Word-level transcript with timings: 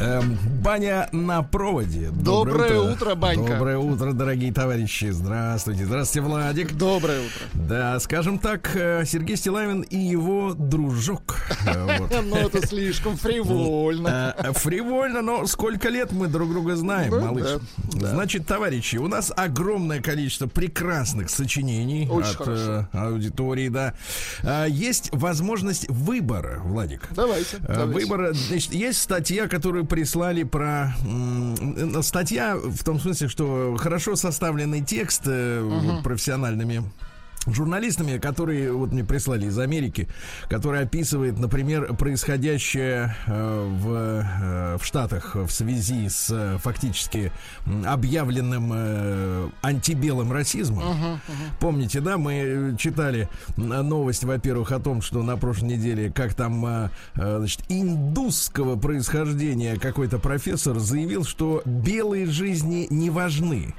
Эм, 0.00 0.38
баня 0.62 1.10
на 1.12 1.42
проводе. 1.42 2.08
Доброе 2.10 2.80
утро, 2.80 3.14
Банька. 3.14 3.52
Доброе 3.52 3.76
утро, 3.76 4.12
дорогие 4.12 4.50
товарищи. 4.50 5.10
Здравствуйте. 5.10 5.84
Здравствуйте, 5.84 6.26
Владик. 6.26 6.72
Доброе 6.72 7.20
утро. 7.20 7.42
Да, 7.52 8.00
скажем 8.00 8.38
так, 8.38 8.70
э, 8.74 9.04
Сергей 9.04 9.36
Стилавин 9.36 9.82
и 9.82 9.98
его 9.98 10.54
дружок. 10.54 11.39
Э. 11.66 11.98
Ну, 12.22 12.36
это 12.36 12.66
слишком 12.66 13.16
фривольно. 13.16 14.34
Э, 14.36 14.52
Фривольно, 14.52 15.22
но 15.22 15.46
сколько 15.46 15.88
лет 15.88 16.12
мы 16.12 16.28
друг 16.28 16.50
друга 16.50 16.76
знаем, 16.76 17.10
Ну, 17.10 17.20
малыш. 17.20 17.60
Значит, 17.92 18.46
товарищи, 18.46 18.96
у 18.96 19.08
нас 19.08 19.32
огромное 19.34 20.00
количество 20.00 20.46
прекрасных 20.46 21.30
сочинений 21.30 22.08
от 22.10 22.46
э, 22.46 22.84
аудитории, 22.92 23.68
да. 23.68 23.94
А, 24.42 24.66
Есть 24.66 25.10
возможность 25.12 25.88
выбора, 25.88 26.60
Владик. 26.62 27.08
Давайте. 27.12 27.58
Э. 27.66 27.86
Выбора, 27.86 28.32
значит, 28.32 28.72
есть 28.74 29.00
статья, 29.00 29.48
которую 29.48 29.86
прислали 29.86 30.42
про 30.42 30.94
э, 31.04 32.02
статья 32.02 32.56
в 32.56 32.84
том 32.84 33.00
смысле, 33.00 33.28
что 33.28 33.76
хорошо 33.78 34.16
составленный 34.16 34.82
текст 34.82 35.22
э, 35.26 36.00
профессиональными 36.04 36.82
журналистами, 37.46 38.18
которые 38.18 38.72
вот 38.72 38.92
мне 38.92 39.04
прислали 39.04 39.46
из 39.46 39.58
Америки, 39.58 40.08
который 40.48 40.82
описывает, 40.82 41.38
например, 41.38 41.94
происходящее 41.94 43.16
э, 43.26 43.76
в, 43.80 43.94
э, 43.94 44.78
в 44.78 44.84
Штатах 44.84 45.34
в 45.34 45.50
связи 45.50 46.08
с 46.08 46.28
э, 46.30 46.58
фактически 46.62 47.32
объявленным 47.86 49.52
антибелым 49.62 50.32
расизмом. 50.32 51.20
Помните, 51.60 52.00
да, 52.00 52.18
мы 52.18 52.76
читали 52.78 53.28
новость, 53.56 54.24
во-первых, 54.24 54.72
о 54.72 54.78
том, 54.80 55.02
что 55.02 55.22
на 55.22 55.36
прошлой 55.36 55.70
неделе, 55.70 56.12
как 56.12 56.34
там, 56.34 56.90
значит, 57.14 57.62
индусского 57.68 58.76
происхождения 58.76 59.78
какой-то 59.78 60.18
профессор 60.18 60.78
заявил, 60.78 61.24
что 61.24 61.62
белые 61.64 62.26
жизни 62.26 62.86
не 62.90 63.10
важны. 63.10 63.74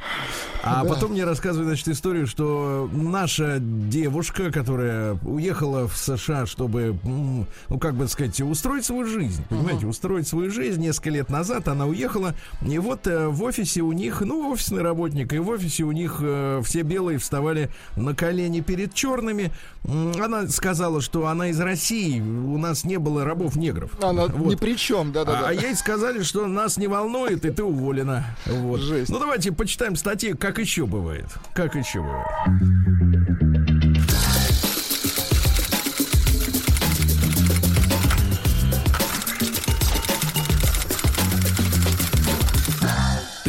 А 0.64 0.86
потом 0.86 1.12
мне 1.12 1.26
рассказывают, 1.26 1.68
значит, 1.68 1.88
историю, 1.90 2.28
что 2.28 2.90
наша 2.94 3.51
девушка, 3.60 4.52
которая 4.52 5.18
уехала 5.24 5.88
в 5.88 5.98
США, 5.98 6.46
чтобы, 6.46 6.98
ну, 7.04 7.46
как 7.80 7.96
бы 7.96 8.08
сказать, 8.08 8.40
устроить 8.42 8.86
свою 8.86 9.06
жизнь, 9.06 9.44
понимаете, 9.50 9.88
устроить 9.88 10.28
свою 10.28 10.52
жизнь 10.52 10.82
несколько 10.82 11.10
лет 11.10 11.30
назад, 11.30 11.68
она 11.68 11.86
уехала, 11.86 12.34
и 12.66 12.78
вот 12.80 13.08
э, 13.08 13.28
в 13.28 13.44
офисе 13.44 13.82
у 13.82 13.92
них, 13.92 14.22
ну, 14.22 14.52
офисный 14.52 14.82
работник, 14.82 15.34
и 15.34 15.40
в 15.40 15.50
офисе 15.50 15.84
у 15.84 15.92
них 15.92 16.18
э, 16.22 16.62
все 16.64 16.82
белые 16.82 17.18
вставали 17.18 17.70
на 17.96 18.16
колени 18.16 18.62
перед 18.62 18.94
черными. 18.94 19.52
Она 19.84 20.48
сказала, 20.48 21.02
что 21.02 21.28
она 21.28 21.48
из 21.48 21.60
России, 21.60 22.20
у 22.20 22.58
нас 22.58 22.84
не 22.84 22.98
было 22.98 23.26
рабов-негров. 23.26 23.92
Она 24.04 24.28
Вот. 24.28 24.52
ни 24.52 24.56
при 24.56 24.76
чем, 24.76 25.12
да-да-да. 25.12 25.48
А, 25.48 25.50
а 25.50 25.54
ей 25.54 25.76
сказали, 25.76 26.22
что 26.24 26.48
нас 26.48 26.78
не 26.78 26.88
волнует, 26.88 27.46
и 27.46 27.50
ты 27.50 27.64
уволена. 27.64 28.26
Вот. 28.46 28.80
Жесть. 28.80 29.10
Ну 29.12 29.20
давайте 29.20 29.52
почитаем 29.52 29.96
статьи, 29.96 30.34
как 30.34 30.60
еще 30.60 30.86
бывает. 30.86 31.28
Как 31.54 31.76
еще 31.76 32.00
бывает. 32.02 33.41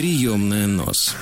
Приемная 0.03 0.67
нос. 0.67 1.15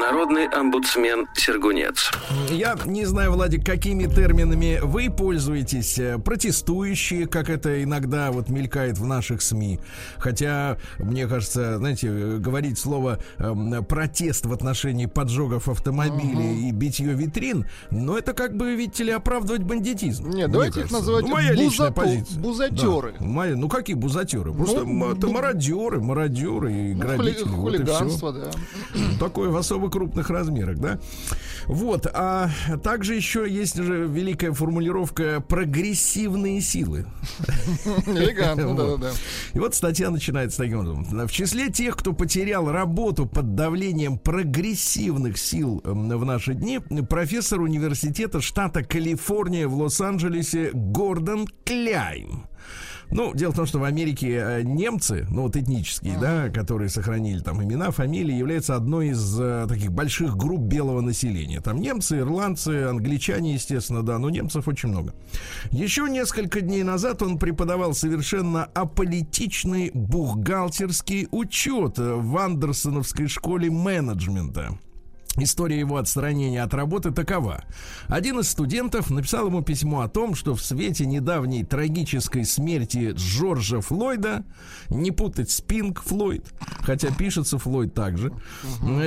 Народный 0.00 0.46
омбудсмен 0.48 1.26
Сергунец. 1.34 2.10
Я 2.50 2.76
не 2.84 3.04
знаю, 3.06 3.32
Владик, 3.32 3.64
какими 3.64 4.04
терминами 4.04 4.78
вы 4.82 5.10
пользуетесь. 5.10 5.98
э, 5.98 6.18
Протестующие, 6.18 7.26
как 7.26 7.48
это 7.50 7.82
иногда 7.82 8.30
вот 8.30 8.48
мелькает 8.48 8.98
в 8.98 9.06
наших 9.06 9.42
СМИ. 9.42 9.80
Хотя, 10.18 10.76
мне 10.98 11.26
кажется, 11.26 11.78
знаете, 11.78 12.08
говорить 12.38 12.78
слово 12.78 13.18
эм, 13.38 13.84
протест 13.84 14.46
в 14.46 14.52
отношении 14.52 15.06
поджогов 15.06 15.68
автомобилей 15.68 16.68
и 16.68 16.72
битье 16.72 17.12
витрин, 17.14 17.66
но 17.90 18.18
это 18.18 18.32
как 18.32 18.56
бы, 18.56 18.74
видите 18.74 19.04
ли, 19.04 19.12
оправдывать 19.12 19.62
бандитизм. 19.62 20.28
Не, 20.28 20.34
мне 20.36 20.48
давайте 20.48 20.80
их 20.80 20.88
кажется. 20.90 20.98
называть 21.00 21.24
Ну, 21.24 21.30
моя 21.32 21.52
личная 21.52 21.88
бузапо- 21.90 22.02
позиция. 22.04 22.40
бузатеры. 22.40 23.14
Да, 23.18 23.24
моя- 23.26 23.56
ну 23.56 23.68
какие 23.68 23.96
бузатеры? 23.96 24.52
Просто 24.52 24.84
Ну, 24.84 25.10
это 25.12 25.26
бу- 25.26 25.32
мародеры, 25.32 26.00
мародеры 26.00 26.72
и 26.72 26.94
Ну, 26.94 27.00
грабители. 27.00 27.44
хули- 27.44 27.46
вот 27.56 27.74
и 27.74 27.76
хулиганство, 27.78 28.32
да. 28.32 28.50
Такое 29.18 29.50
в 29.50 29.56
особо 29.56 29.85
крупных 29.90 30.30
размерах, 30.30 30.78
да? 30.78 30.98
Вот, 31.66 32.06
а 32.12 32.50
также 32.82 33.14
еще 33.14 33.46
есть 33.48 33.76
же 33.76 34.06
великая 34.06 34.52
формулировка 34.52 35.40
прогрессивные 35.40 36.60
силы. 36.60 37.06
Элегантно, 38.06 38.74
да-да-да. 38.76 39.10
И 39.52 39.58
вот 39.58 39.74
статья 39.74 40.10
начинается 40.10 40.58
таким 40.58 40.80
образом. 40.80 41.26
В 41.26 41.32
числе 41.32 41.70
тех, 41.70 41.96
кто 41.96 42.12
потерял 42.12 42.70
работу 42.70 43.26
под 43.26 43.54
давлением 43.54 44.18
прогрессивных 44.18 45.38
сил 45.38 45.80
м, 45.84 46.08
в 46.08 46.24
наши 46.24 46.54
дни, 46.54 46.80
профессор 47.08 47.60
университета 47.60 48.40
штата 48.40 48.82
Калифорния 48.82 49.66
в 49.66 49.76
Лос-Анджелесе 49.76 50.70
Гордон 50.72 51.46
Кляйн. 51.64 52.46
Ну, 53.10 53.32
дело 53.34 53.52
в 53.52 53.56
том, 53.56 53.66
что 53.66 53.78
в 53.78 53.84
Америке 53.84 54.36
э, 54.36 54.62
немцы, 54.62 55.26
ну 55.30 55.42
вот 55.42 55.56
этнические, 55.56 56.18
да, 56.20 56.48
которые 56.48 56.88
сохранили 56.88 57.40
там 57.40 57.62
имена, 57.62 57.90
фамилии, 57.90 58.34
являются 58.34 58.74
одной 58.74 59.08
из 59.08 59.40
э, 59.40 59.66
таких 59.68 59.92
больших 59.92 60.36
групп 60.36 60.62
белого 60.62 61.00
населения. 61.00 61.60
Там 61.60 61.80
немцы, 61.80 62.18
ирландцы, 62.18 62.84
англичане, 62.84 63.54
естественно, 63.54 64.02
да, 64.02 64.18
но 64.18 64.30
немцев 64.30 64.66
очень 64.68 64.88
много. 64.88 65.14
Еще 65.70 66.08
несколько 66.08 66.60
дней 66.60 66.82
назад 66.82 67.22
он 67.22 67.38
преподавал 67.38 67.94
совершенно 67.94 68.64
аполитичный 68.64 69.90
бухгалтерский 69.94 71.28
учет 71.30 71.98
в 71.98 72.36
Андерсоновской 72.36 73.28
школе 73.28 73.70
менеджмента. 73.70 74.78
История 75.38 75.78
его 75.78 75.98
отстранения 75.98 76.62
от 76.62 76.72
работы 76.72 77.10
такова. 77.10 77.64
Один 78.08 78.40
из 78.40 78.48
студентов 78.48 79.10
написал 79.10 79.46
ему 79.48 79.62
письмо 79.62 80.00
о 80.00 80.08
том, 80.08 80.34
что 80.34 80.54
в 80.54 80.62
свете 80.62 81.04
недавней 81.04 81.64
трагической 81.64 82.44
смерти 82.44 83.12
Джорджа 83.14 83.80
Флойда, 83.80 84.44
не 84.88 85.10
путать 85.10 85.50
с 85.50 85.60
Пинк 85.60 86.02
Флойд, 86.02 86.46
хотя 86.80 87.10
пишется 87.10 87.58
Флойд 87.58 87.92
также, 87.94 88.32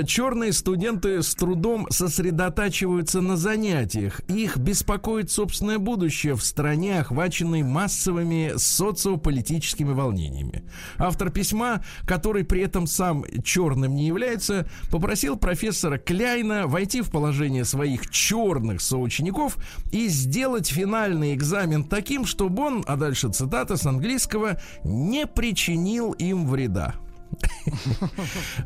черные 0.06 0.54
студенты 0.54 1.24
с 1.24 1.34
трудом 1.36 1.88
сосредотачиваются 1.90 3.22
на 3.22 3.36
занятиях. 3.36 4.22
Их 4.28 4.58
беспокоит 4.58 5.32
собственное 5.32 5.80
будущее 5.80 6.36
в 6.36 6.44
стране, 6.44 7.00
охваченной 7.00 7.64
массовыми 7.64 8.54
социополитическими 8.56 9.94
волнениями. 9.94 10.64
Автор 10.98 11.32
письма, 11.32 11.84
который 12.06 12.44
при 12.44 12.62
этом 12.62 12.86
сам 12.88 13.26
черным 13.44 13.96
не 13.96 14.08
является, 14.08 14.70
попросил 14.92 15.38
профессора 15.38 15.98
Кляйна 16.20 16.68
войти 16.68 17.00
в 17.00 17.12
положение 17.12 17.64
своих 17.64 18.10
черных 18.10 18.82
соучеников 18.82 19.56
и 19.90 20.10
сделать 20.10 20.68
финальный 20.68 21.34
экзамен 21.34 21.86
таким, 21.86 22.26
чтобы 22.26 22.62
он, 22.62 22.84
а 22.88 22.98
дальше 22.98 23.30
цитата 23.30 23.78
с 23.78 23.86
английского, 23.86 24.60
не 24.84 25.26
причинил 25.26 26.12
им 26.12 26.46
вреда. 26.46 26.96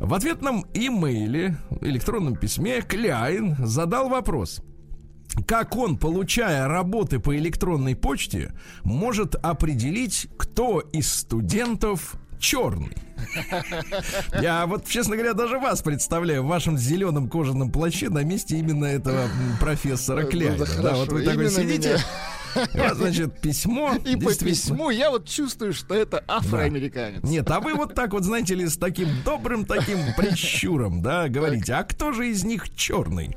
В 0.00 0.14
ответном 0.14 0.66
имейле, 0.74 1.56
электронном 1.80 2.34
письме 2.34 2.80
Кляйн 2.82 3.54
задал 3.64 4.08
вопрос. 4.08 4.60
Как 5.46 5.76
он, 5.76 5.96
получая 5.96 6.66
работы 6.66 7.20
по 7.20 7.36
электронной 7.36 7.94
почте, 7.94 8.52
может 8.82 9.36
определить, 9.36 10.26
кто 10.36 10.80
из 10.80 11.12
студентов 11.12 12.16
черный? 12.44 12.92
Я 14.40 14.66
вот, 14.66 14.86
честно 14.86 15.16
говоря, 15.16 15.32
даже 15.32 15.58
вас 15.58 15.82
представляю 15.82 16.42
в 16.42 16.46
вашем 16.46 16.76
зеленом 16.76 17.28
кожаном 17.28 17.70
плаще 17.72 18.10
на 18.10 18.22
месте 18.22 18.58
именно 18.58 18.84
этого 18.84 19.28
профессора 19.60 20.22
Ну, 20.22 20.28
Кляйна. 20.28 20.66
да 20.82 20.94
вот 20.94 21.10
вы 21.10 21.22
такой 21.22 21.46
именно 21.46 21.50
сидите, 21.50 21.98
вот, 22.54 22.96
значит, 22.96 23.40
письмо. 23.40 23.94
И 24.04 24.16
по 24.16 24.34
письму 24.34 24.90
я 24.90 25.10
вот 25.10 25.26
чувствую, 25.28 25.72
что 25.72 25.94
это 25.94 26.22
афроамериканец. 26.28 27.22
Нет, 27.22 27.50
а 27.50 27.60
вы 27.60 27.74
вот 27.74 27.94
так 27.94 28.12
вот, 28.12 28.24
знаете 28.24 28.54
ли, 28.54 28.68
с 28.68 28.76
таким 28.76 29.08
добрым 29.24 29.64
таким 29.64 29.98
прищуром, 30.16 31.02
да, 31.02 31.28
говорите, 31.28 31.72
а 31.74 31.82
кто 31.84 32.12
же 32.12 32.28
из 32.28 32.44
них 32.44 32.74
черный? 32.76 33.36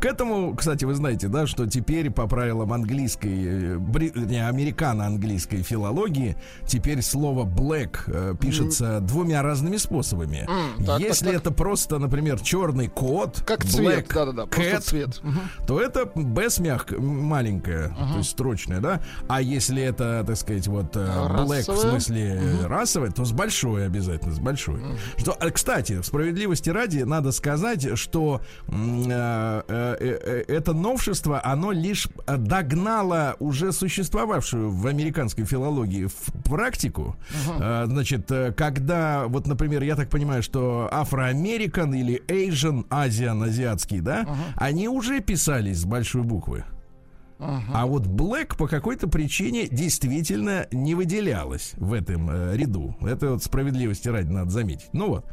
К 0.00 0.04
этому, 0.04 0.54
кстати, 0.54 0.84
вы 0.84 0.94
знаете, 0.94 1.28
да, 1.28 1.46
что 1.46 1.66
теперь 1.66 2.10
по 2.10 2.26
правилам 2.26 2.72
английской, 2.72 3.74
э, 3.74 3.76
бри- 3.76 4.12
не, 4.14 4.46
американо-английской 4.46 5.62
филологии, 5.62 6.36
теперь 6.66 7.02
слово 7.02 7.44
black 7.44 7.98
э, 8.06 8.34
пишется 8.38 9.00
двумя 9.00 9.42
разными 9.42 9.76
способами. 9.78 10.46
М, 10.48 10.84
так, 10.84 11.00
Если 11.00 11.26
так, 11.26 11.34
так. 11.34 11.42
это 11.42 11.50
просто, 11.52 11.98
например, 11.98 12.40
черный 12.40 12.88
кот, 12.88 13.42
Как 13.46 13.64
black 13.64 13.68
цвет, 13.70 14.08
да-да-да, 14.12 14.46
просто 14.46 14.70
cat, 14.76 14.80
цвет. 14.80 15.20
Мгм. 15.22 15.40
то 15.66 15.80
это 15.80 16.06
Б 16.14 16.50
с 16.50 16.58
мягк- 16.60 16.98
маленькая, 17.00 17.88
то 17.88 18.18
есть 18.18 18.30
строчная, 18.30 18.80
да. 18.80 19.00
А 19.28 19.40
если 19.40 19.82
это, 19.82 20.24
так 20.26 20.36
сказать, 20.36 20.66
вот 20.68 20.94
э, 20.96 21.00
black 21.00 21.64
в 21.64 21.68
Расовая? 21.68 21.90
смысле 21.90 22.40
э, 22.42 22.66
расовая, 22.66 23.10
то 23.10 23.24
с 23.24 23.32
большой 23.32 23.86
обязательно, 23.86 24.34
с 24.34 24.38
большой. 24.38 24.80
Что, 25.16 25.32
а, 25.32 25.50
кстати, 25.50 26.02
справедливости 26.02 26.70
ради 26.70 26.98
надо 27.02 27.32
сказать, 27.32 27.96
что 27.98 28.40
э, 28.68 29.62
это 29.94 30.72
новшество, 30.72 31.40
оно 31.44 31.72
лишь 31.72 32.08
э, 32.26 32.36
догнало 32.36 33.36
уже 33.38 33.72
существовавшую 33.72 34.70
в 34.70 34.86
американской 34.86 35.44
филологии 35.44 36.06
в 36.06 36.42
практику. 36.44 37.16
Э, 37.60 37.84
Значит, 37.86 38.30
э, 38.30 38.52
когда, 38.52 39.26
вот, 39.26 39.46
например, 39.46 39.82
я 39.82 39.96
так 39.96 40.08
понимаю, 40.10 40.42
что 40.42 40.88
афроамерикан 40.92 41.94
или 41.94 42.22
Asian, 42.28 42.86
азиан, 42.90 43.42
азиатский, 43.42 44.00
да, 44.00 44.26
они 44.56 44.88
уже 44.88 45.20
писались 45.20 45.78
с 45.80 45.84
большой 45.84 46.22
буквы. 46.22 46.64
А 47.38 47.86
вот 47.86 48.06
Black 48.06 48.56
по 48.56 48.66
какой-то 48.66 49.08
причине 49.08 49.68
действительно 49.68 50.66
не 50.72 50.94
выделялась 50.94 51.72
в 51.76 51.92
этом 51.92 52.30
э, 52.30 52.56
ряду. 52.56 52.96
Это 53.02 53.32
вот 53.32 53.42
справедливости 53.42 54.08
ради 54.08 54.30
надо 54.30 54.50
заметить. 54.50 54.88
Ну 54.92 55.08
вот. 55.08 55.26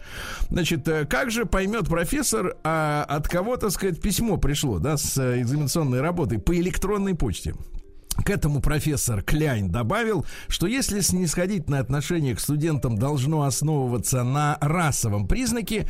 Значит, 0.50 0.88
э, 0.88 1.06
как 1.06 1.32
же 1.32 1.46
поймет 1.46 1.88
профессор, 1.88 2.58
а, 2.64 3.06
от 3.08 3.28
кого, 3.28 3.58
так 3.58 3.72
сказать, 3.72 4.02
письмо 4.02 4.38
пришло, 4.38 4.80
да, 4.80 4.98
с 4.98 5.18
э, 5.18 5.42
экзаменационной 5.42 6.02
работой 6.02 6.40
по 6.40 6.56
электронной 6.56 7.16
почте? 7.16 7.56
К 8.24 8.30
этому 8.30 8.62
профессор 8.62 9.22
Кляйн 9.24 9.70
добавил, 9.70 10.26
что 10.48 10.68
если 10.68 11.00
снисходительное 11.00 11.80
отношение 11.82 12.36
к 12.36 12.40
студентам 12.40 12.96
должно 12.98 13.44
основываться 13.44 14.24
на 14.24 14.58
расовом 14.62 15.28
признаке, 15.28 15.88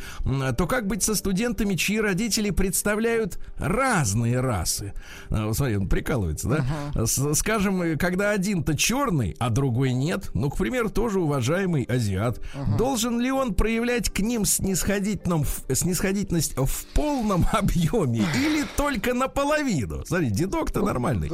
то 0.56 0.66
как 0.66 0.86
быть 0.86 1.02
со 1.02 1.14
студентами, 1.14 1.74
чьи 1.74 2.00
родители 2.00 2.48
представляют 2.50 3.38
разные 3.58 4.40
расы? 4.40 4.94
А, 5.30 5.52
Смотри, 5.52 5.76
он 5.76 5.88
прикалывается, 5.88 6.48
да? 6.48 6.64
С- 7.06 7.34
Скажем, 7.34 7.82
э, 7.82 7.96
когда 7.96 8.30
один-то 8.30 8.76
черный, 8.76 9.36
а 9.38 9.50
другой 9.50 9.92
нет, 9.92 10.30
ну, 10.34 10.48
к 10.50 10.56
примеру, 10.56 10.88
тоже 10.90 11.20
уважаемый 11.20 11.84
азиат, 11.84 12.40
должен 12.78 13.20
ли 13.20 13.30
он 13.30 13.54
проявлять 13.54 14.08
к 14.10 14.20
ним 14.20 14.44
снисходительность 14.46 16.54
в 16.56 16.86
полном 16.94 17.46
объеме 17.52 18.20
или 18.34 18.64
только 18.76 19.12
наполовину? 19.14 20.04
Смотри, 20.06 20.30
дедок-то 20.30 20.82
нормальный. 20.82 21.28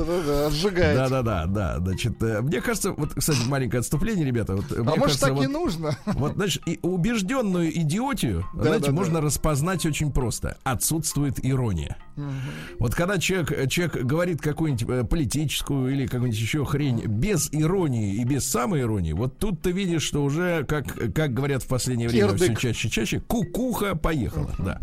Сжигает. 0.80 0.96
Да, 1.10 1.22
да, 1.22 1.22
да, 1.22 1.46
да. 1.46 1.78
Значит, 1.80 2.22
э, 2.22 2.40
мне 2.42 2.60
кажется, 2.60 2.92
вот, 2.92 3.14
кстати, 3.14 3.38
маленькое 3.46 3.80
отступление, 3.80 4.26
ребята. 4.26 4.56
Вот, 4.56 4.64
А 4.72 4.82
может 4.82 5.00
кажется, 5.02 5.26
так 5.26 5.34
вот, 5.34 5.44
и 5.44 5.46
нужно? 5.46 5.96
вот, 6.06 6.34
значит, 6.34 6.62
и 6.66 6.78
убежденную 6.82 7.70
идиотию, 7.80 8.46
Да, 8.54 8.62
знаете, 8.62 8.86
да, 8.86 8.90
да. 8.90 8.96
можно 8.96 9.20
распознать 9.20 9.86
очень 9.86 10.12
просто. 10.12 10.58
Отсутствует 10.64 11.44
ирония. 11.44 11.96
Вот 12.78 12.94
когда 12.94 13.16
человек, 13.18 13.70
человек 13.70 14.04
говорит 14.04 14.42
какую-нибудь 14.42 14.86
э, 14.88 15.04
политическую 15.04 15.90
или 15.92 16.06
какую-нибудь 16.06 16.38
еще 16.38 16.66
хрень 16.66 17.06
без 17.06 17.48
иронии 17.52 18.16
и 18.16 18.24
без 18.24 18.46
самоиронии, 18.48 19.12
вот 19.14 19.38
тут 19.38 19.62
ты 19.62 19.70
видишь, 19.72 20.02
что 20.02 20.22
уже, 20.22 20.64
как, 20.64 20.84
как 21.14 21.32
говорят 21.32 21.62
в 21.62 21.66
последнее 21.66 22.08
время 22.10 22.28
все 22.28 22.38
Кирдык. 22.48 22.58
чаще 22.60 22.88
и 22.88 22.90
чаще, 22.90 23.20
кукуха 23.20 23.94
поехала, 23.94 24.50
да. 24.58 24.80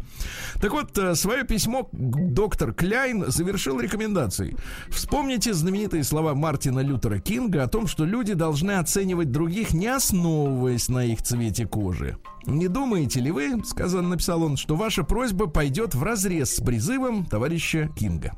Так 0.59 0.71
вот, 0.71 0.97
э, 0.97 1.13
свое 1.13 1.43
письмо 1.43 1.87
доктор 1.91 2.73
Кляйн 2.73 3.25
завершил 3.27 3.79
рекомендацией. 3.79 4.55
Вспомните 4.89 5.53
знаменитые 5.87 6.03
слова 6.03 6.35
Мартина 6.35 6.79
Лютера 6.79 7.19
Кинга 7.19 7.63
о 7.63 7.67
том, 7.67 7.87
что 7.87 8.03
люди 8.03 8.33
должны 8.33 8.71
оценивать 8.71 9.31
других, 9.31 9.73
не 9.73 9.87
основываясь 9.87 10.89
на 10.89 11.05
их 11.05 11.21
цвете 11.21 11.65
кожи. 11.65 12.17
Не 12.45 12.67
думаете 12.67 13.21
ли 13.21 13.31
вы, 13.31 13.63
сказано, 13.65 14.09
написал 14.09 14.43
он, 14.43 14.57
что 14.57 14.75
ваша 14.75 15.03
просьба 15.03 15.47
пойдет 15.47 15.95
в 15.95 16.03
разрез 16.03 16.55
с 16.55 16.59
призывом 16.61 17.25
товарища 17.25 17.89
Кинга? 17.97 18.33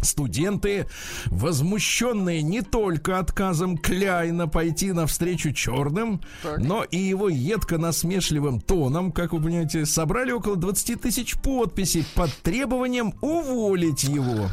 Студенты, 0.00 0.86
возмущенные 1.26 2.42
не 2.42 2.62
только 2.62 3.18
отказом 3.18 3.76
Кляйна 3.78 4.46
пойти 4.46 4.92
навстречу 4.92 5.52
черным, 5.52 6.20
Так. 6.42 6.58
но 6.58 6.84
и 6.84 6.98
его 6.98 7.28
едко-насмешливым 7.28 8.60
тоном, 8.60 9.10
как 9.10 9.32
вы 9.32 9.40
понимаете, 9.40 9.86
собрали 9.86 10.30
около 10.30 10.56
20 10.56 11.00
тысяч 11.00 11.36
подписей 11.40 12.04
под 12.14 12.30
требованием 12.42 13.14
уволить 13.20 14.04
его. 14.04 14.48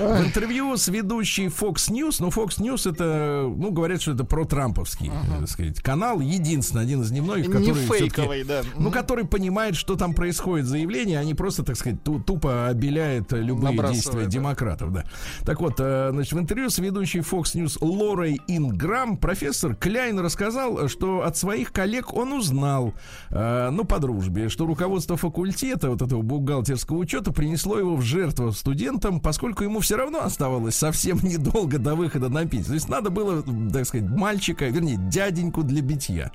В 0.00 0.26
интервью 0.26 0.76
с 0.76 0.88
ведущей 0.88 1.46
Fox 1.48 1.90
News, 1.90 2.16
ну, 2.20 2.28
Fox 2.28 2.58
News 2.58 2.90
это, 2.90 3.44
ну, 3.54 3.70
говорят, 3.70 4.00
что 4.00 4.12
это 4.12 4.24
про-трамповский, 4.24 5.08
э, 5.08 5.40
так 5.40 5.48
сказать, 5.48 5.80
канал, 5.82 6.20
единственный, 6.20 6.82
один 6.82 7.02
из 7.02 7.10
немногих, 7.10 7.48
Не 7.48 7.52
который 7.52 7.74
всё-таки- 7.74 7.98
фейковый, 8.10 8.44
да. 8.44 8.62
ну, 8.78 8.90
который 8.90 9.26
понимает, 9.26 9.76
что 9.76 9.96
там 9.96 10.14
происходит 10.14 10.66
заявление, 10.66 11.18
а 11.18 11.24
не 11.24 11.34
просто, 11.34 11.62
так 11.64 11.76
сказать, 11.76 12.02
ту- 12.02 12.18
тупо 12.20 12.68
обеляет 12.68 13.32
э, 13.32 13.42
любые 13.42 13.76
действия 13.92 14.26
демократов, 14.26 14.92
да. 14.92 15.04
Так 15.44 15.60
вот, 15.60 15.74
э, 15.78 16.08
значит, 16.12 16.32
в 16.32 16.38
интервью 16.38 16.70
с 16.70 16.78
ведущей 16.78 17.18
Fox 17.20 17.54
News 17.54 17.76
Лорой 17.80 18.40
Инграм 18.48 19.16
профессор 19.18 19.74
Кляйн 19.74 20.18
рассказал, 20.18 20.88
что 20.88 21.22
от 21.24 21.36
своих 21.36 21.72
коллег 21.72 22.14
он 22.14 22.32
узнал, 22.32 22.94
ну, 23.30 23.84
по 23.84 23.98
дружбе, 23.98 24.48
что 24.48 24.66
руководство 24.66 25.16
факультета, 25.16 25.90
вот 25.90 26.00
этого 26.02 26.22
бухгалтерского 26.22 26.96
учета, 26.98 27.32
принесло 27.32 27.78
его 27.78 27.96
в 27.96 28.02
жертву 28.02 28.52
студентам, 28.52 29.20
поскольку 29.20 29.64
ему 29.64 29.80
все 29.80 29.89
равно 29.96 30.22
оставалось 30.22 30.76
совсем 30.76 31.18
недолго 31.22 31.78
до 31.78 31.94
выхода 31.94 32.28
на 32.28 32.46
пенсию. 32.46 32.68
То 32.68 32.74
есть 32.74 32.88
надо 32.88 33.10
было, 33.10 33.42
так 33.72 33.86
сказать, 33.86 34.08
мальчика, 34.08 34.66
вернее, 34.66 34.96
дяденьку 34.96 35.62
для 35.62 35.82
битья. 35.82 36.32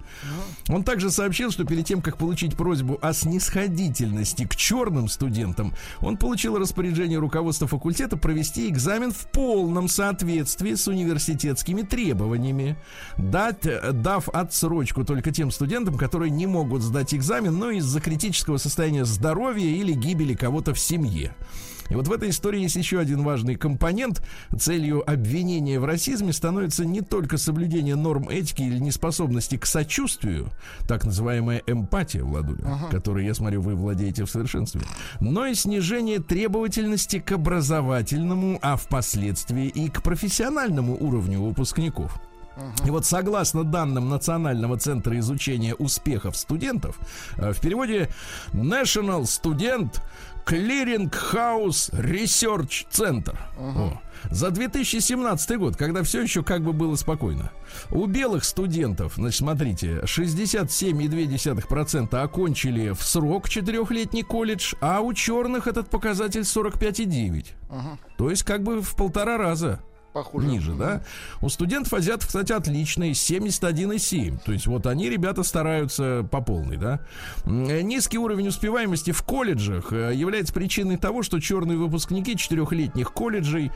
Он 0.69 0.83
также 0.83 1.09
сообщил, 1.11 1.51
что 1.51 1.65
перед 1.65 1.85
тем, 1.85 2.01
как 2.01 2.17
получить 2.17 2.55
просьбу 2.55 2.97
о 3.01 3.13
снисходительности 3.13 4.45
к 4.45 4.55
черным 4.55 5.07
студентам, 5.07 5.73
он 6.01 6.17
получил 6.17 6.57
распоряжение 6.57 7.19
руководства 7.19 7.67
факультета 7.67 8.17
провести 8.17 8.69
экзамен 8.69 9.11
в 9.11 9.29
полном 9.31 9.87
соответствии 9.87 10.73
с 10.75 10.87
университетскими 10.87 11.81
требованиями, 11.81 12.77
дать, 13.17 13.67
дав 14.01 14.27
отсрочку 14.29 15.03
только 15.03 15.31
тем 15.31 15.51
студентам, 15.51 15.97
которые 15.97 16.31
не 16.31 16.47
могут 16.47 16.81
сдать 16.81 17.13
экзамен, 17.13 17.57
но 17.57 17.71
из-за 17.71 18.01
критического 18.01 18.57
состояния 18.57 19.05
здоровья 19.05 19.67
или 19.67 19.93
гибели 19.93 20.33
кого-то 20.33 20.73
в 20.73 20.79
семье. 20.79 21.35
И 21.89 21.95
вот 21.95 22.07
в 22.07 22.11
этой 22.11 22.29
истории 22.29 22.61
есть 22.61 22.75
еще 22.75 22.99
один 22.99 23.23
важный 23.23 23.55
компонент. 23.55 24.21
Целью 24.57 25.09
обвинения 25.09 25.79
в 25.79 25.85
расизме 25.85 26.33
становится 26.33 26.85
не 26.85 27.01
только 27.01 27.37
соблюдение 27.37 27.95
норм 27.95 28.29
этики 28.29 28.63
или 28.63 28.79
неспособности 28.79 29.57
к 29.57 29.65
сочувствию, 29.65 30.49
так 30.87 31.05
называемая 31.05 31.61
эмпатия, 31.67 32.23
Владуля, 32.23 32.63
которой, 32.89 33.25
я 33.25 33.33
смотрю, 33.33 33.61
вы 33.61 33.75
владеете 33.75 34.25
в 34.25 34.29
совершенстве, 34.29 34.81
но 35.19 35.45
и 35.45 35.55
снижение 35.55 36.19
требовательности 36.19 37.19
к 37.19 37.31
образовательному, 37.31 38.59
а 38.61 38.75
впоследствии 38.75 39.67
и 39.67 39.89
к 39.89 40.01
профессиональному 40.01 40.97
уровню 40.99 41.41
выпускников. 41.41 42.19
И 42.85 42.89
вот 42.89 43.05
согласно 43.05 43.63
данным 43.63 44.09
Национального 44.09 44.77
центра 44.77 45.17
изучения 45.19 45.75
успехов 45.75 46.37
студентов, 46.37 46.97
э, 47.37 47.51
в 47.51 47.59
переводе 47.59 48.09
National 48.53 49.23
Student 49.23 50.01
Research 51.91 52.85
Center. 52.91 53.35
О. 53.57 53.99
За 54.31 54.51
2017 54.51 55.57
год, 55.57 55.75
когда 55.75 56.03
все 56.03 56.21
еще 56.21 56.43
как 56.43 56.61
бы 56.63 56.71
было 56.73 56.95
спокойно, 56.95 57.51
у 57.91 58.05
белых 58.05 58.43
студентов, 58.43 59.13
значит, 59.15 59.39
смотрите, 59.39 60.01
67,2% 60.03 62.15
окончили 62.15 62.91
в 62.91 63.01
срок 63.03 63.49
четырехлетний 63.49 64.21
колледж, 64.23 64.75
а 64.81 65.01
у 65.01 65.13
черных 65.13 65.67
этот 65.67 65.89
показатель 65.89 66.41
45,9%. 66.41 67.45
Ага, 67.69 67.97
То 68.17 68.29
есть 68.29 68.43
как 68.43 68.63
бы 68.63 68.81
в 68.81 68.95
полтора 68.95 69.37
раза 69.37 69.81
похуже. 70.15 70.47
ниже, 70.47 70.73
да? 70.73 71.03
У 71.41 71.49
студентов 71.49 71.93
азиатов, 71.93 72.27
кстати, 72.27 72.53
отличные, 72.53 73.11
71,7. 73.11 74.39
То 74.45 74.53
есть 74.53 74.65
вот 74.65 74.87
они, 74.87 75.09
ребята, 75.09 75.43
стараются 75.43 76.25
по 76.31 76.39
полной, 76.41 76.77
да? 76.77 77.01
Э, 77.45 77.81
Низкий 77.81 78.17
уровень 78.17 78.47
успеваемости 78.47 79.11
в 79.11 79.21
колледжах 79.23 79.91
э, 79.91 80.13
является 80.15 80.53
причиной 80.53 80.97
того, 80.97 81.21
что 81.21 81.39
черные 81.41 81.77
выпускники 81.77 82.37
четырехлетних 82.37 83.11
колледжей 83.11 83.71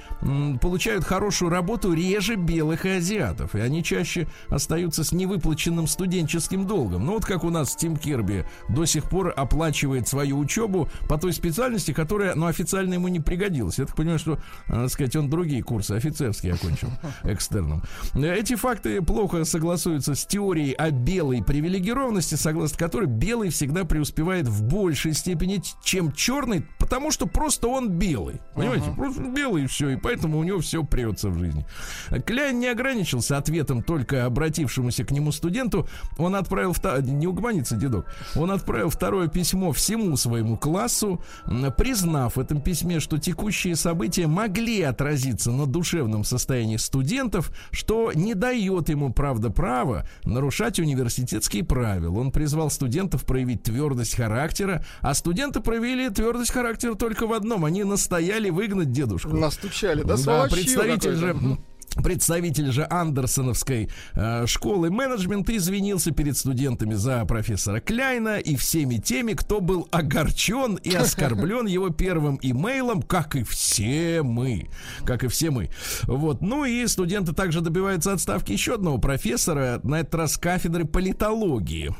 получают 0.62 1.03
хорошую 1.03 1.51
работу 1.51 1.93
реже 1.93 2.36
белых 2.36 2.86
и 2.86 2.89
азиатов. 2.89 3.55
И 3.55 3.60
они 3.60 3.84
чаще 3.84 4.27
остаются 4.48 5.03
с 5.03 5.12
невыплаченным 5.12 5.88
студенческим 5.88 6.65
долгом. 6.65 7.05
Ну 7.05 7.13
вот 7.13 7.25
как 7.25 7.43
у 7.43 7.50
нас 7.50 7.75
Тим 7.75 7.98
Кирби 7.98 8.46
до 8.69 8.86
сих 8.86 9.10
пор 9.10 9.34
оплачивает 9.36 10.08
свою 10.08 10.39
учебу 10.39 10.89
по 11.10 11.17
той 11.17 11.34
специальности, 11.34 11.91
которая, 11.91 12.34
ну, 12.36 12.46
официально 12.46 12.93
ему 12.93 13.10
не 13.10 13.19
пригодилась. 13.19 13.77
Я 13.77 13.86
так 13.86 13.96
понимаю, 13.98 14.19
что, 14.19 14.34
э, 14.34 14.38
так 14.67 14.89
сказать, 14.89 15.15
он 15.17 15.29
другие 15.29 15.63
курсы 15.63 15.91
офицерские 16.29 16.53
окончил 16.53 16.89
экстерном. 17.24 17.83
Эти 18.15 18.55
факты 18.55 19.01
плохо 19.01 19.43
согласуются 19.45 20.15
с 20.15 20.25
теорией 20.25 20.74
о 20.74 20.91
белой 20.91 21.43
привилегированности, 21.43 22.36
согласно 22.36 22.77
которой 22.77 23.07
белый 23.07 23.50
всегда 23.50 23.83
преуспевает 23.83 24.48
в 24.48 24.63
большей 24.63 25.13
степени, 25.13 25.62
чем 25.83 26.12
черный, 26.12 26.65
потому 26.77 27.12
что 27.12 27.25
просто 27.25 27.67
он 27.67 27.89
белый. 27.89 28.41
Понимаете, 28.55 28.91
просто 28.95 29.24
белый 29.24 29.63
и 29.63 29.67
все, 29.67 29.89
и 29.89 29.95
поэтому 29.95 30.39
у 30.39 30.43
него 30.43 30.59
все 30.59 30.83
прется 30.83 31.29
в 31.29 31.38
жизни. 31.39 31.65
Кляйн 32.25 32.59
не 32.59 32.67
ограничился 32.67 33.38
ответом 33.38 33.83
только 33.83 34.25
обратившемуся 34.25 35.03
к 35.03 35.12
нему 35.12 35.31
студенту. 35.31 35.88
Он 36.17 36.36
отправил, 36.36 36.71
вто- 36.71 37.01
не 37.01 37.27
угомонится 37.27 37.75
дедок, 37.75 38.05
он 38.36 38.51
отправил 38.51 38.89
второе 38.89 39.27
письмо 39.27 39.71
всему 39.71 40.15
своему 40.17 40.57
классу, 40.57 41.24
признав 41.77 42.36
в 42.36 42.39
этом 42.39 42.62
письме, 42.62 43.00
что 43.00 43.17
текущие 43.17 43.75
события 43.75 44.27
могли 44.27 44.81
отразиться 44.81 45.51
на 45.51 45.65
душевном 45.65 46.18
состоянии 46.23 46.77
студентов, 46.77 47.51
что 47.71 48.11
не 48.13 48.33
дает 48.33 48.89
ему, 48.89 49.13
правда, 49.13 49.49
права 49.49 50.07
нарушать 50.23 50.79
университетские 50.79 51.63
правила. 51.63 52.19
Он 52.19 52.31
призвал 52.31 52.69
студентов 52.69 53.25
проявить 53.25 53.63
твердость 53.63 54.15
характера, 54.15 54.83
а 55.01 55.13
студенты 55.13 55.59
проявили 55.59 56.09
твердость 56.09 56.51
характера 56.51 56.95
только 56.95 57.27
в 57.27 57.33
одном. 57.33 57.65
Они 57.65 57.83
настояли 57.83 58.49
выгнать 58.49 58.91
дедушку. 58.91 59.29
Настучали, 59.29 60.03
да, 60.03 60.15
Да, 60.17 60.47
представитель 60.49 61.15
же. 61.15 61.35
Представитель 61.96 62.72
же 62.72 62.86
Андерсоновской 62.89 63.89
э, 64.13 64.46
школы 64.46 64.89
менеджмента 64.89 65.55
извинился 65.55 66.12
перед 66.12 66.38
студентами 66.38 66.93
за 66.93 67.25
профессора 67.25 67.79
Кляйна 67.79 68.38
и 68.38 68.55
всеми 68.55 68.98
теми, 68.98 69.34
кто 69.34 69.60
был 69.60 69.88
огорчен 69.91 70.75
и 70.75 70.93
оскорблен 70.93 71.65
его 71.65 71.89
первым 71.89 72.39
имейлом, 72.41 73.01
как 73.01 73.36
и 73.36 73.43
все 73.43 74.22
мы. 74.24 74.69
Как 75.03 75.24
и 75.24 75.27
все 75.27 75.50
мы. 75.50 75.69
Вот. 76.03 76.41
Ну 76.41 76.65
и 76.65 76.86
студенты 76.88 77.34
также 77.34 77.62
добиваются 77.62 78.13
отставки 78.13 78.51
еще 78.51 78.75
одного 78.75 78.98
профессора, 78.98 79.79
на 79.84 80.01
этот 80.01 80.15
раз 80.15 80.38
кафедры 80.38 80.86
политологии. 80.86 81.93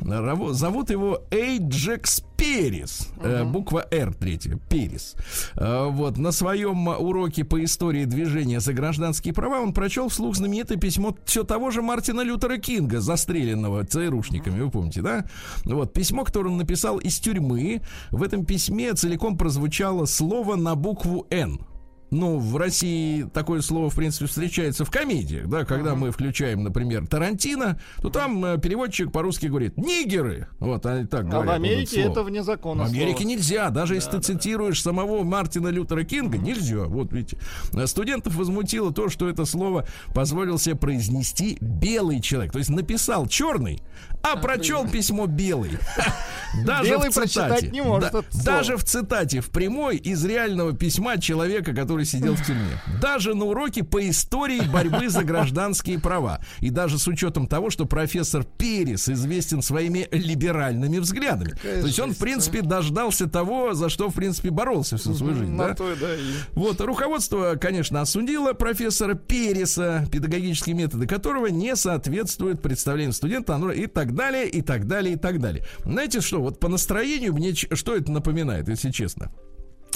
Зовут 0.54 0.92
его 0.92 1.24
Эйджекс 1.32 2.24
Перес. 2.38 3.10
Э, 3.22 3.44
буква 3.44 3.86
Р 3.92 4.14
третья. 4.14 4.58
Перес. 4.70 5.16
Э, 5.56 5.88
вот. 5.90 6.18
На 6.18 6.32
своем 6.32 6.88
уроке 6.88 7.44
по 7.44 7.62
истории 7.64 8.06
движения 8.06 8.60
за 8.62 8.74
гражданские 8.74 9.34
права 9.34 9.60
он 9.60 9.74
прочел 9.80 10.10
вслух 10.10 10.36
знаменитое 10.36 10.78
письмо 10.78 11.16
все 11.24 11.46
того 11.46 11.72
же 11.72 11.82
Мартина 11.82 12.20
Лютера 12.20 12.58
Кинга, 12.58 13.00
застреленного 13.00 13.86
ЦРУшниками, 13.86 14.60
вы 14.60 14.70
помните, 14.70 15.02
да? 15.02 15.24
Вот. 15.64 15.94
Письмо, 15.94 16.26
которое 16.26 16.50
он 16.50 16.58
написал 16.58 16.98
из 16.98 17.18
тюрьмы. 17.18 17.82
В 18.12 18.22
этом 18.22 18.44
письме 18.44 18.94
целиком 18.94 19.38
прозвучало 19.38 20.04
слово 20.04 20.58
на 20.58 20.76
букву 20.76 21.28
«Н». 21.30 21.62
Ну, 22.12 22.40
в 22.40 22.58
России 22.58 23.24
такое 23.34 23.62
слово, 23.62 23.90
в 23.90 23.96
принципе, 23.96 24.26
встречается 24.26 24.84
в 24.86 24.92
комедиях, 24.92 25.48
да, 25.48 25.64
когда 25.66 25.96
мы 25.96 26.12
включаем, 26.12 26.64
например, 26.64 27.08
Тарантино, 27.08 27.80
то 28.02 28.10
там 28.10 28.44
э, 28.44 28.58
переводчик 28.58 29.12
по-русски 29.12 29.46
говорит 29.48 29.78
«нигеры». 29.78 30.48
Вот, 30.60 30.86
они 30.86 31.06
так 31.06 31.26
А 31.26 31.30
говорят. 31.30 31.48
в 31.48 31.56
Америке 31.56 32.02
это 32.02 32.24
вне 32.24 32.44
закона. 32.44 32.86
В 32.86 32.88
Америке 32.88 33.20
слово. 33.20 33.30
нельзя, 33.30 33.70
даже 33.70 33.96
если 33.96 34.12
ты 34.12 34.22
цитируешь 34.22 34.82
самого 34.82 35.24
Мартина 35.24 35.68
Лютера 35.68 36.04
Кинга, 36.04 36.38
нельзя. 36.38 36.86
Вот 36.86 37.14
видите. 37.14 37.38
А 37.74 37.86
Студентов 37.88 38.36
возмутило 38.36 38.92
то, 38.92 39.10
что 39.10 39.30
это 39.30 39.46
слово 39.46 39.86
позволил 40.14 40.58
себе 40.58 40.76
произнести 40.76 41.58
белый 41.62 42.22
человек. 42.22 42.52
То 42.52 42.60
есть 42.60 42.70
написал 42.70 43.28
черный, 43.28 43.82
а 44.22 44.36
прочел 44.36 44.88
письмо 44.88 45.28
белый. 45.28 45.72
Даже 46.66 46.90
Белый 46.90 47.10
в 47.10 47.14
цитате. 47.14 47.40
прочитать 47.40 47.72
не 47.72 47.82
может 47.82 48.12
Да, 48.12 48.22
даже 48.44 48.76
в 48.76 48.84
цитате, 48.84 49.40
в 49.40 49.52
прямой, 49.52 49.98
из 49.98 50.26
реального 50.26 50.74
письма 50.74 51.20
человека, 51.20 51.76
который 51.76 51.99
сидел 52.06 52.36
в 52.36 52.46
тюрьме. 52.46 52.80
Даже 53.02 53.34
на 53.36 53.46
уроке 53.46 53.84
по 53.84 54.08
истории 54.10 54.62
борьбы 54.62 55.10
за 55.10 55.24
гражданские 55.24 56.00
права. 56.00 56.40
И 56.60 56.70
даже 56.70 56.98
с 57.00 57.08
учетом 57.08 57.48
того, 57.48 57.70
что 57.70 57.86
профессор 57.86 58.44
Перес 58.44 59.10
известен 59.10 59.62
своими 59.62 60.08
либеральными 60.12 61.00
взглядами. 61.00 61.54
То 61.62 61.86
есть 61.88 62.00
он, 62.00 62.14
в 62.14 62.18
принципе, 62.18 62.62
дождался 62.62 63.28
того, 63.30 63.74
за 63.74 63.90
что, 63.90 64.10
в 64.10 64.14
принципе, 64.14 64.50
боролся 64.50 64.98
всю 64.98 65.14
свою 65.14 65.36
жизнь. 65.36 65.58
Да? 65.58 65.74
то, 65.74 65.96
да, 66.00 66.16
и- 66.16 66.20
Вот, 66.54 66.80
руководство, 66.82 67.56
конечно, 67.60 68.02
осудило 68.02 68.54
профессора 68.54 69.14
Переса, 69.16 70.06
педагогические 70.12 70.76
методы 70.76 71.08
которого 71.08 71.48
не 71.48 71.76
соответствуют 71.76 72.62
представлению 72.62 73.14
студента, 73.14 73.56
оно 73.56 73.72
и 73.72 73.88
так 73.88 74.16
далее, 74.16 74.48
и 74.48 74.62
так 74.62 74.88
далее, 74.88 75.14
и 75.14 75.18
так 75.18 75.40
далее. 75.40 75.66
Знаете 75.84 76.22
что, 76.22 76.42
вот 76.42 76.60
по 76.60 76.68
настроению 76.68 77.34
мне 77.34 77.54
что 77.54 77.96
это 77.96 78.12
напоминает, 78.12 78.68
если 78.70 78.92
честно? 78.92 79.32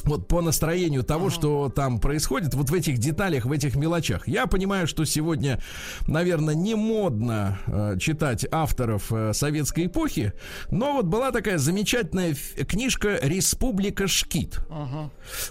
Вот 0.04 0.28
по 0.28 0.42
настроению 0.42 1.04
того, 1.04 1.30
что 1.30 1.70
там 1.70 2.00
происходит, 2.00 2.54
вот 2.54 2.70
в 2.70 2.74
этих 2.74 2.98
деталях, 2.98 3.46
в 3.46 3.52
этих 3.52 3.76
мелочах. 3.76 4.28
Я 4.28 4.48
понимаю, 4.48 4.88
что 4.88 5.06
сегодня, 5.06 5.62
наверное, 6.08 6.56
не 6.56 6.76
модно 6.76 7.60
э, 7.68 7.98
читать 8.00 8.46
авторов 8.52 9.12
э, 9.12 9.34
советской 9.34 9.86
эпохи, 9.86 10.34
но 10.72 10.94
вот 10.94 11.06
была 11.06 11.32
такая 11.32 11.58
замечательная 11.58 12.36
книжка 12.68 13.20
«Республика 13.22 14.08
Шкит». 14.08 14.60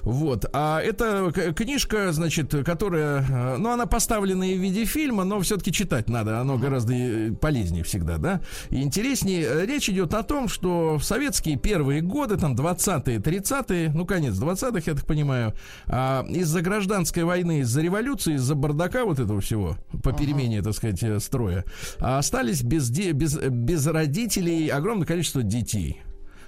Вот. 0.03 0.45
А 0.53 0.81
это 0.81 1.33
книжка, 1.57 2.13
значит, 2.13 2.55
которая, 2.65 3.25
э, 3.29 3.57
ну, 3.57 3.71
она 3.71 3.87
поставлена 3.87 4.45
и 4.45 4.57
в 4.57 4.61
виде 4.61 4.85
фильма, 4.85 5.25
но 5.25 5.41
все-таки 5.41 5.73
читать 5.73 6.09
надо. 6.09 6.41
Оно 6.41 6.59
гораздо 6.59 6.93
э, 6.95 7.33
полезнее 7.33 7.85
всегда, 7.85 8.19
да. 8.19 8.41
И 8.71 8.83
интереснее. 8.83 9.45
Э, 9.45 9.67
Речь 9.67 9.89
идет 9.89 10.15
о 10.15 10.23
том, 10.23 10.49
что 10.49 10.99
в 10.99 11.05
советские 11.05 11.57
первые 11.57 12.03
годы, 12.03 12.37
там, 12.37 12.55
20-е, 12.55 13.19
30-е, 13.19 13.91
ну, 13.95 14.05
конец 14.05 14.32
20-х, 14.41 14.83
я 14.87 14.95
так 14.95 15.07
понимаю, 15.07 15.55
а, 15.87 16.25
из-за 16.29 16.61
гражданской 16.63 17.25
войны, 17.25 17.61
из-за 17.61 17.81
революции, 17.83 18.35
из-за 18.35 18.55
бардака 18.55 19.05
вот 19.05 19.19
этого 19.19 19.41
всего, 19.41 19.77
по 20.03 20.13
перемене, 20.13 20.63
так 20.63 20.75
сказать, 20.75 21.03
э, 21.03 21.19
строя, 21.21 21.65
а 21.99 22.19
остались 22.19 22.63
без, 22.63 22.89
де- 22.91 23.13
без, 23.13 23.37
без 23.39 23.87
родителей 23.87 24.69
огромное 24.69 25.07
количество 25.07 25.43
детей. 25.43 26.01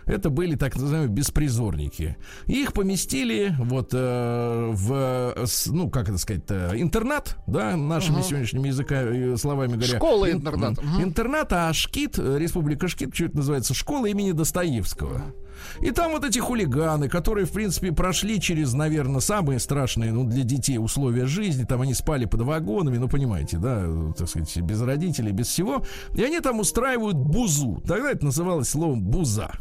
Это 0.07 0.29
были 0.29 0.55
так 0.55 0.75
называемые 0.77 1.09
беспризорники. 1.09 2.19
Их 2.47 2.75
поместили 2.75 3.55
вот 3.59 3.89
э, 3.95 4.71
в, 4.75 5.35
ну, 5.69 5.89
как 5.89 6.11
это 6.11 6.19
сказать, 6.19 6.43
интернат, 6.75 7.39
да, 7.47 7.75
нашими 7.75 8.21
сегодняшними 8.21 8.69
языка, 8.69 8.97
э, 9.01 9.35
словами 9.39 9.73
говоря. 9.77 9.97
Школа-интернат. 9.97 10.79
Ин- 10.79 11.03
Интернат, 11.05 11.53
а 11.55 11.73
Шкит, 11.73 12.19
э, 12.19 12.37
Республика 12.39 12.87
Шкит, 12.87 13.15
что 13.15 13.25
это 13.25 13.37
называется, 13.39 13.73
школа 13.73 14.05
имени 14.05 14.33
Достоевского. 14.33 15.23
И 15.81 15.91
там 15.91 16.13
вот 16.13 16.25
эти 16.25 16.39
хулиганы, 16.39 17.09
которые, 17.09 17.47
в 17.47 17.53
принципе, 17.53 17.93
прошли 17.93 18.41
через, 18.41 18.75
наверное, 18.75 19.21
самые 19.21 19.59
страшные, 19.59 20.13
ну, 20.13 20.25
для 20.25 20.45
детей 20.45 20.79
условия 20.79 21.27
жизни. 21.27 21.65
Там 21.65 21.83
они 21.83 21.95
спали 21.95 22.25
под 22.25 22.43
вагонами, 22.43 22.99
ну, 22.99 23.09
понимаете, 23.09 23.59
да, 23.59 23.83
э, 23.85 24.13
так 24.17 24.29
сказать, 24.29 24.57
без 24.59 24.81
родителей, 24.81 25.33
без 25.33 25.49
всего. 25.49 25.85
И 26.15 26.23
они 26.23 26.41
там 26.41 26.61
устраивают 26.61 27.17
бузу. 27.17 27.83
Тогда 27.87 28.11
это 28.11 28.25
называлось 28.25 28.69
словом 28.69 29.03
буза. 29.03 29.53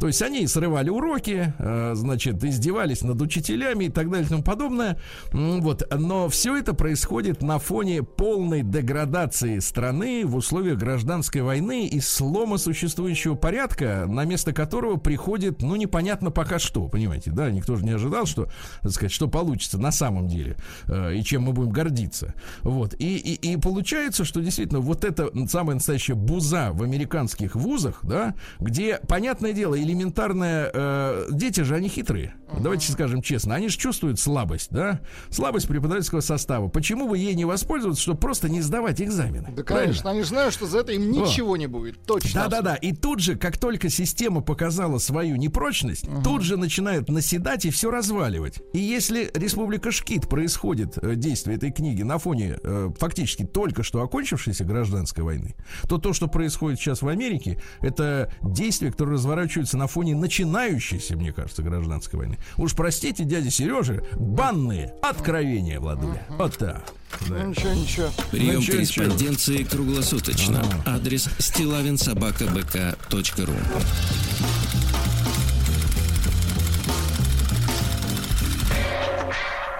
То 0.00 0.06
есть 0.06 0.22
они 0.22 0.46
срывали 0.46 0.88
уроки, 0.88 1.52
э, 1.58 1.92
значит, 1.94 2.42
издевались 2.42 3.02
над 3.02 3.20
учителями 3.20 3.84
и 3.86 3.88
так 3.90 4.10
далее 4.10 4.26
и 4.26 4.28
тому 4.28 4.42
подобное. 4.42 4.98
Вот. 5.32 5.86
Но 5.94 6.28
все 6.28 6.56
это 6.56 6.74
происходит 6.74 7.42
на 7.42 7.58
фоне 7.58 8.02
полной 8.02 8.62
деградации 8.62 9.58
страны 9.58 10.24
в 10.24 10.36
условиях 10.36 10.78
гражданской 10.78 11.42
войны 11.42 11.86
и 11.86 12.00
слома 12.00 12.56
существующего 12.58 13.34
порядка, 13.34 14.06
на 14.08 14.24
место 14.24 14.52
которого 14.52 14.96
приходит, 15.14 15.62
ну, 15.62 15.76
непонятно 15.76 16.32
пока 16.32 16.58
что, 16.58 16.88
понимаете, 16.88 17.30
да, 17.30 17.48
никто 17.48 17.76
же 17.76 17.84
не 17.84 17.92
ожидал, 17.92 18.26
что, 18.26 18.48
так 18.82 18.90
сказать, 18.90 19.12
что 19.12 19.28
получится 19.28 19.78
на 19.78 19.92
самом 19.92 20.26
деле, 20.26 20.56
э, 20.88 21.14
и 21.14 21.22
чем 21.22 21.42
мы 21.42 21.52
будем 21.52 21.70
гордиться. 21.70 22.34
Вот. 22.62 22.96
И, 22.98 23.16
и, 23.16 23.52
и 23.52 23.56
получается, 23.56 24.24
что 24.24 24.40
действительно 24.40 24.80
вот 24.80 25.04
это 25.04 25.30
самая 25.48 25.76
настоящая 25.76 26.14
буза 26.14 26.70
в 26.72 26.82
американских 26.82 27.54
вузах, 27.54 28.00
да, 28.02 28.34
где, 28.58 28.98
понятное 29.06 29.52
дело, 29.52 29.80
элементарная... 29.80 30.72
э, 30.74 31.26
дети 31.30 31.60
же, 31.60 31.76
они 31.76 31.88
хитрые. 31.88 32.34
Давайте 32.60 32.90
скажем 32.92 33.22
честно. 33.22 33.54
Они 33.54 33.68
же 33.68 33.76
чувствуют 33.76 34.20
слабость, 34.20 34.68
да? 34.70 35.00
Слабость 35.30 35.68
преподавательского 35.68 36.20
состава. 36.20 36.68
Почему 36.68 37.08
бы 37.08 37.18
ей 37.18 37.34
не 37.34 37.44
воспользоваться, 37.44 38.02
чтобы 38.02 38.18
просто 38.18 38.48
не 38.48 38.60
сдавать 38.62 39.00
экзамены? 39.00 39.52
Да, 39.54 39.62
Правильно? 39.62 39.92
конечно, 39.92 40.10
они 40.10 40.22
знают, 40.22 40.54
что 40.54 40.66
за 40.66 40.78
это 40.80 40.92
им 40.92 41.10
ничего 41.10 41.56
не 41.56 41.66
будет. 41.66 42.02
Точно. 42.04 42.42
Да-да-да. 42.42 42.74
И 42.76 42.92
тут 42.92 43.20
же, 43.20 43.36
как 43.36 43.58
только 43.58 43.88
система 43.88 44.40
показала 44.40 44.98
свою 45.04 45.36
непрочность, 45.36 46.06
тут 46.22 46.42
же 46.42 46.56
начинают 46.56 47.08
наседать 47.08 47.64
и 47.64 47.70
все 47.70 47.90
разваливать. 47.90 48.60
И 48.72 48.78
если 48.78 49.30
Республика 49.34 49.92
Шкит 49.92 50.28
происходит 50.28 50.98
э, 50.98 51.14
действие 51.14 51.56
этой 51.56 51.70
книги 51.70 52.02
на 52.02 52.18
фоне 52.18 52.58
э, 52.62 52.90
фактически 52.98 53.44
только 53.44 53.82
что 53.82 54.02
окончившейся 54.02 54.64
гражданской 54.64 55.22
войны, 55.22 55.54
то 55.88 55.98
то, 55.98 56.12
что 56.12 56.26
происходит 56.26 56.78
сейчас 56.78 57.02
в 57.02 57.08
Америке, 57.08 57.60
это 57.80 58.32
действия, 58.42 58.90
которые 58.90 59.14
разворачиваются 59.14 59.76
на 59.76 59.86
фоне 59.86 60.14
начинающейся, 60.14 61.16
мне 61.16 61.32
кажется, 61.32 61.62
гражданской 61.62 62.18
войны. 62.18 62.38
Уж 62.56 62.74
простите, 62.74 63.24
дядя 63.24 63.50
Сережа, 63.50 64.02
банные 64.14 64.94
откровения, 65.02 65.80
Владуля. 65.80 66.26
Вот 66.38 66.56
так. 66.58 66.84
Да. 67.28 67.36
Ну, 67.36 67.48
Ничего, 67.50 67.72
ничего. 67.72 68.10
Прием 68.30 68.62
чё, 68.62 68.72
корреспонденции 68.72 69.62
круглосуточно. 69.64 70.64
Адрес 70.84 71.28
стилавинсобакабк.ру 71.38 73.54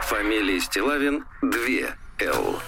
Фамилия 0.02 0.60
Стилавин 0.60 1.24
2 1.42 1.50
Л. 2.20 2.58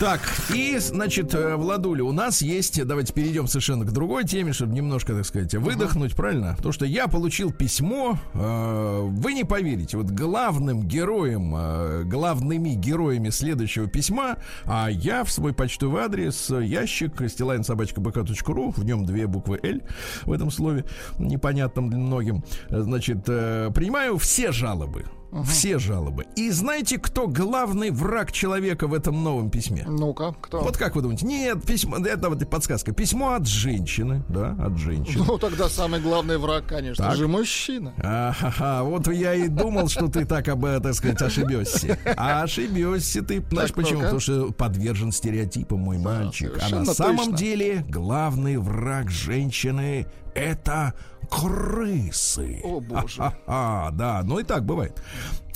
Так, 0.00 0.20
и, 0.52 0.76
значит, 0.78 1.34
э, 1.34 1.56
Владуля, 1.56 2.04
у 2.04 2.12
нас 2.12 2.42
есть, 2.42 2.84
давайте 2.84 3.12
перейдем 3.12 3.46
совершенно 3.46 3.84
к 3.84 3.92
другой 3.92 4.24
теме, 4.24 4.52
чтобы 4.52 4.74
немножко, 4.74 5.14
так 5.14 5.24
сказать, 5.24 5.54
выдохнуть, 5.54 6.14
правильно? 6.14 6.54
Потому 6.56 6.72
что 6.72 6.84
я 6.84 7.06
получил 7.06 7.52
письмо, 7.52 8.18
э, 8.34 9.00
вы 9.02 9.34
не 9.34 9.44
поверите, 9.44 9.96
вот 9.96 10.06
главным 10.06 10.82
героем, 10.82 11.54
э, 11.56 12.02
главными 12.04 12.70
героями 12.70 13.30
следующего 13.30 13.86
письма, 13.86 14.38
а 14.64 14.88
я 14.88 15.24
в 15.24 15.30
свой 15.30 15.52
почтовый 15.52 16.02
адрес, 16.02 16.50
э, 16.50 16.64
ящик, 16.64 17.22
стилайнсобачка.бк.ру, 17.28 18.70
в 18.76 18.84
нем 18.84 19.06
две 19.06 19.26
буквы 19.26 19.60
«Л» 19.62 19.80
в 20.24 20.32
этом 20.32 20.50
слове, 20.50 20.84
непонятном 21.18 21.88
для 21.88 21.98
многим, 21.98 22.42
Э, 22.68 22.82
значит, 22.82 23.18
э, 23.28 23.70
принимаю 23.74 24.18
все 24.18 24.52
жалобы. 24.52 25.04
Все 25.42 25.78
жалобы. 25.78 26.26
И 26.36 26.50
знаете, 26.50 26.98
кто 26.98 27.26
главный 27.26 27.90
враг 27.90 28.30
человека 28.30 28.86
в 28.86 28.94
этом 28.94 29.22
новом 29.22 29.50
письме? 29.50 29.84
Ну-ка, 29.86 30.34
кто? 30.40 30.60
Вот 30.60 30.76
как 30.76 30.94
вы 30.94 31.02
думаете? 31.02 31.26
Нет, 31.26 31.64
письмо, 31.66 31.96
это 31.96 32.28
вот 32.28 32.48
подсказка. 32.48 32.92
Письмо 32.92 33.32
от 33.32 33.46
женщины, 33.46 34.22
да, 34.28 34.56
от 34.60 34.78
женщины. 34.78 35.24
Ну, 35.26 35.38
тогда 35.38 35.68
самый 35.68 36.00
главный 36.00 36.38
враг, 36.38 36.66
конечно 36.66 37.04
Так. 37.04 37.16
же, 37.16 37.26
мужчина. 37.26 37.94
Ага, 37.98 38.84
вот 38.84 39.08
я 39.08 39.34
и 39.34 39.48
думал, 39.48 39.88
что 39.88 40.08
ты 40.08 40.24
так 40.24 40.48
об, 40.48 40.64
э, 40.64 40.80
так 40.80 40.94
сказать, 40.94 41.20
ошибешься. 41.22 41.98
А 42.16 42.42
ошибешься 42.42 43.22
ты. 43.22 43.42
Знаешь 43.50 43.70
Так, 43.70 43.76
почему? 43.76 44.00
Потому 44.02 44.20
что 44.20 44.52
подвержен 44.52 45.10
стереотипам 45.12 45.80
мой 45.80 45.98
мальчик. 45.98 46.58
А 46.62 46.68
на 46.74 46.84
самом 46.84 47.16
точно. 47.16 47.36
деле 47.36 47.84
главный 47.88 48.56
враг 48.58 49.10
женщины 49.10 50.06
это 50.34 50.94
крысы. 51.30 52.60
О, 52.64 52.80
боже. 52.80 53.32
А, 53.46 53.90
да, 53.92 54.22
ну 54.24 54.38
и 54.38 54.44
так 54.44 54.64
бывает. 54.64 55.02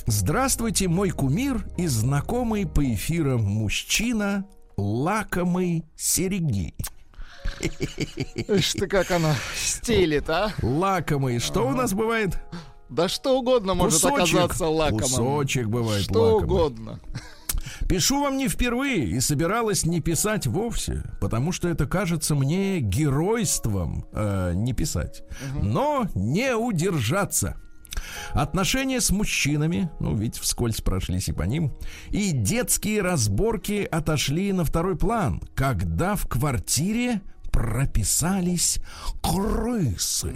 Здравствуйте, 0.05 0.87
мой 0.87 1.11
кумир 1.11 1.65
и 1.77 1.87
знакомый 1.87 2.65
по 2.65 2.83
эфирам 2.93 3.41
мужчина 3.43 4.45
лакомый 4.77 5.85
Сергей. 5.95 6.73
Ишь 8.35 8.73
ты, 8.73 8.87
как 8.87 9.11
она 9.11 9.35
стелит, 9.55 10.29
а? 10.29 10.51
Лакомый. 10.61 11.39
Что 11.39 11.67
у 11.67 11.71
нас 11.71 11.93
бывает? 11.93 12.37
Да 12.89 13.07
что 13.07 13.37
угодно 13.37 13.75
может 13.75 14.03
оказаться 14.03 14.65
лакомым. 14.67 15.03
Кусочек 15.03 15.67
бывает 15.67 16.03
Что 16.05 16.35
лакомый. 16.37 16.43
угодно. 16.45 16.99
Пишу 17.89 18.21
вам 18.21 18.37
не 18.37 18.47
впервые 18.47 19.03
и 19.03 19.19
собиралась 19.19 19.83
не 19.83 19.99
писать 19.99 20.45
вовсе, 20.45 21.03
потому 21.19 21.51
что 21.51 21.67
это 21.67 21.87
кажется 21.87 22.35
мне 22.35 22.81
геройством 22.81 24.05
э, 24.13 24.53
не 24.53 24.73
писать. 24.73 25.23
Но 25.59 26.05
не 26.13 26.55
удержаться. 26.55 27.57
Отношения 28.31 29.01
с 29.01 29.09
мужчинами, 29.09 29.89
ну 29.99 30.15
ведь 30.15 30.37
вскользь 30.37 30.81
прошлись 30.81 31.29
и 31.29 31.33
по 31.33 31.41
ним, 31.43 31.73
и 32.11 32.31
детские 32.31 33.01
разборки 33.01 33.87
отошли 33.91 34.53
на 34.53 34.63
второй 34.63 34.95
план, 34.95 35.41
когда 35.55 36.15
в 36.15 36.27
квартире 36.27 37.21
прописались 37.51 38.79
крысы. 39.21 40.35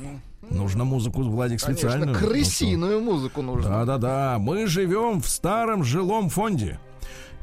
Нужно 0.50 0.84
музыку, 0.86 1.22
Владик, 1.22 1.60
специальную. 1.62 2.02
Конечно, 2.02 2.14
Ну 2.14 2.18
что? 2.20 2.28
крысиную 2.28 3.02
музыку 3.02 3.42
нужно. 3.44 3.70
Да-да-да, 3.70 4.38
мы 4.40 4.66
живем 4.68 5.22
в 5.22 5.30
старом 5.30 5.84
жилом 5.84 6.30
фонде. 6.30 6.80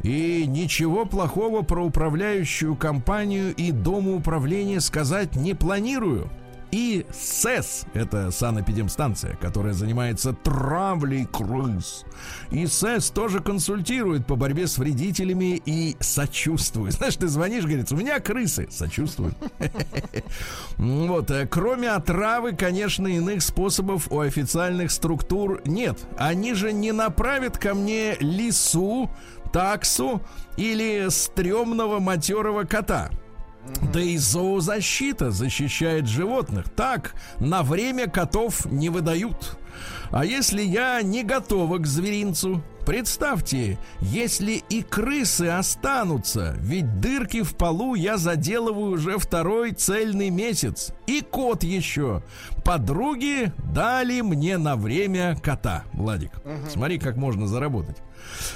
И 0.03 0.45
ничего 0.47 1.05
плохого 1.05 1.63
про 1.63 1.85
управляющую 1.85 2.75
компанию 2.75 3.55
и 3.55 3.71
домоуправление 3.71 4.81
сказать 4.81 5.37
не 5.37 5.55
планирую. 5.55 6.31
И 6.71 7.05
СЭС, 7.13 7.85
это 7.95 8.31
санэпидемстанция, 8.31 9.37
которая 9.37 9.73
занимается 9.73 10.33
травлей 10.33 11.27
крыс. 11.27 12.05
И 12.53 12.67
СЭС 12.67 13.11
тоже 13.11 13.41
консультирует 13.41 14.27
по 14.27 14.37
борьбе 14.37 14.69
с 14.69 14.79
вредителями 14.79 15.61
и 15.65 15.97
сочувствует. 15.99 16.93
Знаешь, 17.01 17.17
ты 17.17 17.27
звонишь, 17.27 17.65
говорит, 17.65 17.91
у 17.91 17.97
меня 17.97 18.21
крысы. 18.21 18.69
Сочувствует. 18.71 19.35
Вот, 20.77 21.31
э, 21.31 21.47
кроме 21.47 21.91
отравы, 21.91 22.53
конечно, 22.53 23.07
иных 23.07 23.43
способов 23.43 24.11
у 24.11 24.21
официальных 24.21 24.91
структур 24.91 25.61
нет. 25.67 25.99
Они 26.17 26.55
же 26.55 26.73
не 26.73 26.93
направят 26.93 27.59
ко 27.59 27.75
мне 27.75 28.17
лису, 28.21 29.11
таксу 29.53 30.23
или 30.57 31.09
стрёмного 31.09 31.99
матерого 31.99 32.65
кота. 32.65 33.11
Да 33.93 34.01
и 34.01 34.17
зоозащита 34.17 35.31
защищает 35.31 36.07
животных. 36.07 36.71
Так, 36.71 37.15
на 37.39 37.63
время 37.63 38.09
котов 38.09 38.65
не 38.67 38.89
выдают. 38.89 39.59
А 40.11 40.25
если 40.25 40.63
я 40.63 41.01
не 41.03 41.23
готова 41.23 41.79
к 41.79 41.87
зверинцу, 41.87 42.63
представьте, 42.85 43.79
если 44.01 44.63
и 44.69 44.83
крысы 44.83 45.49
останутся, 45.49 46.57
ведь 46.59 47.01
дырки 47.01 47.43
в 47.43 47.55
полу 47.55 47.95
я 47.95 48.17
заделываю 48.17 48.93
уже 48.93 49.19
второй 49.19 49.73
цельный 49.73 50.31
месяц. 50.31 50.93
И 51.07 51.21
кот 51.21 51.63
еще. 51.63 52.23
Подруги 52.65 53.53
дали 53.73 54.21
мне 54.23 54.59
на 54.59 54.75
время 54.77 55.37
кота, 55.41 55.85
Владик. 55.93 56.33
Смотри, 56.69 56.99
как 56.99 57.17
можно 57.17 57.47
заработать. 57.47 57.99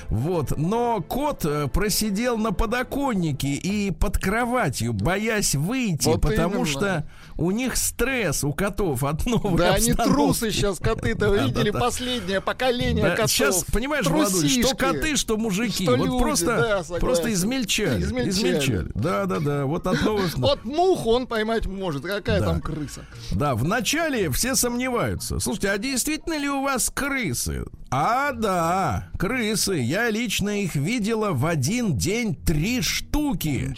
Вот, 0.09 0.57
но 0.57 1.01
кот 1.03 1.45
э, 1.45 1.69
просидел 1.69 2.37
на 2.39 2.53
подоконнике 2.53 3.49
и 3.49 3.91
под 3.91 4.19
кроватью, 4.19 4.93
боясь 4.93 5.55
выйти, 5.55 6.07
Вот 6.09 6.21
потому 6.23 6.55
именно. 6.57 6.67
что 6.67 7.07
у 7.37 7.51
них 7.51 7.77
стресс 7.77 8.45
у 8.45 8.53
котов 8.53 9.03
от 9.05 9.27
новой 9.27 9.59
Да 9.59 9.75
они 9.75 9.91
обстановки. 9.91 10.13
трусы 10.13 10.51
сейчас, 10.51 10.79
коты-то, 10.79 11.31
вы 11.31 11.39
видели, 11.39 11.71
Да-да-да. 11.71 11.79
последнее 11.81 12.41
поколение 12.41 13.03
Да, 13.05 13.11
котов. 13.17 13.31
сейчас, 13.31 13.65
понимаешь, 13.73 14.07
Владуль, 14.07 14.49
что 14.49 14.77
коты, 14.77 15.17
что 15.17 15.37
мужики, 15.37 15.85
Что 15.85 15.97
вот 15.97 16.07
люди, 16.07 16.19
просто, 16.19 16.85
да, 16.89 16.99
просто 16.99 17.33
измельчали, 17.33 18.03
Измельчали. 18.03 18.31
измельчали. 18.31 18.91
Да, 18.95 19.27
да, 19.27 19.41
да, 19.41 19.65
вот 19.67 19.87
от 19.87 20.03
новых. 20.03 20.37
Вот 20.39 20.65
муху 20.65 21.11
он 21.11 21.27
поймать 21.27 21.67
может. 21.67 22.03
Какая 22.05 22.41
Да. 22.41 22.47
там 22.47 22.61
крыса? 22.61 23.07
Да, 23.33 23.55
вначале 23.55 24.31
все 24.31 24.55
сомневаются. 24.55 25.39
Слушайте, 25.41 25.71
а 25.71 25.79
действительно 25.79 26.37
ли 26.39 26.49
у 26.49 26.63
вас 26.63 26.91
крысы? 26.95 27.65
А, 27.97 28.33
да, 28.33 29.09
крысы. 29.17 29.77
Я 29.79 30.11
лично 30.11 30.63
их 30.63 30.75
видела 30.75 31.31
в 31.31 31.47
один 31.47 31.97
день 31.97 32.35
три 32.35 32.81
штуки. 32.83 33.73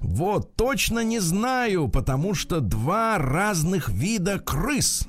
Вот, 0.00 0.56
точно 0.56 1.04
не 1.04 1.20
знаю, 1.20 1.86
потому 1.88 2.34
что 2.34 2.58
два 2.58 3.16
разных 3.18 3.88
вида 3.88 4.40
крыс. 4.40 5.06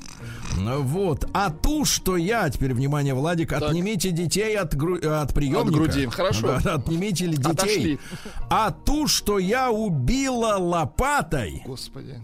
Ну 0.58 0.84
Вот. 0.84 1.28
А 1.34 1.50
ту, 1.50 1.86
что 1.86 2.18
я, 2.18 2.48
теперь 2.52 2.76
внимание, 2.76 3.16
Владик, 3.16 3.52
отнимите 3.52 4.12
детей 4.12 4.56
от, 4.56 4.76
гру- 4.76 5.00
от 5.04 5.34
приемника. 5.34 5.62
От 5.68 5.74
груди, 5.74 6.06
хорошо. 6.06 6.60
Да, 6.64 6.76
отнимите 6.76 7.26
ли 7.26 7.38
детей. 7.38 7.50
Отошли. 7.52 8.00
А 8.52 8.70
ту, 8.70 9.08
что 9.08 9.40
я 9.40 9.72
убила 9.72 10.58
лопатой. 10.58 11.64
Господи. 11.66 12.22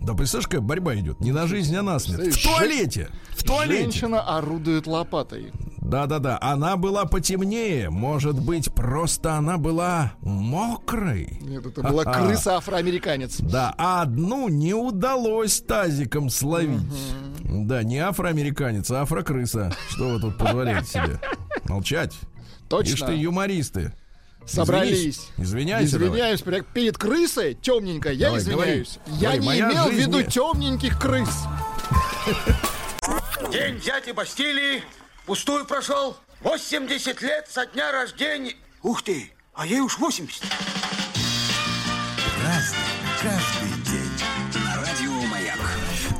Да 0.00 0.14
представляешь, 0.14 0.46
какая 0.46 0.60
борьба 0.60 0.94
идет? 0.96 1.20
Не 1.20 1.32
на 1.32 1.46
жизнь, 1.46 1.74
а 1.76 1.82
на 1.82 1.98
смерть. 1.98 2.34
В 2.34 2.42
туалете! 2.42 3.08
В 3.30 3.42
туалете! 3.42 3.82
Женщина 3.82 4.20
орудует 4.20 4.86
лопатой. 4.86 5.52
Да-да-да, 5.78 6.38
она 6.40 6.76
была 6.76 7.04
потемнее. 7.06 7.88
Может 7.90 8.38
быть, 8.38 8.72
просто 8.72 9.34
она 9.34 9.56
была 9.56 10.12
мокрой. 10.20 11.38
Нет, 11.40 11.64
это 11.66 11.82
была 11.82 12.04
Ха-ха. 12.04 12.26
крыса-афроамериканец. 12.26 13.38
Да, 13.40 13.74
а 13.78 14.02
одну 14.02 14.48
не 14.48 14.74
удалось 14.74 15.60
тазиком 15.60 16.28
словить. 16.30 16.80
Да, 17.42 17.82
не 17.82 17.98
афроамериканец, 17.98 18.90
а 18.90 19.02
афрокрыса. 19.02 19.72
Что 19.88 20.10
вы 20.10 20.20
тут 20.20 20.36
позволяете 20.36 20.86
себе? 20.86 21.20
Молчать. 21.64 22.14
Точно. 22.68 22.92
Ишь 22.94 23.00
ты, 23.00 23.12
юмористы. 23.14 23.94
Собрались. 24.48 24.92
Извинись. 24.98 25.20
Извиняйся. 25.36 25.98
давай. 25.98 26.08
Извиняюсь, 26.08 26.40
перед- 26.42 26.66
перед 26.68 26.98
крысой 26.98 27.54
темненькой, 27.54 28.16
я 28.16 28.26
Давай, 28.28 28.40
извиняюсь. 28.40 28.98
говори. 29.06 29.20
Я 29.20 29.36
Говори, 29.36 29.46
не 29.48 29.60
имел 29.60 29.84
в 29.88 29.92
виду 29.92 30.18
не- 30.20 30.24
темненьких 30.26 30.98
крыс. 30.98 31.28
День 33.52 33.80
дяди 33.80 34.10
Бастилии 34.12 34.82
пустую 35.26 35.64
прошел. 35.64 36.16
80 36.40 37.20
лет 37.22 37.46
со 37.50 37.66
дня 37.66 37.92
рождения. 37.92 38.54
Ух 38.82 39.02
ты, 39.02 39.32
а 39.54 39.66
ей 39.66 39.80
уж 39.80 39.98
80. 39.98 40.42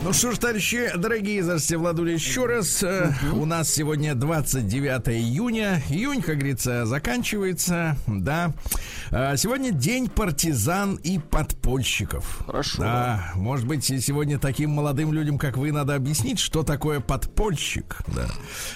Ну 0.08 0.14
что 0.14 0.32
ж, 0.32 0.38
товарищи, 0.38 0.90
дорогие, 0.96 1.42
здравствуйте, 1.42 1.76
Владуля, 1.76 2.14
еще 2.14 2.46
раз. 2.46 2.82
Э, 2.82 3.12
У 3.34 3.44
нас 3.44 3.68
сегодня 3.68 4.14
29 4.14 5.08
июня. 5.10 5.82
Июнь, 5.90 6.22
как 6.22 6.36
говорится, 6.38 6.86
заканчивается, 6.86 7.94
да. 8.06 8.54
А 9.10 9.36
Сегодня 9.36 9.70
день 9.70 10.08
партизан 10.08 10.94
и 10.94 11.18
подпольщиков. 11.18 12.40
Хорошо. 12.46 12.78
Да, 12.78 13.32
может 13.34 13.66
быть, 13.66 13.84
сегодня 13.84 14.38
таким 14.38 14.70
молодым 14.70 15.12
людям, 15.12 15.36
как 15.36 15.58
вы, 15.58 15.72
надо 15.72 15.94
объяснить, 15.94 16.38
что 16.38 16.62
такое 16.62 17.00
подпольщик, 17.00 17.98
да. 18.06 18.28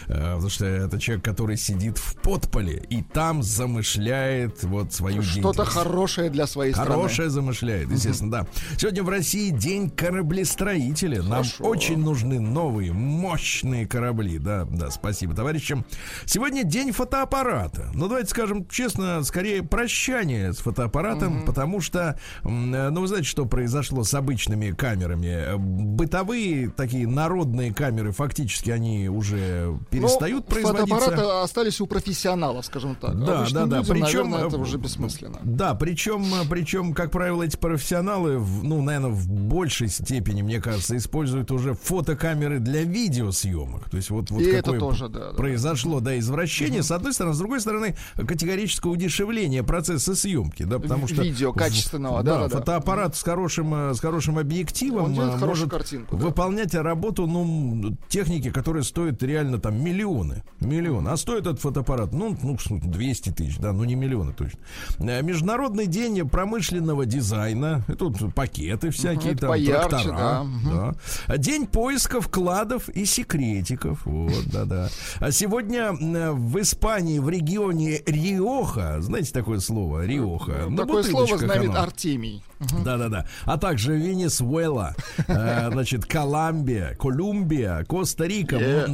Э, 0.08 0.34
Потому 0.34 0.50
что 0.50 0.66
это 0.66 1.00
человек, 1.00 1.24
который 1.24 1.56
сидит 1.56 1.96
в 1.96 2.14
подполе 2.16 2.84
и 2.90 3.02
там 3.02 3.42
замышляет 3.42 4.62
вот 4.64 4.92
свою 4.92 5.22
Что-то 5.22 5.64
хорошее 5.64 6.28
для 6.28 6.46
своей 6.46 6.74
страны. 6.74 6.90
Хорошее 6.90 7.30
замышляет, 7.30 7.90
естественно, 7.90 8.30
да. 8.30 8.46
Сегодня 8.76 9.02
в 9.02 9.08
России 9.08 9.48
день 9.48 9.88
кораблестроителя. 9.88 11.21
Нам 11.22 11.44
Хорошо. 11.44 11.64
очень 11.64 11.98
нужны 11.98 12.40
новые, 12.40 12.92
мощные 12.92 13.86
корабли. 13.86 14.38
Да, 14.38 14.64
да, 14.70 14.90
спасибо, 14.90 15.34
товарищам. 15.34 15.84
Сегодня 16.26 16.64
день 16.64 16.92
фотоаппарата. 16.92 17.90
Ну, 17.94 18.08
давайте 18.08 18.30
скажем 18.30 18.66
честно, 18.68 19.22
скорее 19.22 19.62
прощание 19.62 20.52
с 20.52 20.58
фотоаппаратом, 20.58 21.44
потому 21.44 21.80
что, 21.80 22.18
э, 22.44 22.48
ну, 22.48 23.00
вы 23.00 23.06
знаете, 23.06 23.28
что 23.28 23.46
произошло 23.46 24.04
с 24.04 24.12
обычными 24.14 24.70
камерами? 24.72 25.26
Э, 25.26 25.56
Бытовые 25.56 26.70
такие 26.70 27.06
народные 27.06 27.72
камеры, 27.72 28.12
фактически 28.12 28.70
они 28.70 29.08
уже 29.08 29.78
перестают 29.90 30.46
Ну, 30.48 30.54
производиться. 30.54 30.94
Фотоаппараты 30.94 31.22
остались 31.44 31.80
у 31.80 31.86
профессионалов, 31.86 32.66
скажем 32.66 32.94
так. 32.94 33.18
Да, 33.24 33.40
Обычным 33.40 33.68
да, 33.68 33.76
да. 33.76 33.78
людям, 33.78 33.96
Причем, 33.96 34.30
наверное, 34.30 34.48
это 34.48 34.56
э, 34.56 34.60
уже 34.60 34.78
бессмысленно. 34.78 35.38
Да, 35.44 35.74
причем, 35.74 36.24
причем, 36.48 36.94
как 36.94 37.10
правило, 37.10 37.42
эти 37.42 37.56
профессионалы, 37.56 38.38
ну, 38.62 38.82
наверное, 38.82 39.10
в 39.10 39.28
большей 39.28 39.88
степени, 39.88 40.42
мне 40.42 40.60
кажется, 40.60 40.96
используют 40.96 41.11
уже 41.14 41.74
фотокамеры 41.74 42.58
для 42.58 42.82
видеосъемок. 42.82 43.88
То 43.90 43.96
есть 43.96 44.10
вот, 44.10 44.30
вот 44.30 44.40
И 44.40 44.46
это 44.46 44.62
какое 44.62 44.80
тоже, 44.80 45.08
да, 45.08 45.30
да, 45.30 45.36
произошло, 45.36 46.00
да, 46.00 46.18
извращение, 46.18 46.82
с 46.82 46.90
одной 46.90 47.12
стороны, 47.12 47.34
с 47.34 47.38
другой 47.38 47.60
стороны, 47.60 47.96
категорическое 48.16 48.92
удешевление 48.92 49.62
процесса 49.62 50.14
съемки, 50.14 50.64
да, 50.64 50.78
потому 50.78 51.06
что 51.06 51.22
Видео 51.22 51.52
качественного, 51.52 52.22
да, 52.22 52.40
да, 52.40 52.48
да. 52.48 52.58
фотоаппарат 52.58 53.16
с 53.16 53.22
хорошим, 53.22 53.74
э, 53.74 53.94
с 53.94 54.00
хорошим 54.00 54.38
объективом 54.38 55.04
Он 55.04 55.14
делает 55.14 55.42
э, 55.42 55.46
может 55.46 55.70
картинку, 55.70 56.16
да. 56.16 56.26
выполнять 56.26 56.74
работу, 56.74 57.26
ну, 57.26 57.96
техники, 58.08 58.50
которая 58.50 58.82
стоит 58.82 59.22
реально 59.22 59.58
там 59.58 59.82
миллионы, 59.82 60.42
миллионы. 60.60 61.08
А 61.08 61.16
стоит 61.16 61.46
этот 61.46 61.60
фотоаппарат, 61.60 62.12
ну, 62.12 62.36
ну 62.42 62.56
200 62.70 63.30
тысяч, 63.30 63.58
да, 63.58 63.72
ну 63.72 63.84
не 63.84 63.94
миллионы 63.94 64.32
точно. 64.32 64.60
Э, 64.98 65.22
Международный 65.22 65.86
день 65.86 66.28
промышленного 66.28 67.06
дизайна, 67.06 67.84
тут 67.98 68.34
пакеты 68.34 68.90
всякие, 68.90 69.32
это 69.32 69.42
там 69.42 69.50
поярче, 69.50 69.88
трактора, 69.88 70.16
да, 70.16 70.42
мгм. 70.42 70.70
да. 70.70 70.91
День 71.36 71.66
поиска 71.66 72.20
вкладов 72.20 72.88
и 72.88 73.04
секретиков, 73.04 74.00
вот, 74.04 74.44
да-да. 74.46 74.88
А 75.18 75.30
сегодня 75.30 75.92
в 75.92 76.60
Испании, 76.60 77.18
в 77.18 77.28
регионе 77.28 78.02
Риоха, 78.06 79.00
знаете 79.00 79.32
такое 79.32 79.60
слово, 79.60 80.04
Риоха? 80.06 80.66
На 80.68 80.78
Такое 80.78 81.02
слово 81.02 81.38
знает 81.38 81.70
оно. 81.70 81.80
Артемий. 81.80 82.42
Да-да-да. 82.84 83.26
А 83.44 83.58
также 83.58 83.96
Венесуэла, 83.96 84.94
э, 85.26 85.70
значит, 85.72 86.06
Колумбия, 86.06 86.94
Колумбия, 86.94 87.84
Коста-Рика. 87.84 88.56
Э, 88.56 88.86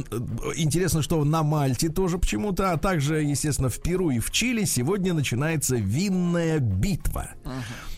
Интересно, 0.55 1.01
что 1.01 1.23
на 1.23 1.43
Мальте 1.43 1.89
тоже 1.89 2.17
почему-то, 2.17 2.71
а 2.71 2.77
также, 2.77 3.21
естественно, 3.21 3.69
в 3.69 3.79
Перу 3.81 4.09
и 4.09 4.19
в 4.19 4.31
Чили 4.31 4.65
сегодня 4.65 5.13
начинается 5.13 5.75
винная 5.75 6.59
битва. 6.59 7.29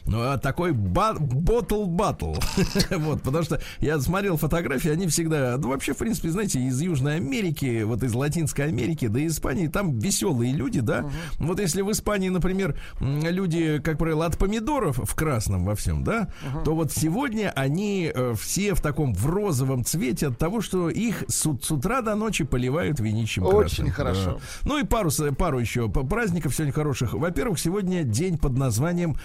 Ну, 0.05 0.21
а 0.21 0.37
такой 0.37 0.71
ботл 0.71 1.85
батл. 1.85 2.33
вот, 2.91 3.21
потому 3.21 3.43
что 3.43 3.61
я 3.79 3.99
смотрел 3.99 4.37
фотографии, 4.37 4.89
они 4.89 5.07
всегда, 5.07 5.57
ну, 5.57 5.69
вообще, 5.69 5.93
в 5.93 5.97
принципе, 5.97 6.29
знаете, 6.29 6.59
из 6.59 6.79
Южной 6.81 7.17
Америки, 7.17 7.83
вот 7.83 8.03
из 8.03 8.13
Латинской 8.13 8.65
Америки, 8.65 9.07
да 9.07 9.19
и 9.19 9.27
Испании, 9.27 9.67
там 9.67 9.99
веселые 9.99 10.53
люди, 10.53 10.79
да. 10.81 11.09
Вот 11.37 11.59
если 11.59 11.81
в 11.81 11.91
Испании, 11.91 12.29
например, 12.29 12.79
люди, 12.99 13.79
как 13.79 13.97
правило, 13.97 14.25
от 14.25 14.37
помидоров 14.37 14.97
в 14.97 15.15
красном 15.15 15.65
во 15.65 15.75
всем, 15.75 16.03
да, 16.03 16.29
то 16.65 16.75
вот 16.75 16.91
сегодня 16.91 17.51
они 17.55 18.11
э, 18.13 18.33
все 18.39 18.73
в 18.73 18.81
таком 18.81 19.13
в 19.13 19.25
розовом 19.27 19.83
цвете 19.83 20.27
от 20.27 20.37
того, 20.37 20.61
что 20.61 20.89
их 20.89 21.23
с, 21.27 21.41
с 21.41 21.71
утра 21.71 22.01
до 22.01 22.15
ночи 22.15 22.43
поливают 22.43 22.99
винищем 22.99 23.43
Очень 23.45 23.91
красным. 23.91 23.91
хорошо. 23.91 24.31
Да. 24.31 24.69
Ну 24.69 24.77
и 24.79 24.83
пару, 24.83 25.09
пару 25.37 25.59
еще 25.59 25.89
праздников 25.89 26.53
сегодня 26.53 26.73
хороших. 26.73 27.13
Во-первых, 27.13 27.59
сегодня 27.59 28.03
день 28.03 28.37
под 28.37 28.57
названием 28.57 29.15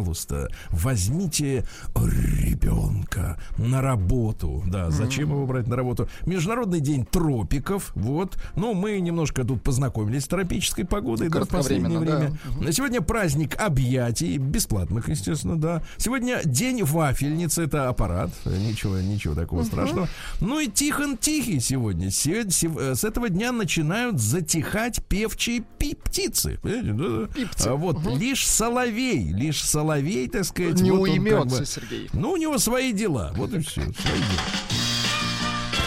«Пожалуйста, 0.00 0.48
возьмите 0.70 1.64
ребенка 1.94 3.38
на 3.58 3.82
работу». 3.82 4.62
Да, 4.66 4.90
зачем 4.90 5.30
его 5.30 5.46
брать 5.46 5.66
на 5.66 5.76
работу? 5.76 6.08
Международный 6.24 6.80
день 6.80 7.04
тропиков. 7.04 7.92
Вот. 7.94 8.38
Ну, 8.56 8.72
мы 8.72 8.98
немножко 9.00 9.44
тут 9.44 9.62
познакомились 9.62 10.24
с 10.24 10.28
тропической 10.28 10.86
погодой 10.86 11.28
да, 11.28 11.44
в 11.44 11.48
последнее 11.48 11.98
время. 11.98 12.38
На 12.60 12.72
Сегодня 12.72 13.02
праздник 13.02 13.60
объятий, 13.60 14.38
бесплатных, 14.38 15.08
естественно, 15.10 15.60
да. 15.60 15.82
Сегодня 15.98 16.40
день 16.44 16.82
вафельницы, 16.82 17.64
это 17.64 17.88
аппарат, 17.88 18.30
ничего, 18.46 18.98
ничего 19.00 19.34
такого 19.34 19.64
страшного. 19.64 20.08
Ну 20.40 20.60
и 20.60 20.68
Тихон 20.68 21.18
Тихий 21.18 21.60
сегодня. 21.60 22.10
Се- 22.10 22.50
се- 22.50 22.70
э, 22.74 22.94
С 22.94 23.04
этого 23.04 23.28
дня 23.28 23.52
начинают 23.52 24.18
затихать 24.18 25.04
певчие 25.08 25.62
птицы. 25.78 26.58
Пипцы. 26.62 27.66
А 27.68 27.74
вот 27.74 28.04
лишь 28.06 28.46
соловей, 28.48 29.32
лишь 29.32 29.62
соловей, 29.62 29.89
так 30.28 30.44
сказать. 30.44 30.80
Не 30.80 30.90
вот 30.90 31.00
он 31.00 31.06
как 31.06 31.14
уймется, 31.14 31.60
бы- 31.60 31.66
Сергей. 31.66 32.08
Ну, 32.12 32.32
у 32.32 32.36
него 32.36 32.58
свои 32.58 32.92
дела. 32.92 33.32
Вот 33.36 33.52
и 33.52 33.60
все. 33.60 33.82
Свои 33.82 33.92
дела. 33.92 34.40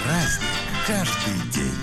Праздник 0.04 0.50
каждый 0.86 1.52
день. 1.54 1.80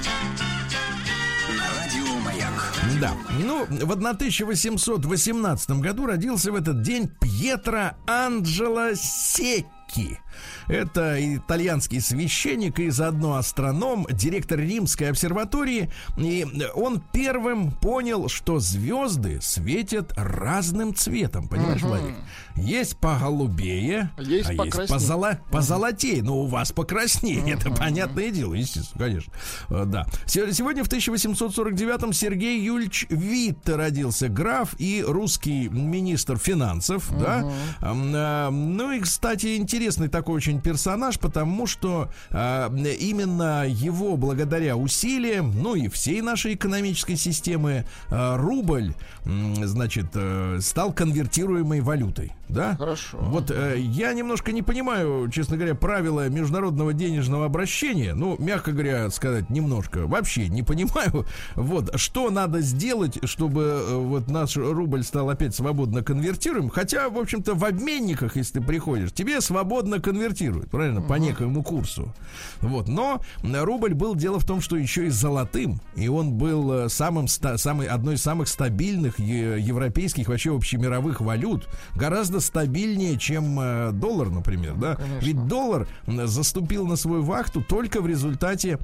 На 1.57 1.65
радио 1.79 2.19
Маяк. 2.21 2.75
Да. 3.01 3.15
Ну, 3.39 3.65
в 3.69 3.93
1818 3.93 5.71
году 5.81 6.07
родился 6.07 6.53
в 6.53 6.55
этот 6.55 6.83
день 6.83 7.09
Пьетро 7.21 7.93
Анджело 8.07 8.95
Секки. 8.95 10.21
Это 10.69 11.17
итальянский 11.37 12.01
священник 12.01 12.79
и 12.79 12.91
заодно 12.91 13.37
астроном, 13.37 14.07
директор 14.11 14.59
Римской 14.59 15.11
обсерватории. 15.11 15.91
И 16.17 16.47
он 16.75 17.03
первым 17.13 17.71
понял, 17.73 18.29
что 18.29 18.59
звезды 18.61 19.39
светят 19.41 20.13
разным 20.17 20.95
цветом. 20.95 21.49
Понимаешь, 21.49 21.83
Владик? 21.83 22.15
Есть 22.57 22.97
поголубее, 22.99 24.11
Есть 24.19 24.49
а 24.49 24.53
есть 24.53 24.57
покраснее. 24.59 24.99
позола- 24.99 25.39
позолотее. 25.51 26.23
Но 26.23 26.39
у 26.41 26.47
вас 26.47 26.73
покраснее. 26.73 27.41
Это 27.53 27.71
понятное 27.71 28.31
дело, 28.31 28.55
естественно, 28.55 29.05
конечно. 29.07 29.33
Э, 29.71 29.85
Да. 29.87 30.07
Се- 30.27 30.53
Сегодня 30.53 30.85
в 30.85 30.89
1849-м 30.89 32.13
Сергей 32.13 32.61
Юльч 32.61 33.07
Витте 33.09 33.77
родился. 33.77 34.29
Граф 34.29 34.75
и 34.79 35.03
русский 35.07 35.69
министр 35.69 36.37
финансов. 36.39 37.09
Да? 37.19 37.51
Ам, 37.81 38.13
а, 38.15 38.51
Ну 38.51 38.93
и, 38.93 39.01
кстати, 39.01 39.57
интересный 39.57 40.09
такой 40.09 40.30
очень 40.31 40.61
персонаж, 40.61 41.19
потому 41.19 41.67
что 41.67 42.11
а, 42.31 42.73
именно 42.75 43.67
его, 43.67 44.17
благодаря 44.17 44.77
усилиям, 44.77 45.53
ну 45.63 45.75
и 45.75 45.89
всей 45.89 46.23
нашей 46.23 46.55
экономической 46.55 47.17
системы, 47.17 47.85
а, 48.09 48.37
рубль, 48.37 48.95
м, 49.25 49.67
значит, 49.67 50.07
э, 50.15 50.59
стал 50.61 50.93
конвертируемой 50.93 51.81
валютой. 51.81 52.33
Да? 52.51 52.77
Хорошо. 52.77 53.19
Вот 53.21 53.51
э, 53.51 53.79
я 53.79 54.13
немножко 54.13 54.53
не 54.53 54.63
понимаю, 54.63 55.31
честно 55.33 55.57
говоря, 55.57 55.75
правила 55.75 56.29
международного 56.29 56.93
денежного 56.93 57.47
обращения. 57.47 58.15
Ну, 58.15 58.37
мягко 58.39 58.73
говоря, 58.73 59.11
сказать 59.11 59.51
немножко. 59.51 60.07
Вообще 60.07 60.49
не 60.49 60.63
понимаю. 60.63 61.27
Вот, 61.55 61.99
что 61.99 62.31
надо 62.31 62.61
сделать, 62.61 63.19
чтобы 63.25 63.63
э, 63.63 63.95
вот 63.97 64.29
наш 64.29 64.57
рубль 64.57 65.03
стал 65.03 65.31
опять 65.31 65.55
свободно 65.55 66.03
конвертируем. 66.03 66.69
Хотя, 66.69 67.09
в 67.09 67.19
общем-то, 67.19 67.55
в 67.55 67.65
обменниках, 67.65 68.37
если 68.37 68.59
ты 68.59 68.61
приходишь, 68.61 69.13
тебе 69.13 69.41
свободно 69.41 70.01
конвертируют, 70.01 70.71
правильно, 70.71 71.01
по 71.03 71.15
некоему 71.15 71.63
курсу. 71.63 72.13
Вот, 72.61 72.89
но 72.89 73.21
рубль 73.43 73.95
был, 73.95 74.15
дело 74.15 74.39
в 74.39 74.45
том, 74.45 74.61
что 74.61 74.77
еще 74.77 75.07
и 75.07 75.11
золотым. 75.11 75.81
И 75.97 76.09
он 76.09 76.35
был 76.35 76.73
э, 76.73 76.89
самым, 76.89 77.29
самой, 77.29 77.87
одной 77.87 78.15
из 78.15 78.23
самых 78.23 78.49
стабильных 78.49 79.19
европейских, 79.19 80.29
вообще 80.29 80.55
общемировых 80.55 81.21
валют. 81.21 81.69
Гораздо 81.95 82.40
стабильнее, 82.41 83.19
чем 83.19 83.59
э, 83.61 83.93
доллар, 83.93 84.31
например, 84.31 84.75
да? 84.75 84.99
Ведь 85.21 85.47
доллар 85.47 85.87
заступил 86.07 86.87
на 86.87 86.97
свою 86.97 87.23
вахту 87.23 87.63
только 87.63 88.01
в 88.01 88.07
результате 88.07 88.79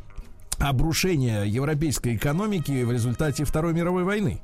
обрушения 0.58 1.44
европейской 1.44 2.16
экономики 2.16 2.82
в 2.82 2.92
результате 2.92 3.44
Второй 3.44 3.74
мировой 3.74 4.04
войны. 4.04 4.40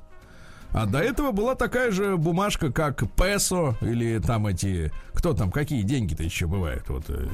А 0.72 0.86
до 0.86 0.98
этого 0.98 1.32
была 1.32 1.54
такая 1.54 1.90
же 1.90 2.16
бумажка, 2.16 2.72
как 2.72 3.04
песо 3.14 3.76
или 3.82 4.18
там 4.18 4.46
эти... 4.46 4.90
Кто 5.12 5.34
там, 5.34 5.50
какие 5.50 5.82
деньги-то 5.82 6.22
еще 6.22 6.46
бывают? 6.46 6.88
Вот, 6.88 7.04
э, 7.08 7.28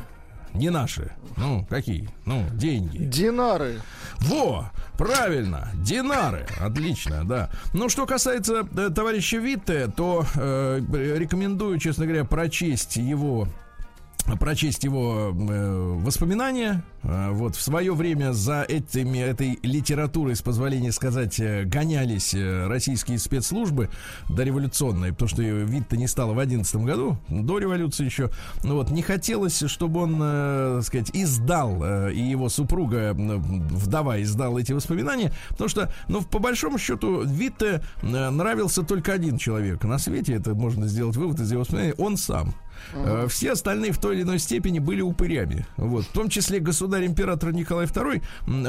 не 0.55 0.71
наши. 0.71 1.13
Ну, 1.37 1.67
какие? 1.69 2.09
Ну, 2.27 2.45
деньги. 2.53 2.99
Динары. 2.99 3.81
Во, 4.21 4.71
правильно, 4.97 5.71
динары, 5.75 6.47
отлично, 6.61 7.25
да. 7.25 7.51
Ну, 7.73 7.89
что 7.89 8.07
касается 8.07 8.67
э, 8.77 8.91
товарища 8.91 9.37
Витте, 9.37 9.89
то 9.89 10.25
э, 10.35 10.81
рекомендую, 11.17 11.79
честно 11.79 12.07
говоря, 12.07 12.25
прочесть 12.25 12.97
его 12.97 13.49
прочесть 14.37 14.85
его 14.85 15.33
э, 15.33 15.95
воспоминания. 16.05 16.83
Э, 17.03 17.31
вот 17.31 17.57
в 17.57 17.63
свое 17.63 17.95
время 17.95 18.33
за 18.33 18.63
этими, 18.63 19.19
этой 19.19 19.59
литературой, 19.63 20.37
с 20.37 20.43
позволения 20.43 20.93
сказать, 20.93 21.39
э, 21.41 21.65
гонялись 21.65 22.35
э, 22.35 22.67
российские 22.67 23.19
спецслужбы 23.19 23.89
дореволюционные, 24.29 25.13
потому 25.13 25.29
что 25.29 25.43
вид-то 25.43 25.97
не 25.97 26.07
стало 26.07 26.35
в 26.35 26.39
одиннадцатом 26.39 26.85
году, 26.85 27.19
до 27.29 27.59
революции 27.59 28.05
еще. 28.05 28.31
Ну 28.65 28.75
вот, 28.75 28.91
не 28.91 29.03
хотелось, 29.03 29.63
чтобы 29.67 30.01
он, 30.01 30.19
э, 30.21 30.75
так 30.77 30.85
сказать, 30.85 31.11
издал, 31.13 31.83
э, 31.83 32.13
и 32.13 32.21
его 32.21 32.49
супруга, 32.49 32.99
э, 32.99 33.13
вдова, 33.15 34.21
издал 34.23 34.59
эти 34.59 34.73
воспоминания, 34.73 35.33
потому 35.51 35.69
что, 35.69 35.93
ну, 36.09 36.23
по 36.23 36.39
большому 36.39 36.79
счету, 36.79 37.23
Витте 37.23 37.83
э, 38.03 38.31
нравился 38.31 38.83
только 38.83 39.13
один 39.13 39.39
человек 39.39 39.85
на 39.85 39.99
свете, 39.99 40.35
это 40.35 40.55
можно 40.55 40.87
сделать 40.87 41.17
вывод 41.17 41.41
из 41.41 41.51
его 41.51 41.61
воспоминаний, 41.61 41.95
он 41.99 42.17
сам. 42.17 42.55
Э, 42.95 43.27
Все 43.29 43.53
остальные 43.53 43.93
в 43.93 43.99
той 43.99 44.17
или 44.17 44.23
иной 44.23 44.39
степени 44.39 44.79
были 44.79 45.01
упырями. 45.01 45.67
Вот. 45.77 46.05
В 46.05 46.13
том 46.13 46.29
числе 46.29 46.61
государь-император 46.61 47.53
Николай 47.53 47.87
II. 47.87 48.23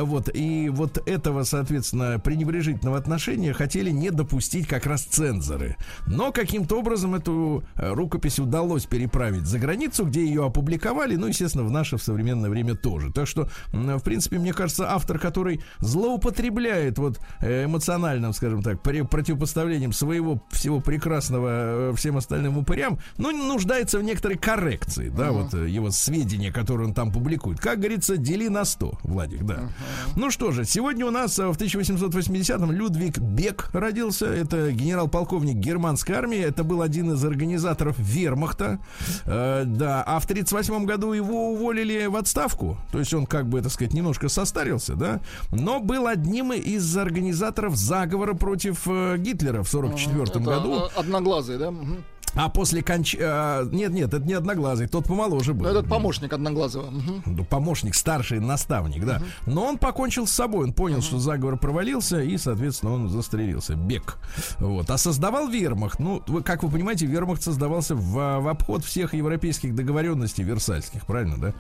Вот. 0.04 0.30
И 0.34 0.70
вот 0.70 1.02
этого, 1.08 1.44
соответственно, 1.44 2.20
пренебрежительного 2.20 2.98
отношения 2.98 3.54
хотели 3.54 3.90
не 3.92 4.12
допустить 4.12 4.68
как 4.68 4.86
раз 4.86 5.04
цензоры. 5.04 5.76
Но 6.08 6.32
каким-то 6.32 6.80
образом 6.80 7.16
эту 7.16 7.64
э, 7.76 7.94
рукопись 7.94 8.40
удалось 8.40 8.86
переправить 8.86 9.46
за 9.46 9.60
границу, 9.60 10.06
где 10.06 10.26
ее 10.26 10.46
опубликовали, 10.46 11.16
ну, 11.16 11.28
естественно, 11.28 11.64
в 11.64 11.72
наше 11.72 11.98
в 11.98 12.04
современное 12.04 12.50
время 12.50 12.76
тоже. 12.76 13.12
Так 13.12 13.28
что, 13.28 13.50
в 13.72 14.02
принципе, 14.02 14.40
мне 14.40 14.54
кажется, 14.54 14.92
автор, 14.92 15.20
который 15.20 15.62
злоупотребляет 15.80 16.98
вот 16.98 17.20
э, 17.42 17.66
эмоциональным, 17.66 18.34
скажем 18.34 18.62
так, 18.62 18.82
противопоставлением 18.82 19.94
своего 19.94 20.42
всего 20.52 20.80
прекрасного 20.80 21.94
всем 21.96 22.18
остальным 22.18 22.58
упырям, 22.58 23.00
ну, 23.18 23.32
нуждается 23.32 23.99
в 24.00 24.04
некоторой 24.04 24.38
коррекции, 24.38 25.10
да, 25.10 25.32
вот 25.32 25.54
э, 25.54 25.70
его 25.70 25.92
сведения, 25.92 26.52
которые 26.52 26.88
он 26.88 26.94
там 26.94 27.12
публикует. 27.12 27.60
Как 27.60 27.80
говорится, 27.80 28.18
дели 28.18 28.48
на 28.48 28.66
100, 28.66 29.00
Владик, 29.04 29.44
да. 29.46 29.70
Ну 30.16 30.32
что 30.32 30.52
же, 30.52 30.66
сегодня 30.66 31.06
у 31.06 31.12
нас 31.12 31.38
э, 31.38 31.48
в 31.48 31.58
1880-м 31.58 32.72
Людвиг 32.72 33.18
Бек 33.20 33.70
родился. 33.74 34.26
Это 34.26 34.72
генерал-полковник 34.72 35.56
германской 35.58 36.16
армии. 36.16 36.40
Это 36.40 36.64
был 36.64 36.82
один 36.82 37.14
из 37.14 37.24
организаторов 37.24 37.96
вермахта. 38.00 38.80
Э, 39.26 39.64
да, 39.66 40.04
а 40.04 40.20
в 40.20 40.26
38 40.26 40.86
году 40.86 41.14
его 41.14 41.52
уволили 41.52 42.06
в 42.08 42.16
отставку. 42.16 42.78
То 42.92 43.00
есть 43.00 43.14
он, 43.14 43.26
как 43.26 43.48
бы, 43.48 43.62
так 43.62 43.72
сказать, 43.72 43.94
немножко 43.94 44.30
состарился, 44.30 44.96
да. 44.96 45.22
Но 45.52 45.80
был 45.80 46.08
одним 46.08 46.54
из 46.54 46.98
организаторов 46.98 47.76
заговора 47.76 48.34
против 48.34 48.88
э, 48.88 49.18
Гитлера 49.18 49.64
в 49.64 49.70
44 49.70 50.24
Это, 50.24 50.40
году. 50.40 50.90
Одноглазый, 50.96 51.58
да? 51.58 51.72
Мгм. 51.72 52.04
А 52.36 52.50
после 52.50 52.82
конч... 52.84 53.16
а, 53.20 53.64
Нет, 53.72 53.92
нет, 53.92 54.14
это 54.14 54.26
не 54.26 54.34
одноглазый, 54.34 54.88
тот 54.88 55.06
помоложе 55.06 55.54
был. 55.54 55.64
Ну, 55.64 55.70
Этот 55.70 55.88
помощник 55.88 56.32
Одноглазого. 56.34 56.92
Ну, 57.26 57.44
помощник, 57.46 57.96
старший 57.96 58.40
наставник, 58.40 59.06
да. 59.06 59.22
Но 59.46 59.66
он 59.66 59.78
покончил 59.78 60.28
с 60.28 60.32
собой, 60.32 60.66
он 60.66 60.74
понял, 60.74 61.02
что 61.02 61.20
заговор 61.20 61.58
провалился, 61.58 62.22
и, 62.22 62.38
соответственно, 62.38 62.94
он 62.94 63.10
застрелился. 63.10 63.76
Бег. 63.76 64.18
Вот. 64.60 64.90
А 64.90 64.98
создавал 64.98 65.48
вермахт. 65.50 66.00
Ну, 66.00 66.22
вы, 66.28 66.44
как 66.44 66.64
вы 66.64 66.70
понимаете, 66.70 67.06
вермахт 67.06 67.42
создавался 67.42 67.96
в, 67.96 68.14
в 68.40 68.48
обход 68.48 68.84
всех 68.86 69.14
европейских 69.14 69.74
договоренностей 69.76 70.44
версальских, 70.44 71.06
правильно, 71.06 71.38
да? 71.38 71.54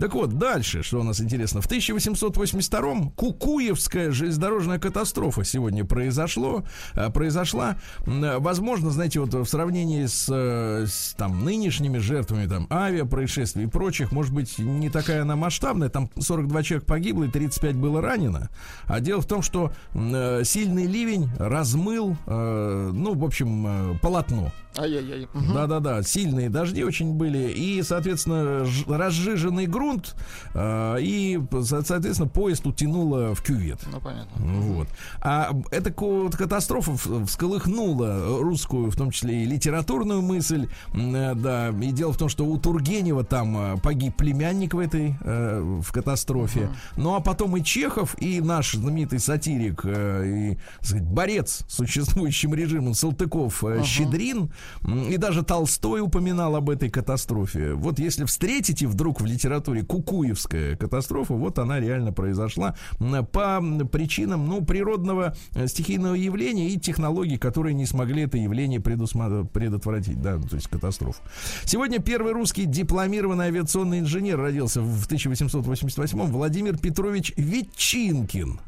Так 0.00 0.14
вот, 0.14 0.38
дальше, 0.38 0.82
что 0.82 1.00
у 1.00 1.02
нас 1.02 1.20
интересно. 1.20 1.60
В 1.60 1.66
1882-м 1.68 3.10
Кукуевская 3.10 4.10
железнодорожная 4.12 4.78
катастрофа 4.78 5.44
сегодня 5.44 5.84
произошло, 5.84 6.64
э, 6.94 7.10
произошла. 7.10 7.76
М, 8.06 8.22
Возможно, 8.42 8.90
знаете, 8.90 9.20
вот 9.20 9.34
в 9.34 9.44
сравнении 9.46 10.06
с, 10.06 10.11
э, 10.28 10.86
с, 10.86 11.14
там 11.16 11.44
нынешними 11.44 11.98
жертвами 11.98 12.46
там 12.46 12.66
авиапроисшествий 12.70 13.64
и 13.64 13.66
прочих, 13.66 14.12
может 14.12 14.32
быть, 14.32 14.58
не 14.58 14.90
такая 14.90 15.22
она 15.22 15.36
масштабная. 15.36 15.88
Там 15.88 16.10
42 16.18 16.62
человека 16.62 16.86
погибло 16.86 17.24
и 17.24 17.28
35 17.28 17.76
было 17.76 18.00
ранено. 18.00 18.50
А 18.84 19.00
дело 19.00 19.20
в 19.20 19.26
том, 19.26 19.42
что 19.42 19.72
э, 19.94 20.42
сильный 20.44 20.86
ливень 20.86 21.30
размыл, 21.38 22.16
э, 22.26 22.90
ну, 22.92 23.14
в 23.14 23.24
общем, 23.24 23.66
э, 23.66 23.98
полотно. 24.00 24.52
Ай-яй-яй. 24.76 25.28
Да-да-да, 25.54 26.02
сильные 26.02 26.48
дожди 26.48 26.82
очень 26.84 27.14
были, 27.14 27.50
и, 27.52 27.82
соответственно, 27.82 28.64
разжиженный 28.88 29.66
грунт, 29.66 30.14
э, 30.54 30.96
и, 31.00 31.40
со- 31.62 31.82
соответственно, 31.82 32.28
поезд 32.28 32.66
утянуло 32.66 33.34
в 33.34 33.42
кювет. 33.42 33.80
Ну, 33.90 34.00
понятно. 34.00 34.42
Вот. 34.44 34.88
А 35.20 35.50
эта 35.70 35.90
катастрофа 35.92 36.92
всколыхнула 37.26 38.38
русскую, 38.40 38.90
в 38.90 38.96
том 38.96 39.10
числе 39.10 39.42
и 39.42 39.46
литературную 39.46 40.22
мысль. 40.22 40.68
Э, 40.94 41.34
Да, 41.34 41.70
и 41.70 41.90
дело 41.92 42.12
в 42.12 42.16
том, 42.16 42.28
что 42.28 42.44
у 42.46 42.56
Тургенева 42.58 43.24
там 43.24 43.56
э, 43.56 43.76
погиб 43.82 44.16
племянник 44.16 44.74
в 44.74 44.78
этой 44.78 45.16
э, 45.20 45.60
в 45.82 45.92
катастрофе. 45.92 46.70
Ну 46.96 47.14
а 47.14 47.20
потом 47.20 47.56
и 47.56 47.62
Чехов, 47.64 48.14
и 48.20 48.40
наш 48.40 48.72
знаменитый 48.74 49.18
сатирик, 49.18 49.84
и 49.84 50.56
так 50.78 50.86
сказать, 50.86 51.04
борец 51.06 51.64
с 51.68 51.74
существующим 51.76 52.54
режимом 52.54 52.94
Салтыков 52.94 53.64
э, 53.64 53.82
Щедрин, 53.84 54.52
и 54.86 55.16
даже 55.16 55.42
Толстой 55.42 56.00
упоминал 56.00 56.56
об 56.56 56.70
этой 56.70 56.90
катастрофе. 56.90 57.74
Вот 57.74 57.98
если 57.98 58.24
встретите 58.24 58.86
вдруг 58.86 59.20
в 59.20 59.26
литературе 59.26 59.82
Кукуевская 59.82 60.76
катастрофа, 60.76 61.34
вот 61.34 61.58
она 61.58 61.80
реально 61.80 62.12
произошла 62.12 62.76
по 62.98 63.62
причинам 63.90 64.48
ну, 64.48 64.64
природного 64.64 65.34
э, 65.54 65.66
стихийного 65.66 66.14
явления 66.14 66.70
и 66.70 66.78
технологий, 66.78 67.38
которые 67.38 67.74
не 67.74 67.86
смогли 67.86 68.22
это 68.22 68.38
явление 68.38 68.80
предусма- 68.80 69.46
предотвратить, 69.46 70.20
да, 70.20 70.38
то 70.38 70.56
есть 70.56 70.68
катастрофу. 70.68 71.20
Сегодня 71.64 71.98
первый 72.00 72.32
русский 72.32 72.64
дипломированный 72.64 73.46
авиационный 73.46 74.00
инженер 74.00 74.38
родился 74.38 74.80
в 74.80 75.06
1888-м 75.08 76.26
Владимир 76.30 76.78
Петрович 76.78 77.32
Ветчинкин. 77.36 78.60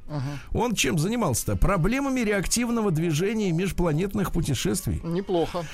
Он 0.53 0.75
чем 0.75 0.99
занимался-то? 0.99 1.57
Проблемами 1.57 2.21
реактивного 2.21 2.91
движения 2.91 3.53
межпланетных 3.53 4.33
путешествий. 4.33 5.01
Неплохо. 5.03 5.65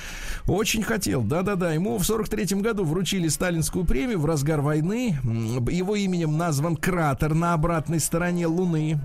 Очень 0.46 0.82
хотел, 0.82 1.22
да-да-да. 1.22 1.72
Ему 1.72 1.98
в 1.98 2.02
43-м 2.02 2.62
году 2.62 2.84
вручили 2.84 3.28
сталинскую 3.28 3.84
премию 3.84 4.20
в 4.20 4.26
разгар 4.26 4.60
войны. 4.60 5.18
Его 5.22 5.96
именем 5.96 6.36
назван 6.36 6.76
кратер 6.76 7.34
на 7.34 7.54
обратной 7.54 8.00
стороне 8.00 8.46
Луны. 8.46 8.98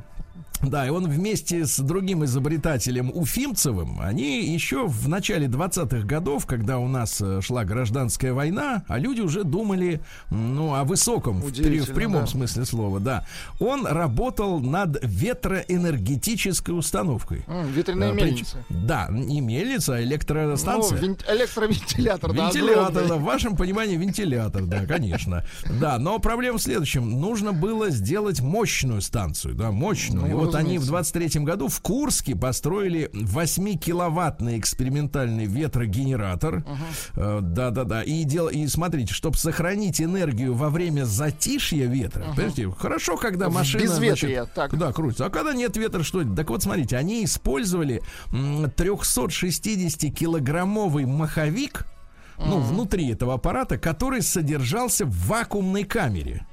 Да, 0.69 0.85
и 0.85 0.89
он 0.89 1.07
вместе 1.07 1.65
с 1.65 1.79
другим 1.79 2.23
изобретателем 2.25 3.11
Уфимцевым, 3.13 3.99
они 3.99 4.45
еще 4.45 4.87
в 4.87 5.07
начале 5.07 5.47
20-х 5.47 6.05
годов, 6.05 6.45
когда 6.45 6.79
у 6.79 6.87
нас 6.87 7.21
э, 7.21 7.41
шла 7.41 7.63
гражданская 7.65 8.33
война, 8.33 8.83
а 8.87 8.97
люди 8.97 9.21
уже 9.21 9.43
думали, 9.43 10.01
ну, 10.31 10.73
о 10.73 10.83
высоком, 10.83 11.41
в, 11.41 11.49
в 11.49 11.93
прямом 11.93 12.21
да. 12.21 12.27
смысле 12.27 12.65
слова, 12.65 12.99
да. 12.99 13.25
Он 13.59 13.85
работал 13.85 14.59
над 14.59 14.99
ветроэнергетической 15.03 16.77
установкой. 16.77 17.43
Ветряная 17.73 18.11
А, 18.11 18.15
прич- 18.15 18.25
мельница. 18.25 18.57
Да, 18.69 19.07
не 19.09 19.41
мельница, 19.41 19.95
а 19.95 20.03
электростанция. 20.03 20.99
Ну, 20.99 21.07
вин- 21.07 21.17
электровентилятор, 21.27 22.33
да, 22.33 22.45
Вентилятор, 22.47 23.07
да, 23.07 23.15
в 23.15 23.23
вашем 23.23 23.55
понимании 23.55 23.97
вентилятор, 23.97 24.65
да, 24.65 24.85
конечно. 24.85 25.43
Да, 25.79 25.99
но 25.99 26.19
проблема 26.19 26.57
в 26.57 26.61
следующем. 26.61 27.19
Нужно 27.19 27.51
было 27.51 27.89
сделать 27.89 28.39
мощную 28.41 29.01
станцию, 29.01 29.55
да, 29.55 29.71
мощную. 29.71 30.27
Ну, 30.27 30.31
И 30.31 30.33
вот 30.55 30.65
они 30.65 30.77
в 30.77 30.81
разумеется. 30.81 31.13
23 31.13 31.41
году 31.43 31.67
в 31.67 31.79
Курске 31.81 32.35
построили 32.35 33.09
8-киловаттный 33.13 34.57
экспериментальный 34.59 35.45
ветрогенератор. 35.45 36.63
Э, 37.15 37.39
Да-да-да. 37.41 38.03
И, 38.03 38.23
дел... 38.23 38.47
и 38.47 38.67
смотрите, 38.67 39.13
чтобы 39.13 39.37
сохранить 39.37 40.01
энергию 40.01 40.53
во 40.53 40.69
время 40.69 41.05
затишья 41.05 41.87
ветра. 41.87 42.25
Понимаете, 42.35 42.69
хорошо, 42.71 43.17
когда 43.17 43.49
машина... 43.49 43.81
безветрие, 43.83 44.43
значит, 44.43 44.53
так. 44.53 44.77
Да, 44.77 44.91
крутится. 44.91 45.25
А 45.25 45.29
когда 45.29 45.53
нет 45.53 45.75
ветра, 45.77 46.03
что 46.03 46.21
это? 46.21 46.35
Так 46.35 46.49
вот, 46.49 46.63
смотрите, 46.63 46.97
они 46.97 47.23
использовали 47.25 48.01
м, 48.31 48.65
360-килограммовый 48.65 51.05
маховик, 51.05 51.85
ну, 52.37 52.59
внутри 52.59 53.09
этого 53.11 53.35
аппарата, 53.35 53.77
который 53.77 54.21
содержался 54.21 55.05
в 55.05 55.27
вакуумной 55.27 55.83
камере. 55.83 56.45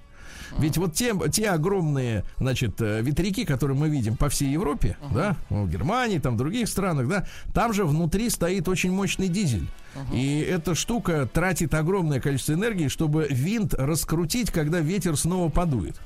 Ведь 0.59 0.77
вот 0.79 0.95
те, 0.95 1.15
те 1.31 1.51
огромные, 1.51 2.25
значит, 2.39 2.81
э, 2.81 3.01
ветряки, 3.03 3.45
которые 3.45 3.77
мы 3.77 3.89
видим 3.89 4.17
по 4.17 4.29
всей 4.29 4.51
Европе, 4.51 4.97
да, 5.13 5.37
в 5.51 5.69
Германии, 5.69 6.19
там, 6.19 6.35
в 6.35 6.39
других 6.39 6.69
странах, 6.69 7.09
да, 7.09 7.27
там 7.55 7.73
же 7.73 7.85
внутри 7.85 8.31
стоит 8.31 8.69
очень 8.69 8.93
мощный 8.93 9.29
дизель. 9.29 9.69
И 10.13 10.41
эта 10.41 10.75
штука 10.75 11.29
тратит 11.31 11.75
огромное 11.75 12.21
количество 12.21 12.55
энергии, 12.55 12.89
чтобы 12.89 13.27
винт 13.29 13.75
раскрутить, 13.75 14.51
когда 14.51 14.81
ветер 14.81 15.17
снова 15.17 15.51
подует. 15.51 16.01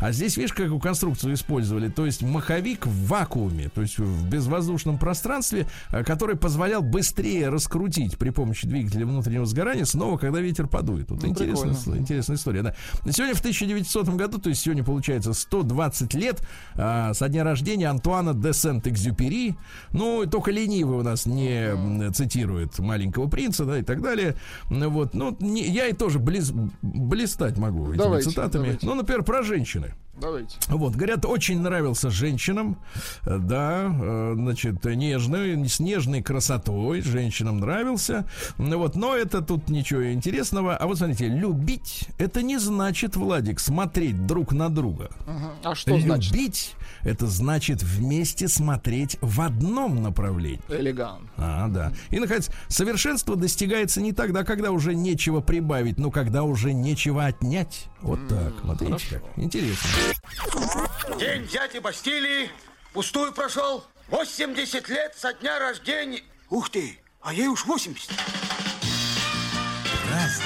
А 0.00 0.12
здесь, 0.12 0.36
видишь, 0.36 0.52
какую 0.52 0.78
конструкцию 0.80 1.34
использовали? 1.34 1.88
То 1.88 2.06
есть 2.06 2.22
маховик 2.22 2.86
в 2.86 3.06
вакууме, 3.08 3.68
то 3.68 3.82
есть 3.82 3.98
в 3.98 4.28
безвоздушном 4.28 4.98
пространстве, 4.98 5.66
э, 5.90 6.02
который 6.04 6.36
позволял 6.36 6.82
быстрее 6.82 7.48
раскрутить 7.50 8.16
при 8.16 8.30
помощи 8.30 8.66
двигателя 8.66 9.04
внутреннего 9.06 9.44
сгорания 9.46 9.84
снова, 9.84 10.16
когда 10.16 10.40
ветер 10.40 10.66
подует. 10.66 11.10
Вот 11.10 11.22
Ну, 11.22 11.28
интересная, 11.28 11.74
прикольно. 11.74 11.98
интересная 11.98 12.36
история, 12.36 12.62
да. 12.62 12.74
Сегодня 13.10 13.34
в 13.34 13.40
1900 13.40 14.08
году, 14.16 14.38
то 14.38 14.48
есть 14.48 14.62
сегодня 14.62 14.82
получается 14.84 15.32
120 15.34 16.14
лет 16.14 16.40
а, 16.74 17.12
со 17.14 17.28
дня 17.28 17.44
рождения 17.44 17.88
Антуана 17.88 18.32
де 18.34 18.52
Сент-Экзюпери. 18.52 19.56
Ну, 19.92 20.24
только 20.26 20.50
ленивый 20.50 20.98
у 20.98 21.02
нас 21.02 21.26
не 21.26 22.10
цитирует 22.12 22.78
маленького 22.78 23.28
принца, 23.28 23.64
да, 23.64 23.78
и 23.78 23.82
так 23.82 24.00
далее. 24.02 24.36
Вот, 24.70 25.14
ну, 25.14 25.36
не- 25.40 25.68
я 25.68 25.86
и 25.88 25.92
тоже 25.92 26.18
близ- 26.18 26.52
блистать 26.82 27.58
могу 27.58 27.88
этими 27.90 27.98
Давайте, 27.98 28.30
цитатами. 28.30 28.62
давайте. 28.64 28.86
Ну, 28.86 28.94
например, 28.94 29.22
про 29.22 29.42
женщины. 29.50 29.94
Давайте. 30.20 30.56
Вот, 30.68 30.94
говорят, 30.94 31.24
очень 31.24 31.60
нравился 31.60 32.10
женщинам, 32.10 32.76
э, 33.24 33.38
да, 33.38 33.90
э, 33.90 34.32
значит, 34.36 34.84
нежный, 34.84 35.66
с 35.66 35.80
нежной 35.80 36.22
красотой 36.22 37.00
женщинам 37.00 37.58
нравился. 37.58 38.26
Ну 38.58 38.78
Вот, 38.78 38.96
но 38.96 39.16
это 39.16 39.40
тут 39.40 39.70
ничего 39.70 40.12
интересного. 40.12 40.76
А 40.76 40.86
вот 40.86 40.98
смотрите, 40.98 41.28
любить 41.28 42.08
это 42.18 42.42
не 42.42 42.58
значит, 42.58 43.16
Владик, 43.16 43.60
смотреть 43.60 44.26
друг 44.26 44.52
на 44.52 44.68
друга. 44.68 45.10
Мгм. 45.26 45.50
А 45.64 45.74
что 45.74 45.98
значит? 45.98 46.32
Это 47.02 47.26
значит 47.26 47.82
вместе 47.82 48.48
смотреть 48.48 49.16
в 49.20 49.40
одном 49.40 50.02
направлении. 50.02 50.60
Элегант. 50.68 51.30
А, 51.36 51.68
да. 51.68 51.92
И, 52.10 52.18
наконец, 52.18 52.50
совершенство 52.68 53.36
достигается 53.36 54.00
не 54.00 54.12
тогда, 54.12 54.44
когда 54.44 54.70
уже 54.70 54.94
нечего 54.94 55.40
прибавить, 55.40 55.98
но 55.98 56.10
когда 56.10 56.42
уже 56.42 56.72
нечего 56.72 57.26
отнять. 57.26 57.86
Вот 58.00 58.18
так. 58.28 58.52
Вот 58.64 58.80
видите 58.80 59.06
как. 59.10 59.22
Интересно. 59.36 59.88
День 61.18 61.46
дяди 61.46 61.78
Бастилии 61.78 62.50
пустую 62.92 63.32
прошел. 63.32 63.84
80 64.10 64.88
лет 64.88 65.14
со 65.16 65.32
дня 65.34 65.58
рождения. 65.58 66.22
Ух 66.50 66.68
ты, 66.70 66.98
а 67.20 67.32
ей 67.32 67.46
уж 67.46 67.64
80. 67.64 68.10
Разный, 70.10 70.44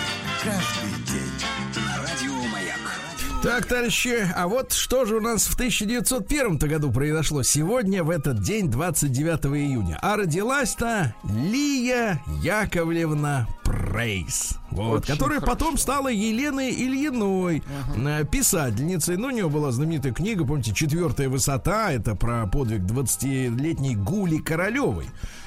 Так, 3.45 3.67
товарищи, 3.67 4.27
а 4.35 4.49
вот 4.49 4.73
что 4.73 5.05
же 5.05 5.17
у 5.17 5.21
нас 5.21 5.45
в 5.45 5.53
1901 5.53 6.57
году 6.57 6.91
произошло 6.91 7.43
сегодня, 7.43 8.03
в 8.03 8.09
этот 8.09 8.41
день, 8.41 8.71
29 8.71 9.45
июня. 9.55 9.99
А 10.01 10.17
родилась-то 10.17 11.15
Лия 11.25 12.23
Яковлевна 12.43 13.47
Прейс. 13.63 14.57
Вот, 14.71 15.03
Очень 15.03 15.13
которая 15.13 15.41
хорошо. 15.41 15.53
потом 15.53 15.77
стала 15.77 16.09
Еленой 16.09 16.71
Ильиной, 16.71 17.63
э, 17.97 18.25
писательницей. 18.25 19.19
Ну, 19.19 19.29
у 19.29 19.31
нее 19.31 19.51
была 19.51 19.73
знаменитая 19.73 20.15
книга, 20.15 20.47
помните, 20.47 20.73
«Четвертая 20.73 21.29
высота». 21.29 21.93
Это 21.93 22.15
про 22.15 22.47
подвиг 22.47 22.81
20-летней 22.81 23.95
Гули 23.95 24.39
Королевой. 24.39 25.05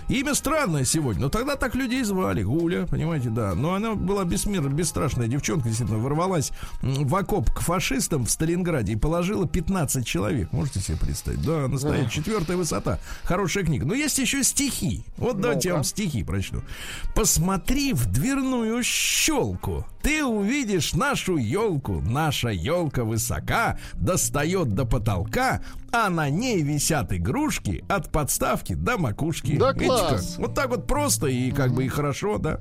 Имя 0.09 0.35
странное 0.35 0.85
сегодня, 0.85 1.23
но 1.23 1.29
тогда 1.29 1.57
так 1.57 1.75
людей 1.75 2.03
звали. 2.03 2.41
Гуля, 2.41 2.85
понимаете, 2.85 3.29
да. 3.29 3.53
Но 3.55 3.73
она 3.73 3.93
была 3.95 4.23
бессмерно, 4.23 4.69
бесстрашная 4.69 5.27
девчонка, 5.27 5.67
действительно, 5.67 5.99
ворвалась 5.99 6.51
в 6.81 7.13
окоп 7.13 7.51
к 7.51 7.59
фашистам 7.59 8.25
в 8.25 8.31
Сталинграде 8.31 8.93
и 8.93 8.95
положила 8.95 9.45
15 9.45 10.05
человек. 10.07 10.51
Можете 10.53 10.79
себе 10.79 10.97
представить? 10.97 11.41
Да, 11.41 11.67
настоящая 11.67 12.09
четвертая 12.09 12.55
высота. 12.55 12.99
Хорошая 13.23 13.65
книга. 13.65 13.85
Но 13.85 13.93
есть 13.93 14.17
еще 14.17 14.43
стихи. 14.43 15.03
Вот 15.17 15.41
давайте 15.41 15.69
я 15.69 15.75
вам 15.75 15.83
стихи 15.83 16.23
прочту. 16.23 16.61
Посмотри 17.13 17.91
в 17.91 18.05
дверную 18.05 18.81
щелку. 18.83 19.85
Ты 20.01 20.23
увидишь 20.23 20.93
нашу 20.93 21.35
елку. 21.35 21.99
Наша 21.99 22.49
елка 22.49 23.03
высока, 23.03 23.77
достает 23.93 24.73
до 24.73 24.85
потолка, 24.85 25.61
а 25.91 26.09
на 26.09 26.29
ней 26.29 26.61
висят 26.61 27.13
игрушки 27.13 27.83
от 27.87 28.11
подставки 28.11 28.73
до 28.73 28.97
макушки. 28.97 29.57
Да 29.57 29.71
Видите 29.71 29.87
класс. 29.87 30.33
как? 30.35 30.45
Вот 30.45 30.55
так 30.55 30.69
вот 30.69 30.87
просто 30.87 31.27
и 31.27 31.51
как 31.51 31.73
бы 31.73 31.85
и 31.85 31.87
хорошо, 31.87 32.37
да. 32.37 32.59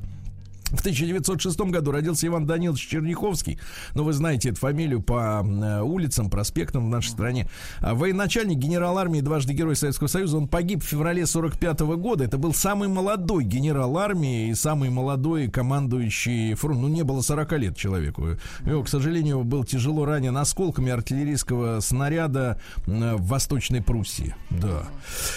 В 0.71 0.81
1906 0.81 1.61
году 1.61 1.93
родился 1.93 2.27
Иван 2.27 2.45
Данилович 2.45 2.89
Черняховский. 2.89 3.59
Ну, 3.95 4.03
вы 4.03 4.13
знаете 4.13 4.51
эту 4.51 4.59
фамилию 4.59 5.01
по 5.01 5.45
э, 5.45 5.81
улицам, 5.81 6.29
проспектам 6.29 6.87
в 6.87 6.89
нашей 6.89 7.11
стране. 7.11 7.49
А 7.81 7.95
Военачальник, 7.95 8.59
генерал 8.59 8.99
армии, 8.99 9.21
дважды 9.21 9.53
Герой 9.53 9.77
Советского 9.77 10.09
Союза. 10.09 10.39
Он 10.39 10.49
погиб 10.49 10.83
в 10.83 10.87
феврале 10.87 11.25
45 11.25 11.81
года. 11.81 12.25
Это 12.25 12.37
был 12.37 12.53
самый 12.53 12.89
молодой 12.89 13.45
генерал 13.45 13.97
армии 13.97 14.49
и 14.49 14.55
самый 14.55 14.91
молодой 14.91 15.49
командующий 15.49 16.55
фронт. 16.55 16.81
Ну, 16.81 16.89
не 16.89 17.05
было 17.05 17.21
40 17.21 17.53
лет 17.53 17.77
человеку. 17.77 18.31
Его, 18.65 18.83
к 18.83 18.89
сожалению, 18.89 19.45
был 19.45 19.63
тяжело 19.65 20.05
ранен 20.05 20.37
осколками 20.37 20.91
артиллерийского 20.91 21.79
снаряда 21.79 22.61
э, 22.87 23.15
в 23.15 23.27
Восточной 23.27 23.83
Пруссии. 23.83 24.35
Да. 24.51 24.89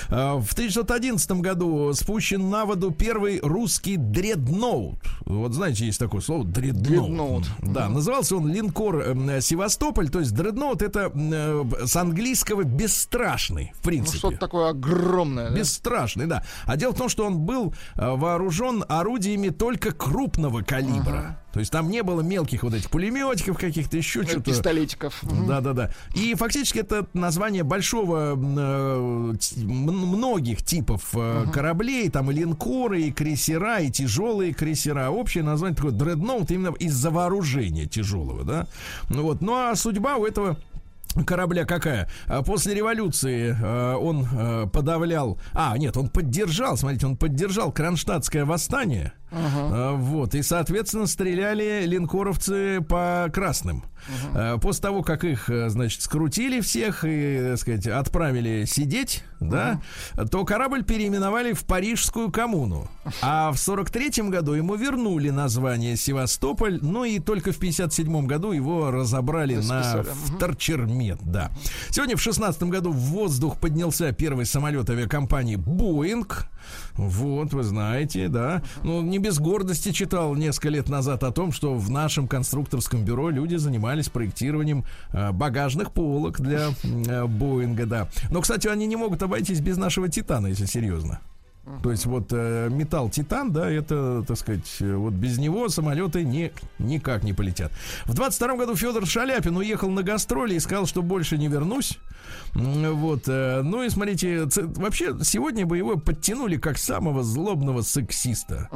А, 0.09 0.39
В 0.39 0.53
1911 0.53 1.31
году 1.33 1.93
спущен 1.93 2.49
на 2.49 2.65
воду 2.65 2.89
первый 2.89 3.39
русский 3.41 3.95
дредноут. 3.95 4.99
Вот 5.25 5.53
знаете, 5.53 5.85
есть 5.85 5.99
такое 5.99 6.21
слово 6.21 6.45
дредноут. 6.45 6.83
Дредноут. 7.07 7.45
Да, 7.61 7.89
назывался 7.89 8.35
он 8.37 8.47
линкор 8.51 8.99
э, 9.01 9.41
Севастополь. 9.41 10.09
То 10.09 10.19
есть 10.19 10.33
дредноут 10.33 10.81
это 10.81 11.11
э, 11.13 11.63
с 11.85 11.95
английского 11.95 12.63
бесстрашный, 12.63 13.71
в 13.75 13.77
Ну, 13.85 13.89
принципе. 13.89 14.17
что-то 14.17 14.37
такое 14.37 14.69
огромное. 14.69 15.49
да? 15.49 15.55
Бесстрашный, 15.55 16.25
да. 16.27 16.43
А 16.65 16.77
дело 16.77 16.93
в 16.93 16.97
том, 16.97 17.09
что 17.09 17.25
он 17.25 17.39
был 17.39 17.73
э, 17.95 18.09
вооружен 18.15 18.83
орудиями 18.87 19.49
только 19.49 19.91
крупного 19.91 20.61
калибра. 20.61 21.39
То 21.53 21.59
есть 21.59 21.71
там 21.71 21.89
не 21.89 22.03
было 22.03 22.21
мелких 22.21 22.61
вот 22.61 22.75
этих 22.75 22.91
пулеметиков 22.91 23.57
каких-то, 23.57 23.97
еще 23.97 24.21
Э, 24.21 24.23
что-то. 24.25 24.41
Пистолетиков. 24.43 25.23
Мгм. 25.23 25.47
Да, 25.47 25.61
да, 25.61 25.73
да. 25.73 25.91
И 26.13 26.35
фактически 26.35 26.79
это 26.79 27.07
название 27.13 27.63
большого 27.63 28.35
э, 28.35 29.35
многих 29.65 30.63
типов 30.63 31.09
э, 31.13 31.45
кораблей, 31.51 32.09
там 32.09 32.29
и 32.31 32.35
линкоры, 32.35 33.01
и 33.01 33.11
крейсера, 33.11 33.79
и 33.79 33.89
тяжелые 33.89 34.53
крейсера. 34.53 35.08
Общее 35.11 35.43
название 35.43 35.75
такое 35.75 35.91
дредноут 35.91 36.51
именно 36.51 36.73
из-за 36.75 37.11
вооружения 37.11 37.85
тяжелого, 37.85 38.43
да. 38.43 38.67
Ну 39.09 39.23
вот. 39.23 39.41
Ну 39.41 39.53
а 39.53 39.75
судьба 39.75 40.17
у 40.17 40.25
этого 40.25 40.57
корабля 41.25 41.65
какая? 41.65 42.07
А 42.27 42.43
После 42.43 42.73
революции 42.73 43.55
э, 43.59 43.95
он 43.95 44.27
э, 44.31 44.67
подавлял... 44.71 45.39
А, 45.53 45.77
нет, 45.77 45.97
он 45.97 46.09
поддержал, 46.09 46.77
смотрите, 46.77 47.07
он 47.07 47.17
поддержал 47.17 47.71
кронштадтское 47.71 48.45
восстание. 48.45 49.13
Э, 49.31 49.95
Вот, 49.95 50.35
и, 50.35 50.41
соответственно, 50.41 51.05
стреляли 51.07 51.83
линкоровцы 51.85 52.81
по 52.81 53.27
красным. 53.33 53.83
Э, 54.33 54.57
После 54.61 54.81
того, 54.81 55.03
как 55.03 55.23
их, 55.23 55.49
э, 55.49 55.69
значит, 55.69 56.01
скрутили 56.01 56.61
всех 56.61 57.03
и, 57.05 57.39
так 57.51 57.57
сказать, 57.59 57.87
отправили 57.87 58.65
сидеть, 58.65 59.23
да, 59.39 59.81
то 60.31 60.43
корабль 60.45 60.83
переименовали 60.83 61.53
в 61.53 61.65
Парижскую 61.65 62.31
коммуну. 62.31 62.87
А 63.21 63.51
в 63.51 63.55
43-м 63.55 64.29
году 64.29 64.53
ему 64.53 64.75
вернули 64.75 65.29
название 65.29 65.95
Севастополь, 65.95 66.79
ну 66.81 67.03
и 67.05 67.19
только 67.19 67.51
в 67.51 67.57
57 67.57 68.25
году 68.25 68.51
его 68.51 68.91
разобрали 68.91 69.55
на 69.55 69.79
Расписали. 69.79 70.01
Мгм. 70.01 70.35
вторчермет, 70.37 71.19
да. 71.21 71.51
Сегодня 71.89 72.15
в 72.17 72.21
16 72.21 72.63
году 72.63 72.91
в 72.91 72.97
воздух 72.97 73.57
поднялся 73.59 74.11
первый 74.11 74.45
самолет 74.45 74.89
авиакомпании 74.89 75.55
«Боинг». 75.55 76.47
Вот, 76.95 77.53
вы 77.53 77.63
знаете, 77.63 78.27
да. 78.27 78.61
Ну, 78.83 79.01
не 79.01 79.18
без 79.21 79.39
гордости 79.39 79.91
читал 79.91 80.35
несколько 80.35 80.69
лет 80.69 80.89
назад 80.89 81.23
о 81.23 81.31
том, 81.31 81.51
что 81.51 81.75
в 81.75 81.89
нашем 81.89 82.27
конструкторском 82.27 83.03
бюро 83.03 83.29
люди 83.29 83.55
занимались 83.55 84.09
проектированием 84.09 84.85
э, 85.11 85.31
багажных 85.31 85.91
полок 85.91 86.39
для 86.39 86.69
э, 86.83 87.25
Боинга, 87.25 87.85
да. 87.85 88.09
Но, 88.29 88.41
кстати, 88.41 88.67
они 88.67 88.87
не 88.87 88.95
могут 88.95 89.23
обойтись 89.23 89.61
без 89.61 89.77
нашего 89.77 90.09
Титана, 90.09 90.47
если 90.47 90.65
серьезно. 90.65 91.19
То 91.83 91.91
есть 91.91 92.05
вот 92.05 92.27
э, 92.31 92.69
металл 92.71 93.09
Титан, 93.09 93.51
да, 93.51 93.69
это, 93.69 94.23
так 94.27 94.37
сказать, 94.37 94.77
вот 94.79 95.13
без 95.13 95.37
него 95.37 95.69
самолеты 95.69 96.23
не, 96.23 96.51
никак 96.79 97.23
не 97.23 97.33
полетят. 97.33 97.71
В 98.05 98.13
22 98.13 98.55
году 98.57 98.75
Федор 98.75 99.05
Шаляпин 99.05 99.55
уехал 99.57 99.89
на 99.89 100.03
гастроли 100.03 100.55
и 100.55 100.59
сказал, 100.59 100.85
что 100.85 101.01
больше 101.01 101.37
не 101.37 101.47
вернусь. 101.47 101.97
Вот, 102.53 103.23
э, 103.27 103.61
ну 103.63 103.83
и 103.83 103.89
смотрите, 103.89 104.47
ц- 104.47 104.63
вообще 104.63 105.15
сегодня 105.23 105.65
бы 105.65 105.77
его 105.77 105.97
подтянули 105.97 106.57
как 106.57 106.77
самого 106.77 107.23
злобного 107.23 107.81
сексиста. 107.81 108.69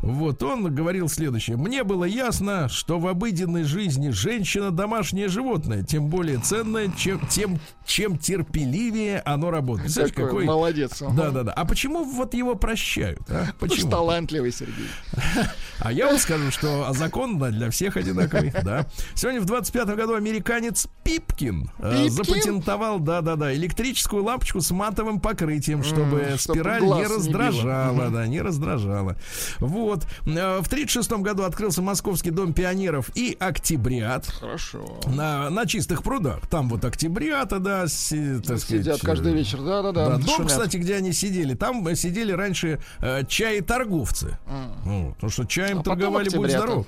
Вот, 0.00 0.42
он 0.42 0.74
говорил 0.74 1.08
следующее. 1.08 1.56
Мне 1.56 1.84
было 1.84 2.04
ясно, 2.04 2.68
что 2.68 2.98
в 2.98 3.06
обыденной 3.06 3.64
жизни 3.64 4.10
женщина 4.10 4.70
домашнее 4.70 5.28
животное, 5.28 5.82
тем 5.82 6.08
более 6.08 6.38
ценное, 6.38 6.90
чем, 6.96 7.20
тем, 7.28 7.58
чем 7.86 8.18
терпеливее 8.18 9.20
оно 9.20 9.50
работает. 9.50 9.84
Представляешь, 9.94 10.14
Какой 10.14 10.44
молодец. 10.44 11.02
Ага. 11.02 11.14
Да, 11.14 11.30
да, 11.30 11.42
да. 11.44 11.52
А 11.52 11.64
почему 11.64 12.04
вот 12.04 12.34
его 12.38 12.54
прощают? 12.54 13.20
а? 13.28 13.46
Почему? 13.58 13.90
талантливый 13.90 14.52
Сергей. 14.52 14.88
А 15.80 15.92
я 15.92 16.06
вам 16.06 16.18
скажу, 16.18 16.50
что 16.50 16.92
закон 16.92 17.38
для 17.38 17.70
всех 17.70 17.96
одинаковый, 17.96 18.52
да. 18.64 18.86
Сегодня 19.14 19.40
в 19.40 19.44
25 19.44 19.86
году 19.94 20.14
американец 20.14 20.88
Пипкин, 21.04 21.70
э, 21.78 21.92
Пипкин? 21.92 22.10
запатентовал, 22.10 22.98
да-да-да, 22.98 23.54
электрическую 23.54 24.24
лампочку 24.24 24.60
с 24.60 24.72
матовым 24.72 25.20
покрытием, 25.20 25.84
чтобы 25.84 26.34
чтоб 26.36 26.56
спираль 26.56 26.82
не 26.82 26.88
не 26.94 27.04
раздражала, 27.04 28.10
да, 28.10 28.26
не 28.26 28.40
раздражала. 28.40 29.16
Вот. 29.60 30.04
Э, 30.26 30.58
В 30.60 30.68
36 30.68 31.12
году 31.12 31.44
открылся 31.44 31.80
Московский 31.80 32.30
дом 32.30 32.52
пионеров 32.52 33.10
и 33.14 33.36
Октябрят. 33.38 34.26
Хорошо. 34.26 35.00
На, 35.06 35.48
на 35.50 35.64
чистых 35.66 36.02
прудах. 36.02 36.46
Там 36.48 36.68
вот 36.68 36.84
октябрята, 36.84 37.60
да, 37.60 37.86
си- 37.86 38.40
так 38.40 38.58
сказать, 38.58 38.82
Сидят 38.84 39.00
каждый 39.00 39.32
э, 39.32 39.36
вечер. 39.36 39.62
Да-да-да. 39.62 40.16
да, 40.16 40.18
дом, 40.18 40.46
кстати, 40.46 40.76
где 40.76 40.96
они 40.96 41.12
сидели, 41.12 41.54
там 41.54 41.94
сидели 41.94 42.27
сидели 42.28 42.32
раньше 42.32 42.80
э, 43.00 43.24
чаеторговцы. 43.26 44.38
Ну, 44.84 45.12
потому 45.14 45.30
что 45.30 45.44
чаем 45.44 45.80
А 45.80 45.82
торговали, 45.82 46.28
будь 46.28 46.50
здоров. 46.50 46.86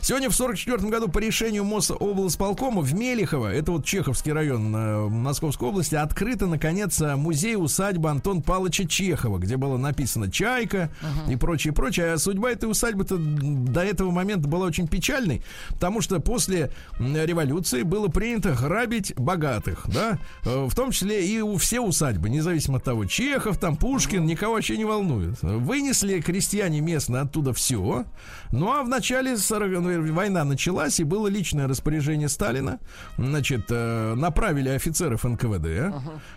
Сегодня 0.00 0.30
в 0.30 0.34
44 0.34 0.88
году 0.88 1.08
по 1.08 1.18
решению 1.18 1.64
Мособлсполкома 1.64 2.82
в 2.82 2.94
Мелихово, 2.94 3.52
это 3.52 3.72
вот 3.72 3.84
Чеховский 3.84 4.32
район 4.32 4.74
э, 4.74 5.08
Московской 5.08 5.68
области, 5.68 5.94
открыто, 5.94 6.46
наконец, 6.46 7.00
э, 7.00 7.16
музей-усадьба 7.16 8.10
Антон 8.10 8.42
Павловича 8.42 8.86
Чехова, 8.86 9.38
где 9.38 9.56
было 9.56 9.76
написано 9.76 10.30
«Чайка» 10.30 10.90
и 11.28 11.36
прочее, 11.36 11.72
прочее. 11.72 12.12
А 12.12 12.18
судьба 12.18 12.50
этой 12.50 12.70
усадьбы-то 12.70 13.16
до 13.18 13.84
этого 13.84 14.10
момента 14.10 14.48
была 14.48 14.66
очень 14.66 14.88
печальной, 14.88 15.42
потому 15.68 16.00
что 16.00 16.20
после 16.20 16.70
революции 16.98 17.82
было 17.82 18.08
принято 18.08 18.52
грабить 18.52 19.14
богатых, 19.16 19.84
да, 19.86 20.18
Э, 20.44 20.66
в 20.68 20.74
том 20.74 20.90
числе 20.90 21.26
и 21.26 21.40
у 21.40 21.56
все 21.56 21.80
усадьбы, 21.80 22.30
независимо 22.30 22.78
от 22.78 22.84
того, 22.84 23.04
Чехов, 23.04 23.58
там, 23.58 23.76
Пушкин, 23.76 24.24
никого 24.24 24.56
вообще 24.68 24.76
не 24.76 24.84
волнует. 24.84 25.40
Вынесли 25.42 26.20
крестьяне 26.20 26.80
местные 26.80 27.22
оттуда 27.22 27.52
все, 27.52 28.04
ну 28.52 28.70
а 28.70 28.82
в 28.82 28.88
начале 28.88 29.36
40 29.36 29.70
ну, 29.80 30.12
война 30.12 30.44
началась, 30.44 31.00
и 31.00 31.04
было 31.04 31.26
личное 31.28 31.66
распоряжение 31.66 32.28
Сталина, 32.28 32.78
значит, 33.16 33.66
э, 33.70 34.14
направили 34.14 34.68
офицеров 34.68 35.24
НКВД, 35.24 35.94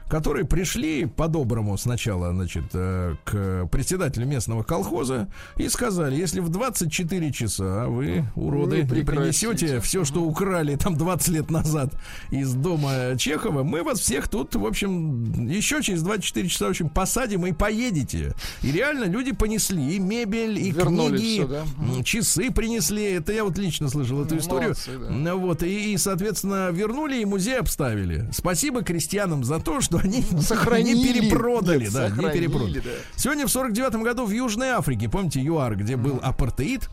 которые 0.09 0.45
пришли 0.45 1.05
по-доброму 1.05 1.77
сначала, 1.77 2.31
значит, 2.31 2.63
э, 2.73 3.15
к 3.25 3.67
председателю 3.71 4.27
местного 4.27 4.63
колхоза 4.63 5.27
и 5.57 5.67
сказали, 5.67 6.15
если 6.15 6.39
в 6.39 6.49
24 6.49 7.31
часа 7.31 7.87
вы, 7.87 8.23
уроды, 8.35 8.83
Не 8.83 8.99
не 8.99 9.03
принесете 9.03 9.81
все, 9.81 10.05
что 10.05 10.21
украли 10.21 10.75
там 10.75 10.95
20 10.95 11.27
лет 11.29 11.51
назад 11.51 11.93
из 12.29 12.53
дома 12.53 13.17
Чехова, 13.17 13.63
мы 13.63 13.83
вас 13.83 13.99
всех 13.99 14.29
тут, 14.29 14.55
в 14.55 14.65
общем, 14.65 15.47
еще 15.47 15.81
через 15.81 16.01
24 16.03 16.47
часа, 16.47 16.67
в 16.67 16.69
общем, 16.69 16.89
посадим 16.89 17.45
и 17.45 17.51
поедете. 17.51 18.20
И 18.63 18.71
реально 18.71 19.05
люди 19.05 19.31
понесли 19.31 19.95
и 19.95 19.99
мебель, 19.99 20.57
и 20.59 20.71
Вернули 20.71 21.17
книги, 21.17 21.39
всё, 21.39 21.47
да? 21.47 22.03
часы 22.03 22.51
принесли. 22.51 23.03
Это 23.03 23.33
я 23.33 23.43
вот 23.43 23.57
лично 23.57 23.89
слышал 23.89 24.23
эту 24.23 24.35
Ну, 24.35 24.41
историю. 24.41 24.69
молодцы, 24.69 24.97
да. 24.97 25.09
Ну 25.09 25.37
Вот, 25.39 25.63
и, 25.63 25.93
и, 25.93 25.97
соответственно, 25.97 26.69
вернули 26.71 27.17
и 27.21 27.25
музей 27.25 27.59
обставили. 27.59 28.29
Спасибо 28.31 28.83
крестьянам 28.83 29.43
за 29.43 29.59
то, 29.59 29.81
что 29.81 29.97
они 29.97 30.23
Сохранили. 30.41 30.95
не 30.97 31.13
перепродали. 31.21 31.83
Нет, 31.85 31.93
да, 31.93 32.09
не 32.09 32.31
перепродали. 32.31 32.79
да. 32.79 32.89
Сегодня 33.15 33.47
в 33.47 33.51
49 33.51 33.95
году 34.03 34.25
в 34.25 34.31
Южной 34.31 34.69
Африке, 34.69 35.09
помните, 35.09 35.41
ЮАР, 35.41 35.75
где 35.77 35.95
был 35.97 36.19
апартеид, 36.21 36.89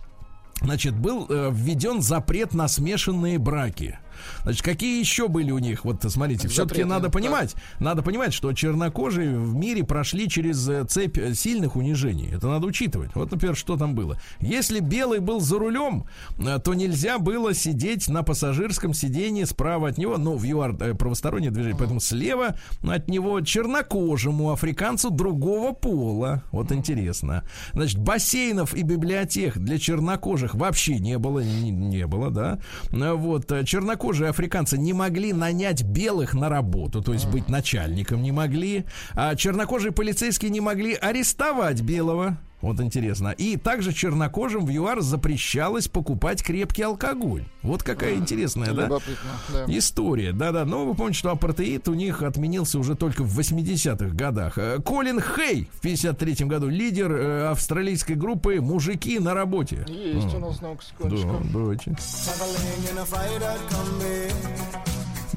значит, 0.61 0.95
был 0.97 1.27
э, 1.29 1.51
введен 1.53 2.03
запрет 2.03 2.55
на 2.55 2.69
смешанные 2.69 3.39
браки. 3.39 3.99
Значит, 4.43 4.63
какие 4.63 5.01
еще 5.01 5.29
были 5.29 5.51
у 5.51 5.59
них? 5.59 5.85
Вот 5.85 6.05
смотрите, 6.09 6.49
все-таки 6.49 6.85
надо 6.85 7.05
так. 7.05 7.15
понимать, 7.15 7.55
надо 7.79 8.03
понимать, 8.03 8.33
что 8.33 8.53
чернокожие 8.53 9.37
в 9.39 9.55
мире 9.55 9.85
прошли 9.85 10.29
через 10.29 10.69
э, 10.69 10.85
цепь 10.85 11.19
э, 11.19 11.35
сильных 11.35 11.77
унижений. 11.77 12.31
Это 12.33 12.49
надо 12.49 12.67
учитывать. 12.67 13.11
Вот, 13.15 13.31
например, 13.31 13.57
что 13.57 13.77
там 13.77 13.95
было. 13.95 14.19
Если 14.41 14.81
белый 14.81 15.21
был 15.21 15.41
за 15.41 15.59
рулем, 15.59 16.07
э, 16.39 16.59
то 16.59 16.75
нельзя 16.75 17.19
было 17.19 17.55
сидеть 17.55 18.09
на 18.09 18.23
пассажирском 18.23 18.95
сидении 18.95 19.45
справа 19.45 19.89
от 19.89 19.99
него, 19.99 20.17
ну, 20.19 20.37
в 20.37 20.45
ЮАР 20.45 20.97
правостороннее 20.97 21.51
движение, 21.51 21.77
поэтому 21.79 22.01
слева 22.01 22.57
от 22.83 23.09
него 23.09 23.41
чернокожему 23.41 24.53
африканцу 24.53 25.11
другого 25.11 25.73
пола. 25.73 26.43
Вот 26.53 26.73
интересно. 26.73 27.45
Значит, 27.73 27.99
бассейнов 27.99 28.75
и 28.75 28.83
библиотек 28.83 29.59
для 29.59 29.79
чернокожих 29.79 30.55
вообще 30.55 30.99
не 30.99 31.19
было, 31.19 31.41
не, 31.41 31.71
не 31.71 32.07
было, 32.07 32.31
да. 32.31 32.59
Вот, 32.91 33.51
э, 33.53 33.65
чернокожие 34.09 34.31
африканцы 34.31 34.79
не 34.79 34.95
могли 34.95 35.35
нанять 35.35 35.83
белых 35.83 36.33
на 36.33 36.49
работу, 36.49 37.03
то 37.03 37.13
есть 37.13 37.27
быть 37.27 37.51
начальником 37.51 38.23
не 38.23 38.33
могли, 38.33 38.87
а 39.13 39.37
чернокожие 39.37 39.93
полицейские 39.93 40.51
не 40.51 40.63
могли 40.63 40.95
арестовать 40.95 41.83
белого. 41.83 42.39
Вот 42.61 42.81
интересно. 42.81 43.29
И 43.29 43.57
также 43.57 43.93
чернокожим 43.93 44.67
в 44.67 44.71
ЮАР 44.71 45.01
запрещалось 45.01 45.87
покупать 45.87 46.43
крепкий 46.43 46.83
алкоголь. 46.83 47.45
Вот 47.63 47.83
какая 47.83 48.15
интересная, 48.15 48.73
да? 48.73 48.89
Да. 48.89 49.65
История, 49.69 50.33
да-да. 50.33 50.65
Но 50.65 50.87
вы 50.87 50.95
помните, 50.95 51.19
что 51.19 51.31
апартеид 51.31 51.89
у 51.89 51.95
них 51.95 52.23
отменился 52.23 52.79
уже 52.79 52.97
только 52.97 53.23
в 53.23 53.39
80-х 53.39 54.15
годах. 54.15 54.59
Э, 54.59 54.79
Колин 54.85 55.21
Хей 55.21 55.69
в 55.73 55.85
53-м 55.85 56.49
году, 56.49 56.69
лидер 56.69 57.13
э, 57.13 57.51
австралийской 57.51 58.17
группы 58.17 58.61
«Мужики 58.61 59.19
на 59.21 59.35
работе». 59.35 59.85
Есть 59.89 60.35
у 60.35 60.39
нас 60.39 60.59
секундочку. 60.59 61.41
Да, 61.41 61.49
давайте. 61.53 61.97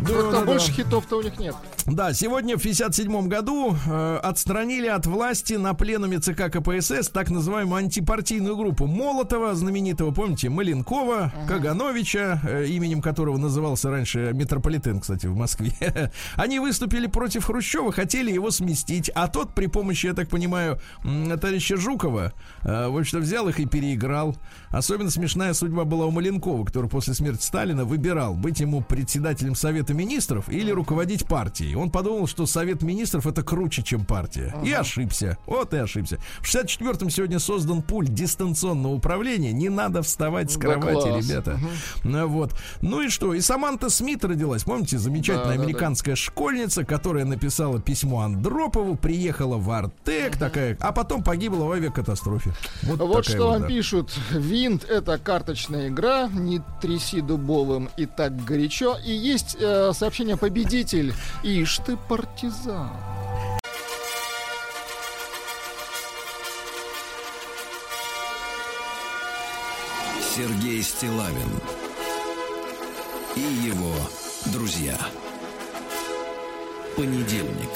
Как-то 0.02 0.24
Да-да-да. 0.24 0.46
больше 0.46 0.72
хитов-то 0.72 1.18
у 1.18 1.22
них 1.22 1.38
нет. 1.40 1.56
Да, 1.86 2.14
сегодня 2.14 2.58
в 2.58 2.62
57 2.62 3.28
году 3.28 3.76
э, 3.88 4.20
отстранили 4.24 4.88
от 4.88 5.06
власти 5.06 5.54
на 5.54 5.74
пленуме 5.74 6.20
ЦК 6.20 6.52
КПСС 6.52 7.10
так 7.10 7.30
называемую 7.30 7.78
антипартийную 7.78 8.56
группу 8.56 8.86
Молотова, 8.88 9.56
знаменитого, 9.56 10.12
помните, 10.12 10.50
Маленкова, 10.50 11.34
Кагановича, 11.48 12.42
э, 12.44 12.66
именем 12.68 13.02
которого 13.02 13.38
назывался 13.38 13.90
раньше 13.90 14.32
метрополитен, 14.34 15.00
кстати, 15.00 15.28
в 15.28 15.36
Москве. 15.36 15.72
Они 16.36 16.60
выступили 16.60 17.08
против 17.08 17.46
Хрущева, 17.46 17.92
хотели 17.92 18.32
его 18.32 18.52
сместить, 18.52 19.10
а 19.14 19.28
тот 19.28 19.54
при 19.54 19.68
помощи, 19.68 20.08
я 20.08 20.14
так 20.14 20.30
понимаю, 20.30 20.80
товарища 21.04 21.78
Жукова, 21.78 22.34
э, 22.64 22.88
в 22.88 22.98
общем-то, 22.98 23.24
взял 23.24 23.48
их 23.50 23.60
и 23.60 23.66
переиграл. 23.66 24.36
Особенно 24.70 25.10
смешная 25.10 25.54
судьба 25.54 25.84
была 25.86 26.06
у 26.06 26.12
Маленкова, 26.12 26.66
который 26.66 26.90
после 26.90 27.14
смерти 27.14 27.44
Сталина 27.44 27.86
выбирал, 27.86 28.36
быть 28.36 28.60
ему 28.60 28.82
председателем 28.82 29.56
Совета 29.56 29.91
Министров 29.94 30.50
или 30.50 30.72
руководить 30.72 31.26
партией. 31.26 31.76
Он 31.76 31.90
подумал, 31.90 32.28
что 32.28 32.46
Совет 32.46 32.82
Министров 32.82 33.28
это 33.28 33.44
круче, 33.44 33.84
чем 33.84 34.06
партия. 34.06 34.54
И 34.64 34.72
ошибся. 34.72 35.38
Вот 35.46 35.74
и 35.74 35.78
ошибся. 35.78 36.18
В 36.40 36.46
64-м 36.54 37.10
сегодня 37.10 37.40
создан 37.40 37.82
пульт 37.82 38.14
дистанционного 38.14 38.94
управления. 38.94 39.52
Не 39.52 39.70
надо 39.70 40.02
вставать 40.02 40.52
с 40.52 40.56
Да 40.56 40.62
кровати, 40.76 41.08
класс. 41.10 41.26
ребята. 41.28 41.60
Ну, 42.04 42.28
вот. 42.28 42.54
Ну 42.82 43.02
и 43.02 43.10
что? 43.10 43.34
И 43.34 43.42
Саманта 43.42 43.90
Смит 43.90 44.24
родилась. 44.26 44.64
Помните, 44.64 44.98
замечательная 44.98 45.46
Да, 45.46 45.52
да, 45.54 45.58
да. 45.58 45.64
американская 45.64 46.16
школьница, 46.16 46.84
которая 46.86 47.26
написала 47.26 47.80
письмо 47.82 48.22
Андропову, 48.22 48.96
приехала 48.96 49.58
в 49.58 49.70
Артек 49.72 50.38
такая, 50.38 50.78
а 50.80 50.92
потом 50.92 51.24
погибла 51.24 51.66
в 51.66 51.72
авиакатастрофе. 51.72 52.54
Вот, 52.84 53.00
Вот 53.00 53.26
что 53.26 53.50
вам 53.50 53.62
да. 53.62 53.68
пишут. 53.68 54.12
Винт— 54.32 54.84
это 54.90 55.18
карточная 55.18 55.88
игра, 55.90 56.28
не 56.28 56.62
тряси 56.82 57.22
дубовым 57.22 57.90
и 57.98 58.06
так 58.06 58.44
горячо. 58.44 58.98
И 59.06 59.12
есть 59.12 59.58
э, 59.60 59.81
сообщение 59.94 60.38
«Победитель». 60.38 61.14
Ишь 61.44 61.80
ты, 61.80 61.98
партизан. 61.98 62.92
Сергей 70.36 70.82
Стилавин 70.82 71.52
и 73.36 73.42
его 73.42 73.94
друзья. 74.46 74.98
Понедельник. 76.96 77.70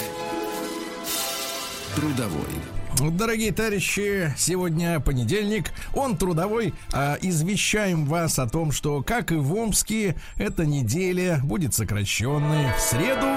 Трудовой. 1.96 2.85
Дорогие 3.02 3.52
товарищи, 3.52 4.34
сегодня 4.38 5.00
понедельник, 5.02 5.72
он 5.94 6.16
трудовой. 6.18 6.74
А, 6.94 7.18
извещаем 7.22 8.06
вас 8.06 8.40
о 8.40 8.48
том, 8.48 8.72
что, 8.72 9.04
как 9.04 9.32
и 9.32 9.36
в 9.36 9.54
Омске, 9.54 10.16
эта 10.38 10.66
неделя 10.66 11.42
будет 11.44 11.74
сокращенной. 11.74 12.74
В 12.74 12.80
среду 12.80 13.28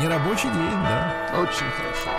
нерабочий 0.00 0.50
день, 0.50 0.54
да. 0.54 1.30
Очень 1.38 1.70
хорошо. 1.70 2.10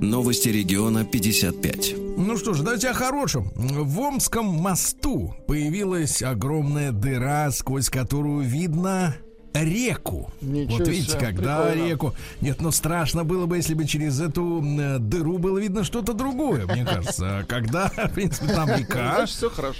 Новости 0.00 0.48
региона 0.50 1.04
55. 1.06 2.01
Ну 2.16 2.36
что 2.36 2.54
ж, 2.54 2.60
давайте 2.62 2.90
о 2.90 2.94
хорошем. 2.94 3.50
В 3.54 4.00
Омском 4.00 4.46
мосту 4.46 5.34
появилась 5.46 6.22
огромная 6.22 6.92
дыра, 6.92 7.50
сквозь 7.50 7.88
которую 7.88 8.40
видно 8.40 9.16
реку. 9.54 10.30
Ничего 10.40 10.78
вот 10.78 10.88
видите, 10.88 11.18
когда 11.18 11.62
прикольно. 11.62 11.88
реку. 11.88 12.14
Нет, 12.40 12.60
ну 12.60 12.70
страшно 12.70 13.24
было 13.24 13.46
бы, 13.46 13.56
если 13.56 13.74
бы 13.74 13.84
через 13.86 14.20
эту 14.20 14.60
дыру 15.00 15.38
было 15.38 15.58
видно 15.58 15.84
что-то 15.84 16.12
другое, 16.14 16.66
мне 16.66 16.84
кажется. 16.84 17.38
А 17.40 17.44
когда, 17.44 17.88
в 17.96 18.12
принципе, 18.14 18.48
там 18.48 18.68
река, 18.70 19.14
Значит, 19.16 19.36
все 19.36 19.50
хорошо. 19.50 19.78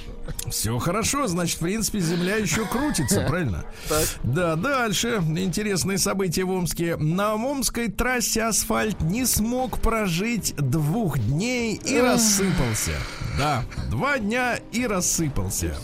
все 0.50 0.78
хорошо, 0.78 1.26
значит, 1.26 1.56
в 1.56 1.60
принципе, 1.60 2.00
земля 2.00 2.36
еще 2.36 2.66
крутится, 2.66 3.20
правильно? 3.28 3.64
Так. 3.88 4.04
Да, 4.22 4.56
дальше. 4.56 5.22
Интересные 5.36 5.98
события 5.98 6.44
в 6.44 6.50
Омске. 6.50 6.96
На 6.96 7.34
Омской 7.34 7.88
трассе 7.90 8.42
асфальт 8.44 9.00
не 9.00 9.24
смог 9.26 9.78
прожить 9.80 10.54
двух 10.56 11.18
дней 11.18 11.74
и 11.84 11.98
рассыпался. 11.98 12.92
Да, 13.38 13.64
два 13.90 14.18
дня 14.18 14.58
и 14.72 14.86
рассыпался. 14.86 15.74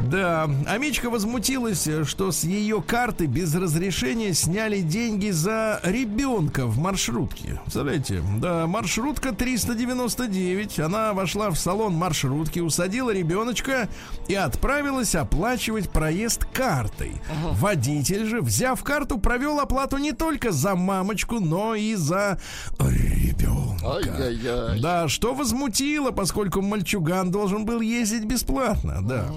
Да, 0.00 0.48
Амичка 0.66 1.10
возмутилась, 1.10 1.88
что 2.04 2.30
с 2.30 2.44
ее 2.44 2.82
карты 2.82 3.26
без 3.26 3.54
разрешения 3.54 4.34
сняли 4.34 4.80
деньги 4.80 5.30
за 5.30 5.80
ребенка 5.82 6.66
в 6.66 6.78
маршрутке. 6.78 7.60
Представляете? 7.62 8.22
Да, 8.38 8.66
маршрутка 8.66 9.32
399. 9.32 10.80
Она 10.80 11.12
вошла 11.12 11.50
в 11.50 11.56
салон 11.58 11.94
маршрутки, 11.94 12.60
усадила 12.60 13.10
ребеночка 13.10 13.88
и 14.28 14.34
отправилась 14.34 15.14
оплачивать 15.14 15.90
проезд 15.90 16.44
картой. 16.44 17.20
Водитель 17.52 18.26
же, 18.26 18.40
взяв 18.42 18.82
карту, 18.84 19.18
провел 19.18 19.60
оплату 19.60 19.96
не 19.98 20.12
только 20.12 20.52
за 20.52 20.74
мамочку, 20.74 21.40
но 21.40 21.74
и 21.74 21.94
за 21.94 22.38
ребенка. 22.78 23.96
Ай-яй-яй. 23.96 24.80
Да, 24.80 25.08
что 25.08 25.34
возмутило, 25.34 26.10
поскольку 26.10 26.60
мальчуган 26.60 27.30
должен 27.30 27.64
был 27.64 27.80
ездить 27.80 28.24
бесплатно, 28.24 28.98
да. 29.02 29.28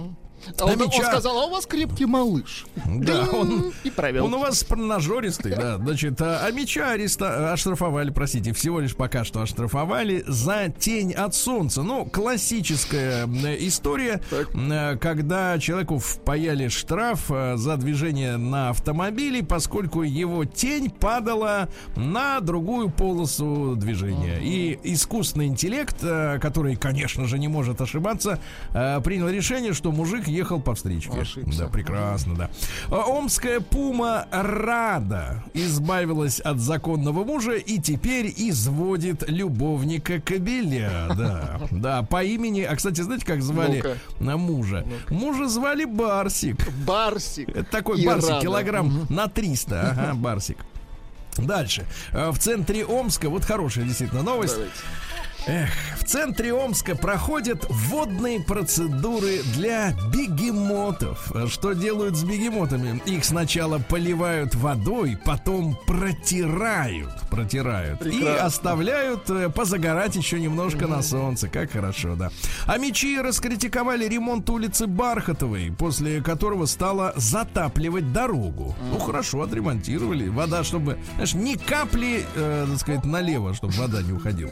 А 0.60 0.66
он, 0.66 0.82
он 0.82 0.92
сказал, 0.92 1.40
а 1.40 1.46
у 1.46 1.52
вас 1.52 1.66
крепкий 1.66 2.06
малыш. 2.06 2.66
Да, 2.86 3.28
он, 3.32 3.74
и 3.84 3.90
провел. 3.90 4.26
он 4.26 4.34
у 4.34 4.40
вас 4.40 4.66
нажористый, 4.70 5.56
да. 5.56 5.78
Значит, 5.78 6.22
а, 6.22 6.46
а 6.46 6.52
меча 6.52 6.92
ареста, 6.92 7.54
оштрафовали, 7.54 8.10
простите, 8.12 8.54
всего 8.54 8.80
лишь 8.80 8.96
пока 8.96 9.24
что 9.24 9.42
оштрафовали 9.42 10.24
за 10.28 10.70
тень 10.70 11.14
от 11.14 11.36
солнца. 11.36 11.84
Ну, 11.84 12.06
классическая 12.06 13.28
история, 13.60 14.22
м, 14.54 14.98
когда 15.00 15.58
человеку 15.60 16.00
впаяли 16.00 16.68
штраф 16.68 17.26
э, 17.30 17.56
за 17.58 17.78
движение 17.78 18.38
на 18.38 18.70
автомобиле, 18.70 19.44
поскольку 19.44 20.04
его 20.04 20.46
тень 20.46 20.90
падала 20.90 21.70
на 21.96 22.40
другую 22.40 22.90
полосу 22.90 23.76
движения. 23.76 24.40
И 24.42 24.80
искусственный 24.84 25.48
интеллект, 25.48 25.98
э, 26.02 26.40
который, 26.40 26.76
конечно 26.76 27.26
же, 27.26 27.40
не 27.40 27.48
может 27.48 27.82
ошибаться, 27.82 28.40
э, 28.74 29.02
принял 29.02 29.30
решение, 29.30 29.74
что 29.74 29.92
мужик 29.92 30.28
ехал 30.30 30.60
по 30.62 30.76
встречке. 30.76 31.22
Ошибся. 31.22 31.64
Да, 31.64 31.68
прекрасно, 31.68 32.36
да. 32.36 32.50
А, 32.90 33.06
Омская 33.08 33.60
пума 33.60 34.28
Рада 34.32 35.44
избавилась 35.54 36.40
от 36.40 36.60
законного 36.60 37.24
мужа 37.24 37.54
и 37.54 37.80
теперь 37.80 38.34
изводит 38.38 39.30
любовника 39.30 40.20
кобеля. 40.22 41.08
Да, 41.20 41.60
да, 41.72 42.04
по 42.04 42.24
имени. 42.24 42.62
А 42.62 42.76
кстати, 42.76 43.02
знаете, 43.02 43.26
как 43.26 43.42
звали 43.42 43.84
на 44.20 44.38
мужа? 44.38 44.86
Мужа 45.10 45.48
звали 45.48 45.86
Барсик. 45.86 46.58
Барсик. 46.86 47.50
Это 47.50 47.64
такой 47.64 48.06
барсик, 48.06 48.40
килограмм 48.42 49.06
на 49.10 49.28
300. 49.28 49.82
Ага, 49.92 50.14
барсик. 50.16 50.58
Дальше. 51.38 51.86
Э, 52.12 52.32
В 52.32 52.40
центре 52.40 52.86
Омска, 52.86 53.30
вот 53.30 53.44
хорошая 53.46 53.86
действительно 53.86 54.24
новость. 54.24 54.56
Давайте. 54.56 54.76
Эх, 55.48 55.70
в 56.00 56.04
центре 56.04 56.54
Омска 56.54 56.96
проходят 56.96 57.66
водные 57.70 58.40
процедуры 58.40 59.42
для 59.56 59.94
бегемотов. 60.14 61.32
Что 61.48 61.74
делают 61.74 62.16
с 62.18 62.24
бегемотами? 62.24 63.02
Их 63.06 63.24
сначала 63.26 63.80
поливают 63.80 64.54
водой, 64.56 65.18
потом 65.24 65.78
протирают, 65.88 67.10
протирают 67.32 68.02
и 68.06 68.12
Прекрасно. 68.12 68.46
оставляют 68.46 69.30
э, 69.30 69.50
позагорать 69.50 70.16
еще 70.16 70.40
немножко 70.40 70.88
на 70.88 71.02
солнце. 71.02 71.48
Как 71.48 71.72
хорошо, 71.72 72.16
да. 72.16 72.30
А 72.66 72.78
мечи 72.78 73.20
раскритиковали 73.20 74.06
ремонт 74.08 74.50
улицы 74.50 74.88
Бархатовой, 74.88 75.72
после 75.78 76.22
которого 76.22 76.66
стало 76.66 77.14
затапливать 77.16 78.12
дорогу. 78.14 78.76
Ну 78.92 79.00
хорошо, 79.00 79.42
отремонтировали. 79.42 80.28
Вода, 80.28 80.64
чтобы, 80.64 81.00
знаешь, 81.16 81.34
ни 81.34 81.56
капли, 81.56 82.26
э, 82.36 82.68
так 82.70 82.80
сказать, 82.80 83.06
налево, 83.06 83.54
чтобы 83.54 83.74
вода 83.74 84.02
не 84.02 84.12
уходила. 84.12 84.52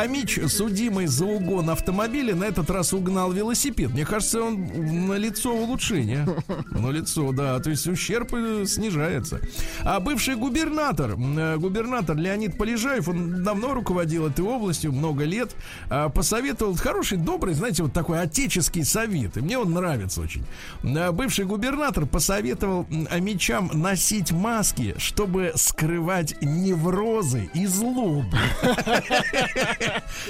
М, 0.00 0.04
А 0.04 0.06
Мич, 0.06 0.38
судимый 0.48 1.06
за 1.06 1.26
угон 1.26 1.68
автомобиля, 1.70 2.34
на 2.34 2.44
этот 2.44 2.70
раз 2.70 2.92
угнал 2.92 3.32
велосипед. 3.32 3.90
Мне 3.90 4.06
кажется, 4.06 4.42
он 4.42 5.06
на 5.06 5.14
лицо 5.14 5.52
улучшение. 5.52 6.26
На 6.70 6.90
лицо, 6.90 7.32
да. 7.32 7.58
То 7.60 7.70
есть 7.70 7.86
ущерб 7.86 8.32
э, 8.32 8.64
снижается. 8.66 9.40
А 9.82 10.00
бывший 10.00 10.36
губернатор, 10.36 11.16
э, 11.18 11.56
губернатор 11.58 12.16
Леонид 12.16 12.56
Полежаев, 12.56 13.08
он 13.08 13.44
давно 13.44 13.74
руководил 13.74 14.26
этой 14.26 14.44
областью, 14.44 14.92
много 14.92 15.24
лет, 15.24 15.50
а, 15.90 16.08
посоветовал 16.08 16.74
хороший, 16.76 17.18
добрый, 17.18 17.54
знаете, 17.54 17.82
вот 17.82 17.92
такой 17.92 18.20
отеческий 18.20 18.84
совет. 18.84 19.36
И 19.36 19.40
мне 19.40 19.58
он 19.58 19.72
нравится 19.72 20.20
очень. 20.22 20.44
А, 20.82 21.12
Бывший 21.12 21.44
губернатор 21.44 22.06
посоветовал 22.06 22.86
амичам 23.10 23.70
носить 23.74 24.32
маски, 24.32 24.94
чтобы 24.98 25.52
скрывать 25.56 26.34
неврозы 26.40 27.50
и 27.52 27.66
злобу. 27.66 28.24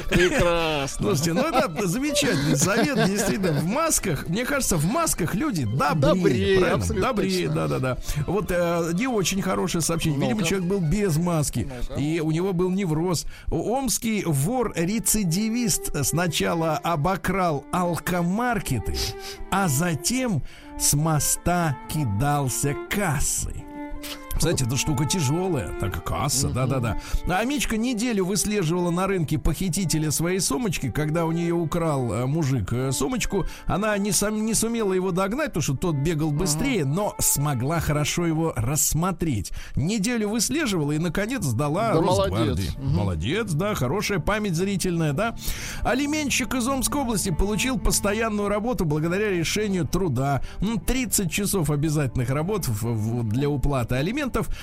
Прекрасно. 0.08 1.06
Слушайте, 1.06 1.32
ну 1.32 1.42
это 1.42 1.86
замечательный 1.86 2.56
совет, 2.56 3.06
действительно. 3.06 3.52
В 3.52 3.64
масках, 3.66 4.28
мне 4.28 4.44
кажется, 4.44 4.76
в 4.76 4.84
масках 4.86 5.34
люди 5.34 5.64
добрее. 5.64 6.14
Добрее, 6.14 6.60
правильно? 6.60 7.00
Добрее, 7.00 7.48
да-да-да. 7.48 7.98
Вот 8.26 8.50
э, 8.50 8.92
не 8.94 9.06
очень 9.06 9.42
хорошее 9.42 9.82
сообщение. 9.82 10.20
Видимо, 10.20 10.42
человек 10.42 10.68
был 10.68 10.80
без 10.80 11.16
маски. 11.16 11.68
И 11.96 12.20
у 12.20 12.30
него 12.30 12.52
был 12.52 12.70
невроз. 12.70 13.26
Омский 13.50 14.24
вор-рецидивист 14.24 16.04
сначала 16.04 16.76
обокрал 16.78 17.64
алкомаркеты, 17.72 18.94
а 19.50 19.68
затем 19.68 20.42
с 20.78 20.94
моста 20.94 21.76
кидался 21.88 22.74
кассой. 22.88 23.64
Кстати, 24.36 24.64
эта 24.64 24.76
штука 24.76 25.04
тяжелая, 25.04 25.68
так 25.80 26.02
касса, 26.02 26.48
да-да-да. 26.48 26.98
А 27.28 27.44
Мичка 27.44 27.76
неделю 27.76 28.24
выслеживала 28.24 28.90
на 28.90 29.06
рынке 29.06 29.38
похитителя 29.38 30.10
своей 30.10 30.40
сумочки, 30.40 30.90
когда 30.90 31.26
у 31.26 31.32
нее 31.32 31.52
украл 31.52 32.10
э, 32.12 32.26
мужик 32.26 32.72
э, 32.72 32.90
сумочку. 32.90 33.44
Она 33.66 33.96
не, 33.98 34.12
сам, 34.12 34.44
не 34.46 34.54
сумела 34.54 34.94
его 34.94 35.10
догнать, 35.10 35.48
потому 35.48 35.62
что 35.62 35.76
тот 35.76 35.96
бегал 35.96 36.30
быстрее, 36.30 36.86
но 36.86 37.14
смогла 37.18 37.80
хорошо 37.80 38.24
его 38.24 38.54
рассмотреть. 38.56 39.52
Неделю 39.76 40.30
выслеживала 40.30 40.92
и, 40.92 40.98
наконец, 40.98 41.42
сдала 41.44 41.92
Да 41.92 42.00
Росгвардии. 42.00 42.32
молодец. 42.46 42.76
Мгм. 42.78 42.94
Молодец, 42.96 43.52
да, 43.52 43.74
хорошая 43.74 44.20
память 44.20 44.54
зрительная, 44.54 45.12
да. 45.12 45.36
Алименщик 45.82 46.54
из 46.54 46.66
Омской 46.66 47.02
области 47.02 47.30
получил 47.30 47.78
постоянную 47.78 48.48
работу 48.48 48.86
благодаря 48.86 49.28
решению 49.30 49.86
труда. 49.86 50.40
М, 50.62 50.78
30 50.80 51.30
часов 51.30 51.68
обязательных 51.70 52.30
работ 52.30 52.66
в- 52.66 52.82
в- 52.84 53.28
для 53.28 53.50
уплаты 53.50 53.96
алиментов. 53.96 54.19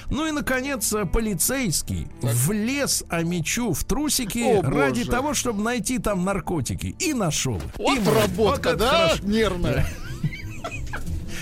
Ну 0.09 0.27
и, 0.27 0.31
наконец, 0.31 0.91
э, 0.93 1.05
полицейский 1.05 2.07
влез 2.21 3.03
Амичу 3.09 3.73
в 3.73 3.83
трусики 3.83 4.39
О, 4.39 4.61
ради 4.61 4.99
боже. 4.99 5.11
того, 5.11 5.33
чтобы 5.33 5.63
найти 5.63 5.99
там 5.99 6.23
наркотики. 6.25 6.95
И 6.99 7.13
нашел. 7.13 7.61
Вот 7.77 7.97
И 7.97 8.03
работка, 8.03 8.69
Вот 8.69 8.77
да? 8.77 8.89
хорошо. 8.89 9.23
Нервная. 9.23 9.85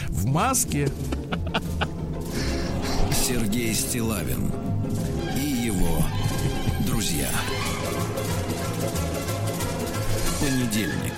В 0.10 0.26
маске. 0.28 0.90
Сергей 3.12 3.74
Стилавин 3.74 4.52
и 5.36 5.46
его 5.66 6.04
друзья. 6.86 7.30
Понедельник. 10.40 11.14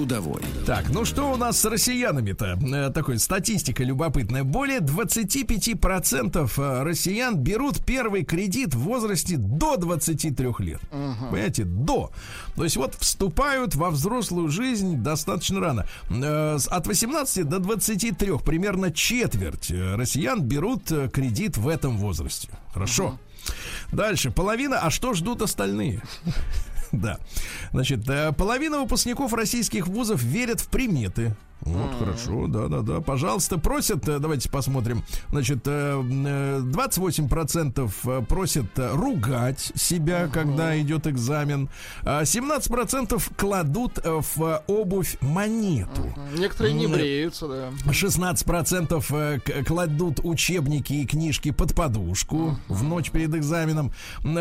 Трудовой. 0.00 0.42
Так, 0.66 0.90
ну 0.90 1.06
что 1.06 1.32
у 1.32 1.36
нас 1.36 1.58
с 1.58 1.64
россиянами-то? 1.64 2.58
Э, 2.70 2.90
такой 2.92 3.18
статистика 3.18 3.82
любопытная. 3.82 4.44
Более 4.44 4.80
25% 4.80 6.52
э, 6.58 6.82
россиян 6.82 7.34
берут 7.34 7.82
первый 7.82 8.22
кредит 8.22 8.74
в 8.74 8.80
возрасте 8.80 9.36
до 9.38 9.78
23 9.78 10.48
лет. 10.58 10.80
Понимаете, 10.90 11.64
до. 11.64 12.10
То 12.56 12.64
есть 12.64 12.76
вот 12.76 12.94
вступают 12.96 13.74
во 13.74 13.88
взрослую 13.88 14.50
жизнь 14.50 14.98
достаточно 14.98 15.60
рано. 15.60 15.86
Э, 16.10 16.58
с- 16.58 16.68
От 16.68 16.86
18 16.86 17.44
до 17.48 17.58
23 17.58 18.36
примерно 18.44 18.90
четверть 18.92 19.70
э, 19.70 19.94
россиян 19.96 20.42
берут 20.42 20.88
кредит 21.10 21.56
в 21.56 21.68
этом 21.68 21.96
возрасте. 21.96 22.50
Хорошо. 22.74 23.18
Дальше. 23.92 24.30
Половина. 24.30 24.78
А 24.80 24.90
что 24.90 25.14
ждут 25.14 25.40
остальные? 25.40 26.02
Да. 26.92 27.18
Значит, 27.72 28.08
э, 28.08 28.32
половина 28.32 28.80
выпускников 28.80 29.32
российских 29.32 29.86
вузов 29.86 30.22
верят 30.22 30.60
в 30.60 30.68
приметы. 30.68 31.34
Вот, 31.66 31.98
хорошо, 31.98 32.46
да-да-да. 32.46 33.00
Пожалуйста, 33.00 33.58
просят, 33.58 34.08
э, 34.08 34.18
давайте 34.20 34.48
посмотрим. 34.48 35.02
Значит, 35.30 35.60
э, 35.66 36.00
э, 36.00 36.60
28% 36.62 37.90
э, 38.04 38.22
просят 38.28 38.66
ругать 38.76 39.72
себя, 39.74 40.28
когда 40.32 40.78
идет 40.80 41.06
экзамен. 41.06 41.68
А 42.02 42.22
17% 42.22 43.20
кладут 43.36 43.98
э, 44.02 44.20
в 44.36 44.62
обувь 44.68 45.16
монету. 45.20 46.14
Некоторые 46.38 46.74
не 46.74 46.86
бреются, 46.86 47.48
да. 47.48 47.70
16% 47.90 49.04
э, 49.10 49.40
к- 49.40 49.66
кладут 49.66 50.20
учебники 50.22 50.92
и 50.92 51.06
книжки 51.06 51.50
под 51.50 51.74
подушку 51.74 52.56
в 52.68 52.82
ночь 52.84 53.10
перед 53.10 53.34
экзаменом. 53.34 53.92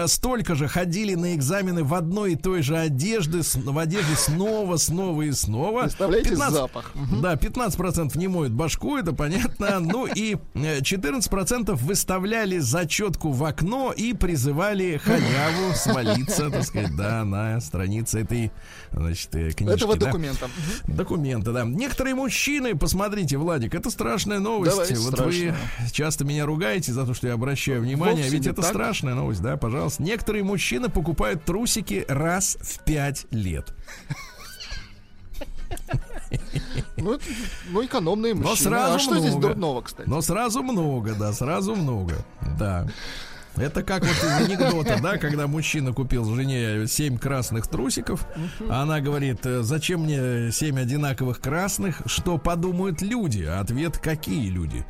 Столько 0.07 0.55
же 0.55 0.67
ходили 0.67 1.15
на 1.15 1.33
экзамены 1.35 1.83
в 1.83 1.93
одной 1.93 2.33
и 2.33 2.35
той 2.35 2.61
же 2.61 2.77
одежде, 2.77 3.41
в 3.41 3.77
одежде 3.77 4.15
снова, 4.15 4.77
снова 4.77 5.23
и 5.23 5.31
снова. 5.31 5.81
Представляете 5.81 6.29
15 6.29 6.53
запах? 6.55 6.91
Да, 7.21 7.33
15% 7.35 8.17
не 8.17 8.27
моют 8.27 8.53
башку, 8.53 8.97
это 8.97 9.13
понятно. 9.13 9.79
Ну 9.85 10.07
и 10.07 10.37
э, 10.55 10.79
14% 10.79 11.75
выставляли 11.75 12.59
зачетку 12.59 13.31
в 13.31 13.43
окно 13.43 13.93
и 13.95 14.13
призывали 14.13 14.97
халяву 14.97 15.73
свалиться, 15.75 16.49
так 16.49 16.63
сказать, 16.63 16.95
да, 16.95 17.23
на 17.23 17.59
странице 17.61 18.21
этой, 18.21 18.51
значит, 18.91 19.35
э, 19.35 19.51
книжки. 19.51 19.75
Этого 19.75 19.95
да. 19.97 20.07
документа. 20.07 20.47
Мгм. 20.47 20.95
Документы, 20.95 21.51
да. 21.51 21.63
Некоторые 21.63 22.15
мужчины, 22.15 22.75
посмотрите, 22.75 23.37
Владик, 23.37 23.75
это 23.75 23.89
страшная 23.89 24.39
новость. 24.39 24.71
Давай, 24.71 24.95
вот 24.95 25.13
страшная. 25.13 25.55
вы 25.79 25.91
часто 25.91 26.25
меня 26.25 26.45
ругаете 26.45 26.91
за 26.91 27.05
то, 27.05 27.13
что 27.13 27.27
я 27.27 27.33
обращаю 27.33 27.81
внимание, 27.81 28.23
Вовсе 28.23 28.31
ведь 28.31 28.45
не 28.45 28.51
это 28.51 28.61
так. 28.61 28.71
страшная 28.71 29.13
новость, 29.15 29.41
да, 29.41 29.57
пожалуйста. 29.57 30.03
Некоторые 30.03 30.43
мужчины 30.43 30.89
покупают 30.89 31.43
трусики 31.43 32.05
раз 32.07 32.57
в 32.61 32.83
пять 32.83 33.25
лет. 33.31 33.73
Ну, 36.97 37.19
ну, 37.69 37.85
экономные 37.85 38.33
Но 38.33 38.49
мужчины. 38.49 38.69
сразу 38.69 38.95
а 38.95 38.99
что 38.99 39.19
здесь 39.19 39.31
много. 39.33 39.47
дурного, 39.49 39.81
кстати? 39.81 40.09
Но 40.09 40.21
сразу 40.21 40.63
много, 40.63 41.13
да, 41.15 41.33
сразу 41.33 41.75
много, 41.75 42.25
да. 42.57 42.87
Это 43.57 43.83
как 43.83 44.03
вот 44.03 44.11
из 44.11 44.49
анекдота, 44.49 44.99
да, 45.01 45.17
когда 45.17 45.47
мужчина 45.47 45.93
купил 45.93 46.25
жене 46.33 46.87
7 46.87 47.17
красных 47.17 47.67
трусиков, 47.67 48.25
а 48.69 48.83
она 48.83 48.99
говорит, 48.99 49.45
«Э, 49.45 49.61
зачем 49.61 50.03
мне 50.03 50.51
7 50.51 50.79
одинаковых 50.79 51.39
красных, 51.39 52.01
что 52.05 52.37
подумают 52.37 53.01
люди? 53.01 53.43
А 53.43 53.65
Ответ, 53.65 53.97
какие 53.97 54.49
люди? 54.49 54.85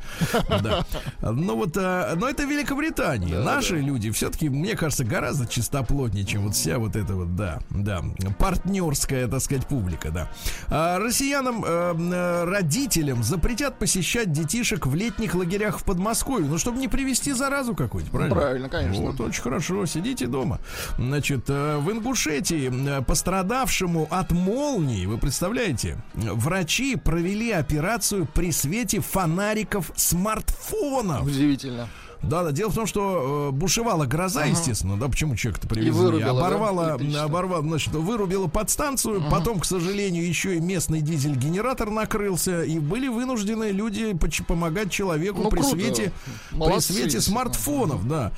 Да. 0.62 0.86
Ну 1.22 1.56
вот, 1.56 1.78
а, 1.78 2.14
но 2.16 2.28
это 2.28 2.44
Великобритания. 2.44 3.40
Наши 3.40 3.78
люди 3.78 4.12
все-таки, 4.12 4.50
мне 4.50 4.76
кажется, 4.76 5.06
гораздо 5.06 5.48
чистоплотнее, 5.48 6.26
чем 6.26 6.44
вот 6.44 6.56
вся 6.56 6.78
вот 6.78 6.96
эта 6.96 7.14
вот, 7.16 7.36
да, 7.36 7.60
да, 7.70 8.04
партнерская, 8.38 9.28
так 9.28 9.42
сказать, 9.42 9.66
публика, 9.68 10.12
да. 10.12 10.98
Россиянам, 11.00 11.64
э, 11.66 11.96
э, 11.98 12.44
родителям 12.44 13.24
запретят 13.24 13.80
посещать 13.80 14.32
детишек 14.32 14.86
в 14.86 14.96
летних 14.96 15.36
лагерях 15.36 15.80
в 15.80 15.84
Подмосковье, 15.84 16.50
ну, 16.50 16.58
чтобы 16.58 16.80
не 16.80 16.88
привести 16.88 17.32
заразу 17.32 17.76
какую-нибудь, 17.76 18.12
правильно? 18.12 18.36
Правильно, 18.56 18.70
конечно. 18.70 19.12
Вот, 19.12 19.20
очень 19.20 19.42
хорошо, 19.42 19.86
сидите 19.86 20.28
дома. 20.28 20.60
Значит, 20.98 21.50
э, 21.50 21.78
в 21.78 21.92
Ингушетии 21.92 22.72
э, 22.72 23.02
пострадавшему 23.02 24.08
от 24.10 24.32
молнии, 24.32 25.06
вы 25.06 25.18
представляете, 25.18 25.98
врачи 26.14 26.96
провели 26.96 27.52
операцию 27.52 28.26
при 28.26 28.54
свете 28.54 29.02
фонариков 29.02 29.92
смартфонов. 29.96 31.24
Удивительно. 31.26 31.90
Да, 32.22 32.44
да. 32.44 32.52
Дело 32.52 32.70
в 32.72 32.76
том, 32.76 32.86
что 32.88 33.50
э, 33.50 33.52
бушевала 33.56 34.06
гроза, 34.06 34.46
естественно, 34.46 34.98
да, 34.98 35.08
почему 35.08 35.36
человек-то 35.36 35.68
привезли? 35.68 35.92
вырубила, 35.92 36.34
да, 36.34 36.48
оборвала, 36.48 36.98
оборвала, 37.24 37.62
значит, 37.62 37.94
вырубила 37.94 38.48
подстанцию, 38.48 39.24
потом, 39.30 39.60
к 39.60 39.66
сожалению, 39.66 40.28
еще 40.28 40.56
и 40.58 40.60
местный 40.60 41.02
дизель-генератор 41.02 41.90
накрылся, 41.90 42.64
и 42.64 42.80
были 42.80 43.08
вынуждены 43.08 43.72
люди 43.72 44.18
помогать 44.48 44.92
человеку 44.92 45.42
Ну, 45.44 45.50
при 45.50 45.60
круто. 45.60 45.76
свете, 45.76 46.12
при 46.52 46.80
свете 46.80 47.22
смартфонов, 47.22 48.08
да. 48.08 48.32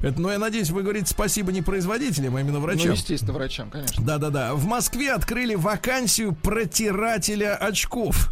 Это, 0.00 0.20
но 0.20 0.30
я 0.32 0.38
надеюсь, 0.38 0.70
вы 0.70 0.82
говорите 0.82 1.06
спасибо 1.08 1.52
не 1.52 1.62
производителям, 1.62 2.36
а 2.36 2.40
именно 2.40 2.58
Ну, 2.58 2.60
врачам. 2.60 2.92
естественно, 2.92 3.32
врачам, 3.32 3.70
конечно. 3.70 4.04
Да-да-да. 4.04 4.54
В 4.54 4.64
Москве 4.66 5.12
открыли 5.12 5.54
вакансию 5.54 6.34
протирателя 6.34 7.54
очков. 7.56 8.30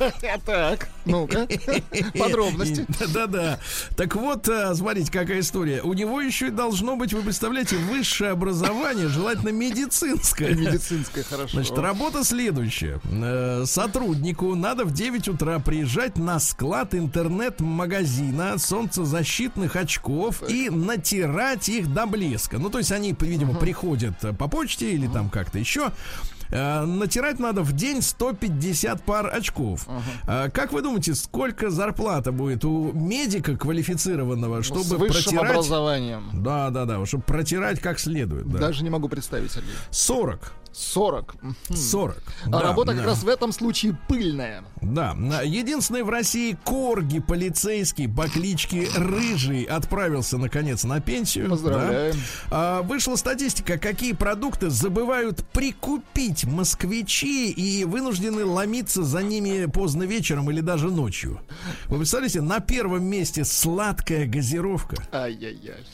Так, 0.46 0.88
ну-ка, 1.04 1.46
подробности. 2.18 2.86
Да-да. 3.12 3.58
Так 3.96 4.16
вот, 4.16 4.48
э, 4.48 4.74
смотрите, 4.74 5.10
какая 5.12 5.40
история. 5.40 5.82
У 5.82 5.92
него 5.92 6.20
еще 6.20 6.48
и 6.48 6.50
должно 6.50 6.96
быть, 6.96 7.12
вы 7.12 7.22
представляете, 7.22 7.76
высшее 7.76 8.30
образование, 8.30 9.08
желательно 9.08 9.50
медицинское. 9.50 10.54
Медицинская, 10.54 11.24
хорошо. 11.24 11.52
Значит, 11.54 11.78
работа 11.78 12.24
следующая. 12.24 13.00
Э, 13.10 13.64
Сотруднику 13.66 14.54
надо 14.54 14.84
в 14.84 14.92
9 14.92 15.28
утра 15.28 15.58
приезжать 15.58 16.16
на 16.16 16.38
склад 16.40 16.94
интернет-магазина 16.94 18.58
солнцезащитных 18.58 19.76
очков 19.76 20.42
и 20.48 20.70
натирать 20.70 21.68
их 21.68 21.92
до 21.92 22.06
блеска. 22.06 22.58
Ну, 22.58 22.70
то 22.70 22.78
есть 22.78 22.92
они, 22.92 23.14
видимо, 23.20 23.54
приходят 23.54 24.24
э, 24.24 24.32
по 24.32 24.48
почте 24.48 24.92
или 24.92 25.06
там 25.06 25.28
как-то 25.28 25.58
еще. 25.58 25.92
Э, 26.50 26.84
Натирать 26.84 27.38
надо 27.38 27.62
в 27.62 27.72
день 27.72 28.02
150 28.02 29.02
пар 29.02 29.30
очков. 29.32 29.86
Э, 30.26 30.48
Как 30.50 30.72
вы 30.72 30.82
думаете, 30.82 31.14
сколько 31.14 31.70
зарплата 31.70 32.32
будет 32.32 32.64
у 32.64 32.92
медика 32.92 33.56
квалифицированного, 33.56 34.62
С 34.62 34.66
чтобы 34.66 34.96
высшим 34.96 35.24
протирать? 35.34 35.50
образованием. 35.50 36.30
Да, 36.32 36.70
да, 36.70 36.84
да, 36.84 37.04
чтобы 37.06 37.22
протирать 37.24 37.80
как 37.80 37.98
следует. 37.98 38.48
да. 38.48 38.58
Даже 38.58 38.82
не 38.84 38.90
могу 38.90 39.08
представить, 39.08 39.52
Сергей. 39.52 39.70
40. 39.90 40.52
40. 40.72 41.34
Мгм. 41.42 41.56
40. 41.76 42.22
А 42.46 42.48
Да, 42.48 42.60
работа 42.62 42.92
как 42.92 43.00
да. 43.00 43.06
раз 43.06 43.22
в 43.24 43.28
этом 43.28 43.52
случае 43.52 43.98
пыльная. 44.08 44.62
Да, 44.80 45.14
единственный 45.42 46.02
в 46.02 46.08
России 46.08 46.56
корги 46.64 47.18
полицейский 47.18 48.08
по 48.08 48.28
кличке 48.28 48.88
Рыжий 48.96 49.64
отправился 49.64 50.38
наконец 50.38 50.84
на 50.84 51.00
пенсию. 51.00 51.50
Поздравляем. 51.50 52.14
Да. 52.14 52.20
А, 52.50 52.82
вышла 52.82 53.16
статистика, 53.16 53.78
какие 53.78 54.12
продукты 54.12 54.70
забывают 54.70 55.44
прикупить 55.52 56.44
москвичи 56.44 57.50
и 57.50 57.84
вынуждены 57.84 58.44
ломиться 58.44 59.02
за 59.02 59.22
ними 59.22 59.66
поздно 59.66 60.04
вечером 60.04 60.50
или 60.50 60.60
даже 60.60 60.88
ночью. 60.88 61.40
Вы 61.86 61.98
представляете, 61.98 62.40
на 62.42 62.60
первом 62.60 63.02
месте 63.04 63.44
сладкая 63.44 64.26
газировка. 64.26 64.96
Ай-яй-яй. 65.12 65.84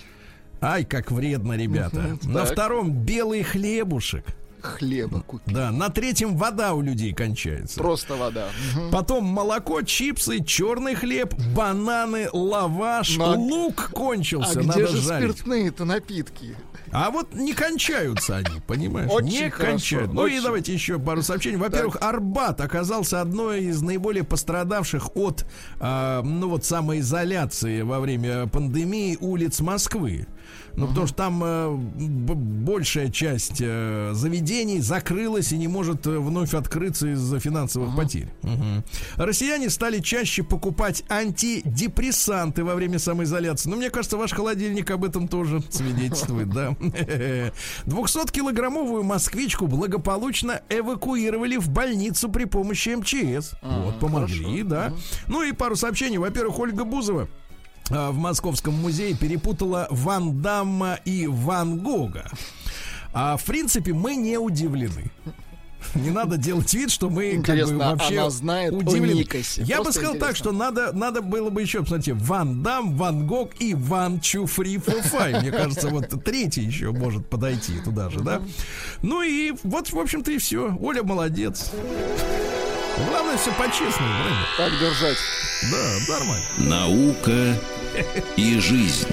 Ай, 0.61 0.85
как 0.85 1.11
вредно, 1.11 1.55
ребята. 1.55 2.19
Мгм, 2.23 2.33
На 2.33 2.41
так. 2.45 2.53
втором 2.53 2.91
белый 2.91 3.43
хлебушек. 3.43 4.25
Хлеба 4.67 5.21
купить. 5.21 5.55
Да, 5.55 5.71
на 5.71 5.89
третьем 5.89 6.37
вода 6.37 6.75
у 6.75 6.81
людей 6.83 7.13
кончается. 7.13 7.79
Просто 7.79 8.15
вода. 8.17 8.49
Потом 8.93 9.25
молоко, 9.25 9.83
чипсы, 9.83 10.43
черный 10.45 10.95
хлеб, 10.95 11.35
бананы, 11.55 12.29
лаваш, 12.33 13.19
а- 13.19 13.33
лук 13.35 13.91
кончился, 13.93 14.59
А 14.59 14.63
где 14.63 14.69
надо 14.69 14.87
же 14.89 15.01
жарить. 15.01 15.31
спиртные-то 15.31 15.85
напитки? 15.85 16.57
А 16.93 17.11
вот 17.11 17.35
не 17.35 17.53
кончаются 17.53 18.37
они, 18.37 18.61
понимаешь? 18.67 19.11
Очень 19.13 19.29
не 19.45 19.51
хорошо, 19.51 19.71
кончают. 19.73 20.13
Ну 20.13 20.27
и 20.27 20.35
очень. 20.35 20.43
давайте 20.45 20.73
еще 20.73 20.99
пару 20.99 21.23
сообщений. 21.23 21.57
Во-первых, 21.57 21.97
Арбат 22.01 22.61
оказался 22.61 23.21
одной 23.21 23.65
из 23.65 23.83
наиболее 23.83 24.23
пострадавших 24.23 25.17
от, 25.17 25.45
а, 25.81 26.23
ну 26.23 26.49
вот, 26.49 26.65
самоизоляции 26.65 27.83
во 27.83 27.99
время 28.01 28.47
пандемии 28.47 29.19
улиц 29.21 29.61
Москвы. 29.61 30.27
Ну, 30.77 30.89
потому 30.89 31.07
что 31.07 31.17
там 31.17 31.43
э, 31.43 31.75
большая 31.75 33.11
часть 33.11 33.61
э, 33.61 34.11
заведений 34.13 34.81
закрылась 34.81 35.53
и 35.53 35.57
не 35.57 35.69
может 35.69 36.07
э, 36.07 36.19
вновь 36.19 36.53
открыться 36.53 37.09
из-за 37.15 37.41
финансовых 37.41 37.97
потерь. 37.97 38.29
Мгм. 38.43 38.85
Россияне 39.17 39.71
стали 39.71 40.01
чаще 40.01 40.43
покупать 40.43 41.03
антидепрессанты 41.09 42.63
во 42.63 42.75
время 42.75 42.99
самоизоляции. 42.99 43.71
Ну, 43.71 43.77
мне 43.77 43.89
кажется, 43.89 44.19
ваш 44.19 44.33
холодильник 44.33 44.91
об 44.91 45.05
этом 45.05 45.29
тоже 45.29 45.63
свидетельствует, 45.71 46.51
да. 46.51 46.77
200-килограммовую 47.87 49.03
москвичку 49.03 49.67
благополучно 49.67 50.61
эвакуировали 50.69 51.57
в 51.57 51.71
больницу 51.71 52.29
при 52.29 52.45
помощи 52.45 52.91
МЧС. 52.91 53.55
Вот, 53.63 53.99
помогли, 53.99 54.63
да. 54.63 54.93
Ну 55.27 55.43
и 55.43 55.53
пару 55.53 55.75
сообщений. 55.77 56.19
Во-первых, 56.19 56.59
Ольга 56.59 56.85
Бузова 56.85 57.23
а, 57.23 57.46
в 57.91 58.17
Московском 58.19 58.75
музее 58.75 59.15
перепутала 59.15 59.87
Ван 59.91 60.41
Дамма 60.43 60.99
и 61.05 61.27
Ван 61.27 61.79
Гога. 61.79 62.31
А 63.13 63.37
в 63.37 63.45
принципе 63.45 63.93
мы 63.93 64.17
не 64.17 64.39
удивлены. 64.39 65.11
Не 65.95 66.11
надо 66.11 66.37
делать 66.37 66.75
вид, 66.75 66.91
что 66.91 67.09
мы 67.09 67.31
как 67.31 67.55
бы 67.57 67.63
Интересно, 67.63 67.79
вообще 67.79 68.19
она 68.19 68.31
знает 68.31 68.73
о 68.73 68.77
удивлены. 68.77 69.21
Никосе? 69.21 69.63
Я 69.63 69.79
бы 69.79 69.85
Просто 69.85 70.01
сказал 70.01 70.15
так, 70.15 70.31
интересно. 70.31 70.45
что 70.45 70.53
надо, 70.53 70.93
надо 70.93 71.23
было 71.23 71.49
бы 71.49 71.63
еще, 71.63 71.81
посмотрите, 71.83 72.15
Ван 72.15 72.63
Дам, 72.63 72.97
Ван 72.97 73.27
Гог 73.27 73.53
и 73.61 73.73
Ван 73.75 74.21
Чу 74.21 74.47
Фри 74.47 74.79
Фай. 74.79 75.41
Мне 75.41 75.53
кажется, 75.53 75.89
вот 75.89 76.09
третий 76.25 76.63
еще 76.63 76.91
может 76.91 77.29
подойти 77.29 77.75
туда 77.85 78.11
же, 78.11 78.21
да? 78.21 78.43
Ну 79.03 79.23
и 79.23 79.55
вот, 79.63 79.91
в 79.91 79.99
общем-то, 79.99 80.33
и 80.33 80.39
все. 80.39 80.77
Оля 80.81 81.03
молодец. 81.05 81.71
Главное, 83.05 83.37
все 83.37 83.53
по-честному, 83.53 84.13
правильно? 84.15 84.47
Так 84.57 84.73
держать. 84.81 85.19
Да, 85.71 86.15
нормально. 86.15 86.45
Наука 86.59 87.57
и 88.37 88.59
жизнь. 88.59 89.09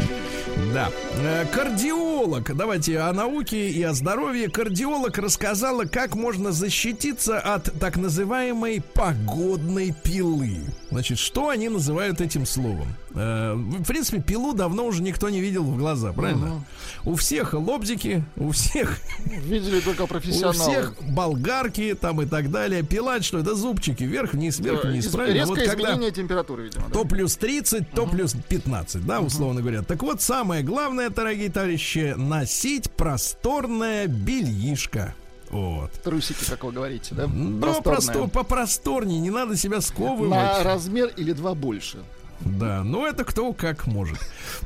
Да. 0.74 0.90
Э, 1.18 1.46
Кардиолог, 1.52 2.56
давайте 2.56 3.00
о 3.00 3.12
науке 3.14 3.70
и 3.70 3.82
о 3.84 3.94
здоровье. 3.94 4.50
Кардиолог 4.50 5.18
рассказала, 5.18 5.86
как 5.86 6.16
можно 6.16 6.52
защититься 6.52 7.40
от 7.40 7.72
так 7.80 7.98
называемой 7.98 8.82
погодной 8.94 9.94
пилы. 10.04 10.62
Значит, 10.90 11.20
что 11.20 11.50
они 11.50 11.70
называют 11.70 12.22
этим 12.22 12.46
словом? 12.46 12.88
Э, 13.16 13.54
В 13.56 13.84
принципе, 13.86 14.22
пилу 14.22 14.54
давно 14.54 14.86
уже 14.86 15.04
никто 15.04 15.30
не 15.30 15.40
видел 15.40 15.64
в 15.64 15.78
глаза, 15.78 16.14
правильно? 16.14 16.64
У 17.06 17.16
всех 17.16 17.54
лобзики, 17.54 18.24
у 18.38 18.52
всех 18.52 18.98
Видели 19.26 19.80
только 19.82 20.02
у 20.04 20.08
профессионалы. 20.08 20.54
всех 20.54 20.94
болгарки 21.10 21.94
там 22.00 22.22
и 22.22 22.26
так 22.26 22.50
далее. 22.50 22.82
Пилать 22.84 23.24
что 23.26 23.40
это 23.40 23.56
зубчики 23.56 24.04
вверх-вниз, 24.04 24.60
вверх-вниз, 24.60 25.06
Из- 25.08 25.12
правильно? 25.12 25.36
Резкое 25.36 25.50
Вот 25.50 25.60
когда- 25.70 25.90
изменение 25.92 26.12
температуры, 26.12 26.64
видимо. 26.64 26.86
да. 26.88 26.94
то 26.94 27.06
плюс 27.06 27.36
30, 27.36 27.92
то 27.92 28.08
плюс 28.08 28.36
15, 28.50 29.06
да, 29.06 29.20
условно 29.20 29.62
говоря. 29.62 29.82
Так 29.84 30.02
вот, 30.02 30.22
самое 30.22 30.64
главное, 30.64 31.10
дорогие 31.10 31.50
товарищи, 31.52 32.14
носить 32.18 32.90
просторное 32.92 34.08
бельишко. 34.08 35.14
Вот. 35.50 35.92
Трусики, 36.04 36.44
как 36.50 36.64
вы 36.64 36.72
говорите, 36.72 37.14
да? 37.14 37.28
Да, 37.28 37.82
просто 37.82 38.28
попросторнее, 38.28 39.20
не 39.20 39.30
надо 39.30 39.56
себя 39.56 39.82
сковывать. 39.82 40.30
На 40.32 40.64
размер 40.64 41.12
или 41.16 41.32
два 41.34 41.54
больше. 41.54 42.00
Да, 42.46 42.84
ну 42.84 43.06
это 43.06 43.24
кто 43.24 43.54
как 43.54 43.88
может. 43.88 44.18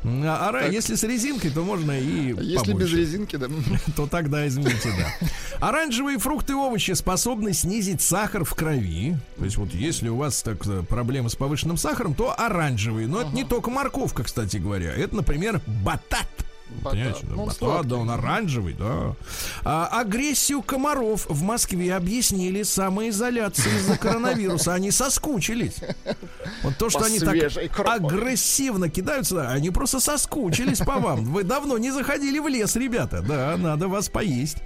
А, 0.03 0.51
а 0.53 0.67
если 0.67 0.95
с 0.95 1.03
резинкой, 1.03 1.51
то 1.51 1.63
можно 1.63 1.91
и 1.91 2.33
Если 2.39 2.71
побольше. 2.71 2.77
без 2.77 2.93
резинки, 2.93 3.35
да. 3.35 3.47
То 3.95 4.07
тогда, 4.07 4.47
извините, 4.47 4.91
да. 4.97 5.67
Оранжевые 5.67 6.17
фрукты 6.17 6.53
и 6.53 6.55
овощи 6.55 6.91
способны 6.91 7.53
снизить 7.53 8.01
сахар 8.01 8.43
в 8.43 8.53
крови. 8.55 9.17
То 9.37 9.45
есть 9.45 9.57
вот 9.57 9.73
если 9.73 10.09
у 10.09 10.17
вас 10.17 10.41
так 10.41 10.65
э, 10.65 10.83
проблемы 10.87 11.29
с 11.29 11.35
повышенным 11.35 11.77
сахаром, 11.77 12.13
то 12.13 12.33
оранжевые. 12.37 13.07
Но 13.07 13.21
uh-huh. 13.21 13.27
это 13.27 13.35
не 13.35 13.43
только 13.43 13.69
морковка, 13.69 14.23
кстати 14.23 14.57
говоря. 14.57 14.93
Это, 14.93 15.15
например, 15.15 15.61
батат. 15.83 16.27
Понимаете, 16.83 17.19
да, 17.23 17.35
ну, 17.35 17.45
батат, 17.45 17.87
да, 17.87 17.95
он 17.95 18.09
оранжевый, 18.09 18.73
да. 18.73 19.15
А, 19.63 19.87
агрессию 19.87 20.61
комаров 20.61 21.25
в 21.27 21.41
Москве 21.41 21.95
объяснили 21.95 22.63
самоизоляцией 22.63 23.77
из-за 23.77 23.97
коронавируса. 23.97 24.73
Они 24.73 24.91
соскучились. 24.91 25.75
Вот 26.63 26.75
то, 26.77 26.89
что 26.89 26.99
по 26.99 27.05
они 27.05 27.19
так 27.19 27.35
агрессивно 27.87 28.89
кидаются, 28.89 29.35
да, 29.35 29.51
они 29.51 29.69
просто 29.71 29.99
соскучились 29.99 30.79
по 30.79 30.97
вам. 30.99 31.25
Вы 31.25 31.43
давно 31.43 31.77
не 31.77 31.91
заходили 31.91 32.39
в 32.39 32.47
лес, 32.47 32.75
ребята. 32.75 33.21
Да, 33.21 33.57
надо 33.57 33.87
вас 33.87 34.09
поесть. 34.09 34.57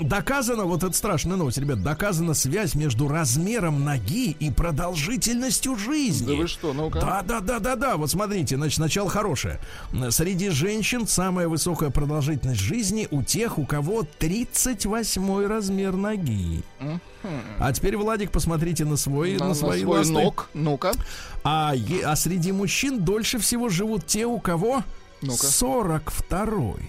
Доказано, 0.00 0.64
вот 0.64 0.82
это 0.82 0.92
страшная 0.92 1.36
новость, 1.36 1.58
ребят, 1.58 1.82
доказана 1.82 2.34
связь 2.34 2.74
между 2.74 3.08
размером 3.08 3.84
ноги 3.84 4.30
и 4.40 4.50
продолжительностью 4.50 5.76
жизни. 5.76 6.26
Да 6.26 6.34
вы 6.34 6.48
что, 6.48 6.72
ну-ка. 6.72 7.00
Да, 7.00 7.22
да, 7.22 7.40
да, 7.40 7.58
да, 7.58 7.76
да. 7.76 7.96
Вот 7.96 8.10
смотрите, 8.10 8.56
значит, 8.56 8.78
начало 8.78 9.08
хорошее. 9.10 9.60
Среди 10.10 10.48
женщин 10.48 11.06
самое 11.06 11.33
самая 11.34 11.48
высокая 11.48 11.90
продолжительность 11.90 12.60
жизни 12.60 13.08
у 13.10 13.24
тех, 13.24 13.58
у 13.58 13.66
кого 13.66 14.06
38 14.20 15.46
размер 15.48 15.96
ноги. 15.96 16.62
А 17.58 17.72
теперь, 17.72 17.96
Владик, 17.96 18.30
посмотрите 18.30 18.84
на 18.84 18.96
свой, 18.96 19.36
на, 19.36 19.48
на 19.48 19.54
свои 19.54 19.80
на 19.80 19.86
свой 19.86 19.98
ласты. 19.98 20.12
ног. 20.12 20.48
Ну-ка. 20.54 20.92
А, 21.42 21.74
а 22.04 22.14
среди 22.14 22.52
мужчин 22.52 23.02
дольше 23.04 23.40
всего 23.40 23.68
живут 23.68 24.06
те, 24.06 24.26
у 24.26 24.38
кого 24.38 24.84
ну 25.22 25.32
42-й. 25.32 26.84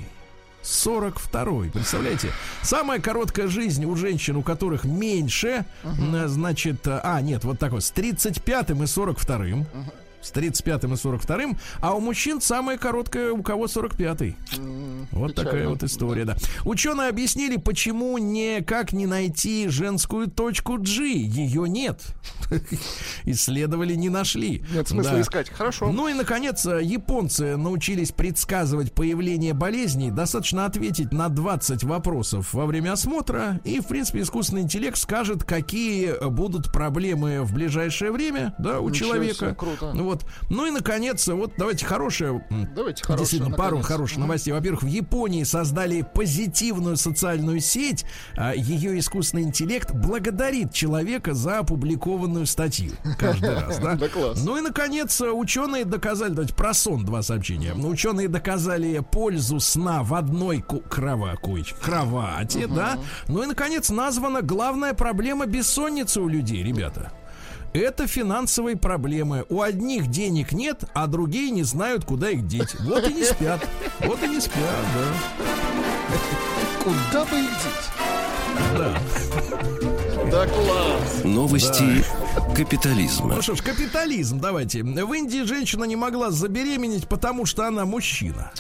42-й, 0.62 1.72
представляете? 1.72 2.30
Самая 2.62 3.00
короткая 3.00 3.48
жизнь 3.48 3.84
у 3.86 3.96
женщин, 3.96 4.36
у 4.36 4.44
которых 4.44 4.84
меньше, 4.84 5.66
uh-huh. 5.84 6.28
значит, 6.28 6.88
а, 6.88 7.20
нет, 7.22 7.44
вот 7.44 7.58
такой, 7.58 7.82
с 7.82 7.92
35-м 7.92 8.84
и 8.84 8.86
42-м. 8.86 9.62
Uh-huh 9.62 10.05
с 10.26 10.32
35-м 10.32 10.94
и 10.94 10.96
42-м, 10.96 11.58
а 11.82 11.94
у 11.94 12.00
мужчин 12.00 12.42
самая 12.42 12.78
короткая 12.78 13.32
у 13.32 13.44
кого 13.44 13.66
45-й. 13.66 14.36
Mm, 14.58 15.08
вот 15.12 15.32
печально. 15.32 15.52
такая 15.52 15.70
вот 15.70 15.84
история, 15.84 16.26
да. 16.26 16.36
Ученые 16.64 17.10
объяснили, 17.10 17.58
почему 17.58 18.18
никак 18.18 18.92
не 18.94 19.06
найти 19.06 19.68
женскую 19.70 20.28
точку 20.28 20.78
G. 20.78 21.08
Ее 21.08 21.70
нет. 21.70 22.02
Исследовали, 23.26 23.96
не 23.96 24.10
нашли. 24.10 24.64
Нет 24.74 24.88
смысла 24.88 25.14
да. 25.14 25.22
искать. 25.22 25.50
Хорошо. 25.50 25.92
Ну 25.92 26.08
и, 26.08 26.14
наконец, 26.14 26.66
японцы 26.66 27.58
научились 27.58 28.12
предсказывать 28.12 28.94
появление 28.94 29.54
болезней. 29.54 30.12
Достаточно 30.12 30.66
ответить 30.66 31.12
на 31.12 31.30
20 31.30 31.84
вопросов 31.84 32.54
во 32.54 32.66
время 32.66 32.94
осмотра. 32.94 33.60
И, 33.64 33.80
в 33.80 33.88
принципе, 33.88 34.22
искусственный 34.22 34.62
интеллект 34.64 34.98
скажет, 34.98 35.44
какие 35.44 36.28
будут 36.30 36.72
проблемы 36.72 37.42
в 37.42 37.54
ближайшее 37.54 38.12
время 38.12 38.56
да, 38.58 38.80
у 38.80 38.90
Ничего 38.90 39.14
человека. 39.14 39.36
Себе, 39.36 39.56
круто. 39.56 39.92
Вот 39.94 40.15
вот. 40.24 40.26
Ну 40.50 40.66
и 40.66 40.72
наконец, 40.72 41.28
вот 41.28 41.54
давайте 41.58 41.86
хорошее. 41.86 42.46
Давайте 42.76 43.04
хорошее. 43.04 43.20
Действительно, 43.20 43.50
наконец. 43.52 43.72
пару 43.72 43.82
хороших 43.82 44.18
новостей. 44.18 44.54
Во-первых, 44.54 44.84
в 44.84 44.88
Японии 44.88 45.44
создали 45.44 46.02
позитивную 46.02 46.98
социальную 46.98 47.60
сеть. 47.60 48.06
А 48.36 48.54
ее 48.54 48.98
искусственный 49.00 49.44
интеллект 49.44 49.92
благодарит 49.92 50.74
человека 50.74 51.34
за 51.34 51.60
опубликованную 51.60 52.46
статью 52.46 52.92
каждый 53.18 53.54
раз. 53.60 53.80
Да? 53.80 53.96
да 53.96 54.08
класс. 54.08 54.44
Ну 54.44 54.58
и 54.58 54.62
наконец, 54.62 55.22
ученые 55.22 55.86
доказали, 55.86 56.34
давайте 56.34 56.54
про 56.54 56.74
сон 56.74 57.06
два 57.06 57.22
сообщения. 57.22 57.74
Ученые 57.74 58.28
доказали 58.28 59.00
пользу 59.00 59.60
сна 59.60 60.04
в 60.04 60.14
одной 60.14 60.64
крова 60.90 61.36
кровати, 61.82 62.68
да. 62.68 62.98
Ну 63.28 63.44
и 63.44 63.46
наконец 63.46 63.90
названа 63.90 64.42
главная 64.42 64.94
проблема 64.94 65.46
бессонницы 65.46 66.22
у 66.22 66.28
людей, 66.28 66.64
ребята. 66.64 67.12
Это 67.76 68.08
финансовые 68.08 68.78
проблемы. 68.78 69.46
У 69.50 69.62
одних 69.62 70.08
денег 70.08 70.54
нет, 70.54 70.86
а 70.94 71.08
другие 71.08 71.52
не 71.52 71.64
знают, 71.64 72.06
куда 72.06 72.30
их 72.30 72.48
деть. 72.48 72.74
Вот 72.80 73.06
и 73.06 73.14
не 73.14 73.26
спят. 73.26 73.68
Вот 74.00 74.24
и 74.24 74.30
не 74.30 74.40
спят, 74.40 74.56
да. 74.96 76.16
Куда 76.82 77.26
бы 77.26 77.38
их 77.38 77.50
деть? 77.50 77.90
Да. 78.78 78.98
Да 80.32 80.48
класс. 80.48 81.24
Новости 81.26 82.06
да. 82.38 82.56
капитализма. 82.56 83.36
Ну 83.36 83.42
что 83.42 83.56
ж, 83.56 83.62
капитализм, 83.62 84.40
давайте. 84.40 84.82
В 84.82 85.14
Индии 85.14 85.44
женщина 85.44 85.84
не 85.84 85.98
могла 85.98 86.32
забеременеть, 86.32 87.10
потому 87.10 87.46
что 87.46 87.68
она 87.68 87.84
мужчина. 87.84 88.54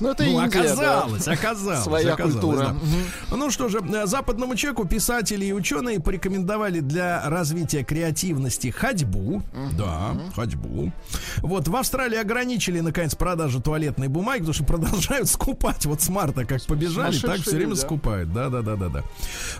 Ну, 0.00 0.10
это 0.10 0.24
ну, 0.24 0.42
Индия, 0.42 0.60
оказалось, 0.60 1.24
да. 1.24 1.32
оказалось. 1.32 1.84
Своя 1.84 2.14
оказалось, 2.14 2.34
культура. 2.34 2.58
Да. 2.58 2.70
Угу. 2.70 3.36
Ну 3.36 3.50
что 3.50 3.68
же, 3.68 3.78
э, 3.78 4.06
западному 4.06 4.56
человеку 4.56 4.86
писатели 4.86 5.44
и 5.44 5.52
ученые 5.52 6.00
порекомендовали 6.00 6.80
для 6.80 7.28
развития 7.28 7.84
креативности 7.84 8.70
ходьбу. 8.70 9.36
Угу. 9.36 9.76
Да, 9.78 10.16
ходьбу. 10.34 10.92
Вот 11.38 11.68
в 11.68 11.76
Австралии 11.76 12.18
ограничили, 12.18 12.80
наконец, 12.80 13.14
продажу 13.14 13.60
туалетной 13.60 14.08
бумаги, 14.08 14.40
потому 14.40 14.54
что 14.54 14.64
продолжают 14.74 15.28
скупать. 15.28 15.86
Вот 15.86 16.02
с 16.02 16.08
марта 16.08 16.44
как 16.44 16.62
побежали, 16.64 17.18
так 17.18 17.40
все 17.40 17.56
время 17.56 17.74
да. 17.74 17.80
скупают. 17.80 18.32
Да, 18.32 18.48
да, 18.48 18.62
да, 18.62 18.76
да, 18.76 18.88
да. 18.88 19.02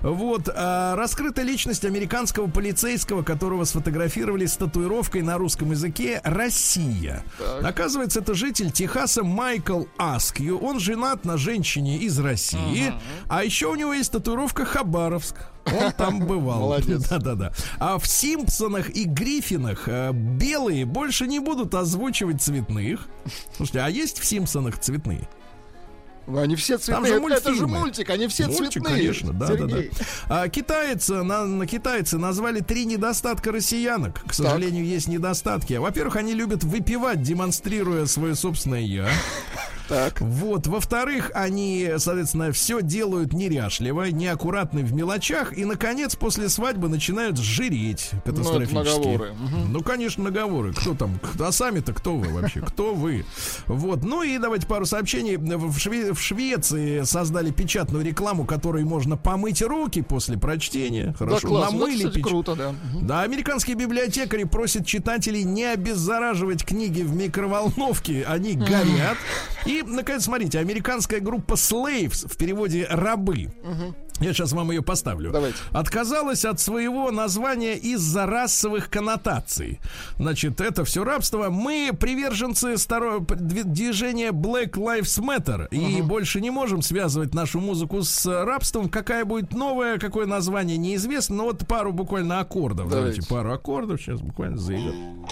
Вот 0.01 0.49
а, 0.55 0.97
раскрыта 0.97 1.43
личность 1.43 1.85
американского 1.85 2.49
полицейского, 2.49 3.23
которого 3.23 3.65
сфотографировали 3.65 4.47
с 4.47 4.57
татуировкой 4.57 5.23
на 5.23 5.39
русском 5.39 5.71
языке 5.71 6.21
Россия. 6.25 7.25
Так. 7.39 7.65
Оказывается, 7.65 8.21
это 8.21 8.35
житель 8.35 8.71
Техаса 8.71 9.23
Майкл 9.23 9.74
Аскью. 9.99 10.59
Он 10.59 10.79
женат 10.81 11.25
на 11.25 11.37
женщине 11.37 11.99
из 11.99 12.19
России. 12.19 12.89
Uh-huh. 12.89 13.01
А 13.29 13.45
еще 13.45 13.67
у 13.69 13.75
него 13.75 13.93
есть 13.93 14.13
татуировка 14.13 14.65
Хабаровск. 14.65 15.37
Он 15.67 15.93
там 15.93 16.21
бывал. 16.27 16.61
Молодец. 16.61 17.09
Да-да-да. 17.11 17.53
А 17.79 17.99
в 17.99 18.07
Симпсонах 18.07 18.91
и 18.91 19.05
Гриффинах 19.05 19.89
э, 19.89 20.13
белые 20.13 20.85
больше 20.85 21.27
не 21.27 21.39
будут 21.39 21.75
озвучивать 21.75 22.43
цветных. 22.43 23.09
Слушайте, 23.57 23.81
а 23.81 23.89
есть 23.89 24.19
в 24.19 24.25
Симпсонах 24.25 24.79
цветные? 24.79 25.29
Они 26.27 26.57
все 26.57 26.79
цветные. 26.79 27.13
Там 27.13 27.29
же 27.29 27.35
это, 27.35 27.55
же 27.55 27.67
мультик, 27.67 28.09
они 28.11 28.29
все 28.29 28.47
Мультик, 28.47 28.73
цветные. 28.73 28.97
конечно, 28.97 29.33
да, 29.33 29.47
Сергей. 29.49 29.91
да, 29.91 30.05
да. 30.29 30.43
А, 30.43 30.49
китайцы, 30.49 31.23
на, 31.23 31.45
на 31.45 31.67
китайцы 31.67 32.19
назвали 32.19 32.61
три 32.61 32.87
недостатка 32.87 33.53
россиянок. 33.53 34.23
К 34.27 34.33
сожалению, 34.33 34.85
так. 34.85 34.93
есть 34.93 35.09
недостатки. 35.09 35.75
Во-первых, 35.75 36.17
они 36.17 36.33
любят 36.33 36.65
выпивать, 36.65 37.23
демонстрируя 37.23 38.07
свое 38.07 38.35
собственное 38.35 38.81
я. 38.81 39.09
Так. 39.89 40.21
Вот. 40.21 40.67
Во-вторых, 40.67 41.31
они, 41.35 41.91
соответственно, 41.99 42.53
все 42.53 42.81
делают 42.83 43.33
неряшливо, 43.33 44.11
неаккуратны 44.11 44.83
в 44.83 44.93
мелочах, 44.95 45.57
и, 45.57 45.65
наконец, 45.65 46.17
после 46.17 46.49
свадьбы 46.49 46.89
начинают 46.89 47.39
жиреть 47.39 48.11
катастрофически. 48.25 48.75
Ну, 48.75 48.83
наговоры. 48.85 49.35
Ну, 49.69 49.83
конечно, 49.83 50.25
наговоры. 50.25 50.73
Кто 50.73 50.95
там? 50.95 51.19
А 51.39 51.53
сами-то 51.53 51.93
кто 51.93 52.17
вы 52.17 52.29
вообще? 52.33 52.61
Кто 52.61 52.95
вы? 52.95 53.25
Вот. 53.67 54.03
Ну 54.05 54.23
и 54.23 54.39
давайте 54.39 54.67
пару 54.67 54.87
сообщений. 54.87 55.37
В, 55.37 55.77
Шве- 55.79 56.13
в 56.15 56.21
Швеции 56.21 57.03
создали 57.03 57.51
печатную 57.51 58.05
рекламу, 58.05 58.45
которой 58.45 58.85
можно 58.85 59.17
помыть 59.17 59.61
руки 59.63 60.03
после 60.03 60.39
прочтения. 60.39 61.15
Хорошо. 61.19 61.41
Да, 61.41 61.47
класс. 61.49 61.73
Намыли. 61.73 62.03
Вот, 62.05 62.09
кстати, 62.13 62.23
круто, 62.23 62.55
да. 62.55 62.75
Да, 63.03 63.23
американские 63.23 63.77
библиотекари 63.77 64.45
просят 64.45 64.87
читателей 64.87 65.45
не 65.45 65.65
обеззараживать 65.65 66.65
книги 66.65 67.03
в 67.03 67.15
микроволновке. 67.15 68.25
Они 68.25 68.55
горят. 68.55 69.17
И 69.67 69.74
и, 69.75 69.83
наконец, 69.83 70.25
смотрите, 70.25 70.59
американская 70.59 71.21
группа 71.21 71.55
Slaves, 71.55 72.29
в 72.29 72.37
переводе 72.37 72.87
рабы. 72.91 73.53
Угу. 73.63 73.95
Я 74.21 74.33
сейчас 74.33 74.53
вам 74.53 74.71
ее 74.71 74.83
поставлю. 74.83 75.33
Давайте. 75.33 75.59
Отказалась 75.73 76.45
от 76.45 76.61
своего 76.61 77.11
названия 77.11 77.75
из-за 77.75 78.27
расовых 78.27 78.89
коннотаций. 78.89 79.81
Значит, 80.19 80.61
это 80.61 80.85
все 80.85 81.03
рабство. 81.03 81.51
Мы 81.51 81.91
приверженцы 81.99 82.79
старого 82.79 83.21
движения 83.21 84.31
Black 84.31 84.73
Lives 84.73 85.21
Matter. 85.21 85.67
Угу. 85.67 85.75
И 85.75 86.03
больше 86.03 86.41
не 86.41 86.51
можем 86.51 86.81
связывать 86.81 87.35
нашу 87.35 87.61
музыку 87.61 88.03
с 88.03 88.25
рабством. 88.27 88.89
Какая 88.89 89.25
будет 89.25 89.53
новая, 89.53 89.99
какое 89.99 90.27
название, 90.27 90.77
неизвестно. 90.77 91.37
Но 91.37 91.45
вот 91.45 91.67
пару 91.67 91.93
буквально 91.93 92.39
аккордов. 92.39 92.89
Давайте, 92.89 93.17
Давайте 93.17 93.29
пару 93.29 93.53
аккордов. 93.53 94.01
Сейчас 94.01 94.21
буквально 94.21 94.59
заиграем. 94.59 95.27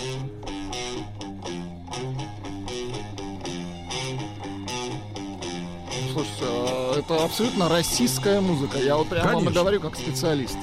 Слушайте, 6.12 6.44
а 6.44 6.98
это 6.98 7.24
абсолютно 7.24 7.68
российская 7.68 8.40
музыка. 8.40 8.78
Я 8.78 8.96
вот 8.96 9.08
прямо 9.08 9.32
вам 9.32 9.46
говорю 9.46 9.80
как 9.80 9.96
специалист. 9.96 10.58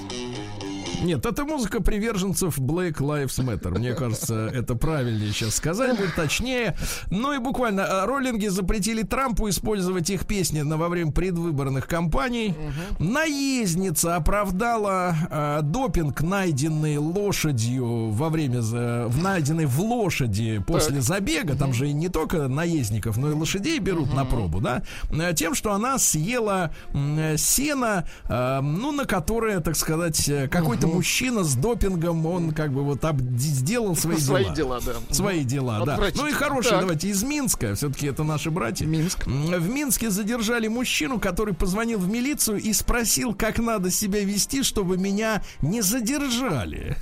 Нет, 1.04 1.26
это 1.26 1.46
музыка 1.46 1.82
приверженцев 1.82 2.58
Black 2.60 2.96
Lives 2.98 3.40
Matter. 3.44 3.78
Мне 3.78 3.94
кажется, 3.94 4.48
это 4.54 4.76
правильнее 4.76 5.32
сейчас 5.32 5.56
сказать, 5.56 5.98
будет 5.98 6.16
точнее. 6.16 6.76
Ну 7.10 7.34
и 7.34 7.38
буквально 7.38 7.82
э, 7.82 8.06
роллинги 8.06 8.48
запретили 8.48 9.04
Трампу 9.04 9.50
использовать 9.50 10.10
их 10.10 10.26
песни 10.26 10.62
на, 10.62 10.78
во 10.78 10.90
время 10.90 11.12
предвыборных 11.12 11.88
кампаний. 11.88 12.54
Наездница 13.00 14.16
оправдала 14.16 15.16
э, 15.30 15.60
допинг, 15.64 16.22
найденный 16.22 16.98
лошадью 16.98 18.10
во 18.10 18.30
время, 18.30 18.62
за- 18.62 19.06
в 19.08 19.22
найденный 19.22 19.66
в 19.66 19.80
лошади 19.82 20.62
после 20.66 21.02
забега. 21.02 21.56
Там 21.56 21.74
же 21.74 21.90
и 21.90 21.94
не 21.94 22.10
только 22.10 22.48
наездников, 22.48 23.18
но 23.18 23.30
и 23.32 23.34
лошадей 23.34 23.80
берут 23.80 24.14
на 24.14 24.26
пробу, 24.26 24.62
да? 24.62 24.84
Э, 25.12 25.34
Тем, 25.34 25.56
что 25.56 25.74
она 25.74 25.98
съела 25.98 26.72
э, 26.94 27.36
сено, 27.38 28.06
э, 28.28 28.60
ну, 28.62 28.92
на 28.92 29.06
которое, 29.06 29.60
так 29.60 29.76
сказать, 29.76 30.28
э, 30.30 30.48
какой-то 30.80 30.96
мужчина 30.96 31.44
с 31.44 31.56
допингом, 31.56 32.26
он 32.26 32.52
как 32.52 32.72
бы 32.72 32.84
вот 32.84 33.04
об- 33.06 33.22
сделал 33.38 33.96
свои, 33.96 34.18
Свои 34.18 34.44
дела. 34.46 34.56
дела, 34.56 34.80
да. 34.86 35.14
Свои 35.14 35.44
дела, 35.44 35.84
да. 35.86 36.00
Ну 36.16 36.28
и 36.28 36.32
хорошие, 36.32 36.72
Так. 36.72 36.82
давайте, 36.82 37.10
из 37.10 37.24
Минска. 37.24 37.76
Все-таки 37.76 38.08
это 38.08 38.24
наши 38.24 38.50
братья. 38.52 38.86
Минск. 38.86 39.26
В 39.26 39.70
Минске 39.70 40.10
задержали 40.10 40.68
мужчину, 40.68 41.20
который 41.20 41.54
позвонил 41.54 42.00
в 42.00 42.10
милицию 42.10 42.60
и 42.60 42.74
спросил, 42.74 43.34
как 43.34 43.60
надо 43.60 43.92
себя 43.92 44.24
вести, 44.24 44.64
чтобы 44.64 44.98
меня 44.98 45.44
не 45.62 45.82
задержали. 45.82 46.96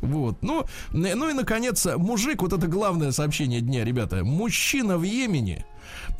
Вот. 0.00 0.42
Ну, 0.42 0.64
ну 0.92 1.28
и, 1.30 1.32
наконец, 1.32 1.86
мужик, 1.96 2.42
вот 2.42 2.52
это 2.52 2.66
главное 2.66 3.12
сообщение 3.12 3.60
дня, 3.60 3.84
ребята. 3.84 4.24
Мужчина 4.24 4.96
в 4.98 5.02
Йемене 5.02 5.64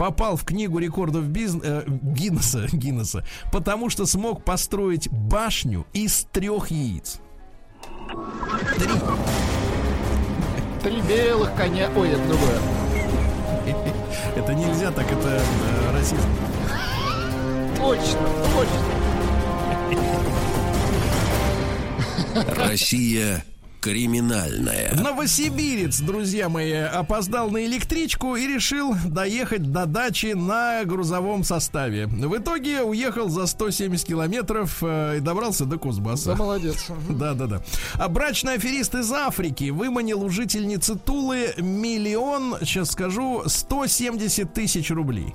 попал 0.00 0.36
в 0.36 0.44
книгу 0.46 0.78
рекордов 0.78 1.24
бизн- 1.24 1.60
э, 1.62 1.84
Гиннесса, 1.86 2.66
Гиннесса, 2.72 3.22
потому 3.52 3.90
что 3.90 4.06
смог 4.06 4.42
построить 4.44 5.10
башню 5.10 5.86
из 5.92 6.26
трех 6.32 6.70
яиц. 6.70 7.18
Три 10.82 11.02
белых 11.02 11.54
коня. 11.54 11.90
Ой, 11.94 12.08
это 12.08 12.26
другое. 12.26 12.58
Это 14.36 14.54
нельзя 14.54 14.90
так, 14.90 15.04
это 15.12 15.28
э, 15.28 15.40
расизм. 15.92 16.22
Точно, 17.76 18.26
точно. 18.54 18.80
Россия 22.56 23.44
криминальная. 23.80 24.94
Новосибирец, 24.94 26.00
друзья 26.00 26.48
мои, 26.48 26.72
опоздал 26.72 27.50
на 27.50 27.64
электричку 27.64 28.36
и 28.36 28.46
решил 28.46 28.94
доехать 29.06 29.72
до 29.72 29.86
дачи 29.86 30.34
на 30.34 30.84
грузовом 30.84 31.44
составе. 31.44 32.06
В 32.06 32.36
итоге 32.36 32.82
уехал 32.82 33.28
за 33.28 33.46
170 33.46 34.06
километров 34.06 34.78
э, 34.82 35.16
и 35.18 35.20
добрался 35.20 35.64
до 35.64 35.70
Да 35.72 35.78
Кузбасса. 35.78 36.36
молодец. 36.36 36.86
Да, 37.08 37.34
да, 37.34 37.46
да. 37.46 37.62
А 37.94 38.08
брачный 38.08 38.54
аферист 38.54 38.94
из 38.94 39.10
Африки 39.12 39.70
выманил 39.70 40.22
у 40.22 40.28
жительницы 40.28 40.96
Тулы 40.96 41.54
миллион, 41.58 42.56
сейчас 42.60 42.90
скажу, 42.90 43.42
170 43.46 44.52
тысяч 44.52 44.90
рублей. 44.90 45.34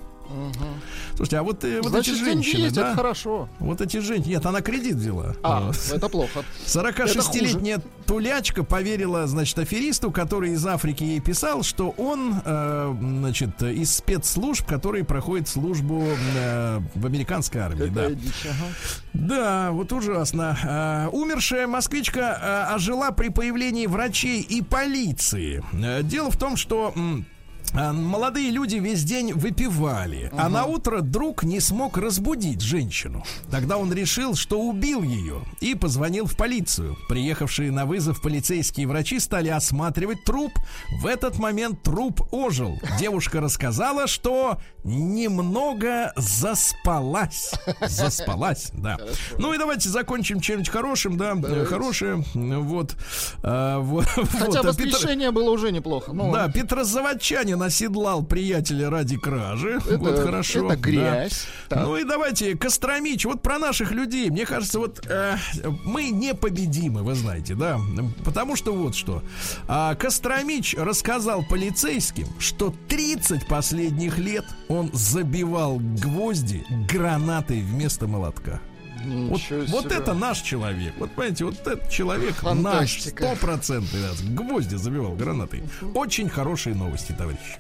Слушайте, 1.15 1.37
а 1.37 1.43
вот, 1.43 1.63
э, 1.63 1.81
вот 1.81 1.91
Значит, 1.91 2.15
эти 2.15 2.23
женщины, 2.23 2.61
есть, 2.63 2.75
да? 2.75 2.87
это 2.87 2.95
хорошо. 2.95 3.49
Вот 3.59 3.81
эти 3.81 3.97
женщины. 3.97 4.33
Нет, 4.33 4.45
она 4.45 4.61
кредит 4.61 4.95
взяла. 4.95 5.33
А, 5.43 5.71
это 5.91 6.09
плохо. 6.09 6.43
46-летняя 6.65 7.81
тулячка 8.05 8.63
поверила, 8.63 9.27
значит, 9.27 9.57
аферисту, 9.59 10.11
который 10.11 10.51
из 10.51 10.65
Африки 10.65 11.03
ей 11.03 11.19
писал, 11.19 11.63
что 11.63 11.89
он, 11.97 12.41
э, 12.43 12.95
значит, 12.99 13.61
из 13.61 13.95
спецслужб, 13.95 14.65
который 14.65 15.03
проходит 15.03 15.47
службу 15.47 16.03
э, 16.35 16.79
в 16.95 17.05
американской 17.05 17.61
армии. 17.61 17.87
Да. 17.87 18.09
Дичь, 18.09 18.45
ага. 18.45 18.71
да, 19.13 19.71
вот 19.71 19.91
ужасно. 19.93 20.57
Э, 20.63 21.15
умершая 21.15 21.67
москвичка 21.67 22.67
э, 22.69 22.73
ожила 22.75 23.11
при 23.11 23.29
появлении 23.29 23.85
врачей 23.85 24.41
и 24.41 24.61
полиции. 24.61 25.63
Э, 25.73 26.03
дело 26.03 26.29
в 26.29 26.37
том, 26.37 26.57
что... 26.57 26.93
а, 26.95 27.34
Молодые 27.75 28.51
люди 28.51 28.77
весь 28.77 29.03
день 29.03 29.33
выпивали, 29.33 30.31
а 30.37 30.47
на 30.47 30.65
утро 30.65 31.01
друг 31.01 31.43
не 31.43 31.59
смог 31.59 31.97
разбудить 31.97 32.61
женщину. 32.61 33.23
Тогда 33.51 33.77
он 33.77 33.91
решил, 33.91 34.35
что 34.35 34.61
убил 34.61 35.03
ее 35.03 35.41
и 35.59 35.75
позвонил 35.75 36.25
в 36.25 36.37
полицию. 36.37 36.95
Приехавшие 37.09 37.71
на 37.71 37.85
вызов 37.85 38.21
полицейские 38.21 38.87
врачи 38.87 39.19
стали 39.19 39.49
осматривать 39.49 40.23
труп. 40.23 40.53
В 41.01 41.05
этот 41.05 41.37
момент 41.37 41.83
труп 41.83 42.21
ожил. 42.31 42.79
Девушка 42.97 43.41
рассказала, 43.41 44.07
что 44.07 44.59
немного 44.85 46.13
заспалась. 46.15 47.51
Заспалась, 47.81 48.71
да. 48.73 48.97
Ну 49.37 49.53
и 49.53 49.57
давайте 49.57 49.89
закончим 49.89 50.39
чем-нибудь 50.39 50.69
хорошим, 50.69 51.17
да, 51.17 51.33
э, 51.43 51.65
хорошее. 51.65 52.23
Вот. 52.33 52.95
А, 53.43 53.79
вот, 53.79 54.05
Хотя 54.15 54.45
вот, 54.45 54.55
а 54.55 54.61
Петр- 54.61 54.67
воскрешение 54.67 55.31
было 55.31 55.49
уже 55.49 55.71
неплохо. 55.71 56.13
Ну, 56.13 56.31
да, 56.31 56.47
Петрозаводчанин 56.49 57.61
оседлал 57.65 58.23
приятеля 58.23 58.89
ради 58.89 59.17
кражи. 59.17 59.79
вот 59.97 60.19
хорошо. 60.19 60.59
это 60.59 60.69
да. 60.69 60.75
грязь. 60.75 61.47
Так. 61.69 61.83
Ну 61.83 61.97
и 61.97 62.03
давайте, 62.03 62.57
Костромич, 62.57 63.25
вот 63.25 63.41
про 63.41 63.57
наших 63.57 63.91
людей. 63.91 64.29
Мне 64.29 64.45
кажется, 64.45 64.79
вот 64.79 65.05
э, 65.07 65.35
мы 65.83 66.09
непобедимы, 66.09 67.03
вы 67.03 67.15
знаете, 67.15 67.55
да. 67.55 67.79
Потому 68.23 68.55
что 68.55 68.73
вот 68.73 68.95
что. 68.95 69.23
А, 69.67 69.95
Костромич 69.95 70.75
рассказал 70.75 71.43
полицейским, 71.43 72.27
что 72.39 72.73
30 72.87 73.47
последних 73.47 74.17
лет 74.17 74.45
он 74.67 74.89
забивал 74.93 75.79
гвозди 75.79 76.63
гранатой 76.89 77.61
вместо 77.61 78.07
молотка. 78.07 78.61
Вот, 79.05 79.39
Ничего 79.39 79.63
вот 79.67 79.85
себе. 79.85 79.95
это 79.97 80.13
наш 80.13 80.39
человек. 80.41 80.93
Вот 80.97 81.11
понимаете, 81.11 81.45
вот 81.45 81.59
этот 81.65 81.89
человек 81.89 82.41
наш 82.43 82.53
Фантастика. 82.55 83.23
стопроцентный 83.27 84.01
раз. 84.03 84.21
Гвозди 84.21 84.75
забивал 84.75 85.13
гранатой. 85.13 85.63
Очень 85.93 86.29
хорошие 86.29 86.75
новости, 86.75 87.11
товарищи. 87.17 87.57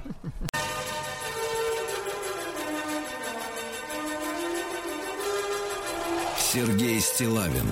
Сергей 6.37 6.99
Стилавин 7.01 7.67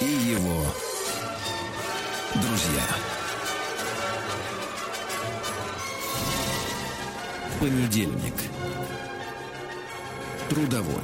и 0.00 0.04
его 0.04 0.64
друзья. 2.34 2.84
Понедельник. 7.60 8.34
Трудовой. 10.52 11.02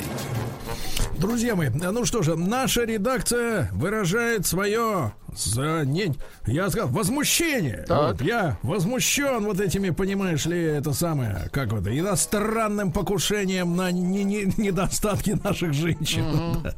Друзья 1.16 1.56
мои, 1.56 1.70
ну 1.70 2.04
что 2.04 2.22
же, 2.22 2.36
наша 2.36 2.84
редакция 2.84 3.70
выражает 3.72 4.46
свое 4.46 5.14
за 5.44 5.84
не, 5.84 6.14
я 6.46 6.68
сказал, 6.70 6.88
возмущение. 6.88 7.84
Так. 7.86 8.12
Вот, 8.12 8.22
я 8.22 8.58
возмущен 8.62 9.44
вот 9.44 9.60
этими, 9.60 9.90
понимаешь 9.90 10.46
ли, 10.46 10.60
это 10.60 10.92
самое, 10.92 11.48
как 11.52 11.72
вот, 11.72 11.86
иностранным 11.86 12.92
покушением 12.92 13.76
на 13.76 13.90
не- 13.90 14.24
не- 14.24 14.52
недостатки 14.56 15.38
наших 15.42 15.72
женщин. 15.72 16.24
Да. 16.62 16.74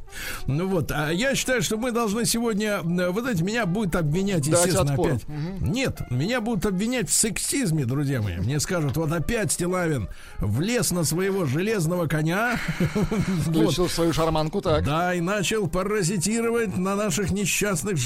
Ну 0.46 0.66
вот, 0.68 0.90
а 0.92 1.10
я 1.10 1.34
считаю, 1.34 1.62
что 1.62 1.76
мы 1.76 1.92
должны 1.92 2.24
сегодня, 2.26 2.80
э, 2.82 3.10
вы 3.10 3.20
знаете, 3.20 3.44
меня 3.44 3.66
будут 3.66 3.94
обвинять, 3.96 4.46
естественно, 4.46 4.94
опять. 4.94 5.24
Нет, 5.60 6.00
меня 6.10 6.40
будут 6.40 6.66
обвинять 6.66 7.08
в 7.08 7.12
сексизме, 7.12 7.84
друзья 7.84 8.20
мои. 8.20 8.36
Мне 8.38 8.60
скажут, 8.60 8.96
вот 8.96 9.12
опять 9.12 9.52
Стилавин 9.52 10.08
влез 10.38 10.90
на 10.90 11.04
своего 11.04 11.44
железного 11.46 12.06
коня. 12.06 12.58
Вот. 13.50 13.56
Включил 13.56 13.88
свою 13.88 14.12
шарманку 14.12 14.60
так. 14.60 14.84
Да, 14.84 15.14
и 15.14 15.20
начал 15.20 15.66
паразитировать 15.68 16.76
на 16.76 16.94
наших 16.96 17.30
несчастных 17.30 17.96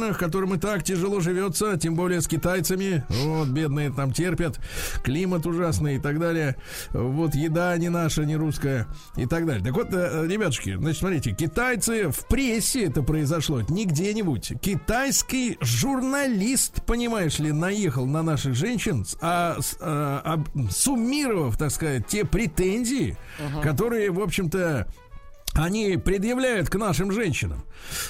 женщинах, 0.00 0.18
которым 0.18 0.54
и 0.54 0.58
так 0.58 0.82
тяжело 0.82 1.20
живется, 1.20 1.76
тем 1.76 1.94
более 1.94 2.20
с 2.20 2.26
китайцами. 2.28 3.04
Вот, 3.08 3.48
бедные 3.48 3.90
там 3.90 4.12
терпят. 4.12 4.58
Климат 5.02 5.46
ужасный 5.46 5.96
и 5.96 5.98
так 5.98 6.18
далее. 6.18 6.56
Вот, 6.90 7.34
еда 7.34 7.76
не 7.76 7.88
наша, 7.88 8.24
не 8.24 8.36
русская 8.36 8.86
и 9.16 9.26
так 9.26 9.46
далее. 9.46 9.62
Так 9.64 9.74
вот, 9.74 9.88
э, 9.92 10.26
ребятушки, 10.26 10.76
значит, 10.76 10.98
смотрите, 11.00 11.32
китайцы 11.32 12.10
в 12.10 12.26
прессе 12.26 12.84
это 12.86 13.02
произошло, 13.02 13.60
это 13.60 13.72
не 13.72 13.84
где-нибудь. 13.86 14.52
Китайский 14.60 15.58
журналист, 15.60 16.84
понимаешь 16.86 17.38
ли, 17.38 17.52
наехал 17.52 18.06
на 18.06 18.22
наших 18.22 18.54
женщин, 18.54 19.04
а, 19.20 19.58
а, 19.80 20.20
об- 20.24 20.70
суммировав, 20.70 21.56
так 21.56 21.70
сказать, 21.70 22.06
те 22.06 22.24
претензии, 22.24 23.16
которые, 23.62 24.10
в 24.10 24.20
общем-то, 24.20 24.86
они 25.54 25.96
предъявляют 25.96 26.68
к 26.70 26.76
нашим 26.76 27.12
женщинам. 27.12 27.64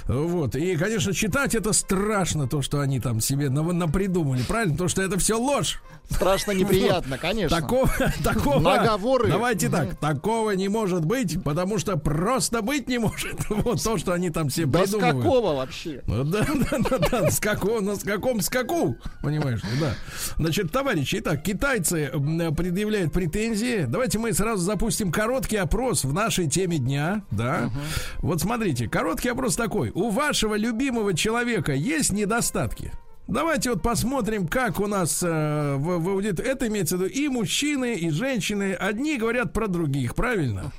Вот. 0.07 0.57
И, 0.57 0.77
конечно, 0.77 1.13
читать 1.13 1.55
это 1.55 1.73
страшно, 1.73 2.49
то, 2.49 2.63
что 2.63 2.81
они 2.81 3.01
там 3.01 3.21
себе 3.21 3.51
напридумали, 3.51 4.43
правильно? 4.43 4.73
Потому 4.75 4.89
что 4.89 5.03
это 5.03 5.19
все 5.19 5.39
ложь. 5.39 5.81
Страшно 6.11 6.51
неприятно, 6.53 7.19
конечно. 7.19 7.61
Такого, 7.61 7.89
такого. 8.25 8.59
Наговоры. 8.61 9.29
Давайте 9.29 9.69
так, 9.69 9.97
такого 9.97 10.51
не 10.53 10.69
может 10.69 11.05
быть, 11.05 11.43
потому 11.45 11.79
что 11.79 11.97
просто 11.97 12.63
быть 12.63 12.89
не 12.89 12.99
может. 12.99 13.37
Вот 13.49 13.83
то, 13.83 13.99
что 13.99 14.13
они 14.13 14.31
там 14.31 14.49
себе 14.51 14.67
Да 14.67 14.81
с 14.81 14.91
придумывают. 14.91 15.17
какого 15.25 15.57
вообще? 15.57 16.03
Ну 16.07 16.25
Да, 16.25 16.45
да, 16.71 16.79
да, 16.91 16.99
да, 16.99 17.31
с 17.31 17.39
какого, 17.39 17.81
на 17.81 17.95
с 17.97 18.03
каком 18.03 18.41
скаку, 18.41 18.97
понимаешь, 19.23 19.61
да. 19.81 19.95
Значит, 20.37 20.73
товарищи, 20.73 21.17
итак, 21.21 21.43
китайцы 21.43 22.11
предъявляют 22.57 23.13
претензии. 23.13 23.85
Давайте 23.87 24.19
мы 24.19 24.33
сразу 24.33 24.63
запустим 24.63 25.13
короткий 25.13 25.57
опрос 25.59 26.05
в 26.05 26.13
нашей 26.13 26.49
теме 26.49 26.79
дня. 26.79 27.23
да. 27.31 27.71
Вот 28.19 28.41
смотрите, 28.41 28.89
короткий 28.89 29.29
опрос 29.29 29.55
такой. 29.61 29.91
У 29.95 30.09
вашего 30.11 30.55
любимого 30.57 31.13
человека 31.15 31.73
есть 31.75 32.13
недостатки? 32.13 32.93
Давайте 33.29 33.71
вот 33.71 33.83
посмотрим, 33.83 34.49
как 34.49 34.81
у 34.81 34.87
нас 34.87 35.23
э, 35.23 35.75
в, 35.77 35.99
в 35.99 36.09
аудит- 36.09 36.41
Это 36.41 36.67
имеется 36.67 36.97
в 36.97 37.03
виду 37.03 37.13
и 37.13 37.29
мужчины, 37.29 37.95
и 37.95 38.11
женщины. 38.11 38.73
Одни 38.73 39.19
говорят 39.19 39.53
про 39.53 39.69
других, 39.69 40.15
правильно? 40.15 40.73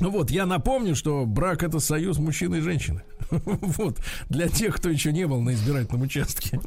Вот, 0.00 0.30
я 0.30 0.44
напомню, 0.46 0.94
что 0.94 1.24
брак 1.26 1.62
это 1.62 1.78
союз 1.78 2.18
мужчины 2.18 2.56
и 2.56 2.60
женщины. 2.60 3.02
Вот, 3.76 3.98
для 4.28 4.48
тех, 4.48 4.76
кто 4.76 4.88
еще 4.88 5.12
не 5.12 5.26
был 5.26 5.40
на 5.40 5.54
избирательном 5.54 6.02
участке. 6.02 6.60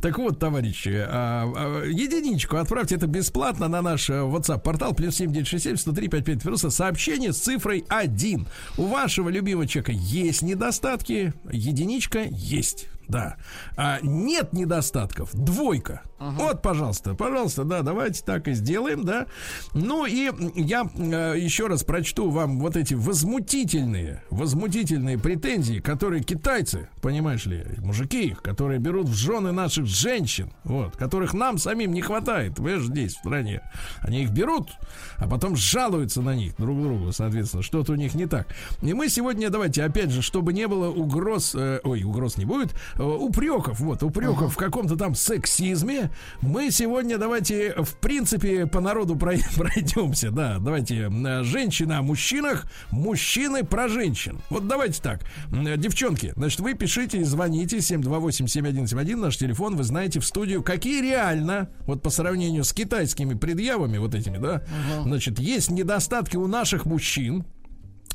Так 0.00 0.18
вот, 0.18 0.38
товарищи, 0.38 0.92
а, 0.94 1.44
а, 1.54 1.84
единичку 1.84 2.56
отправьте 2.56 2.96
это 2.96 3.06
бесплатно 3.06 3.68
на 3.68 3.82
наш 3.82 4.10
э, 4.10 4.14
WhatsApp-портал 4.14 4.94
плюс 4.94 5.16
7967 5.16 5.76
103 5.76 6.08
55 6.08 6.42
просто 6.42 6.70
сообщение 6.70 7.32
с 7.32 7.38
цифрой 7.38 7.84
1. 7.88 8.46
У 8.76 8.86
вашего 8.86 9.28
любимого 9.28 9.66
человека 9.66 9.92
есть 9.92 10.42
недостатки, 10.42 11.32
единичка 11.50 12.22
есть. 12.30 12.88
Да. 13.08 13.36
А 13.76 14.00
нет 14.02 14.52
недостатков. 14.52 15.30
Двойка. 15.32 16.02
Вот, 16.18 16.62
пожалуйста, 16.62 17.14
пожалуйста, 17.14 17.64
да, 17.64 17.82
давайте 17.82 18.22
так 18.24 18.48
и 18.48 18.52
сделаем, 18.54 19.04
да. 19.04 19.26
Ну 19.74 20.06
и 20.06 20.30
я 20.54 20.88
э, 20.96 21.34
еще 21.38 21.66
раз 21.66 21.84
прочту 21.84 22.30
вам 22.30 22.60
вот 22.60 22.76
эти 22.76 22.94
возмутительные, 22.94 24.22
возмутительные 24.30 25.18
претензии, 25.18 25.78
которые 25.78 26.22
китайцы, 26.22 26.88
понимаешь 27.00 27.46
ли, 27.46 27.64
мужики 27.78 28.36
которые 28.42 28.78
берут 28.78 29.08
в 29.08 29.14
жены 29.14 29.52
наших 29.52 29.86
женщин, 29.86 30.50
вот, 30.64 30.96
которых 30.96 31.34
нам 31.34 31.58
самим 31.58 31.92
не 31.92 32.00
хватает, 32.00 32.58
вы 32.58 32.78
же 32.78 32.86
здесь, 32.86 33.14
в 33.14 33.18
стране. 33.18 33.62
Они 34.00 34.22
их 34.22 34.30
берут, 34.30 34.70
а 35.16 35.28
потом 35.28 35.56
жалуются 35.56 36.22
на 36.22 36.34
них 36.34 36.56
друг 36.56 36.80
другу, 36.80 37.12
соответственно, 37.12 37.62
что-то 37.62 37.92
у 37.92 37.96
них 37.96 38.14
не 38.14 38.26
так. 38.26 38.48
И 38.82 38.92
мы 38.94 39.08
сегодня, 39.08 39.50
давайте, 39.50 39.82
опять 39.82 40.10
же, 40.10 40.22
чтобы 40.22 40.52
не 40.52 40.66
было 40.66 40.88
угроз, 40.88 41.54
э, 41.54 41.80
ой, 41.84 42.02
угроз 42.02 42.36
не 42.36 42.44
будет, 42.44 42.74
э, 42.96 43.02
упреков, 43.02 43.80
вот, 43.80 44.02
упреков 44.02 44.54
в 44.54 44.56
каком-то 44.56 44.96
там 44.96 45.14
сексизме, 45.14 46.07
мы 46.40 46.70
сегодня 46.70 47.18
давайте, 47.18 47.74
в 47.76 47.96
принципе, 47.96 48.66
по 48.66 48.80
народу 48.80 49.14
прой- 49.14 49.42
пройдемся, 49.56 50.30
да, 50.30 50.58
давайте, 50.58 51.10
женщины 51.42 51.92
о 51.94 52.02
мужчинах, 52.02 52.66
мужчины 52.90 53.64
про 53.64 53.88
женщин. 53.88 54.40
Вот 54.50 54.66
давайте 54.66 55.02
так, 55.02 55.20
девчонки, 55.50 56.32
значит, 56.36 56.60
вы 56.60 56.74
пишите 56.74 57.18
и 57.18 57.24
звоните. 57.24 57.78
728-7171, 57.78 59.16
наш 59.16 59.36
телефон, 59.36 59.76
вы 59.76 59.84
знаете 59.84 60.20
в 60.20 60.24
студию, 60.24 60.62
какие 60.62 61.02
реально, 61.02 61.70
вот 61.86 62.02
по 62.02 62.10
сравнению 62.10 62.64
с 62.64 62.72
китайскими 62.72 63.34
предъявами 63.34 63.98
вот 63.98 64.14
этими, 64.14 64.38
да, 64.38 64.62
значит, 65.02 65.38
есть 65.38 65.70
недостатки 65.70 66.36
у 66.36 66.46
наших 66.46 66.86
мужчин, 66.86 67.44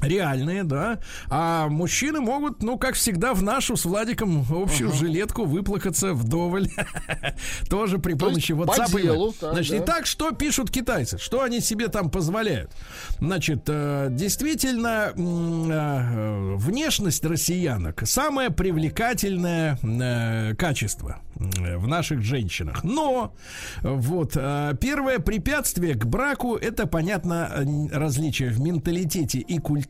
Реальные, 0.02 0.64
да. 0.64 1.00
А 1.30 1.70
мужчины 1.70 2.20
могут, 2.20 2.62
ну, 2.62 2.78
как 2.78 2.96
всегда, 2.96 3.34
в 3.34 3.42
нашу 3.42 3.78
с 3.78 3.86
Владиком 3.86 4.46
общую 4.50 4.92
жилетку 4.92 5.46
выплакаться 5.46 6.14
вдоволь. 6.14 6.70
Тоже 7.70 8.00
при 8.00 8.14
помощи 8.14 8.54
по 8.54 8.64
WhatsApp. 8.64 9.34
так, 9.40 9.54
Значит, 9.54 9.78
да. 9.78 9.84
итак, 9.84 10.06
что 10.06 10.32
пишут 10.32 10.70
китайцы? 10.70 11.18
Что 11.18 11.42
они 11.42 11.62
себе 11.62 11.88
там 11.88 12.10
позволяют? 12.10 12.72
Значит, 13.20 13.64
э, 13.68 14.08
действительно, 14.12 15.14
э, 15.16 16.56
внешность 16.58 17.24
россиянок 17.26 18.02
самое 18.06 18.50
привлекательное 18.50 19.78
э, 19.82 20.56
качество 20.56 21.20
в 21.36 21.88
наших 21.88 22.22
женщинах. 22.22 22.84
Но 22.84 23.34
вот 23.82 24.34
первое 24.80 25.20
препятствие 25.20 25.96
к 25.96 26.06
браку 26.06 26.56
это 26.56 26.88
понятно 26.88 27.50
различие 27.92 28.50
в 28.50 28.62
менталитете 28.62 29.40
и 29.40 29.58
культуре, 29.58 29.83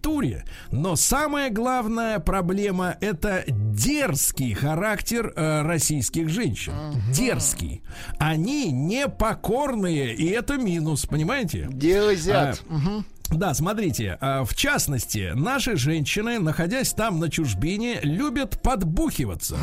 но 0.72 0.96
самая 0.96 1.50
главная 1.50 2.20
проблема 2.20 2.96
это 3.02 3.44
дерзкий 3.48 4.54
характер 4.54 5.34
э, 5.36 5.62
российских 5.62 6.30
женщин. 6.30 6.74
Дерзкий. 7.12 7.82
Они 8.20 8.72
непокорные, 8.72 10.14
и 10.16 10.30
это 10.30 10.58
минус, 10.58 11.06
понимаете? 11.06 11.68
Дерзят. 11.72 12.62
А, 12.70 13.04
Да, 13.36 13.54
смотрите, 13.54 14.18
а, 14.22 14.44
в 14.44 14.56
частности, 14.56 15.32
наши 15.36 15.76
женщины, 15.76 16.40
находясь 16.40 16.94
там 16.94 17.20
на 17.20 17.30
чужбине, 17.30 18.00
любят 18.04 18.62
подбухиваться. 18.62 19.58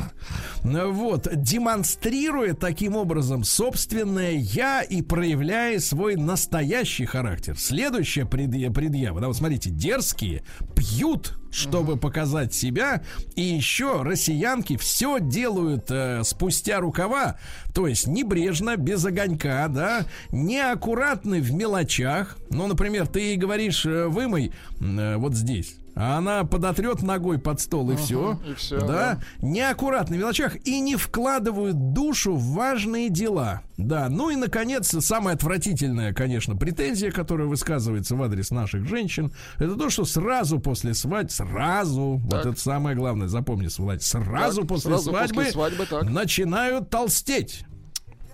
Вот, 0.63 1.29
демонстрируя 1.33 2.55
таким 2.55 2.97
образом 2.97 3.45
собственное 3.45 4.33
я 4.33 4.83
и 4.83 5.03
проявляя 5.03 5.79
свой 5.79 6.17
настоящий 6.17 7.05
характер. 7.07 7.57
Следующая 7.59 8.25
предъя- 8.25 8.73
предъява, 8.73 9.21
да, 9.21 9.29
вот 9.29 9.37
смотрите, 9.37 9.71
дерзкие 9.71 10.43
пьют 10.75 11.40
чтобы 11.51 11.97
показать 11.97 12.55
себя. 12.55 13.03
И 13.37 13.43
еще 13.43 14.03
россиянки 14.03 14.77
все 14.77 15.19
делают 15.21 15.91
э, 15.91 16.23
спустя 16.25 16.81
рукава, 16.81 17.39
то 17.75 17.87
есть 17.87 18.07
небрежно, 18.07 18.77
без 18.77 19.05
огонька, 19.05 19.69
да, 19.69 20.07
неаккуратны 20.31 21.41
в 21.41 21.53
мелочах. 21.53 22.37
Ну, 22.51 22.67
например, 22.67 23.07
ты 23.07 23.21
ей 23.21 23.37
говоришь, 23.37 23.85
э, 23.87 24.07
вымой 24.07 24.53
э, 24.81 25.17
вот 25.17 25.35
здесь. 25.35 25.80
А 26.01 26.17
она 26.17 26.45
подотрет 26.45 27.03
ногой 27.03 27.39
под 27.39 27.61
стол 27.61 27.91
и 27.91 27.97
все. 27.97 28.41
и 28.49 28.55
всё, 28.55 28.81
да? 28.81 28.87
да. 28.87 29.21
Неаккуратны 29.47 30.17
в 30.17 30.19
мелочах 30.19 30.57
и 30.67 30.81
не 30.81 30.97
вкладывают 30.97 31.93
душу 31.93 32.35
в 32.35 32.55
важные 32.55 33.11
дела. 33.11 33.61
Да, 33.77 34.09
ну 34.09 34.31
и, 34.31 34.37
наконец, 34.37 34.95
самая 35.05 35.35
отвратительная, 35.35 36.15
конечно, 36.15 36.57
претензия, 36.57 37.11
которая 37.11 37.49
высказывается 37.49 38.17
в 38.17 38.23
адрес 38.23 38.51
наших 38.51 38.87
женщин, 38.87 39.33
это 39.59 39.75
то, 39.75 39.91
что 39.91 40.07
сразу 40.07 40.59
после 40.59 40.95
свадьбы, 40.95 41.31
сразу, 41.31 42.21
вот 42.25 42.47
это 42.47 42.59
самое 42.59 42.97
главное, 42.97 43.29
запомни, 43.29 43.69
Владь, 43.77 44.03
сразу 44.03 44.63
Так, 44.63 44.69
после 44.69 44.91
сразу 44.91 45.11
свадьбы, 45.11 45.35
после 45.37 45.53
свадьбы, 45.53 45.87
так. 45.87 46.05
начинают 46.09 46.89
толстеть. 46.91 47.65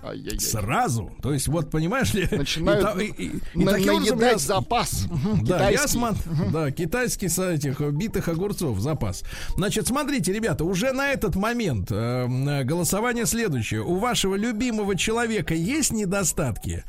Ай-яй-яй. 0.07 0.39
Сразу. 0.41 1.11
То 1.23 1.33
есть, 1.33 1.49
вот, 1.49 1.71
понимаешь 1.71 2.13
ли... 2.15 2.29
Начинают 2.31 3.01
и 3.01 3.05
и- 3.07 3.41
и- 3.55 3.65
на- 3.65 3.73
таким 3.73 3.95
образом 3.95 4.21
я- 4.21 4.39
запас. 4.39 5.07
Да, 5.43 5.71
я 5.71 5.79
китайский. 5.79 5.99
смо- 5.99 6.51
да, 6.53 6.71
китайский 6.71 7.29
с 7.29 7.39
этих 7.39 7.81
битых 7.81 8.29
огурцов 8.29 8.79
запас. 8.81 9.23
Значит, 9.57 9.87
смотрите, 9.89 10.33
ребята, 10.33 10.65
уже 10.65 10.93
на 10.93 11.09
этот 11.11 11.35
момент 11.37 11.91
э, 11.91 11.95
м, 11.95 12.67
голосование 12.67 13.27
следующее. 13.27 13.83
У 13.83 13.97
вашего 13.97 14.35
любимого 14.37 14.97
человека 14.97 15.55
есть 15.55 15.93
недостатки? 15.93 16.85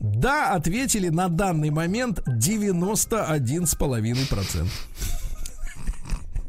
Да, 0.00 0.52
ответили 0.52 1.08
на 1.08 1.28
данный 1.28 1.70
момент 1.70 2.20
91,5%. 2.28 4.66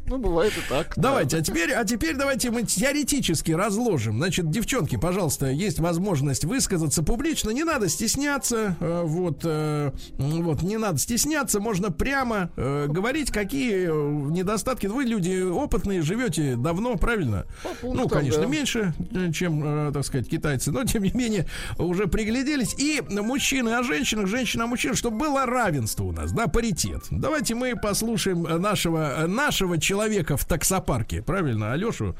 Ну, 0.10 0.18
бывает 0.18 0.53
и 0.57 0.62
так. 0.70 0.93
да. 0.95 1.01
Давайте, 1.10 1.38
а 1.38 1.41
теперь, 1.41 1.72
а 1.72 1.84
теперь 1.84 2.16
давайте 2.16 2.49
мы 2.49 2.64
теоретически 2.64 3.51
разложим. 3.51 4.18
Значит, 4.18 4.49
девчонки, 4.49 4.95
пожалуйста, 4.97 5.47
есть 5.47 5.80
возможность 5.80 6.45
высказаться 6.45 7.03
публично. 7.03 7.51
Не 7.51 7.64
надо 7.64 7.89
стесняться. 7.89 8.76
э, 8.80 9.01
Вот, 9.05 9.41
э, 9.43 9.91
вот, 10.18 10.64
не 10.64 10.78
надо 10.78 10.97
стесняться. 10.97 11.60
Можно 11.60 11.91
прямо 11.91 12.49
э, 12.57 12.88
говорить, 12.88 13.32
какие 13.32 13.86
недостатки. 14.32 14.88
Вы 14.88 15.03
люди 15.03 15.43
опытные, 15.43 16.01
живете 16.01 16.55
давно, 16.55 16.95
правильно? 16.95 17.45
пунктам, 17.82 18.03
ну, 18.03 18.10
конечно, 18.10 18.41
да. 18.41 18.47
меньше, 18.47 18.93
чем, 19.34 19.93
так 19.93 20.03
сказать, 20.03 20.28
китайцы, 20.28 20.72
но 20.72 20.84
тем 20.86 21.03
не 21.03 21.12
менее 21.12 21.45
уже 21.78 22.07
пригляделись. 22.07 22.74
И 22.80 23.01
мужчины 23.10 23.70
о 23.70 23.84
женщинах, 23.84 24.28
женщины 24.28 24.64
о 24.64 24.68
мужчинах, 24.68 24.97
чтобы 24.97 25.18
было 25.18 25.45
равенство 25.45 26.03
у 26.05 26.12
нас, 26.12 26.32
да, 26.32 26.47
паритет. 26.47 27.03
Давайте 27.12 27.53
мы 27.53 27.76
послушаем 27.76 28.41
нашего, 28.43 29.26
нашего 29.28 29.78
человека 29.78 29.99
в 30.38 30.45
таксопарке, 30.45 31.22
правильно, 31.22 31.74
Алешу, 31.74 32.16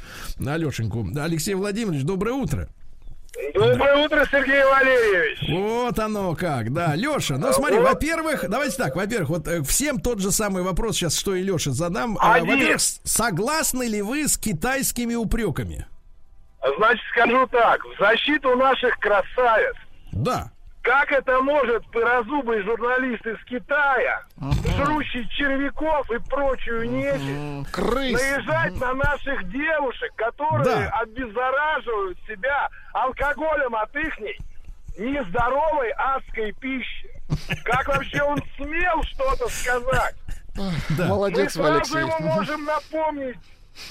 Алешеньку. 0.46 1.08
Алексей 1.18 1.54
Владимирович, 1.54 2.04
доброе 2.04 2.34
утро. 2.34 2.70
Доброе 3.54 4.06
утро, 4.06 4.26
Сергей 4.30 4.64
Валерьевич. 4.64 5.50
Вот 5.50 5.98
оно 6.00 6.36
как, 6.36 6.74
да. 6.74 6.96
Леша, 6.96 7.38
ну 7.38 7.54
смотри, 7.54 7.80
во-первых, 7.80 8.50
давайте 8.50 8.76
так, 8.78 8.96
во-первых, 8.96 9.30
вот 9.30 9.48
э, 9.48 9.64
всем 9.64 10.00
тот 10.00 10.20
же 10.20 10.32
самый 10.32 10.64
вопрос 10.64 10.98
сейчас, 10.98 11.18
что 11.18 11.36
и 11.36 11.44
Леше 11.44 11.72
задам. 11.72 12.18
А, 12.20 12.36
Один. 12.36 12.50
Во-первых, 12.50 12.80
согласны 12.80 13.84
ли 13.84 14.02
вы 14.02 14.28
с 14.28 14.38
китайскими 14.38 15.16
упреками? 15.16 15.88
Значит, 16.78 17.04
скажу 17.12 17.48
так, 17.48 17.82
в 17.86 18.00
защиту 18.00 18.56
наших 18.56 18.98
красавиц. 19.00 19.76
Да. 20.12 20.52
Как 20.90 21.12
это 21.12 21.40
может 21.42 21.86
пырозубый 21.92 22.64
журналист 22.64 23.24
из 23.28 23.38
Китая, 23.46 24.24
жрущий 24.76 25.24
червяков 25.38 26.10
и 26.10 26.18
прочую 26.18 26.90
нечисть, 26.90 27.72
Крыс. 27.72 28.20
наезжать 28.20 28.76
на 28.82 28.96
наших 28.96 29.52
девушек, 29.52 30.12
которые 30.16 30.64
Да. 30.66 30.90
обеззараживают 31.02 32.18
себя 32.28 32.70
алкоголем 32.94 33.76
от 33.76 33.96
ихней 33.96 34.36
нездоровой 34.98 35.92
адской 35.92 36.54
пищи? 36.54 37.08
Как 37.66 37.88
вообще 37.88 38.24
он 38.24 38.40
смел 38.58 39.04
что-то 39.04 39.48
сказать? 39.50 40.16
Да. 40.98 41.06
Молодец, 41.06 41.56
Мы 41.56 41.66
сразу 41.66 41.76
Алексей. 41.76 42.00
ему 42.00 42.20
можем 42.34 42.66
напомнить 42.66 43.38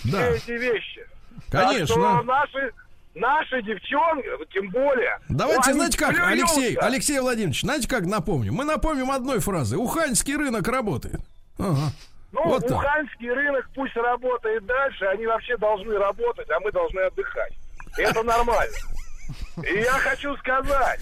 Да. 0.02 0.18
все 0.18 0.30
эти 0.34 0.50
вещи. 0.50 1.06
Конечно. 1.52 1.86
Так 1.86 1.86
что 1.86 2.22
наши, 2.24 2.72
наши 3.18 3.62
девчонки, 3.62 4.28
тем 4.52 4.68
более... 4.70 5.18
Давайте, 5.28 5.72
знаете 5.72 5.98
как, 5.98 6.10
плюются. 6.10 6.28
Алексей, 6.28 6.74
Алексей 6.76 7.20
Владимирович, 7.20 7.60
знаете 7.62 7.88
как 7.88 8.06
напомним? 8.06 8.54
Мы 8.54 8.64
напомним 8.64 9.10
одной 9.10 9.40
фразы. 9.40 9.76
Уханьский 9.76 10.36
рынок 10.36 10.66
работает. 10.68 11.20
Ага. 11.58 11.92
Ну, 12.32 12.44
Вот 12.44 12.66
так. 12.66 12.76
уханьский 12.78 13.30
рынок 13.32 13.68
пусть 13.74 13.96
работает 13.96 14.64
дальше, 14.66 15.06
они 15.06 15.26
вообще 15.26 15.56
должны 15.56 15.96
работать, 15.96 16.48
а 16.50 16.60
мы 16.60 16.70
должны 16.72 17.00
отдыхать. 17.00 17.52
Это 17.96 18.22
нормально. 18.22 18.76
И 19.64 19.78
я 19.78 19.92
хочу 19.92 20.36
сказать, 20.36 21.00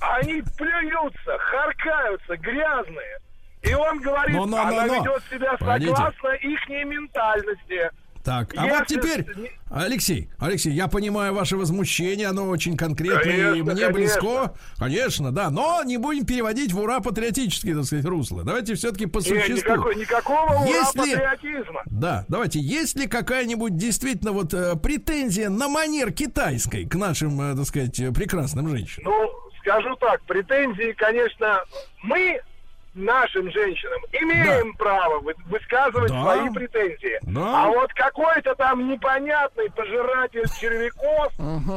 они 0.00 0.42
плюются, 0.58 1.38
харкаются, 1.38 2.36
грязные. 2.36 3.18
И 3.62 3.72
он 3.72 3.98
говорит, 4.00 4.36
Но, 4.36 4.44
но, 4.44 4.56
но, 4.58 4.62
она 4.68 4.86
но. 4.86 4.94
ведет 4.96 5.22
себя 5.30 5.56
согласно 5.58 6.28
их 6.34 6.68
ментальности. 6.68 7.90
Так, 8.24 8.54
а 8.56 8.64
Если 8.66 8.78
вот 8.78 8.86
теперь, 8.86 9.26
Алексей, 9.70 10.30
Алексей, 10.38 10.72
я 10.72 10.88
понимаю 10.88 11.34
ваше 11.34 11.58
возмущение, 11.58 12.28
оно 12.28 12.48
очень 12.48 12.74
конкретное 12.74 13.20
и 13.20 13.60
Конечно, 13.60 13.64
мне 13.64 13.64
конечно. 13.82 13.92
близко. 13.92 14.54
Конечно, 14.78 15.30
да, 15.30 15.50
но 15.50 15.82
не 15.84 15.98
будем 15.98 16.24
переводить 16.24 16.72
в 16.72 16.80
ура 16.80 17.00
патриотические, 17.00 17.74
так 17.74 17.84
сказать, 17.84 18.06
русло. 18.06 18.42
Давайте 18.42 18.74
все-таки 18.76 19.04
по 19.04 19.20
существу. 19.20 19.54
никакой, 19.56 19.96
никакого 19.96 20.52
ура 20.54 20.64
Если- 20.66 20.98
патриотизма. 20.98 21.82
Да, 21.86 22.24
давайте, 22.28 22.60
есть 22.60 22.96
ли 22.98 23.06
какая-нибудь 23.06 23.76
действительно 23.76 24.32
вот 24.32 24.54
э, 24.54 24.74
претензия 24.76 25.50
на 25.50 25.68
манер 25.68 26.10
китайской 26.12 26.86
к 26.86 26.94
нашим, 26.94 27.38
э, 27.42 27.54
так 27.56 27.66
сказать, 27.66 27.96
прекрасным 28.14 28.68
женщинам? 28.68 29.12
Ну, 29.12 29.30
скажу 29.60 29.94
так, 29.96 30.22
претензии, 30.22 30.92
конечно, 30.92 31.60
мы 32.02 32.40
нашим 32.94 33.50
женщинам 33.50 33.98
имеем 34.12 34.74
право 34.74 35.18
вы- 35.20 35.34
высказывать 35.46 36.10
Да. 36.10 36.22
свои 36.22 36.50
претензии. 36.50 37.18
Да. 37.22 37.64
А 37.64 37.68
вот 37.68 37.92
какой-то 37.92 38.54
там 38.54 38.88
непонятный 38.88 39.70
пожиратель 39.70 40.44
червяков 40.60 41.32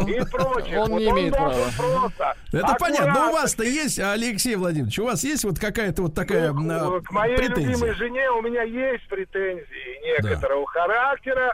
и 0.07 0.22
прочее, 0.32 0.80
Он 0.82 0.91
вот 0.91 0.99
не 0.99 1.07
он 1.07 1.20
имеет 1.20 1.34
должен 1.34 1.72
просто 1.78 2.36
Это 2.53 2.76
понятно. 2.80 3.13
Но 3.13 3.30
у 3.30 3.34
вас-то 3.34 3.63
есть, 3.63 3.99
Алексей 3.99 4.55
Владимирович, 4.55 4.99
у 4.99 5.05
вас 5.05 5.24
есть 5.24 5.43
вот 5.43 5.59
какая-то 5.59 6.03
вот 6.03 6.13
такая 6.13 6.51
Ну, 6.51 7.01
к 7.01 7.11
моей 7.11 7.38
любимой 7.38 7.93
жене 7.95 8.30
у 8.32 8.41
меня 8.41 8.63
есть 8.63 9.07
претензии 9.07 10.22
некоторого 10.22 10.65
характера, 10.68 11.53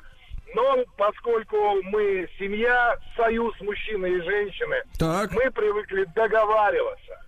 но 0.56 0.84
поскольку 0.98 1.82
мы 1.84 2.28
семья, 2.38 2.96
союз 3.16 3.54
мужчины 3.62 4.08
и 4.08 4.22
женщины, 4.22 4.84
Так. 5.00 5.32
мы 5.32 5.50
привыкли 5.52 6.06
договариваться. 6.16 7.23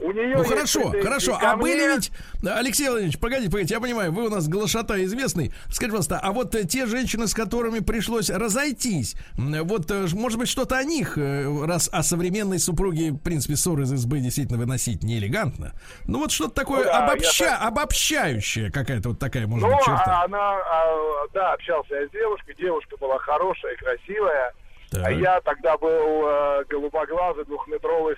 У 0.00 0.12
нее 0.12 0.36
Ну 0.36 0.44
хорошо, 0.44 0.92
хорошо. 1.02 1.38
А 1.40 1.56
были 1.56 1.86
мне. 1.86 1.94
ведь, 1.96 2.10
да, 2.42 2.58
Алексей 2.58 2.88
Владимирович, 2.88 3.18
погодите, 3.20 3.50
погодите, 3.50 3.74
я 3.74 3.80
понимаю, 3.80 4.12
вы 4.12 4.26
у 4.26 4.30
нас 4.30 4.48
глашата 4.48 5.02
известный. 5.04 5.52
Скажите, 5.66 5.86
пожалуйста, 5.92 6.18
а 6.22 6.32
вот 6.32 6.54
э, 6.54 6.64
те 6.64 6.86
женщины, 6.86 7.26
с 7.28 7.34
которыми 7.34 7.78
пришлось 7.80 8.30
разойтись, 8.30 9.14
вот, 9.36 9.90
э, 9.90 10.06
может 10.14 10.38
быть, 10.38 10.48
что-то 10.48 10.76
о 10.76 10.84
них, 10.84 11.16
э, 11.16 11.64
раз 11.66 11.88
о 11.92 12.02
современной 12.02 12.58
супруге, 12.58 13.12
в 13.12 13.18
принципе, 13.18 13.56
ссоры 13.56 13.84
из 13.84 13.92
избы 13.92 14.18
действительно 14.20 14.58
выносить 14.58 15.02
неэлегантно. 15.04 15.72
Ну 16.06 16.18
вот 16.18 16.32
что-то 16.32 16.54
такое 16.54 16.78
Ну 16.80 16.84
да, 16.86 17.04
обобща, 17.06 17.44
я 17.44 17.58
обобщающее, 17.58 18.70
какая-то 18.72 19.10
вот 19.10 19.18
такая, 19.18 19.46
может 19.46 19.68
Ну, 19.68 19.74
быть, 19.74 19.84
черта. 19.84 20.02
а 20.06 20.24
она, 20.24 20.38
а, 20.56 21.26
да, 21.32 21.52
общался 21.52 21.94
я 21.94 22.08
с 22.08 22.10
девушкой, 22.10 22.54
девушка 22.58 22.96
была 22.98 23.18
хорошая, 23.18 23.76
красивая. 23.76 24.52
Так. 24.90 25.06
А 25.06 25.12
я 25.12 25.40
тогда 25.42 25.78
был 25.78 26.26
э, 26.26 26.64
голубоглазый, 26.68 27.44
двухметровый, 27.44 28.16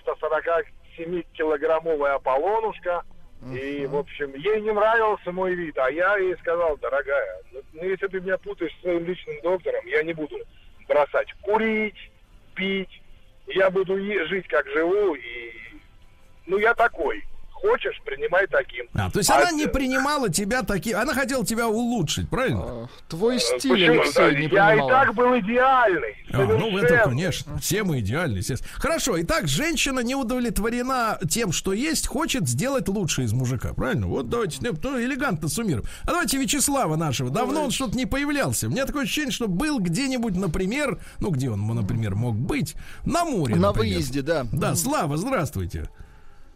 147-килограммовый 0.99 2.13
Аполлонушка. 2.13 3.03
И, 3.53 3.87
в 3.87 3.97
общем, 3.97 4.33
ей 4.37 4.61
не 4.61 4.71
нравился 4.71 5.33
мой 5.33 5.55
вид, 5.55 5.77
а 5.77 5.91
я 5.91 6.17
ей 6.17 6.37
сказал, 6.37 6.77
дорогая, 6.77 7.43
ну, 7.73 7.83
если 7.83 8.07
ты 8.07 8.21
меня 8.21 8.39
путаешь 8.39 8.73
с 8.79 8.83
своим 8.83 9.05
личным 9.05 9.35
доктором, 9.43 9.85
я 9.87 10.05
не 10.05 10.13
буду 10.13 10.37
бросать 10.87 11.27
курить, 11.43 12.11
пить, 12.55 13.03
я 13.49 13.69
буду 13.69 13.99
жить, 14.29 14.47
как 14.47 14.69
живу, 14.69 15.17
и, 15.17 15.53
ну, 16.47 16.59
я 16.59 16.73
такой. 16.75 17.25
Хочешь, 17.63 18.01
принимай 18.05 18.47
таким. 18.49 18.87
А, 18.93 19.09
то 19.11 19.19
есть 19.21 19.31
А 19.31 19.37
она 19.37 19.53
не 19.53 19.65
это- 19.65 19.73
принимала 19.73 20.29
тебя 20.29 20.63
такие, 20.65 20.97
она 20.97 21.15
хотела 21.15 21.47
тебя 21.47 21.69
улучшить, 21.69 22.29
правильно? 22.29 22.65
Э, 22.67 22.87
Твой 23.09 23.39
стиль, 23.39 23.71
Почему? 23.73 24.01
Алексей, 24.03 24.37
не 24.49 24.55
я 24.55 24.75
и 24.75 24.79
так 24.79 25.15
был 25.15 25.39
идеальный. 25.39 26.17
А, 26.33 26.39
ну, 26.45 26.69
это, 26.77 26.89
совершенно. 26.89 27.03
конечно, 27.05 27.59
все 27.59 27.85
мы 27.85 28.01
идеальны, 28.01 28.39
естественно. 28.39 28.71
Хорошо, 28.75 29.21
итак, 29.23 29.47
женщина 29.47 30.01
не 30.01 30.17
удовлетворена 30.17 31.19
тем, 31.31 31.53
что 31.53 31.73
есть, 31.73 32.09
хочет 32.09 32.49
сделать 32.49 32.89
лучше 32.89 33.23
из 33.23 33.33
мужика, 33.33 33.73
правильно? 33.75 34.09
Вот 34.09 34.29
давайте, 34.29 34.59
ну, 34.61 34.77
ну, 34.83 35.01
элегантно 35.01 35.49
суммируем. 35.49 35.87
А 36.03 36.07
давайте 36.09 36.39
Вячеслава 36.39 36.97
нашего. 36.97 37.31
Давно 37.31 37.63
он 37.65 37.71
что-то 37.71 37.97
не 37.97 38.07
появлялся. 38.07 38.67
У 38.67 38.71
меня 38.71 38.87
такое 38.87 39.05
ощущение, 39.05 39.31
что 39.31 39.47
был 39.47 39.79
где-нибудь, 39.79 40.35
например, 40.37 40.99
ну, 41.21 41.31
где 41.31 41.49
он, 41.49 41.65
например, 41.67 42.17
мог 42.17 42.35
быть, 42.35 42.75
на 43.05 43.25
море, 43.25 43.55
На 43.55 43.69
например. 43.69 43.95
выезде, 43.99 44.23
да. 44.23 44.47
Да, 44.53 44.75
Слава, 44.75 45.17
здравствуйте. 45.17 45.89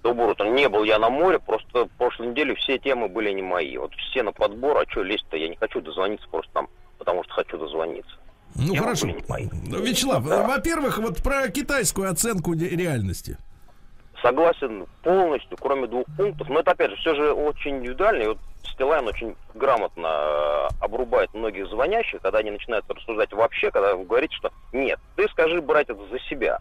Утро. 0.09 0.45
Не 0.45 0.69
был 0.69 0.85
я 0.85 0.99
на 0.99 1.11
море, 1.11 1.39
просто 1.39 1.85
в 1.85 1.91
прошлой 1.99 2.29
неделе 2.29 2.55
все 2.55 2.79
темы 2.79 3.09
были 3.09 3.31
не 3.33 3.43
мои. 3.43 3.77
Вот 3.77 3.93
все 3.95 4.23
на 4.23 4.33
подбор, 4.33 4.79
а 4.79 4.91
что 4.91 5.03
лезть-то? 5.03 5.37
Я 5.37 5.49
не 5.49 5.57
хочу 5.57 5.81
дозвониться 5.81 6.29
просто 6.31 6.51
там, 6.53 6.69
потому 6.99 7.25
что 7.25 7.35
хочу 7.35 7.59
дозвониться. 7.59 8.17
Ну, 8.55 8.75
Я 8.75 8.81
хорошо. 8.81 9.09
Ну, 9.09 9.83
Вячеслав, 9.83 10.23
во-первых, 10.25 10.99
вот 10.99 11.23
про 11.23 11.49
китайскую 11.49 12.11
оценку 12.11 12.55
реальности. 12.55 13.37
Согласен 14.23 14.87
полностью, 15.03 15.59
кроме 15.61 15.87
двух 15.87 16.07
пунктов. 16.17 16.49
Но 16.49 16.61
это, 16.61 16.71
опять 16.71 16.91
же, 16.91 16.97
все 16.97 17.15
же 17.15 17.33
очень 17.33 17.79
индивидуально. 17.79 18.23
И 18.23 18.27
вот 18.29 18.39
Стилайн 18.73 19.07
очень 19.07 19.37
грамотно 19.55 20.07
э, 20.07 20.69
обрубает 20.81 21.33
многих 21.35 21.69
звонящих, 21.69 22.21
когда 22.23 22.39
они 22.39 22.51
начинают 22.51 22.85
рассуждать 22.89 23.33
вообще, 23.33 23.71
когда 23.71 23.95
вы 23.95 24.05
говорите, 24.05 24.35
что 24.37 24.51
нет, 24.73 24.99
ты 25.17 25.29
скажи, 25.29 25.61
брать 25.61 25.89
это 25.89 26.01
за 26.11 26.19
себя. 26.21 26.59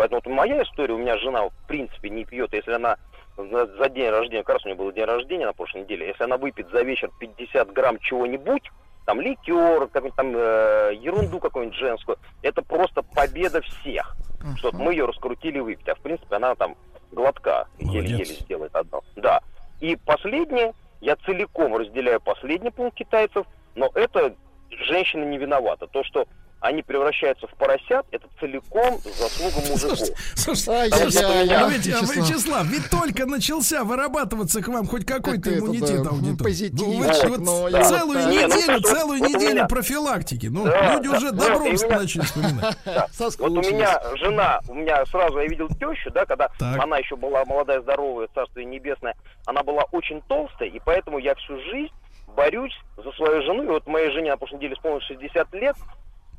Поэтому 0.00 0.22
вот 0.24 0.34
моя 0.34 0.62
история, 0.62 0.94
у 0.94 0.98
меня 0.98 1.18
жена 1.18 1.50
в 1.50 1.66
принципе 1.68 2.08
не 2.08 2.24
пьет, 2.24 2.54
если 2.54 2.72
она 2.72 2.96
за, 3.36 3.90
день 3.90 4.08
рождения, 4.08 4.42
как 4.42 4.54
раз 4.54 4.64
у 4.64 4.68
нее 4.68 4.78
был 4.78 4.90
день 4.92 5.04
рождения 5.04 5.44
на 5.44 5.52
прошлой 5.52 5.82
неделе, 5.82 6.06
если 6.06 6.24
она 6.24 6.38
выпьет 6.38 6.70
за 6.70 6.80
вечер 6.80 7.10
50 7.20 7.70
грамм 7.74 7.98
чего-нибудь, 7.98 8.70
там 9.04 9.20
ликер, 9.20 9.88
какую-нибудь 9.88 10.16
там 10.16 10.32
э, 10.34 10.92
ерунду 10.94 11.38
какую-нибудь 11.38 11.78
женскую, 11.78 12.16
это 12.40 12.62
просто 12.62 13.02
победа 13.02 13.60
всех. 13.60 14.16
Что 14.56 14.70
вот 14.70 14.80
мы 14.80 14.94
ее 14.94 15.04
раскрутили 15.04 15.58
выпить, 15.58 15.90
а 15.90 15.94
в 15.94 16.00
принципе 16.00 16.36
она 16.36 16.54
там 16.54 16.76
глотка 17.12 17.68
еле-еле 17.78 18.24
сделает 18.24 18.74
одно. 18.74 19.02
Да. 19.16 19.42
И 19.80 19.96
последнее, 19.96 20.72
я 21.02 21.16
целиком 21.16 21.76
разделяю 21.76 22.22
последний 22.22 22.70
пункт 22.70 22.96
китайцев, 22.96 23.46
но 23.74 23.90
это 23.94 24.34
женщина 24.70 25.24
не 25.24 25.36
виновата. 25.36 25.88
То, 25.88 26.02
что 26.04 26.26
они 26.60 26.82
превращаются 26.82 27.46
в 27.46 27.54
поросят, 27.54 28.04
это 28.10 28.26
целиком 28.38 28.98
заслуга 29.04 29.56
мужиков. 29.70 29.98
Слушайте, 30.34 30.90
слушайте, 30.94 31.44
я- 31.46 31.60
ну 31.60 31.68
ведь, 31.70 31.86
а, 31.88 31.90
Вячеслав. 32.00 32.16
Вячеслав, 32.16 32.66
ведь 32.66 32.90
только 32.90 33.26
начался 33.26 33.84
вырабатываться 33.84 34.62
к 34.62 34.68
вам 34.68 34.86
хоть 34.86 35.06
какой-то 35.06 35.58
иммунитет 35.58 36.02
да, 36.02 36.10
аудитории. 36.10 36.70
Ну, 36.72 36.98
вы 36.98 37.06
вот 37.06 37.16
целую 37.16 38.18
да. 38.18 38.26
Ну, 38.26 38.30
неделю, 38.30 38.72
вот- 38.74 38.86
целую 38.86 39.18
вот 39.20 39.28
неделю 39.28 39.52
меня- 39.54 39.66
профилактики. 39.66 40.46
Ну, 40.46 40.64
Да, 40.64 40.94
люди 40.96 41.08
да, 41.10 41.16
уже 41.16 41.32
да, 41.32 41.48
добром 41.48 41.66
и 41.66 41.70
у 41.70 41.72
меня- 41.86 41.98
начали 41.98 42.22
вспоминать. 42.22 42.76
Вот 43.38 43.50
у 43.50 43.60
меня 43.60 44.00
жена, 44.16 44.60
у 44.68 44.74
меня 44.74 45.04
сразу 45.06 45.38
я 45.38 45.46
видел 45.46 45.68
тещу, 45.68 46.10
да, 46.10 46.24
когда 46.26 46.48
Так. 46.58 46.82
она 46.82 46.98
еще 46.98 47.16
была 47.16 47.44
молодая, 47.44 47.80
здоровая, 47.80 48.28
царство 48.34 48.60
небесное, 48.60 49.14
она 49.46 49.62
была 49.62 49.84
очень 49.92 50.20
толстая, 50.28 50.68
и 50.68 50.80
поэтому 50.84 51.18
я 51.18 51.34
всю 51.36 51.56
жизнь 51.70 51.92
борюсь 52.36 52.74
за 52.96 53.10
свою 53.12 53.42
жену. 53.42 53.62
И 53.64 53.66
вот 53.66 53.86
моей 53.86 54.10
жене 54.12 54.30
на 54.30 54.36
прошлой 54.36 54.56
неделе 54.56 54.74
исполнилось 54.74 55.04
60 55.04 55.52
лет, 55.54 55.76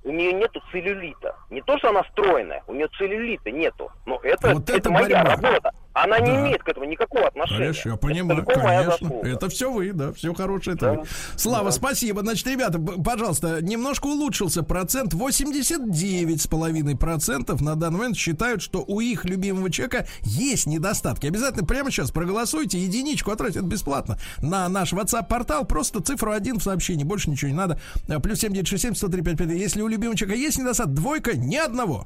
у 0.03 0.11
нее 0.11 0.33
нету 0.33 0.61
целлюлита. 0.71 1.35
Не 1.49 1.61
то, 1.61 1.77
что 1.77 1.89
она 1.89 2.03
стройная, 2.11 2.63
у 2.67 2.73
нее 2.73 2.87
целлюлита 2.97 3.51
нету. 3.51 3.91
Но 4.05 4.19
это, 4.23 4.53
Вот 4.53 4.63
это, 4.69 4.77
это 4.77 4.89
моя 4.91 5.23
борьба. 5.23 5.49
работа. 5.49 5.71
Она 5.93 6.19
не 6.19 6.31
Да. 6.31 6.39
имеет 6.41 6.63
к 6.63 6.69
этому 6.69 6.85
никакого 6.85 7.27
отношения. 7.27 7.59
Хорошо, 7.59 7.89
я 7.89 7.95
Это 7.95 8.07
понимаю, 8.07 8.45
моя 8.47 8.83
конечно. 8.83 9.13
Это 9.23 9.49
все 9.49 9.69
вы, 9.71 9.91
да, 9.91 10.13
все 10.13 10.33
хорошее 10.33 10.75
это 10.77 10.85
Да. 10.85 10.93
вы. 11.01 11.05
Слава, 11.35 11.71
спасибо. 11.71 12.21
Значит, 12.21 12.47
ребята, 12.47 12.79
пожалуйста, 12.79 13.61
немножко 13.61 14.07
улучшился 14.07 14.63
процент. 14.63 15.13
89,5% 15.13 17.61
на 17.61 17.75
данный 17.75 17.97
момент 17.97 18.15
считают, 18.17 18.61
что 18.61 18.85
у 18.87 19.01
их 19.01 19.25
любимого 19.25 19.69
человека 19.69 20.07
есть 20.21 20.65
недостатки. 20.65 21.27
Обязательно 21.27 21.65
прямо 21.65 21.91
сейчас 21.91 22.11
проголосуйте, 22.11 22.79
единичку 22.79 23.31
отправьте, 23.31 23.59
это 23.59 23.67
бесплатно. 23.67 24.17
На 24.41 24.69
наш 24.69 24.93
WhatsApp-портал 24.93 25.65
просто 25.65 25.99
цифру 26.01 26.31
один 26.31 26.59
в 26.59 26.63
сообщении, 26.63 27.03
больше 27.03 27.29
ничего 27.29 27.51
не 27.51 27.57
надо. 27.57 27.79
А, 28.07 28.19
Плюс 28.19 28.39
7967 28.39 28.95
103 28.95 29.21
55. 29.23 29.57
Если 29.57 29.81
у 29.81 29.87
любимого 29.87 30.15
человека 30.17 30.39
есть 30.39 30.57
недостаток, 30.57 30.93
двойка, 30.93 31.35
ни 31.37 31.57
одного. 31.57 32.05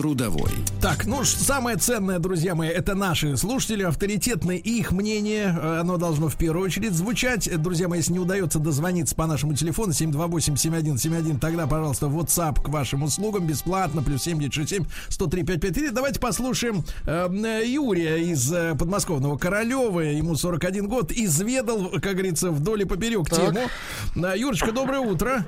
Трудовой. 0.00 0.50
Так, 0.80 1.04
ну 1.04 1.24
ж, 1.24 1.28
самое 1.28 1.76
ценное, 1.76 2.18
друзья 2.18 2.54
мои, 2.54 2.70
это 2.70 2.94
наши 2.94 3.36
слушатели, 3.36 3.82
авторитетные 3.82 4.58
их 4.58 4.92
мнение, 4.92 5.54
э, 5.60 5.80
оно 5.80 5.98
должно 5.98 6.28
в 6.30 6.36
первую 6.36 6.64
очередь 6.64 6.94
звучать. 6.94 7.46
Э, 7.46 7.58
Друзья 7.58 7.86
мои, 7.86 7.98
если 7.98 8.14
не 8.14 8.18
удается 8.18 8.58
дозвониться 8.58 9.14
по 9.14 9.26
нашему 9.26 9.52
телефону 9.54 9.92
728-7171, 9.92 11.38
тогда, 11.38 11.66
пожалуйста, 11.66 12.06
WhatsApp 12.06 12.62
к 12.62 12.68
вашим 12.70 13.02
услугам 13.02 13.46
бесплатно, 13.46 14.02
плюс 14.02 14.22
7967 14.22 14.86
103 15.10 15.42
553. 15.42 15.90
Давайте 15.90 16.18
послушаем 16.18 16.82
э, 17.04 17.28
э, 17.30 17.66
Юрия 17.66 18.16
из 18.16 18.50
э, 18.50 18.74
подмосковного 18.78 19.36
Королева, 19.36 20.00
ему 20.00 20.34
41 20.34 20.88
год, 20.88 21.12
изведал, 21.12 21.90
как 22.00 22.14
говорится, 22.14 22.50
вдоль 22.50 22.82
и 22.82 22.84
поперек 22.86 23.28
Так. 23.28 23.38
тему. 23.52 23.68
Да, 24.16 24.34
Юрочка, 24.34 24.72
доброе 24.72 25.00
утро. 25.00 25.44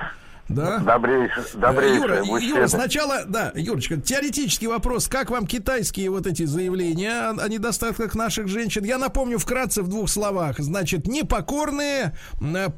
Да. 0.53 0.79
Добрейший, 0.79 1.43
добрейший 1.55 1.97
Юра. 1.97 2.41
Юра, 2.41 2.67
сначала, 2.69 3.25
да, 3.27 3.53
Юрочка, 3.55 3.97
теоретический 3.97 4.67
вопрос. 4.67 5.09
Как 5.09 5.31
вам 5.31 5.47
китайские 5.47 6.11
вот 6.11 6.27
эти 6.27 6.45
заявления 6.45 7.31
о, 7.31 7.45
о 7.45 7.49
недостатках 7.49 8.15
наших 8.15 8.49
женщин? 8.49 8.85
Я 8.85 8.99
напомню 8.99 9.39
вкратце 9.39 9.83
в 9.83 9.89
двух 9.89 10.09
словах. 10.09 10.59
Значит, 10.59 11.07
непокорные, 11.07 12.15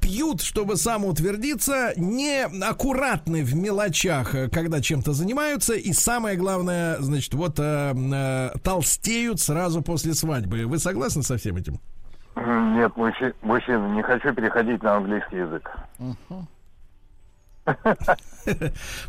пьют, 0.01 0.43
чтобы 0.43 0.77
самоутвердиться, 0.77 1.93
неаккуратны 1.97 3.43
в 3.43 3.55
мелочах, 3.55 4.35
э, 4.35 4.49
когда 4.49 4.81
чем-то 4.81 5.13
занимаются, 5.13 5.75
и 5.75 5.93
самое 5.93 6.37
главное, 6.37 6.97
значит, 7.01 7.35
вот 7.35 7.59
э, 7.59 7.93
э, 7.95 8.51
толстеют 8.63 9.41
сразу 9.41 9.83
после 9.83 10.15
свадьбы. 10.15 10.67
Вы 10.67 10.79
согласны 10.79 11.23
со 11.23 11.37
всем 11.37 11.57
этим? 11.57 11.81
Нет, 12.37 12.97
мужчина, 12.97 13.33
мужчина, 13.43 13.87
не 13.95 14.03
хочу 14.03 14.35
переходить 14.35 14.83
на 14.83 14.97
английский 14.97 15.37
язык. 15.37 15.71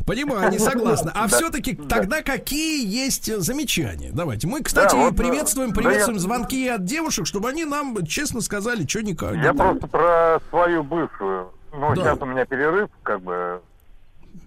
Понимаю, 0.06 0.50
не 0.50 0.58
согласна. 0.58 1.12
А 1.14 1.26
все-таки 1.28 1.74
тогда 1.74 2.22
какие 2.22 2.86
есть 2.86 3.28
э, 3.28 3.38
замечания? 3.40 4.10
Давайте. 4.12 4.46
Мы, 4.46 4.62
кстати, 4.62 4.96
э, 4.96 5.12
приветствуем, 5.14 5.72
приветствуем 5.72 6.18
звонки 6.18 6.68
от 6.68 6.84
девушек, 6.84 7.26
чтобы 7.26 7.48
они 7.50 7.64
нам 7.64 8.04
честно 8.06 8.40
сказали, 8.40 8.86
что 8.86 9.02
никак. 9.02 9.34
Я 9.36 9.52
просто 9.52 9.86
про 9.86 10.40
свою 10.50 10.82
бывшую. 10.82 11.50
Ну, 11.72 11.94
сейчас 11.94 12.18
у 12.20 12.24
меня 12.24 12.46
перерыв, 12.46 12.88
как 13.02 13.20
бы 13.20 13.60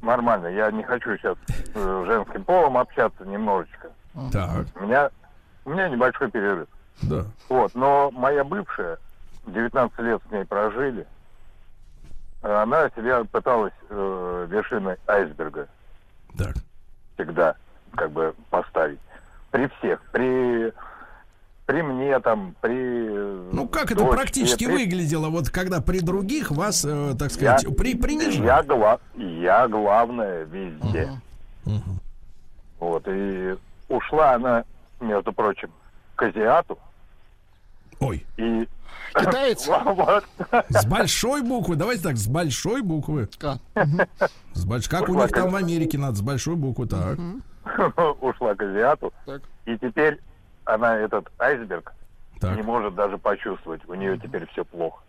нормально. 0.02 0.48
Я 0.48 0.72
не 0.72 0.84
хочу 0.84 1.16
сейчас 1.18 1.38
с 1.76 2.06
женским 2.08 2.44
полом 2.44 2.78
общаться 2.78 3.24
немножечко. 3.26 3.90
Так, 4.32 4.66
У 4.76 4.86
меня, 4.86 5.12
у 5.66 5.70
меня 5.70 5.88
небольшой 5.90 6.32
перерыв. 6.32 6.68
да. 7.04 7.26
Вот, 7.48 7.76
но 7.76 8.10
моя 8.12 8.44
бывшая, 8.44 8.98
19 9.46 10.00
лет 10.00 10.22
с 10.28 10.32
ней 10.32 10.46
прожили, 10.46 11.06
она 12.42 12.90
себя 12.96 13.24
пыталась 13.26 13.74
э, 13.90 14.48
вершиной 14.50 14.96
айсберга 15.08 15.68
Так. 16.38 16.56
всегда 17.16 17.56
как 17.96 18.12
бы 18.12 18.34
поставить. 18.50 19.00
При 19.52 19.68
всех, 19.80 20.02
при 20.12 20.72
при 21.66 21.84
мне 21.84 22.20
там, 22.20 22.56
при... 22.62 22.72
э, 22.74 23.50
Ну, 23.52 23.68
как 23.68 23.92
это 23.92 23.98
дочке, 24.04 24.16
практически 24.16 24.66
при- 24.66 24.74
выглядело, 24.74 25.30
вот 25.30 25.50
когда 25.52 25.82
при 25.82 26.00
других 26.00 26.50
вас, 26.50 26.84
э, 26.84 27.14
так 27.18 27.30
сказать, 27.32 27.64
Я- 27.64 27.70
при, 27.72 27.96
принижали? 27.96 28.44
Я, 28.46 28.64
гла- 28.64 29.00
я 29.16 29.68
главная 29.68 30.46
везде. 30.46 31.12
Мгм. 31.66 32.00
Вот, 32.80 33.04
и 33.08 33.56
ушла 33.88 34.34
она, 34.34 34.64
между 35.00 35.32
прочим, 35.32 35.70
к 36.16 36.24
азиату. 36.24 36.80
Ой, 38.00 38.26
И... 38.38 38.68
Китаец? 39.14 39.68
Вот. 39.86 40.24
с 40.70 40.86
большой 40.86 41.42
буквы, 41.42 41.76
давайте 41.76 42.04
так, 42.04 42.18
с 42.18 42.28
большой 42.28 42.82
буквы. 42.82 43.28
С 44.54 44.66
больш... 44.66 44.88
Как 44.88 45.10
у 45.10 45.16
них 45.16 45.30
там 45.32 45.50
в 45.50 45.56
Америке 45.56 45.98
надо, 45.98 46.16
с 46.16 46.22
большой 46.22 46.56
буквы, 46.56 46.88
так. 46.88 47.18
ушла 48.22 48.56
к 48.56 48.62
азиату. 48.62 49.14
Так. 49.26 49.42
И 49.66 49.78
теперь 49.78 50.20
она 50.66 50.98
этот 50.98 51.28
айсберг 51.40 51.94
Так. 52.40 52.56
не 52.56 52.62
может 52.62 52.96
даже 52.96 53.18
почувствовать. 53.18 53.82
У 53.88 53.94
нее 53.94 54.18
теперь 54.18 54.48
все 54.52 54.64
плохо. 54.64 55.02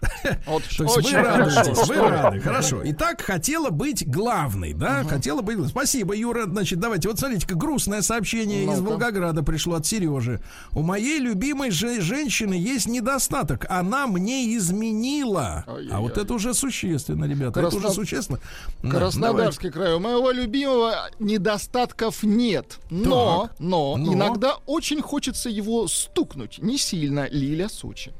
вот 0.46 0.62
То 0.76 0.84
есть 0.84 0.96
очень 0.96 1.16
вы 1.16 1.24
хорошо. 1.24 1.56
радуетесь, 1.56 1.88
вы 1.88 1.96
рады, 1.96 2.40
хорошо. 2.40 2.80
Итак, 2.84 3.20
хотела 3.20 3.70
быть 3.70 4.08
главной, 4.08 4.72
да? 4.72 5.04
Хотела 5.04 5.42
быть. 5.42 5.58
Спасибо, 5.68 6.14
Юра. 6.14 6.44
Значит, 6.46 6.78
давайте. 6.78 7.08
Вот 7.08 7.18
смотрите, 7.18 7.46
как 7.46 7.56
грустное 7.56 8.02
сообщение 8.02 8.64
из 8.64 8.78
Ну-ка. 8.78 8.90
Волгограда 8.90 9.42
пришло 9.42 9.74
от 9.74 9.86
Сережи. 9.86 10.40
У 10.72 10.82
моей 10.82 11.18
любимой 11.18 11.70
же 11.70 12.00
женщины 12.00 12.54
есть 12.54 12.86
недостаток. 12.86 13.66
Она 13.68 14.06
мне 14.06 14.56
изменила. 14.56 15.64
Ай-яй-яй. 15.66 15.92
А 15.96 16.00
вот 16.00 16.16
это 16.16 16.32
уже 16.34 16.54
существенно, 16.54 17.24
ребята. 17.24 17.60
Это 17.60 17.70
Красно- 17.70 17.78
уже 17.78 17.90
существенно. 17.90 18.38
Да, 18.82 18.90
Краснодарский 18.90 19.70
край. 19.70 19.94
У 19.94 19.98
моего 20.00 20.30
любимого 20.30 20.94
недостатков 21.18 22.22
нет. 22.22 22.78
Но, 22.90 23.50
но, 23.58 23.96
но. 23.96 24.14
иногда 24.14 24.56
очень 24.66 25.02
хочется 25.02 25.48
его 25.48 25.88
стукнуть. 25.88 26.58
Не 26.58 26.78
сильно, 26.78 27.28
Лиля 27.28 27.68
Сочи. 27.68 28.12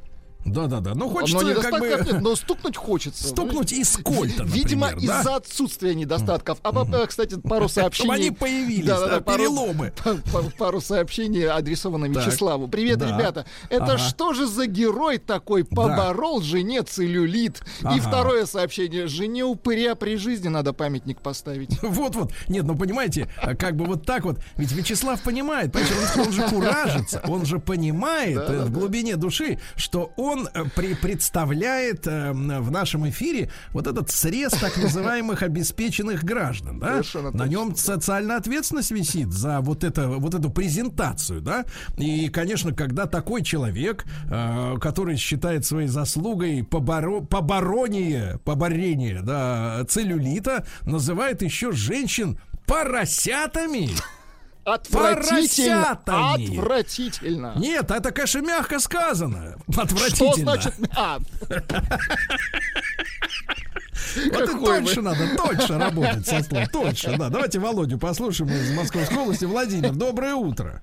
Давай. 0.52 0.68
Да-да-да. 0.68 0.94
Ну, 0.94 1.06
но 1.06 1.10
хочется 1.10 1.38
как 1.38 1.48
недостатков 1.48 1.80
бы 1.80 2.12
нет, 2.12 2.20
но 2.20 2.36
стукнуть 2.36 2.76
хочется. 2.76 3.28
стукнуть 3.28 3.72
из 3.72 3.96
кольта, 3.98 4.44
Видимо, 4.44 4.90
да? 4.90 4.96
из-за 4.96 5.36
отсутствия 5.36 5.94
недостатков. 5.94 6.58
А, 6.62 7.06
кстати, 7.06 7.36
пару 7.40 7.68
Чтобы 7.68 7.82
сообщений... 7.82 8.14
они 8.14 8.30
появились, 8.30 8.86
Да-да-да, 8.86 9.14
да, 9.16 9.20
пару- 9.20 9.38
переломы. 9.38 9.92
па- 10.04 10.16
па- 10.32 10.42
Пару 10.58 10.80
сообщений 10.80 11.46
адресовано. 11.48 12.06
Вячеславу. 12.06 12.68
Привет, 12.68 12.98
Да. 12.98 13.08
ребята. 13.16 13.46
Это 13.70 13.84
Ага. 13.84 13.98
что 13.98 14.32
же 14.32 14.46
за 14.46 14.66
герой 14.66 15.18
такой 15.18 15.64
поборол 15.64 16.40
жене 16.42 16.82
целлюлит? 16.82 17.60
И 17.80 17.86
Ага. 17.86 18.00
второе 18.00 18.46
сообщение. 18.46 19.06
Жене 19.06 19.44
упыря 19.44 19.94
при 19.94 20.16
жизни 20.16 20.48
надо 20.48 20.72
памятник 20.72 21.20
поставить. 21.20 21.78
Вот-вот. 21.82 22.32
Нет, 22.48 22.64
ну 22.64 22.76
понимаете, 22.76 23.28
а 23.40 23.54
как 23.54 23.76
бы 23.76 23.84
вот 23.84 24.04
так 24.04 24.24
вот. 24.24 24.38
Ведь 24.56 24.72
Вячеслав 24.72 25.20
понимает, 25.22 25.72
понимаете, 25.72 26.20
он, 26.20 26.26
он 26.26 26.32
же 26.32 26.42
куражится, 26.48 27.22
он 27.26 27.44
же 27.46 27.58
понимает 27.58 28.38
э, 28.38 28.64
в 28.64 28.70
глубине 28.72 29.16
души, 29.16 29.58
что 29.76 30.12
он 30.16 30.37
э, 30.46 30.64
при, 30.74 30.94
представляет 30.94 32.06
э, 32.06 32.32
в 32.32 32.70
нашем 32.70 33.08
эфире 33.08 33.50
вот 33.72 33.86
этот 33.86 34.10
срез 34.10 34.52
так 34.52 34.76
называемых 34.82 35.42
обеспеченных 35.42 36.24
граждан, 36.24 36.78
да? 36.78 37.02
Совершенно 37.02 37.30
На 37.30 37.46
нем 37.46 37.74
социальная 37.74 38.36
ответственность 38.36 38.90
висит 38.90 39.32
за 39.32 39.60
вот 39.60 39.84
это, 39.84 40.08
вот 40.08 40.34
эту 40.34 40.50
презентацию, 40.50 41.40
да? 41.40 41.64
И, 41.96 42.28
конечно, 42.28 42.72
когда 42.72 43.06
такой 43.06 43.42
человек, 43.42 44.04
э, 44.30 44.76
который 44.80 45.16
считает 45.16 45.64
своей 45.64 45.88
заслугой 45.88 46.64
поборо, 46.64 47.20
побороние, 47.20 48.38
поборение, 48.44 49.22
да, 49.22 49.84
целлюлита, 49.88 50.66
называет 50.82 51.42
еще 51.42 51.72
женщин 51.72 52.38
поросятами. 52.66 53.90
Отвратительно. 54.74 55.98
Поросятами. 56.04 56.58
Отвратительно. 56.58 57.52
Нет, 57.56 57.90
это, 57.90 58.10
конечно, 58.12 58.40
мягко 58.40 58.78
сказано. 58.78 59.56
Что 59.70 59.82
Отвратительно. 59.82 60.52
значит... 60.52 60.74
А, 60.96 61.18
Вот 64.32 64.48
и 64.48 64.64
тоньше 64.64 65.02
надо, 65.02 65.36
тоньше 65.36 65.78
работать 65.78 66.26
со 66.26 66.42
словом. 66.42 66.66
Тоньше, 66.68 67.16
да. 67.16 67.28
Давайте 67.28 67.58
Володю 67.58 67.98
послушаем 67.98 68.50
из 68.50 68.74
Московской 68.76 69.18
области. 69.18 69.44
Владимир, 69.44 69.92
доброе 69.92 70.34
утро. 70.34 70.82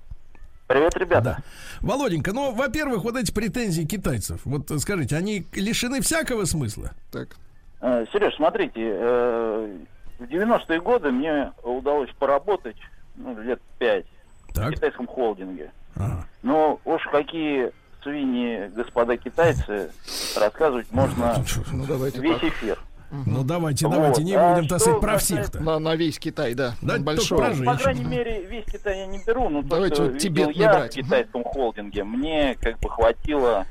Привет, 0.66 0.96
ребята. 0.96 1.38
Володенька, 1.80 2.32
ну, 2.32 2.52
во-первых, 2.52 3.04
вот 3.04 3.16
эти 3.16 3.32
претензии 3.32 3.82
китайцев, 3.82 4.40
вот 4.44 4.70
скажите, 4.80 5.16
они 5.16 5.46
лишены 5.52 6.00
всякого 6.00 6.44
смысла? 6.44 6.90
так. 7.12 7.36
Э, 7.80 8.04
Сереж, 8.12 8.34
смотрите, 8.36 8.80
э, 8.80 9.76
в 10.18 10.22
90-е 10.24 10.80
годы 10.80 11.10
мне 11.12 11.52
удалось 11.62 12.10
поработать 12.18 12.76
ну, 13.16 13.40
лет 13.42 13.60
пять 13.78 14.06
в 14.48 14.54
Так. 14.54 14.74
китайском 14.74 15.06
холдинге. 15.06 15.70
Ага. 15.96 16.26
Но 16.42 16.80
уж 16.84 17.02
какие 17.10 17.72
свиньи, 18.02 18.68
господа 18.74 19.16
китайцы, 19.16 19.90
рассказывать 20.38 20.90
можно 20.92 21.42
Ну, 21.72 21.84
давайте 21.86 22.20
весь 22.20 22.40
так. 22.40 22.44
эфир. 22.50 22.78
Ну, 23.10 23.44
давайте, 23.44 23.86
Вот, 23.86 23.94
давайте, 23.94 24.24
не 24.24 24.34
а 24.34 24.54
будем, 24.54 24.68
сказать, 24.68 25.00
про 25.00 25.16
всех-то. 25.18 25.62
На, 25.62 25.78
на 25.78 25.94
весь 25.94 26.18
Китай, 26.18 26.54
да. 26.54 26.74
Да, 26.82 26.98
большой. 26.98 27.38
По 27.64 27.76
крайней 27.76 28.04
мере, 28.04 28.44
весь 28.46 28.64
Китай 28.64 28.98
я 28.98 29.06
не 29.06 29.18
беру, 29.24 29.48
но 29.48 29.62
то, 29.62 29.68
Давайте 29.68 29.94
что 29.94 30.04
вот 30.06 30.22
видел 30.24 30.50
я 30.50 30.72
брать. 30.72 30.92
в 30.92 30.96
китайском 30.96 31.44
холдинге, 31.44 32.02
мне 32.04 32.56
как 32.60 32.78
бы 32.80 32.90
хватило 32.90 33.64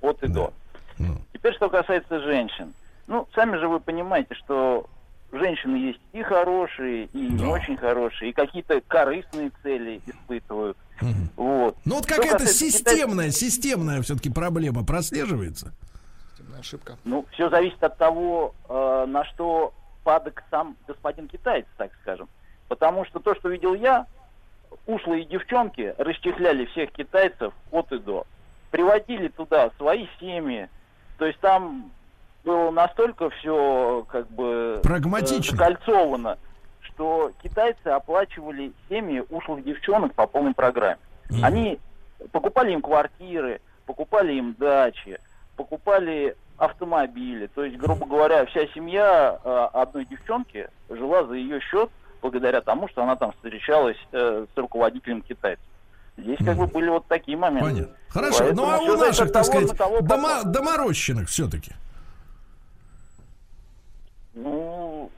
от 0.00 0.22
и 0.22 0.28
до. 0.28 0.52
Ну. 0.98 1.16
Теперь, 1.34 1.54
что 1.54 1.68
касается 1.68 2.18
женщин. 2.20 2.72
Ну, 3.06 3.28
сами 3.34 3.56
же 3.58 3.68
вы 3.68 3.78
понимаете, 3.78 4.34
что 4.34 4.86
женщины 5.32 5.76
есть 5.76 6.00
и 6.12 6.22
хорошие, 6.22 7.06
и 7.06 7.18
не 7.18 7.38
Да. 7.38 7.48
очень 7.48 7.76
хорошие, 7.76 8.30
и 8.30 8.32
какие-то 8.32 8.80
корыстные 8.86 9.50
цели 9.62 10.00
испытывают. 10.06 10.76
Мгм. 11.00 11.28
Вот. 11.36 11.76
Ну, 11.84 11.96
вот 11.96 12.06
какая-то 12.06 12.46
системная, 12.46 13.30
системная 13.30 14.02
все-таки 14.02 14.30
проблема 14.30 14.84
прослеживается. 14.84 15.72
Ошибка. 16.58 16.96
Ну, 17.04 17.24
все 17.32 17.48
зависит 17.50 17.82
от 17.84 17.96
того, 17.98 18.52
э, 18.68 19.06
на 19.08 19.24
что 19.26 19.72
падок 20.02 20.42
сам 20.50 20.76
господин 20.88 21.28
китаец, 21.28 21.66
так 21.76 21.92
скажем. 22.02 22.28
Потому 22.66 23.04
что 23.04 23.20
то, 23.20 23.34
что 23.36 23.48
видел 23.48 23.74
я, 23.74 24.06
ушлые 24.86 25.24
девчонки 25.24 25.94
расчехляли 25.98 26.64
всех 26.66 26.90
китайцев 26.90 27.52
от 27.70 27.92
и 27.92 27.98
до. 27.98 28.26
Приводили 28.72 29.28
туда 29.28 29.70
свои 29.78 30.08
семьи. 30.18 30.68
То 31.18 31.26
есть 31.26 31.38
там 31.38 31.92
было 32.48 32.70
настолько 32.70 33.28
все 33.28 34.06
как 34.08 34.26
бы 34.30 34.78
э, 34.78 34.80
Прагматично. 34.82 35.54
закольцовано, 35.56 36.38
что 36.80 37.30
китайцы 37.42 37.88
оплачивали 37.88 38.72
семьи 38.88 39.22
ушлых 39.28 39.62
девчонок 39.62 40.14
по 40.14 40.26
полной 40.26 40.54
программе. 40.54 40.98
Они 41.42 41.78
покупали 42.32 42.72
им 42.72 42.80
квартиры, 42.80 43.60
покупали 43.84 44.32
им 44.32 44.56
дачи, 44.58 45.18
покупали 45.56 46.36
автомобили. 46.56 47.48
То 47.48 47.64
есть, 47.64 47.76
грубо 47.76 48.06
говоря, 48.06 48.46
вся 48.46 48.66
семья 48.68 49.38
э, 49.44 49.68
одной 49.74 50.06
девчонки 50.06 50.68
жила 50.88 51.24
за 51.24 51.34
ее 51.34 51.60
счет 51.60 51.90
благодаря 52.22 52.62
тому, 52.62 52.88
что 52.88 53.02
она 53.02 53.14
там 53.16 53.32
встречалась 53.32 53.98
э, 54.12 54.46
с 54.52 54.58
руководителем 54.58 55.20
китайцев. 55.20 55.64
Здесь 56.16 56.38
как 56.38 56.56
бы 56.56 56.66
были 56.66 56.88
вот 56.88 57.06
такие 57.06 57.36
моменты. 57.36 57.68
Понятно. 57.70 57.94
Хорошо, 58.08 58.38
Поэтому 58.38 58.66
ну 58.66 58.72
а 58.72 58.78
у 58.80 58.96
наших, 58.96 59.30
так 59.30 59.32
того, 59.32 59.44
сказать, 59.44 59.68
на 59.68 59.76
кого 59.76 60.00
дома, 60.00 60.42
доморощенных 60.44 61.28
все-таки. 61.28 61.72
Ну, 64.42 65.10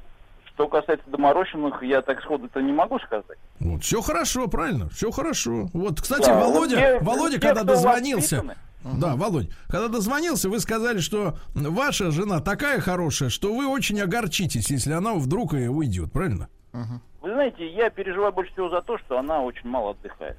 что 0.46 0.68
касается 0.68 1.08
доморощенных, 1.10 1.82
я 1.82 2.02
так 2.02 2.20
сходу-то 2.22 2.60
не 2.60 2.72
могу 2.72 2.98
сказать. 3.00 3.38
Вот, 3.60 3.82
все 3.82 4.00
хорошо, 4.00 4.48
правильно, 4.48 4.88
все 4.90 5.10
хорошо. 5.10 5.68
Вот, 5.72 6.00
кстати, 6.00 6.26
Да, 6.26 6.40
Володя, 6.40 6.76
вот 6.76 6.80
те- 6.82 6.98
Володя, 7.00 7.34
те, 7.38 7.40
когда 7.48 7.64
дозвонился, 7.64 8.36
воспитаны. 8.42 8.98
да, 9.00 9.16
Володь, 9.16 9.48
когда 9.68 9.88
дозвонился, 9.88 10.48
вы 10.48 10.58
сказали, 10.60 10.98
что 11.00 11.34
ваша 11.54 12.10
жена 12.10 12.40
такая 12.40 12.80
хорошая, 12.80 13.28
что 13.28 13.54
вы 13.54 13.66
очень 13.66 14.00
огорчитесь, 14.00 14.70
если 14.70 14.92
она 14.92 15.14
вдруг 15.14 15.54
и 15.54 15.68
уйдет, 15.68 16.12
правильно? 16.12 16.48
Вы 16.72 17.32
знаете, 17.34 17.66
я 17.74 17.90
переживаю 17.90 18.32
больше 18.32 18.52
всего 18.52 18.70
за 18.70 18.80
то, 18.80 18.96
что 18.98 19.18
она 19.18 19.42
очень 19.42 19.68
мало 19.68 19.90
отдыхает. 19.90 20.38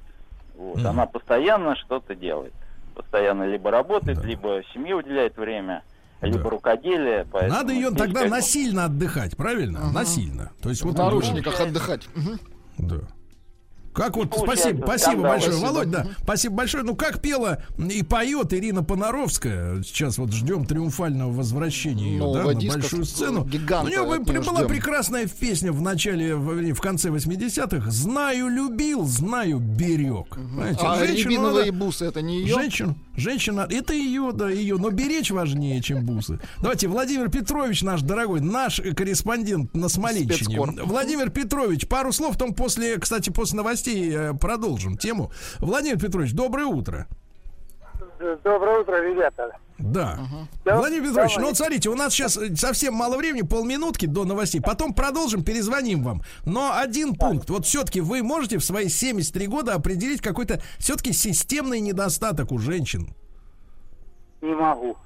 Вот. 0.56 0.78
Мгм. 0.78 0.86
Она 0.88 1.06
постоянно 1.06 1.76
что-то 1.76 2.14
делает. 2.16 2.52
Постоянно 2.94 3.44
либо 3.44 3.70
работает, 3.70 4.22
либо 4.24 4.60
семье 4.74 4.96
уделяет 4.96 5.36
время, 5.36 5.82
либо 6.22 6.50
рукоделие. 6.50 7.26
поэтому 7.30 7.52
Надо 7.60 7.72
ее 7.72 7.90
тогда 7.90 8.22
как 8.22 8.30
насильно 8.30 8.84
отдыхать, 8.86 9.36
правильно? 9.36 9.90
Насильно. 9.92 10.50
То 10.60 10.68
есть 10.70 10.82
В 10.82 10.86
вот 10.86 10.96
наручниках 10.98 11.60
отдыхать. 11.60 12.02
Мгм. 12.14 12.38
Да. 12.78 12.96
Как 13.94 14.16
вот, 14.16 14.34
спасибо, 14.34 14.86
спасибо 14.86 15.20
большое, 15.20 15.52
Спасибо. 15.52 15.66
Володь, 15.66 15.90
да, 15.90 16.06
спасибо 16.22 16.54
большое. 16.54 16.82
Ну, 16.82 16.96
как 16.96 17.20
пела 17.20 17.62
и 17.76 18.02
поет 18.02 18.54
Ирина 18.54 18.82
Понаровская, 18.82 19.82
сейчас 19.82 20.16
вот 20.16 20.32
ждем 20.32 20.64
триумфального 20.64 21.30
возвращения 21.30 22.12
ее, 22.12 22.32
да, 22.32 22.42
на 22.42 22.54
большую 22.54 23.04
сцену. 23.04 23.44
гиганта 23.44 23.86
У 23.86 23.90
нее 23.90 24.02
была 24.40 24.60
ждем. 24.60 24.68
прекрасная 24.68 25.26
песня 25.26 25.72
в 25.72 25.82
начале, 25.82 26.34
в, 26.34 26.72
в 26.72 26.80
конце 26.80 27.10
80-х. 27.10 27.90
«Знаю, 27.90 28.48
любил, 28.48 29.04
знаю, 29.04 29.58
берег». 29.58 30.38
Знаете, 30.54 30.80
А 30.80 30.96
женщину 30.96 31.30
рябиновые 31.30 31.66
надо- 31.72 31.84
бусы 31.84 32.06
это 32.06 32.22
не 32.22 32.40
ее? 32.40 32.54
Женщину, 32.54 32.94
женщина, 33.16 33.66
это 33.68 33.94
ее, 33.94 34.32
да, 34.32 34.48
ее, 34.50 34.76
но 34.76 34.90
беречь 34.90 35.30
важнее, 35.30 35.80
чем 35.80 36.04
бусы. 36.04 36.40
Давайте, 36.60 36.88
Владимир 36.88 37.30
Петрович, 37.30 37.82
наш 37.82 38.02
дорогой, 38.02 38.40
наш 38.40 38.80
корреспондент 38.96 39.74
на 39.74 39.88
Смоленщине. 39.88 40.34
Спецкор. 40.34 40.72
Владимир 40.84 41.30
Петрович, 41.30 41.86
пару 41.86 42.12
слов, 42.12 42.32
потом 42.32 42.54
после, 42.54 42.98
кстати, 42.98 43.30
после 43.30 43.56
новостей 43.56 44.10
э, 44.12 44.34
продолжим 44.34 44.96
тему. 44.96 45.32
Владимир 45.58 45.98
Петрович, 45.98 46.32
доброе 46.32 46.66
утро. 46.66 47.08
Доброе 48.44 48.80
утро, 48.80 48.96
ребята. 49.02 49.50
Да. 49.78 50.18
Да, 50.64 50.76
Владимир 50.76 51.08
Петрович, 51.08 51.32
давай. 51.34 51.42
ну 51.42 51.46
вот 51.48 51.56
смотрите, 51.56 51.88
у 51.90 51.96
нас 51.96 52.12
сейчас 52.12 52.36
э, 52.36 52.54
совсем 52.54 52.94
мало 52.94 53.16
времени, 53.16 53.42
полминутки 53.42 54.06
до 54.06 54.24
новостей. 54.24 54.60
Потом 54.60 54.94
продолжим, 54.94 55.42
перезвоним 55.42 56.04
вам. 56.04 56.22
Но 56.44 56.72
один 56.76 57.14
пункт. 57.16 57.50
Вот 57.50 57.66
все-таки 57.66 58.00
вы 58.00 58.22
можете 58.22 58.58
в 58.58 58.64
свои 58.64 58.88
73 58.88 59.46
года 59.48 59.74
определить 59.74 60.20
какой-то 60.20 60.60
все-таки 60.78 61.12
системный 61.12 61.80
недостаток 61.80 62.52
у 62.52 62.58
женщин. 62.58 63.08
Не 64.40 64.54
могу. 64.54 64.96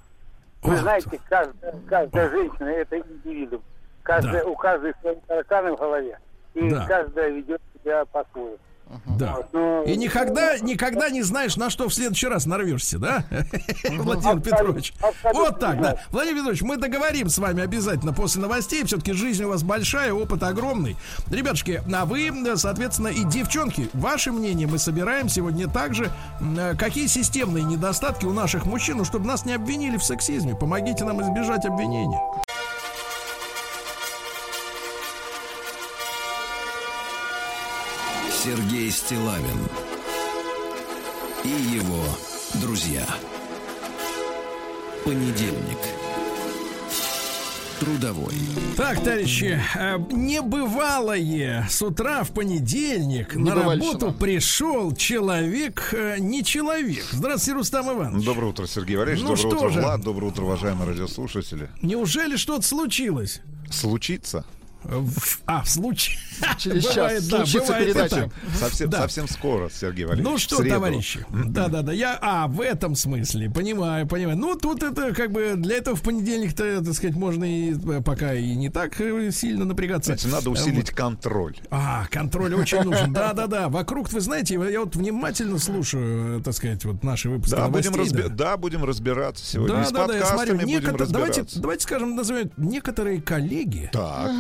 Вы 0.63 0.73
Вот. 0.73 0.81
знаете, 0.81 1.21
каждая, 1.29 1.75
каждая 1.89 2.31
женщина 2.31 2.69
это 2.69 2.99
индивидуум. 2.99 3.63
Каждая, 4.03 4.43
Да. 4.45 4.51
У 4.51 4.57
каждой 4.57 4.93
свои 5.01 5.15
тараканы 5.27 5.73
в 5.73 5.79
голове. 5.79 6.19
И 6.55 6.69
Да. 6.69 6.85
каждая 6.87 7.31
ведет 7.31 7.61
себя 7.83 8.05
по-своему. 8.07 8.59
Да. 9.07 9.35
Вот, 9.37 9.49
ну, 9.53 9.85
И 9.85 9.97
никогда, 9.97 10.59
никогда 10.59 11.11
не 11.11 11.23
знаешь, 11.23 11.57
на 11.57 11.71
что 11.71 11.89
в 11.89 11.95
следующий 11.95 12.29
раз 12.29 12.47
нарвешься, 12.47 12.99
да? 12.99 13.25
Владимир 13.91 14.41
Петрович. 14.41 14.93
Вот 15.25 15.59
так, 15.59 15.81
да. 15.81 16.01
Владимир 16.13 16.39
Петрович, 16.39 16.63
мы 16.63 16.77
договорим 16.77 17.29
с 17.29 17.39
вами 17.39 17.63
обязательно 17.63 18.13
после 18.13 18.43
новостей. 18.43 18.85
Все-таки 18.85 19.13
жизнь 19.13 19.43
у 19.45 19.49
вас 19.49 19.63
большая, 19.63 20.13
опыт 20.13 20.43
огромный. 20.43 20.97
Ребятушки, 21.31 21.83
а 21.93 22.05
вы, 22.05 22.31
соответственно, 22.57 23.09
и 23.09 23.25
девчонки, 23.25 23.91
ваше 23.93 24.31
мнение 24.33 24.69
мы 24.69 24.79
собираем 24.79 25.29
сегодня 25.29 25.69
также. 25.69 26.11
Э, 26.57 26.75
Какие 26.77 27.07
системные 27.07 27.65
недостатки 27.65 28.25
у 28.25 28.33
наших 28.33 28.67
мужчин, 28.67 28.99
ну, 28.99 29.05
чтобы 29.05 29.27
нас 29.27 29.45
не 29.45 29.55
обвинили 29.55 29.97
в 29.97 30.05
сексизме? 30.05 30.55
Помогите 30.55 31.05
нам 31.05 31.21
избежать 31.23 31.65
обвинения. 31.67 32.21
Сергей 38.47 38.93
Стилавин 38.93 39.59
и 41.43 41.49
его 41.49 42.05
друзья. 42.63 43.05
Понедельник. 45.05 45.79
Трудовой. 47.81 48.35
Так, 48.77 49.03
товарищи, 49.03 49.61
э, 49.75 49.99
небывалое 50.13 51.67
с 51.69 51.83
утра 51.83 52.23
в 52.23 52.31
понедельник 52.31 53.35
на 53.35 53.57
работу 53.57 54.13
пришел 54.13 54.95
человек, 54.95 55.89
э, 55.93 56.19
не 56.21 56.45
человек. 56.45 57.05
Здравствуйте, 57.11 57.59
Рустам 57.59 57.93
Иванович. 57.97 58.25
Доброе 58.25 58.47
утро, 58.53 58.67
Сергей 58.69 58.95
Валерьевич. 58.95 59.25
Ну 59.25 59.35
Доброе 59.35 59.51
что 59.51 59.59
утро, 59.59 59.71
же? 59.71 59.81
Влад. 59.81 60.01
Доброе 60.03 60.27
утро, 60.27 60.45
уважаемые 60.45 60.89
радиослушатели. 60.89 61.69
Неужели 61.83 62.37
что-то 62.37 62.63
случилось? 62.63 63.41
Случится. 63.73 64.45
В- 64.87 65.41
А, 65.47 65.63
в 65.63 65.69
случае. 65.69 66.19
Через 66.59 66.85
час 66.85 66.95
Бывает, 66.97 67.23
да, 67.29 67.37
случится 67.39 67.61
бывает 67.73 67.87
передача. 67.95 68.31
Совсем, 68.59 68.91
Да. 68.91 69.01
совсем 69.03 69.29
скоро, 69.29 69.71
Сергей 69.71 70.05
Валерьевич. 70.05 70.31
Ну 70.33 70.39
что, 70.39 70.57
среду. 70.57 70.75
товарищи, 70.75 71.25
да, 71.47 71.69
да, 71.69 71.83
да, 71.83 71.93
я, 71.93 72.19
а, 72.21 72.47
в 72.47 72.61
этом 72.61 72.95
смысле, 72.95 73.51
понимаю, 73.51 74.07
понимаю. 74.07 74.37
Ну, 74.37 74.55
тут 74.57 74.83
это, 74.83 75.15
как 75.15 75.33
бы, 75.33 75.55
для 75.57 75.77
этого 75.79 75.97
в 75.97 76.03
понедельник-то, 76.03 76.85
так 76.85 76.95
сказать, 76.95 77.17
можно 77.17 77.45
и 77.45 77.73
э, 77.75 78.03
пока 78.03 78.35
и 78.35 78.55
не 78.55 78.69
так 78.71 79.01
э, 79.01 79.31
сильно 79.33 79.65
напрягаться. 79.65 80.15
Знаете, 80.17 80.29
надо 80.29 80.51
Вот. 80.51 80.59
усилить 80.59 80.91
контроль. 80.91 81.57
А, 81.71 82.07
контроль 82.11 82.55
очень 82.55 82.83
нужен. 82.83 83.13
Да, 83.13 83.33
да, 83.33 83.47
да. 83.47 83.69
Вокруг, 83.69 84.13
вы 84.13 84.21
знаете, 84.21 84.55
я 84.55 84.81
вот 84.81 84.95
внимательно 84.97 85.59
слушаю, 85.59 86.41
э, 86.41 86.43
так 86.43 86.55
сказать, 86.55 86.85
вот 86.85 87.03
наши 87.03 87.31
выпуски 87.31 87.55
Да, 87.55 87.69
будем, 87.69 87.93
новостей, 87.93 88.19
разби- 88.19 88.29
да. 88.29 88.35
да, 88.51 88.57
будем 88.57 88.85
разбираться 88.85 89.45
сегодня. 89.45 89.77
Да, 89.85 89.91
да, 89.91 90.07
да, 90.09 90.17
я 90.19 90.27
смотрю, 90.27 90.55
будем 90.57 90.69
некотор- 90.69 91.07
давайте, 91.09 91.45
давайте 91.57 91.83
скажем, 91.85 92.15
назовем 92.15 92.51
некоторые 92.57 93.23
коллеги, 93.23 93.89
Так, 93.93 94.31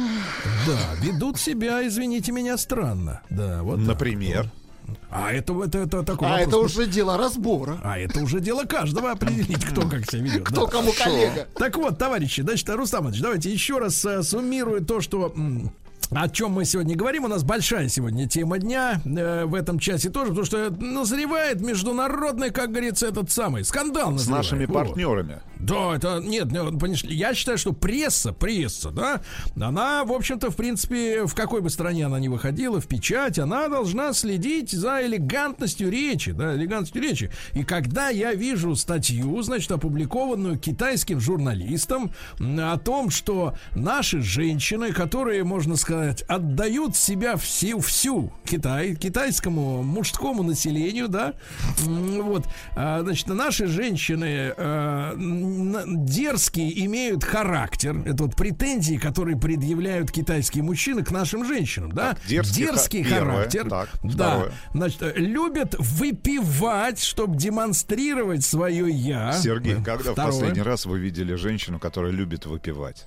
да, 0.66 0.78
ведут 1.00 1.38
себя, 1.38 1.86
извините 1.86 2.32
меня, 2.32 2.56
странно. 2.56 3.22
Да, 3.30 3.62
вот. 3.62 3.78
так. 3.78 3.86
например. 3.86 4.50
А 5.10 5.32
это, 5.32 5.52
это, 5.64 5.78
это 5.78 6.02
такой 6.02 6.28
А 6.28 6.30
вопрос. 6.32 6.48
это 6.48 6.58
уже 6.58 6.86
дело 6.86 7.16
разбора. 7.16 7.78
А 7.82 7.98
это 7.98 8.20
уже 8.20 8.40
дело 8.40 8.64
каждого 8.64 9.10
определить, 9.10 9.64
кто 9.64 9.88
как 9.88 10.08
себя 10.08 10.22
ведет. 10.22 10.44
Кто 10.44 10.66
да. 10.66 10.70
кому 10.70 10.92
коллега. 10.92 11.48
Так 11.56 11.76
вот, 11.76 11.98
товарищи, 11.98 12.42
значит, 12.42 12.68
Рустам 12.70 13.04
Иванович, 13.04 13.22
давайте 13.22 13.50
еще 13.50 13.78
раз 13.78 14.04
э, 14.04 14.22
суммирую 14.22 14.84
то, 14.84 15.00
что... 15.00 15.34
о 16.10 16.28
чем 16.28 16.52
мы 16.52 16.64
сегодня 16.64 16.96
говорим? 16.96 17.24
У 17.24 17.28
нас 17.28 17.42
большая 17.42 17.88
сегодня 17.88 18.28
тема 18.28 18.58
дня 18.58 19.00
э, 19.04 19.44
в 19.44 19.54
этом 19.54 19.78
часе 19.78 20.10
тоже, 20.10 20.28
потому 20.28 20.46
что 20.46 20.70
назревает 20.70 21.60
международный, 21.60 22.50
как 22.50 22.70
говорится, 22.70 23.06
этот 23.06 23.30
самый 23.30 23.64
скандал. 23.64 24.10
С 24.10 24.28
назревает. 24.28 24.44
нашими 24.44 24.64
Вот. 24.66 24.74
партнерами. 24.74 25.40
Да, 25.58 25.96
это 25.96 26.20
нет, 26.22 26.52
ну, 26.52 26.78
понимаешь, 26.78 27.02
я 27.04 27.34
считаю, 27.34 27.56
что 27.56 27.72
пресса, 27.72 28.32
пресса, 28.32 28.90
да, 28.90 29.22
она, 29.58 30.04
в 30.04 30.12
общем-то, 30.12 30.50
в 30.50 30.56
принципе, 30.56 31.24
в 31.24 31.34
какой 31.34 31.62
бы 31.62 31.70
стране 31.70 32.04
она 32.04 32.20
ни 32.20 32.28
выходила, 32.28 32.78
в 32.78 32.86
печать, 32.86 33.38
она 33.38 33.68
должна 33.68 34.12
следить 34.12 34.70
за 34.70 35.04
элегантностью 35.04 35.90
речи, 35.90 36.32
да, 36.32 36.54
элегантностью 36.54 37.02
речи. 37.02 37.30
И 37.54 37.64
когда 37.64 38.10
я 38.10 38.34
вижу 38.34 38.76
статью, 38.76 39.40
значит, 39.42 39.72
опубликованную 39.72 40.58
китайским 40.58 41.20
журналистом 41.20 42.12
о 42.38 42.76
том, 42.76 43.08
что 43.08 43.54
наши 43.74 44.20
женщины, 44.20 44.92
которые, 44.92 45.42
можно 45.42 45.74
сказать, 45.76 45.85
отдают 45.90 46.96
себя 46.96 47.36
всю, 47.36 47.80
всю 47.80 48.32
Китай, 48.44 48.94
китайскому 48.94 49.82
мужскому 49.82 50.42
населению, 50.42 51.08
да, 51.08 51.34
вот, 51.80 52.46
а, 52.74 53.02
значит, 53.02 53.26
наши 53.28 53.66
женщины 53.66 54.52
н- 54.56 56.04
дерзкие 56.06 56.84
имеют 56.86 57.24
характер. 57.24 57.96
Это 58.06 58.24
вот 58.24 58.36
претензии, 58.36 58.96
которые 58.96 59.36
предъявляют 59.38 60.10
китайские 60.10 60.62
мужчины 60.64 61.04
к 61.04 61.10
нашим 61.10 61.44
женщинам, 61.46 61.92
да? 61.92 62.10
Так, 62.10 62.20
дерзкий 62.46 63.02
ха- 63.02 63.16
первое. 63.16 63.32
характер. 63.36 63.68
Так, 63.68 63.88
да. 64.02 64.10
второе. 64.10 64.52
Значит, 64.74 65.02
любят 65.16 65.74
выпивать, 65.78 67.02
чтобы 67.02 67.36
демонстрировать 67.36 68.44
свое 68.44 68.90
я. 68.90 69.32
Сергей, 69.32 69.76
когда 69.82 70.12
второе. 70.12 70.32
в 70.32 70.34
последний 70.34 70.62
раз 70.62 70.86
вы 70.86 70.98
видели 70.98 71.34
женщину, 71.34 71.78
которая 71.78 72.12
любит 72.12 72.46
выпивать? 72.46 73.06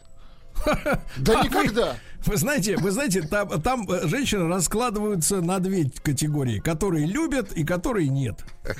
Да 1.17 1.43
никогда. 1.43 1.95
Вы 2.25 2.37
знаете, 2.37 2.77
вы 2.77 2.91
знаете, 2.91 3.21
там, 3.21 3.61
там 3.61 3.89
э, 3.89 4.07
женщины 4.07 4.47
раскладываются 4.47 5.41
на 5.41 5.59
две 5.59 5.89
категории, 6.03 6.59
которые 6.59 7.05
любят 7.05 7.53
и 7.53 7.63
которые 7.63 8.09
нет. 8.09 8.43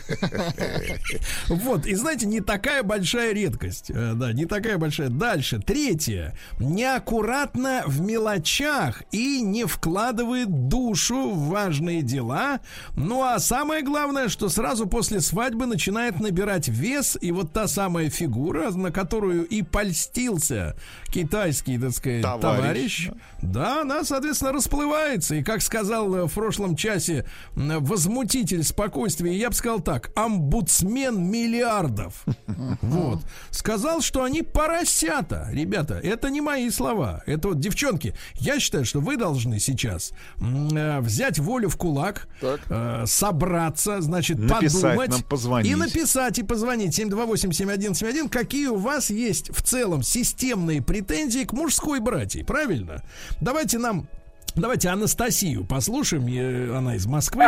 Вот, 1.48 1.86
и 1.88 1.96
знаете, 1.96 2.26
не 2.28 2.42
такая 2.42 2.84
большая 2.84 3.34
редкость. 3.34 3.90
Э, 3.90 4.14
да, 4.14 4.34
не 4.34 4.46
такая 4.46 4.78
большая. 4.78 5.10
Дальше, 5.10 5.60
третье. 5.60 6.36
Неаккуратно 6.60 7.84
в 7.86 8.02
мелочах 8.02 9.04
и 9.12 9.42
не 9.42 9.66
вкладывает 9.66 10.68
душу 10.68 11.32
в 11.32 11.50
важные 11.50 12.02
дела. 12.02 12.60
Ну, 12.96 13.24
а 13.24 13.40
самое 13.40 13.84
главное, 13.84 14.30
что 14.30 14.50
сразу 14.50 14.86
после 14.88 15.22
свадьбы 15.22 15.66
начинает 15.66 16.20
набирать 16.20 16.68
вес, 16.68 17.18
и 17.20 17.32
вот 17.32 17.52
та 17.54 17.68
самая 17.68 18.10
фигура, 18.10 18.72
на 18.72 18.92
которую 18.92 19.46
и 19.46 19.62
польстился 19.62 20.76
китайский, 21.12 21.78
так 21.78 21.92
сказать, 21.92 22.22
товарищ, 22.22 22.42
товарищ 22.42 23.10
да, 23.42 23.82
она, 23.82 24.04
соответственно, 24.04 24.52
расплывается. 24.52 25.36
И, 25.36 25.44
как 25.44 25.62
сказал 25.62 26.14
э, 26.16 26.26
в 26.28 26.34
прошлом 26.34 26.76
часе 26.76 27.26
возмутитель 27.56 28.64
спокойствия, 28.64 29.36
я 29.36 29.50
бы 29.50 29.56
сказал 29.56 29.80
так, 29.80 30.12
амбудсмен 30.16 31.22
миллиардов. 31.22 32.26
Вот. 32.82 33.22
Сказал, 33.52 34.02
что 34.02 34.24
они 34.24 34.42
поросята. 34.42 35.48
Ребята, 35.52 35.96
это 35.96 36.30
не 36.30 36.42
мои 36.42 36.70
слова. 36.70 37.24
Это 37.26 37.50
вот, 37.50 37.60
девчонки, 37.60 38.16
я 38.36 38.60
считаю, 38.60 38.86
что 38.86 39.00
вы 39.00 39.18
должны 39.18 39.60
сейчас 39.60 40.12
э, 40.40 41.00
взять 41.00 41.40
волю 41.40 41.70
в 41.70 41.78
кулак, 41.78 42.28
э, 42.42 43.04
собраться, 43.06 44.02
значит, 44.02 44.40
написать 44.40 44.82
подумать. 44.82 45.10
Нам, 45.10 45.24
позвонить. 45.24 45.72
И 45.72 45.76
написать, 45.76 46.40
и 46.40 46.44
позвонить 46.44 46.98
728-7171, 47.00 48.30
какие 48.30 48.68
у 48.68 48.78
вас 48.78 49.10
есть 49.10 49.50
в 49.56 49.62
целом 49.62 50.04
системные 50.04 50.82
претензии 50.82 51.44
к 51.44 51.54
мужской 51.54 52.00
братьи. 52.00 52.44
Правильно? 52.44 53.04
Давайте 53.40 53.78
нам 53.78 54.08
Давайте 54.56 54.90
Анастасию 54.90 55.64
послушаем, 55.64 56.28
она 56.76 56.96
из 56.96 57.06
Москвы. 57.06 57.46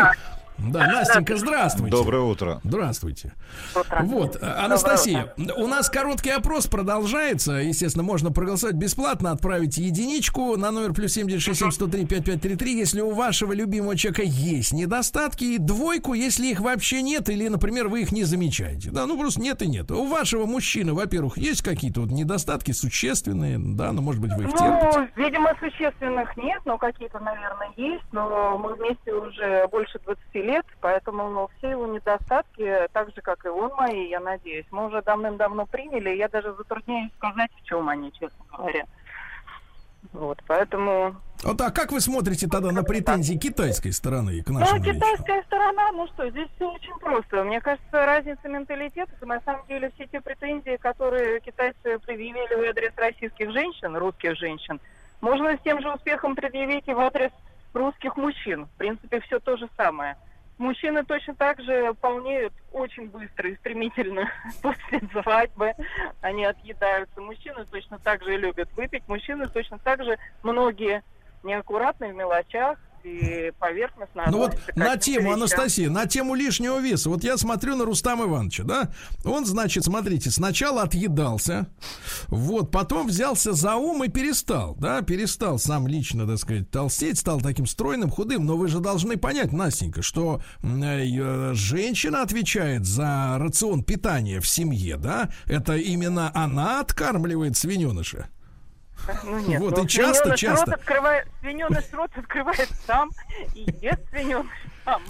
Да, 0.69 0.87
Настенька, 0.87 1.37
здравствуйте. 1.37 1.91
Доброе 1.91 2.21
утро. 2.23 2.61
Здравствуйте. 2.63 3.33
Утро. 3.75 4.01
Вот, 4.03 4.41
Анастасия, 4.41 5.33
у 5.57 5.67
нас 5.67 5.89
короткий 5.89 6.29
опрос 6.29 6.67
продолжается. 6.67 7.53
Естественно, 7.53 8.03
можно 8.03 8.31
проголосовать 8.31 8.75
бесплатно, 8.75 9.31
отправить 9.31 9.77
единичку 9.77 10.55
на 10.57 10.71
номер 10.71 10.93
плюс 10.93 11.13
7967 11.13 12.81
если 12.81 13.01
у 13.01 13.11
вашего 13.11 13.53
любимого 13.53 13.95
человека 13.95 14.23
есть 14.23 14.73
недостатки, 14.73 15.43
и 15.43 15.57
двойку, 15.57 16.13
если 16.13 16.47
их 16.47 16.59
вообще 16.59 17.01
нет, 17.01 17.29
или, 17.29 17.47
например, 17.47 17.87
вы 17.87 18.01
их 18.01 18.11
не 18.11 18.23
замечаете. 18.23 18.91
Да, 18.91 19.05
ну 19.05 19.17
просто 19.19 19.41
нет 19.41 19.61
и 19.61 19.67
нет. 19.67 19.91
У 19.91 20.07
вашего 20.07 20.45
мужчины, 20.45 20.93
во-первых, 20.93 21.37
есть 21.37 21.61
какие-то 21.61 22.01
вот 22.01 22.11
недостатки 22.11 22.71
существенные, 22.71 23.57
да, 23.59 23.91
ну, 23.91 24.01
может 24.01 24.21
быть, 24.21 24.33
вы 24.33 24.43
их 24.43 24.49
терпите? 24.49 25.09
Ну, 25.15 25.23
видимо, 25.23 25.53
существенных 25.59 26.35
нет, 26.37 26.61
но 26.65 26.77
какие-то, 26.77 27.19
наверное, 27.19 27.71
есть, 27.77 28.05
но 28.11 28.57
мы 28.57 28.75
вместе 28.75 29.13
уже 29.13 29.67
больше 29.67 29.99
20 30.05 30.21
лет 30.35 30.50
лет, 30.51 30.65
поэтому 30.81 31.29
ну, 31.29 31.49
все 31.57 31.71
его 31.71 31.87
недостатки, 31.87 32.87
так 32.91 33.13
же, 33.15 33.21
как 33.21 33.45
и 33.45 33.49
он 33.49 33.71
мои, 33.73 34.09
я 34.09 34.19
надеюсь, 34.19 34.65
мы 34.71 34.87
уже 34.87 35.01
давным-давно 35.01 35.65
приняли, 35.65 36.09
я 36.09 36.27
даже 36.27 36.53
затрудняюсь 36.53 37.11
сказать, 37.17 37.51
в 37.55 37.63
чем 37.63 37.87
они, 37.89 38.11
честно 38.11 38.45
говоря. 38.51 38.85
Вот, 40.13 40.41
поэтому... 40.47 41.15
Вот, 41.43 41.61
а 41.61 41.71
как 41.71 41.91
вы 41.91 42.01
смотрите 42.01 42.47
тогда 42.47 42.71
на 42.71 42.83
претензии 42.83 43.35
китайской 43.35 43.91
стороны 43.91 44.41
к 44.43 44.49
нашему 44.49 44.79
Ну, 44.79 44.93
китайская 44.93 45.43
сторона, 45.43 45.91
ну 45.91 46.07
что, 46.07 46.29
здесь 46.29 46.49
все 46.55 46.69
очень 46.69 46.99
просто. 46.99 47.43
Мне 47.43 47.61
кажется, 47.61 48.05
разница 48.05 48.47
менталитета, 48.47 49.25
на 49.25 49.39
самом 49.41 49.65
деле 49.67 49.91
все 49.95 50.07
те 50.07 50.19
претензии, 50.21 50.77
которые 50.77 51.39
китайцы 51.39 51.99
предъявили 51.99 52.55
в 52.55 52.69
адрес 52.69 52.91
российских 52.97 53.51
женщин, 53.51 53.95
русских 53.95 54.37
женщин, 54.37 54.79
можно 55.21 55.55
с 55.55 55.59
тем 55.63 55.81
же 55.81 55.91
успехом 55.91 56.35
предъявить 56.35 56.87
и 56.87 56.93
в 56.93 56.99
адрес 56.99 57.31
русских 57.73 58.17
мужчин. 58.17 58.65
В 58.65 58.77
принципе, 58.77 59.21
все 59.21 59.39
то 59.39 59.55
же 59.55 59.69
самое. 59.77 60.17
Мужчины 60.61 61.03
точно 61.03 61.33
так 61.33 61.59
же 61.59 61.91
полнеют 61.95 62.53
очень 62.71 63.09
быстро 63.09 63.49
и 63.49 63.55
стремительно 63.55 64.31
после 64.61 65.01
свадьбы. 65.11 65.73
Они 66.21 66.45
отъедаются. 66.45 67.19
Мужчины 67.19 67.65
точно 67.65 67.97
так 67.97 68.23
же 68.23 68.37
любят 68.37 68.71
выпить. 68.73 69.07
Мужчины 69.07 69.47
точно 69.47 69.79
так 69.79 70.03
же 70.03 70.19
многие 70.43 71.01
неаккуратны 71.41 72.09
в 72.09 72.15
мелочах, 72.15 72.77
и 73.03 73.51
поверхностно. 73.59 74.25
Ну 74.29 74.37
вот 74.39 74.57
на 74.75 74.97
тему, 74.97 75.27
вещам. 75.27 75.33
Анастасия, 75.33 75.89
на 75.89 76.05
тему 76.05 76.35
лишнего 76.35 76.79
веса. 76.79 77.09
Вот 77.09 77.23
я 77.23 77.37
смотрю 77.37 77.75
на 77.75 77.85
Рустама 77.85 78.25
Ивановича, 78.25 78.63
да? 78.63 78.91
Он, 79.23 79.45
значит, 79.45 79.85
смотрите, 79.85 80.31
сначала 80.31 80.83
отъедался, 80.83 81.67
вот, 82.27 82.71
потом 82.71 83.07
взялся 83.07 83.53
за 83.53 83.75
ум 83.75 84.03
и 84.03 84.09
перестал, 84.09 84.75
да? 84.75 85.01
Перестал 85.01 85.59
сам 85.59 85.87
лично, 85.87 86.27
так 86.27 86.37
сказать, 86.37 86.69
толстеть, 86.69 87.19
стал 87.19 87.41
таким 87.41 87.65
стройным, 87.65 88.09
худым. 88.09 88.45
Но 88.45 88.57
вы 88.57 88.67
же 88.67 88.79
должны 88.79 89.17
понять, 89.17 89.51
Настенька, 89.51 90.01
что 90.01 90.41
э, 90.63 91.53
женщина 91.53 92.21
отвечает 92.21 92.85
за 92.85 93.37
рацион 93.37 93.83
питания 93.83 94.39
в 94.39 94.47
семье, 94.47 94.97
да? 94.97 95.29
Это 95.45 95.75
именно 95.75 96.31
она 96.33 96.81
откармливает 96.81 97.57
свиненыша. 97.57 98.29
Ну 99.23 99.39
нет, 99.39 99.61
вот 99.61 99.77
ну, 99.77 99.83
и 99.83 99.87
часто, 99.87 100.37
часто. 100.37 100.65
Рот 100.65 100.79
открывает, 100.79 101.27
свиненыш 101.41 101.85
рот 101.91 102.11
открывает 102.15 102.69
сам 102.85 103.11
и 103.53 103.65
ест 103.81 104.01
свиненыш. 104.09 104.47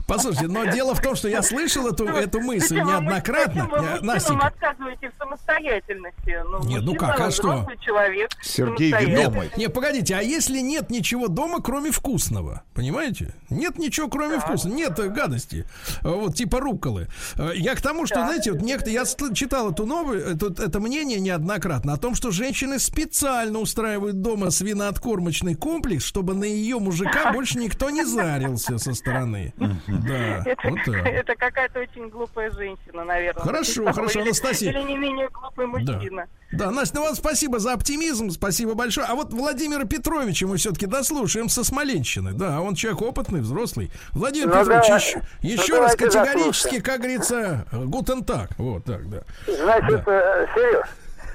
Послушайте, 0.07 0.47
но 0.47 0.65
дело 0.65 0.93
в 0.95 1.01
том, 1.01 1.15
что 1.15 1.27
я 1.27 1.41
слышал 1.41 1.87
эту, 1.87 2.05
эту 2.05 2.41
мысль 2.41 2.77
неоднократно. 2.77 3.67
Вы 3.67 4.05
Настенька. 4.05 4.47
отказываете 4.47 5.11
в 5.11 5.23
самостоятельности. 5.23 6.39
Ну, 6.49 6.63
нет, 6.63 6.81
ну 6.83 6.95
как, 6.95 7.19
а 7.19 7.31
что? 7.31 7.67
Человек, 7.81 8.31
Сергей 8.41 8.91
думает. 9.23 9.57
Не, 9.57 9.69
погодите, 9.69 10.15
а 10.15 10.21
если 10.21 10.59
нет 10.59 10.89
ничего 10.89 11.27
дома, 11.27 11.61
кроме 11.61 11.91
вкусного? 11.91 12.63
Понимаете? 12.73 13.33
Нет 13.49 13.77
ничего, 13.77 14.07
кроме 14.07 14.37
да. 14.37 14.41
вкусного. 14.41 14.75
Нет 14.75 14.93
гадости. 15.13 15.65
Вот, 16.01 16.35
типа 16.35 16.59
руколы. 16.59 17.07
Я 17.55 17.75
к 17.75 17.81
тому, 17.81 18.05
что, 18.05 18.15
да. 18.15 18.25
знаете, 18.27 18.51
вот 18.51 18.61
некто, 18.61 18.89
я 18.89 19.03
читал 19.33 19.71
эту 19.71 19.85
новую, 19.85 20.25
это, 20.25 20.47
это 20.63 20.79
мнение 20.79 21.19
неоднократно 21.19 21.93
о 21.93 21.97
том, 21.97 22.15
что 22.15 22.31
женщины 22.31 22.79
специально 22.79 23.59
устраивают 23.59 24.21
дома 24.21 24.49
свинооткормочный 24.51 25.55
комплекс, 25.55 26.03
чтобы 26.03 26.33
на 26.33 26.43
ее 26.43 26.79
мужика 26.79 27.31
больше 27.33 27.57
никто 27.57 27.89
не 27.89 28.03
зарился 28.03 28.77
со 28.77 28.93
стороны. 28.93 29.53
Да, 29.87 30.43
это, 30.45 30.69
вот 30.69 30.79
это 30.87 31.35
какая-то 31.35 31.79
очень 31.79 32.09
глупая 32.09 32.51
женщина, 32.51 33.03
наверное. 33.03 33.43
Хорошо, 33.43 33.85
хорошо, 33.91 34.19
или, 34.19 34.27
Анастасия. 34.27 34.71
Или 34.71 34.81
не 34.81 34.97
менее 34.97 35.29
глупый 35.29 35.67
мужчина. 35.67 36.27
Да. 36.51 36.65
Да, 36.65 36.69
Настя, 36.69 36.97
ну 36.97 37.05
вам 37.05 37.15
спасибо 37.15 37.59
за 37.59 37.73
оптимизм, 37.73 38.29
спасибо 38.29 38.73
большое. 38.73 39.07
А 39.07 39.15
вот 39.15 39.31
Владимира 39.31 39.85
Петровича 39.85 40.47
мы 40.47 40.57
все-таки 40.57 40.85
дослушаем 40.85 41.47
со 41.47 41.63
Смоленщины. 41.63 42.33
Да, 42.33 42.59
он 42.59 42.75
человек 42.75 43.01
опытный, 43.01 43.39
взрослый. 43.39 43.89
Владимир 44.11 44.47
ну, 44.47 44.59
Петрович, 44.59 44.87
да, 44.87 44.95
еще, 44.95 45.17
ну, 45.19 45.49
еще 45.49 45.79
раз 45.79 45.95
категорически, 45.95 46.45
дослушаем. 46.45 46.83
как 46.83 46.97
говорится, 46.97 47.65
гутен 47.71 48.23
так. 48.25 48.49
Вот 48.57 48.83
так, 48.83 49.09
да. 49.09 49.21
Значит, 49.47 50.03
да. 50.03 50.11
Э, 50.13 50.47
Сереж, 50.53 50.87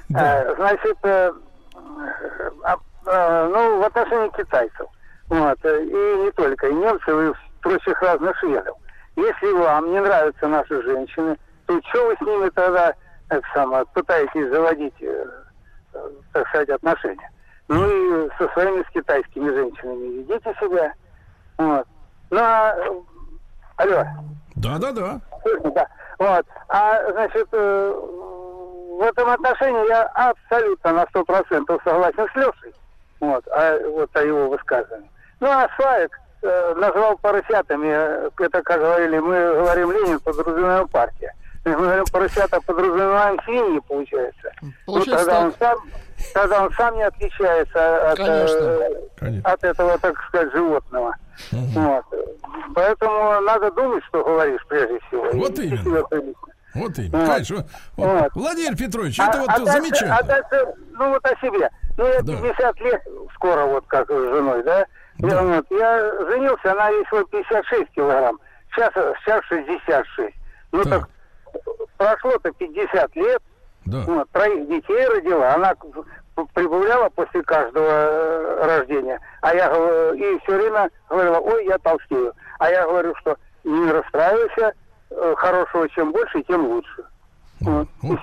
да. 0.09 0.43
э, 0.43 0.55
значит, 0.55 0.97
э, 1.03 1.31
э, 2.65 2.75
э, 3.07 3.49
ну, 3.51 3.79
в 3.79 3.83
отношении 3.83 4.37
китайцев. 4.37 4.87
Вот, 5.29 5.57
и 5.65 6.23
не 6.23 6.31
только, 6.31 6.67
и 6.67 6.73
немцы, 6.73 7.11
и 7.11 7.46
прочих 7.67 8.01
разных 8.01 8.37
шведов. 8.37 8.77
Если 9.15 9.51
вам 9.51 9.91
не 9.91 9.99
нравятся 9.99 10.47
наши 10.47 10.81
женщины, 10.83 11.37
то 11.65 11.79
что 11.89 12.07
вы 12.07 12.15
с 12.15 12.21
ними 12.21 12.49
тогда 12.49 12.93
так 13.27 13.43
самое, 13.53 13.85
пытаетесь 13.93 14.49
заводить, 14.49 14.93
э, 15.01 15.25
так 16.31 16.47
сказать, 16.47 16.69
отношения? 16.69 17.29
Ну 17.67 17.85
и 17.85 18.29
со 18.37 18.47
своими 18.53 18.83
с 18.83 18.93
китайскими 18.93 19.49
женщинами 19.49 20.19
ведите 20.19 20.55
себя. 20.61 20.93
Вот. 21.57 21.85
Ну, 22.29 22.39
а, 22.39 22.73
алло. 23.77 24.03
Да, 24.55 24.77
да, 24.77 24.91
да. 24.91 25.19
Да. 25.75 25.87
Вот. 26.19 26.45
А, 26.69 27.11
значит, 27.11 27.47
э, 27.51 27.93
в 28.97 29.01
этом 29.01 29.29
отношении 29.29 29.89
я 29.89 30.03
абсолютно 30.03 30.93
на 30.93 31.05
сто 31.09 31.25
процентов 31.25 31.81
согласен 31.83 32.27
с 32.31 32.35
Лешей. 32.35 32.73
Вот, 33.19 33.45
а, 33.49 33.77
вот 33.89 34.15
о 34.15 34.23
его 34.23 34.49
высказывании. 34.49 35.11
Ну, 35.39 35.47
а 35.47 35.67
Славик, 35.75 36.17
назвал 36.75 37.17
поросятами, 37.17 38.29
это, 38.41 38.61
как 38.63 38.79
говорили, 38.79 39.19
мы 39.19 39.55
говорим 39.55 39.91
Ленин, 39.91 40.19
подразумеваем 40.19 40.87
партия. 40.87 41.33
Мы 41.65 41.73
говорим 41.73 42.05
поросята, 42.11 42.61
подразумеваем 42.61 43.39
свиньи, 43.43 43.79
получается. 43.87 44.51
получается 44.85 45.25
ну, 45.25 45.25
тогда, 45.25 45.39
он 45.41 45.53
сам, 45.59 45.77
тогда 46.33 46.63
он 46.63 46.71
сам 46.73 46.95
не 46.95 47.03
отличается 47.03 48.11
от, 48.11 48.19
э, 48.19 49.41
от 49.43 49.63
этого, 49.63 49.97
так 49.97 50.17
сказать, 50.27 50.51
животного. 50.53 51.15
Угу. 51.51 51.79
Вот. 51.81 52.05
Поэтому 52.73 53.41
надо 53.41 53.71
думать, 53.71 54.03
что 54.05 54.23
говоришь, 54.23 54.61
прежде 54.67 54.99
всего. 55.07 55.29
Вот 55.33 55.59
именно. 55.59 56.05
Вот 56.73 56.99
именно, 56.99 57.17
вот. 57.19 57.29
конечно. 57.29 57.65
Вот. 57.95 58.21
Вот. 58.21 58.31
Владимир 58.35 58.77
Петрович, 58.77 59.19
это 59.19 59.39
а, 59.39 59.41
вот 59.41 59.49
а 59.49 59.65
замечательно. 59.65 60.17
А 60.17 60.23
дальше, 60.23 60.73
ну 60.91 61.09
вот 61.09 61.25
о 61.25 61.35
себе. 61.41 61.69
Ну, 61.97 62.05
я 62.05 62.21
да. 62.21 62.33
50 62.33 62.79
лет 62.81 63.01
скоро, 63.33 63.65
вот 63.65 63.85
как 63.87 64.07
с 64.07 64.13
женой, 64.13 64.63
да? 64.63 64.85
Да. 65.19 65.43
Вот, 65.43 65.65
я 65.71 66.11
женился, 66.29 66.71
она 66.71 66.91
весила 66.91 67.23
56 67.25 67.91
килограмм. 67.91 68.39
Сейчас, 68.71 68.93
сейчас 68.93 69.43
66. 69.45 70.35
Ну 70.71 70.83
так, 70.83 71.01
так 71.01 71.09
прошло-то 71.97 72.51
50 72.51 73.15
лет. 73.15 73.41
Да. 73.85 74.03
Вот, 74.05 74.29
троих 74.31 74.67
детей 74.67 75.07
родила. 75.07 75.55
Она 75.55 75.73
прибавляла 76.53 77.09
после 77.09 77.41
каждого 77.43 77.89
э, 77.89 78.65
рождения. 78.65 79.19
А 79.41 79.55
я 79.55 79.67
и 80.13 80.39
все 80.43 80.57
время 80.57 80.89
говорила, 81.09 81.39
ой, 81.39 81.65
я 81.65 81.77
толстею. 81.79 82.33
А 82.59 82.69
я 82.69 82.85
говорю, 82.85 83.15
что 83.21 83.37
не 83.63 83.91
расстраивайся, 83.91 84.73
э, 85.09 85.33
хорошего 85.37 85.89
чем 85.89 86.11
больше, 86.11 86.43
тем 86.43 86.65
лучше. 86.67 87.05
Вот. 87.59 87.89
Ну, 88.03 88.17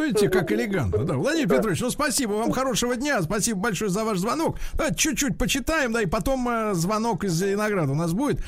видите, 0.00 0.28
как 0.28 0.50
элегантно. 0.50 1.04
Да. 1.04 1.14
Владимир 1.14 1.48
да. 1.48 1.56
Петрович, 1.56 1.80
ну 1.80 1.90
спасибо 1.90 2.32
вам, 2.32 2.50
хорошего 2.50 2.96
дня. 2.96 3.22
Спасибо 3.22 3.60
большое 3.60 3.90
за 3.90 4.04
ваш 4.04 4.18
звонок. 4.18 4.58
Давайте 4.74 4.96
чуть-чуть 4.96 5.38
почитаем, 5.38 5.92
да, 5.92 6.02
и 6.02 6.06
потом 6.06 6.48
э, 6.48 6.74
звонок 6.74 7.24
из 7.24 7.32
Зеленограда 7.32 7.92
у 7.92 7.94
нас 7.94 8.12
будет. 8.12 8.42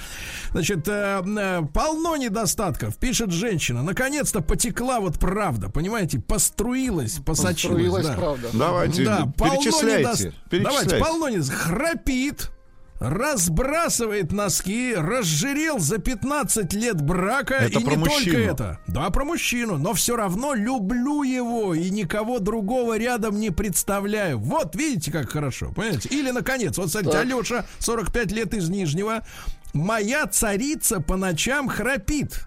Значит, 0.51 0.89
э, 0.89 1.23
э, 1.24 1.62
полно 1.73 2.16
недостатков, 2.16 2.97
пишет 2.97 3.31
женщина. 3.31 3.82
Наконец-то 3.82 4.40
потекла 4.40 4.98
вот 4.98 5.20
правда, 5.20 5.69
понимаете, 5.70 6.19
поструилась, 6.19 7.20
посочилась. 7.24 7.85
Поструилась 7.85 8.06
да. 8.06 8.15
правда. 8.15 8.48
Давайте, 8.52 9.05
да, 9.05 9.32
перечисляйте, 9.36 9.73
полно 9.78 9.98
недо... 9.98 10.32
перечисляйте. 10.51 10.65
Давайте, 10.65 10.97
полно 10.97 11.28
недостатков. 11.28 11.65
Храпит, 11.65 12.51
разбрасывает 13.00 14.32
носки, 14.32 14.94
разжирел 14.94 15.78
за 15.78 15.98
15 15.98 16.72
лет 16.74 17.00
брака. 17.00 17.54
Это 17.54 17.80
и 17.80 17.84
про 17.84 17.90
не 17.92 17.96
мужчину. 17.96 18.24
только 18.24 18.38
это. 18.38 18.78
Да, 18.86 19.10
про 19.10 19.24
мужчину. 19.24 19.78
Но 19.78 19.92
все 19.94 20.16
равно 20.16 20.54
люблю 20.54 21.22
его 21.22 21.74
и 21.74 21.90
никого 21.90 22.38
другого 22.38 22.96
рядом 22.96 23.38
не 23.38 23.50
представляю. 23.50 24.38
Вот, 24.38 24.74
видите, 24.76 25.10
как 25.10 25.30
хорошо. 25.30 25.72
Понимаете? 25.74 26.08
Или, 26.10 26.30
наконец, 26.30 26.76
вот, 26.78 26.90
смотрите, 26.90 27.16
так. 27.16 27.24
Алеша, 27.24 27.64
45 27.78 28.32
лет 28.32 28.54
из 28.54 28.68
Нижнего. 28.68 29.24
Моя 29.72 30.26
царица 30.26 31.00
по 31.00 31.16
ночам 31.16 31.68
храпит. 31.68 32.46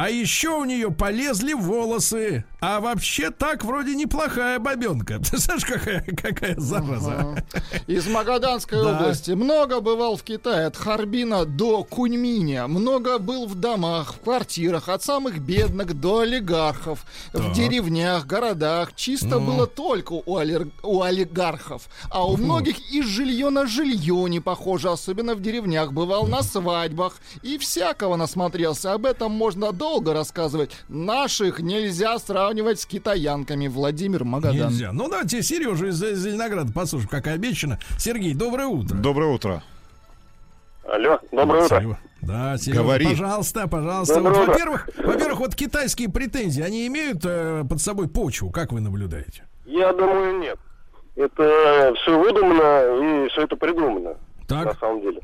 А 0.00 0.08
еще 0.08 0.48
у 0.56 0.64
нее 0.64 0.90
полезли 0.90 1.52
волосы. 1.52 2.46
А 2.62 2.80
вообще 2.80 3.30
так 3.30 3.64
вроде 3.64 3.94
неплохая 3.94 4.58
бабенка. 4.58 5.18
Ты 5.30 5.36
знаешь, 5.36 5.66
какая, 5.66 6.02
какая 6.16 6.58
зараза? 6.58 7.18
Ага. 7.18 7.44
Из 7.86 8.06
Магаданской 8.06 8.78
да. 8.82 8.96
области. 8.96 9.32
Много 9.32 9.80
бывал 9.80 10.16
в 10.16 10.22
Китае. 10.22 10.68
От 10.68 10.76
Харбина 10.78 11.44
до 11.44 11.84
Куньминя. 11.84 12.66
Много 12.66 13.18
был 13.18 13.46
в 13.46 13.56
домах, 13.56 14.14
в 14.14 14.20
квартирах. 14.20 14.88
От 14.88 15.02
самых 15.02 15.38
бедных 15.38 15.92
до 15.92 16.20
олигархов. 16.20 17.04
Так. 17.32 17.42
В 17.42 17.52
деревнях, 17.52 18.26
городах. 18.26 18.94
Чисто 18.96 19.38
ну. 19.38 19.40
было 19.40 19.66
только 19.66 20.14
у, 20.14 20.36
олер... 20.38 20.68
у 20.82 21.02
олигархов. 21.02 21.90
А 22.08 22.26
у 22.26 22.38
многих 22.38 22.90
и 22.90 23.02
жилье 23.02 23.50
на 23.50 23.66
жилье 23.66 24.30
не 24.30 24.40
похоже. 24.40 24.90
Особенно 24.90 25.34
в 25.34 25.42
деревнях. 25.42 25.92
Бывал 25.92 26.26
на 26.26 26.42
свадьбах. 26.42 27.16
И 27.42 27.58
всякого 27.58 28.16
насмотрелся. 28.16 28.94
Об 28.94 29.04
этом 29.04 29.32
можно 29.32 29.72
долго 29.72 29.89
долго 29.90 30.14
рассказывать. 30.14 30.70
Наших 30.88 31.58
нельзя 31.58 32.16
сравнивать 32.20 32.78
с 32.80 32.86
китаянками. 32.86 33.66
Владимир 33.66 34.22
Магадан. 34.22 34.68
Нельзя. 34.68 34.92
Ну, 34.92 35.08
давайте 35.08 35.42
Сережу 35.42 35.88
из 35.88 35.96
Зеленограда 35.96 36.72
послушаем, 36.72 37.10
как 37.10 37.26
и 37.26 37.30
обещано. 37.30 37.80
Сергей, 37.98 38.34
доброе 38.34 38.68
утро. 38.68 38.94
Доброе 38.94 39.34
утро. 39.34 39.62
Алло, 40.84 41.18
доброе 41.32 41.64
утро. 41.64 41.80
Серега. 41.80 41.98
Да, 42.22 42.56
Серега, 42.56 42.82
Говори. 42.82 43.06
пожалуйста, 43.06 43.66
пожалуйста. 43.66 44.20
Вот, 44.20 44.46
во-первых, 44.46 44.88
во-первых, 45.04 45.40
вот 45.40 45.54
китайские 45.56 46.08
претензии, 46.08 46.62
они 46.62 46.86
имеют 46.86 47.24
э, 47.24 47.64
под 47.68 47.80
собой 47.80 48.08
почву, 48.08 48.50
как 48.50 48.70
вы 48.70 48.80
наблюдаете? 48.80 49.42
Я 49.66 49.92
думаю, 49.92 50.38
нет. 50.38 50.58
Это 51.16 51.94
все 52.00 52.16
выдумано 52.16 53.24
и 53.24 53.28
все 53.30 53.42
это 53.42 53.56
придумано. 53.56 54.14
Так. 54.46 54.66
На 54.66 54.74
самом 54.74 55.00
деле. 55.00 55.20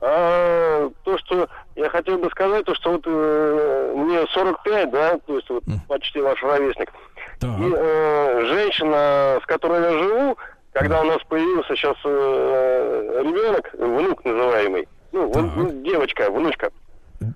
А, 0.00 0.90
то, 1.04 1.18
что 1.18 1.48
я 1.74 1.88
хотел 1.90 2.18
бы 2.18 2.30
сказать, 2.30 2.64
то, 2.64 2.74
что 2.74 2.92
вот 2.92 3.02
э, 3.04 3.92
мне 3.96 4.26
45, 4.28 4.90
да, 4.90 5.18
то 5.26 5.36
есть 5.36 5.48
вот 5.50 5.64
почти 5.88 6.20
ваш 6.20 6.40
ровесник. 6.42 6.92
Так. 7.40 7.50
И 7.58 7.72
э, 7.76 8.44
женщина, 8.46 9.40
с 9.42 9.46
которой 9.46 9.82
я 9.82 9.90
живу, 9.90 10.38
когда 10.72 11.00
у 11.00 11.04
нас 11.04 11.18
появился 11.28 11.74
сейчас 11.74 11.96
э, 12.04 13.22
ребенок, 13.24 13.70
внук 13.74 14.24
называемый, 14.24 14.88
ну, 15.10 15.26
вон, 15.32 15.82
девочка, 15.82 16.30
внучка. 16.30 16.70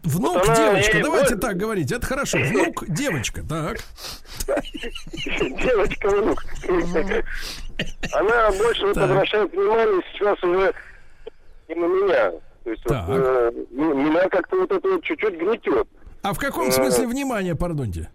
Внук, 0.04 0.46
вот 0.46 0.56
девочка, 0.56 0.98
ей... 0.98 1.02
давайте 1.02 1.34
так 1.34 1.56
говорить, 1.56 1.90
это 1.90 2.06
хорошо. 2.06 2.38
Внук, 2.38 2.84
девочка, 2.86 3.42
так. 3.42 3.78
Девочка, 5.40 6.08
внук. 6.08 6.44
Она 8.12 8.50
больше 8.52 8.86
обращает 8.86 9.50
внимание 9.50 10.02
сейчас 10.12 10.40
уже 10.44 10.72
и 11.66 11.74
на 11.74 11.86
меня. 11.86 12.32
То 12.64 12.70
есть 12.70 12.82
вот, 12.84 12.96
э, 13.08 13.52
меня 13.70 14.28
как-то 14.28 14.56
вот 14.56 14.70
это 14.70 14.88
вот 14.88 15.02
чуть-чуть 15.02 15.36
гнетет. 15.38 15.88
А 16.22 16.32
в 16.32 16.38
каком 16.38 16.70
смысле 16.70 17.06
внимание, 17.06 17.56
пардоньте? 17.56 18.08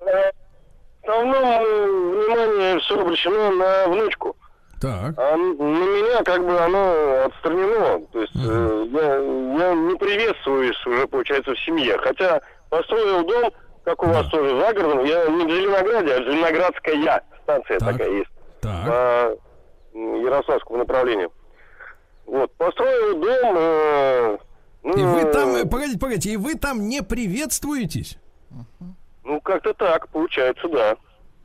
Э, 0.00 0.30
в 1.02 1.08
основном 1.08 1.44
э, 1.44 1.86
внимание 1.86 2.78
все 2.80 3.00
обращено 3.00 3.50
на 3.50 3.88
внучку. 3.88 4.36
Так. 4.80 5.14
А 5.18 5.36
на 5.36 5.42
меня 5.42 6.22
как 6.22 6.44
бы 6.44 6.58
оно 6.58 7.24
отстранено. 7.26 8.00
То 8.12 8.20
есть 8.20 8.34
uh-huh. 8.36 8.88
э, 8.94 9.58
я, 9.58 9.66
я 9.66 9.74
не 9.74 9.96
приветствуюсь 9.96 10.86
уже, 10.86 11.06
получается, 11.06 11.54
в 11.54 11.60
семье. 11.60 11.98
Хотя 11.98 12.40
построил 12.70 13.26
дом, 13.26 13.52
как 13.84 14.02
у 14.02 14.06
вас 14.06 14.28
тоже 14.28 14.58
за 14.58 14.72
городом, 14.72 15.04
я 15.04 15.26
не 15.26 15.44
в 15.44 15.50
Зеленограде, 15.50 16.14
а 16.14 16.18
Зеленоградская 16.18 17.22
станция 17.42 17.78
так. 17.78 17.92
такая 17.92 18.10
есть. 18.10 18.30
Так. 18.60 18.86
По 18.86 19.38
Ярославскому 19.98 20.78
направлению. 20.78 21.32
Вот, 22.30 22.52
построил 22.54 23.20
дом. 23.20 23.56
Э, 23.56 24.38
ну, 24.84 24.92
и 24.92 25.02
вы 25.24 25.32
там, 25.32 25.48
э, 25.56 25.64
погодите, 25.66 25.98
погодите, 25.98 26.32
и 26.32 26.36
вы 26.36 26.54
там 26.54 26.88
не 26.88 27.02
приветствуетесь? 27.02 28.18
Ну, 29.24 29.40
как-то 29.40 29.74
так, 29.74 30.08
получается, 30.08 30.68
да. 30.68 30.96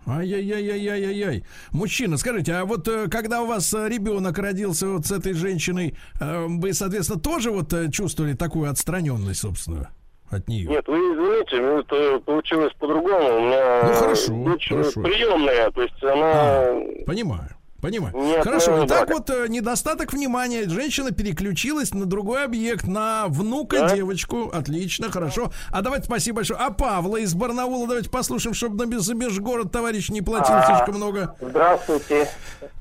Ай-яй-яй-яй-яй-яй. 0.06 1.44
Мужчина, 1.72 2.18
скажите, 2.18 2.54
а 2.54 2.66
вот 2.66 2.88
э, 2.88 3.08
когда 3.10 3.42
у 3.42 3.48
вас 3.48 3.74
э, 3.74 3.90
ребенок 3.90 4.38
родился 4.38 4.88
вот 4.88 5.08
с 5.08 5.12
этой 5.12 5.34
женщиной, 5.34 5.98
вы, 6.20 6.74
соответственно, 6.74 7.20
тоже 7.20 7.50
вот 7.50 7.74
чувствовали 7.92 8.34
такую 8.34 8.70
отстраненность, 8.70 9.40
собственно, 9.40 9.90
от 10.30 10.48
нее? 10.48 10.70
Нет, 10.70 10.88
вы 10.88 10.98
извините, 10.98 11.62
ну, 11.62 11.80
это 11.80 12.20
получилось 12.20 12.74
по-другому. 12.80 13.38
У 13.38 13.40
меня 13.42 13.82
ну, 13.88 13.94
хорошо, 13.96 14.58
хорошо. 14.70 15.02
приемная, 15.02 15.72
то 15.72 15.82
есть 15.82 16.04
она... 16.04 16.32
А, 16.32 16.82
понимаю. 17.08 17.50
Понимаю. 17.86 18.16
Нет, 18.16 18.44
Хорошо. 18.44 18.78
Ну, 18.78 18.86
Итак, 18.88 19.08
вот 19.12 19.30
э, 19.30 19.46
недостаток 19.48 20.12
внимания. 20.12 20.68
Женщина 20.68 21.12
переключилась 21.12 21.94
на 21.94 22.08
другой 22.08 22.44
объект, 22.44 22.88
на 22.88 23.28
внука 23.28 23.82
да? 23.82 23.96
девочку. 23.96 24.50
Отлично, 24.52 25.12
хорошо. 25.12 25.52
А 25.72 25.84
давайте 25.84 26.06
спасибо 26.06 26.38
большое. 26.38 26.60
А 26.60 26.72
Павла 26.72 27.18
из 27.18 27.36
Барнаула 27.36 27.88
давайте 27.88 28.10
послушаем, 28.10 28.56
чтобы 28.56 28.84
на 28.84 28.90
межгород 28.90 29.72
товарищ 29.72 30.10
не 30.10 30.24
платил 30.24 30.56
а, 30.56 30.66
слишком 30.66 30.96
много. 30.96 31.36
Здравствуйте. 31.40 32.28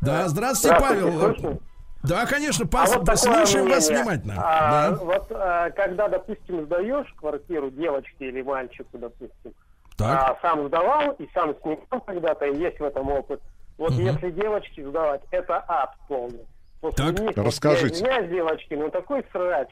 Да, 0.00 0.26
здравствуйте, 0.26 0.78
здравствуйте 0.78 0.80
Павел. 0.80 1.20
Слышно? 1.20 1.58
Да, 2.02 2.24
конечно, 2.24 2.66
пас, 2.66 2.94
а 2.94 2.98
вот 3.00 3.18
слушаем 3.18 3.68
вас 3.68 3.90
внимательно. 3.90 4.34
А, 4.38 4.90
да. 4.90 4.96
Вот 4.96 5.26
а, 5.32 5.70
когда, 5.72 6.08
допустим, 6.08 6.64
сдаешь 6.64 7.12
квартиру 7.18 7.70
девочке 7.70 8.28
или 8.28 8.40
мальчику, 8.40 8.96
допустим, 8.96 9.52
так. 9.98 10.30
А, 10.30 10.38
сам 10.40 10.66
сдавал 10.68 11.12
и 11.18 11.28
сам 11.34 11.54
снимал 11.60 12.00
когда-то, 12.06 12.46
и 12.46 12.58
есть 12.58 12.80
в 12.80 12.84
этом 12.84 13.10
опыт. 13.10 13.42
Вот 13.78 13.92
угу. 13.92 14.00
если 14.00 14.30
девочки 14.30 14.82
сдавать, 14.82 15.22
это 15.30 15.64
ад 15.66 15.94
полный. 16.08 16.46
После 16.80 17.04
так, 17.04 17.18
них, 17.18 17.36
расскажите. 17.36 18.04
Вот, 18.04 18.28
девочки, 18.28 18.74
ну 18.74 18.90
такой 18.90 19.24
срач 19.32 19.68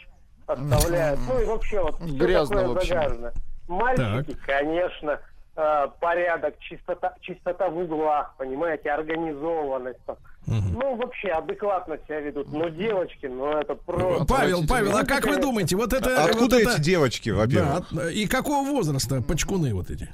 оставляют. 0.46 1.20
Ну 1.28 1.40
и 1.40 1.44
вообще 1.44 1.82
вот 1.82 2.00
Грязно 2.00 2.56
такое 2.56 2.74
вообще. 2.74 2.94
загажено. 2.94 3.30
Мальчики, 3.68 4.32
так. 4.34 4.40
конечно, 4.46 5.20
э, 5.56 5.86
порядок, 6.00 6.58
чистота, 6.58 7.14
чистота 7.20 7.68
в 7.68 7.78
углах, 7.78 8.34
понимаете, 8.38 8.90
организованность. 8.90 10.00
Угу. 10.46 10.56
Ну, 10.72 10.96
вообще 10.96 11.28
адекватно 11.28 11.98
себя 12.06 12.20
ведут. 12.20 12.52
Но 12.52 12.68
девочки, 12.68 13.26
ну 13.26 13.52
это 13.52 13.74
просто... 13.74 14.24
Павел, 14.24 14.66
Павел, 14.66 14.96
а 14.96 15.04
как 15.04 15.26
вы 15.26 15.36
думаете, 15.36 15.76
вот 15.76 15.92
это... 15.92 16.24
Откуда 16.24 16.56
вот 16.56 16.62
эти 16.62 16.70
это... 16.70 16.82
девочки, 16.82 17.30
во-первых? 17.30 17.86
Да, 17.92 18.10
и 18.10 18.26
какого 18.26 18.66
возраста 18.66 19.22
почкуны 19.22 19.72
вот 19.74 19.90
эти? 19.90 20.08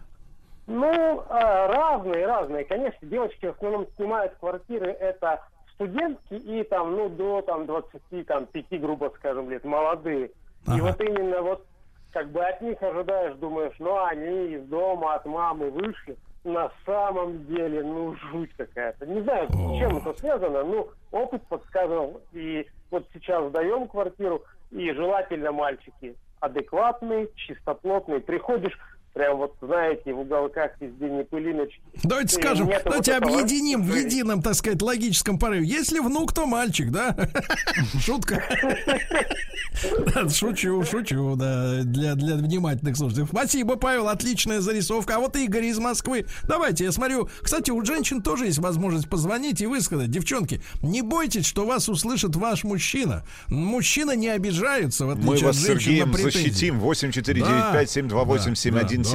Ну, 0.69 1.25
а, 1.31 1.67
разные, 1.67 2.27
разные. 2.27 2.65
Конечно, 2.65 3.09
девочки 3.09 3.47
в 3.47 3.53
основном 3.53 3.87
снимают 3.97 4.35
квартиры, 4.39 4.91
это 4.91 5.43
студентки 5.73 6.35
и 6.35 6.63
там, 6.63 6.95
ну, 6.95 7.09
до 7.09 7.41
там 7.41 7.65
20, 7.65 8.27
там, 8.27 8.45
5, 8.45 8.81
грубо 8.81 9.11
скажем, 9.17 9.49
лет, 9.49 9.65
молодые. 9.65 10.31
Ага. 10.67 10.77
И 10.77 10.81
вот 10.83 11.01
именно 11.01 11.41
вот 11.41 11.65
как 12.13 12.31
бы 12.31 12.45
от 12.45 12.61
них 12.61 12.83
ожидаешь, 12.83 13.37
думаешь, 13.37 13.75
ну, 13.79 14.05
они 14.05 14.55
из 14.55 14.65
дома 14.67 15.15
от 15.15 15.25
мамы 15.25 15.71
вышли. 15.71 16.17
На 16.45 16.71
самом 16.85 17.47
деле, 17.47 17.83
ну, 17.83 18.15
жуть 18.31 18.51
какая-то. 18.57 19.07
Не 19.07 19.23
знаю, 19.23 19.49
с 19.49 19.79
чем 19.79 19.97
это 19.97 20.13
связано, 20.19 20.65
ну, 20.65 20.91
опыт 21.13 21.43
подсказывал. 21.49 22.21
И 22.33 22.67
вот 22.91 23.07
сейчас 23.15 23.49
сдаем 23.49 23.89
квартиру, 23.89 24.43
и 24.71 24.93
желательно 24.93 25.51
мальчики 25.51 26.15
адекватные, 26.41 27.29
чистоплотные. 27.35 28.21
Приходишь, 28.21 28.79
прям 29.19 29.37
вот, 29.37 29.57
знаете, 29.61 30.15
в 30.15 30.21
уголках 30.21 30.71
везде 30.81 31.11
не 31.11 31.25
пылиночки. 31.25 31.81
Давайте 32.05 32.37
скажем, 32.37 32.71
давайте 32.85 33.19
вот 33.19 33.25
объединим 33.25 33.83
в 33.83 33.93
едином, 33.93 34.43
так 34.43 34.55
сказать, 34.55 34.81
логическом 34.81 35.41
порыве. 35.41 35.67
Если 35.67 35.99
внук, 35.99 36.33
то 36.33 36.47
мальчик, 36.47 36.93
да? 36.93 37.17
Шутка. 38.01 38.41
Шучу, 40.31 40.85
шучу, 40.85 41.37
да, 41.37 41.83
для, 41.83 42.15
для 42.15 42.37
внимательных 42.37 42.97
слушателей. 42.97 43.27
Спасибо, 43.27 43.77
Павел, 43.77 44.09
отличная 44.09 44.61
зарисовка. 44.61 45.17
А 45.17 45.19
вот 45.19 45.37
Игорь 45.37 45.67
из 45.67 45.79
Москвы. 45.79 46.27
Давайте, 46.45 46.85
я 46.85 46.93
смотрю, 46.93 47.29
кстати, 47.43 47.71
у 47.71 47.85
женщин 47.85 48.23
тоже 48.23 48.47
есть 48.47 48.59
возможность 48.59 49.09
позвонить 49.09 49.61
и 49.61 49.67
высказать. 49.67 50.11
Девчонки, 50.11 50.61
не 50.83 51.03
бойтесь, 51.03 51.47
что 51.47 51.65
вас 51.65 51.89
услышит 51.89 52.35
ваш 52.37 52.65
мужчина. 52.65 53.25
Мужчина 53.49 54.17
не 54.17 54.29
обижается, 54.29 55.07
в 55.07 55.11
отличие 55.11 55.35
Мы 55.35 55.47
вас 55.47 55.57
от 55.57 55.63
женщин, 55.63 55.81
Сергеем 55.81 56.13
защитим. 56.13 56.81
8 56.81 57.13
4 57.13 57.41
9 57.41 57.73
5 57.73 57.91
7 57.91 58.09
2 58.09 58.25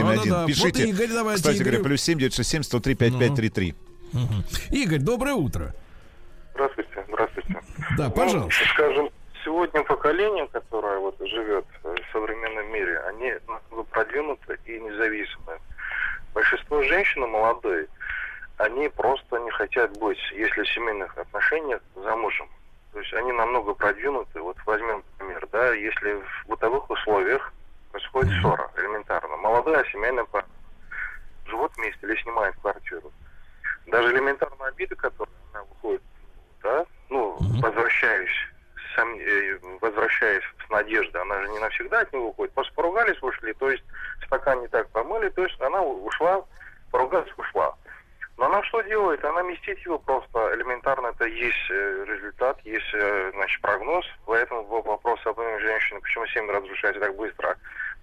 967-101. 0.01 0.15
Да, 0.15 0.23
да, 0.23 0.41
да. 0.41 0.45
Пишите. 0.47 0.65
Вот, 0.65 0.79
Игорь, 0.79 1.07
давайте, 1.09 1.41
Кстати 1.41 1.63
говоря, 1.63 1.79
плюс 1.79 2.01
7 2.01 2.19
967 2.19 2.63
103 2.63 2.95
5533. 2.95 3.75
Угу. 4.13 4.23
Угу. 4.23 4.33
Игорь, 4.71 4.99
доброе 4.99 5.33
утро. 5.33 5.73
Здравствуйте, 6.53 7.05
здравствуйте. 7.07 7.61
Да, 7.97 8.05
ну, 8.05 8.11
пожалуйста. 8.11 8.63
Скажем, 8.73 9.09
сегодня 9.43 9.83
поколение, 9.83 10.47
которое 10.47 10.99
вот 10.99 11.17
живет 11.19 11.65
э, 11.83 11.95
в 11.95 12.11
современном 12.11 12.71
мире, 12.71 12.99
они 13.07 13.33
продвинуты 13.91 14.59
и 14.65 14.79
независимы. 14.79 15.59
Большинство 16.33 16.81
женщин 16.83 17.21
молодой, 17.21 17.87
они 18.57 18.89
просто 18.89 19.37
не 19.39 19.51
хотят 19.51 19.97
быть, 19.97 20.19
если 20.33 20.61
в 20.61 20.69
семейных 20.69 21.17
отношениях, 21.17 21.81
замужем. 21.95 22.47
То 22.93 22.99
есть 22.99 23.13
они 23.13 23.31
намного 23.31 23.73
продвинуты. 23.73 24.39
Вот 24.39 24.57
возьмем 24.65 25.03
пример, 25.17 25.47
да, 25.51 25.73
если 25.73 26.13
в 26.13 26.47
бытовых 26.47 26.89
условиях 26.89 27.52
происходит 28.13 28.41
ссора, 28.41 28.69
элементарно. 28.77 29.35
Молодая 29.37 29.83
семейная 29.91 30.23
пара 30.25 30.45
живут 31.45 31.75
вместе 31.75 31.99
или 32.03 32.21
снимают 32.21 32.55
квартиру. 32.61 33.11
Даже 33.87 34.13
элементарные 34.13 34.69
обиды, 34.69 34.95
которые 34.95 35.35
она 35.51 35.63
выходит, 35.63 36.01
да, 36.61 36.85
ну, 37.09 37.37
возвращаясь, 37.61 38.29
сам, 38.95 39.13
э, 39.19 39.59
возвращаясь 39.81 40.43
с 40.65 40.69
надеждой, 40.69 41.21
она 41.21 41.41
же 41.41 41.49
не 41.49 41.59
навсегда 41.59 42.01
от 42.01 42.13
него 42.13 42.29
уходит. 42.29 42.53
Просто 42.53 42.73
поругались, 42.75 43.21
ушли, 43.21 43.53
то 43.53 43.69
есть 43.69 43.83
стакан 44.25 44.61
не 44.61 44.67
так 44.67 44.87
помыли, 44.89 45.29
то 45.29 45.43
есть 45.43 45.59
она 45.59 45.81
ушла, 45.81 46.45
поругалась, 46.91 47.31
ушла. 47.37 47.75
Но 48.37 48.45
она 48.45 48.63
что 48.63 48.81
делает? 48.81 49.23
Она 49.23 49.43
местит 49.43 49.77
его 49.79 49.99
просто 49.99 50.55
элементарно. 50.55 51.07
Это 51.07 51.25
есть 51.25 51.69
э, 51.69 52.05
результат, 52.07 52.59
есть 52.63 52.93
э, 52.93 53.31
значит, 53.35 53.61
прогноз. 53.61 54.05
Поэтому 54.25 54.63
вопрос 54.63 55.19
об 55.25 55.39
женщине, 55.59 55.99
почему 55.99 56.25
семья 56.27 56.53
разрушается 56.53 56.99
так 56.99 57.15
быстро 57.15 57.57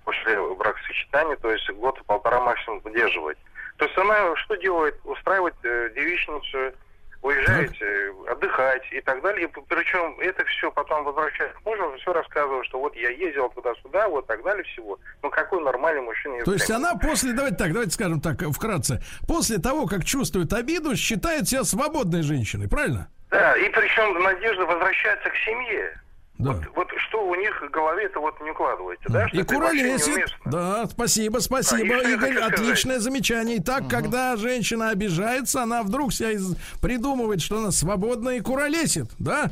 после 0.05 0.41
бракосочетания, 0.55 1.37
то 1.37 1.51
есть 1.51 1.69
год-полтора 1.71 2.41
максимум 2.41 2.81
выдерживать. 2.81 3.39
То 3.77 3.87
есть 3.87 3.97
она 3.97 4.37
что 4.37 4.57
делает? 4.57 4.95
Устраивает 5.05 5.55
э, 5.63 5.91
девичницу, 5.95 6.75
уезжает 7.23 7.73
э, 7.81 8.13
отдыхать 8.29 8.83
и 8.93 9.01
так 9.01 9.23
далее. 9.23 9.47
И 9.47 9.61
причем 9.69 10.19
это 10.21 10.45
все 10.45 10.71
потом 10.71 11.05
возвращается 11.05 11.57
к 11.59 11.67
мужу, 11.67 11.95
все 12.01 12.13
рассказывает, 12.13 12.67
что 12.67 12.81
вот 12.81 12.95
я 12.97 13.11
ездил 13.11 13.49
туда-сюда, 13.51 14.09
вот 14.09 14.27
так 14.27 14.43
далее 14.43 14.65
всего. 14.65 14.99
Ну 15.23 15.31
какой 15.31 15.63
нормальный 15.63 16.03
мужчина 16.03 16.45
То 16.45 16.53
есть 16.53 16.71
она 16.71 16.95
после, 16.97 17.33
давайте 17.33 17.57
так, 17.57 17.73
давайте 17.73 17.93
скажем 17.93 18.21
так, 18.21 18.41
вкратце, 18.53 19.03
после 19.27 19.59
того, 19.59 19.87
как 19.87 20.05
чувствует 20.05 20.53
обиду, 20.53 20.97
считает 20.97 21.49
себя 21.49 21.65
свободной 21.65 22.23
женщиной, 22.23 22.69
правильно? 22.69 23.09
Да, 23.31 23.57
и 23.57 23.69
причем 23.69 24.21
надежда 24.23 24.65
возвращается 24.67 25.31
к 25.31 25.37
семье. 25.37 26.01
Да. 26.43 26.53
Вот, 26.53 26.63
вот 26.77 26.87
что 27.09 27.27
у 27.29 27.35
них 27.35 27.51
в 27.63 27.71
голове 27.71 28.05
это 28.07 28.19
вот 28.21 28.35
не 28.41 28.51
укладывается, 28.51 29.09
да? 29.11 29.29
что 29.29 29.37
И 29.39 29.43
куролесит. 29.43 30.31
Да, 30.47 30.87
спасибо, 30.91 31.39
спасибо, 31.39 31.89
Да, 31.89 31.97
и 31.99 32.01
что 32.01 32.09
я 32.09 32.15
Игорь. 32.15 32.21
хочу 32.33 32.39
сказать? 32.43 32.61
Отличное 32.61 32.99
замечание. 33.01 33.59
Итак, 33.59 33.85
когда 33.89 34.37
женщина 34.37 34.91
обижается, 34.91 35.63
она 35.63 35.83
вдруг 35.83 36.13
себя 36.13 36.31
из- 36.33 36.57
придумывает, 36.81 37.43
что 37.43 37.59
она 37.59 37.71
свободна 37.73 38.31
и 38.31 38.41
куролесит, 38.41 39.11
да? 39.19 39.51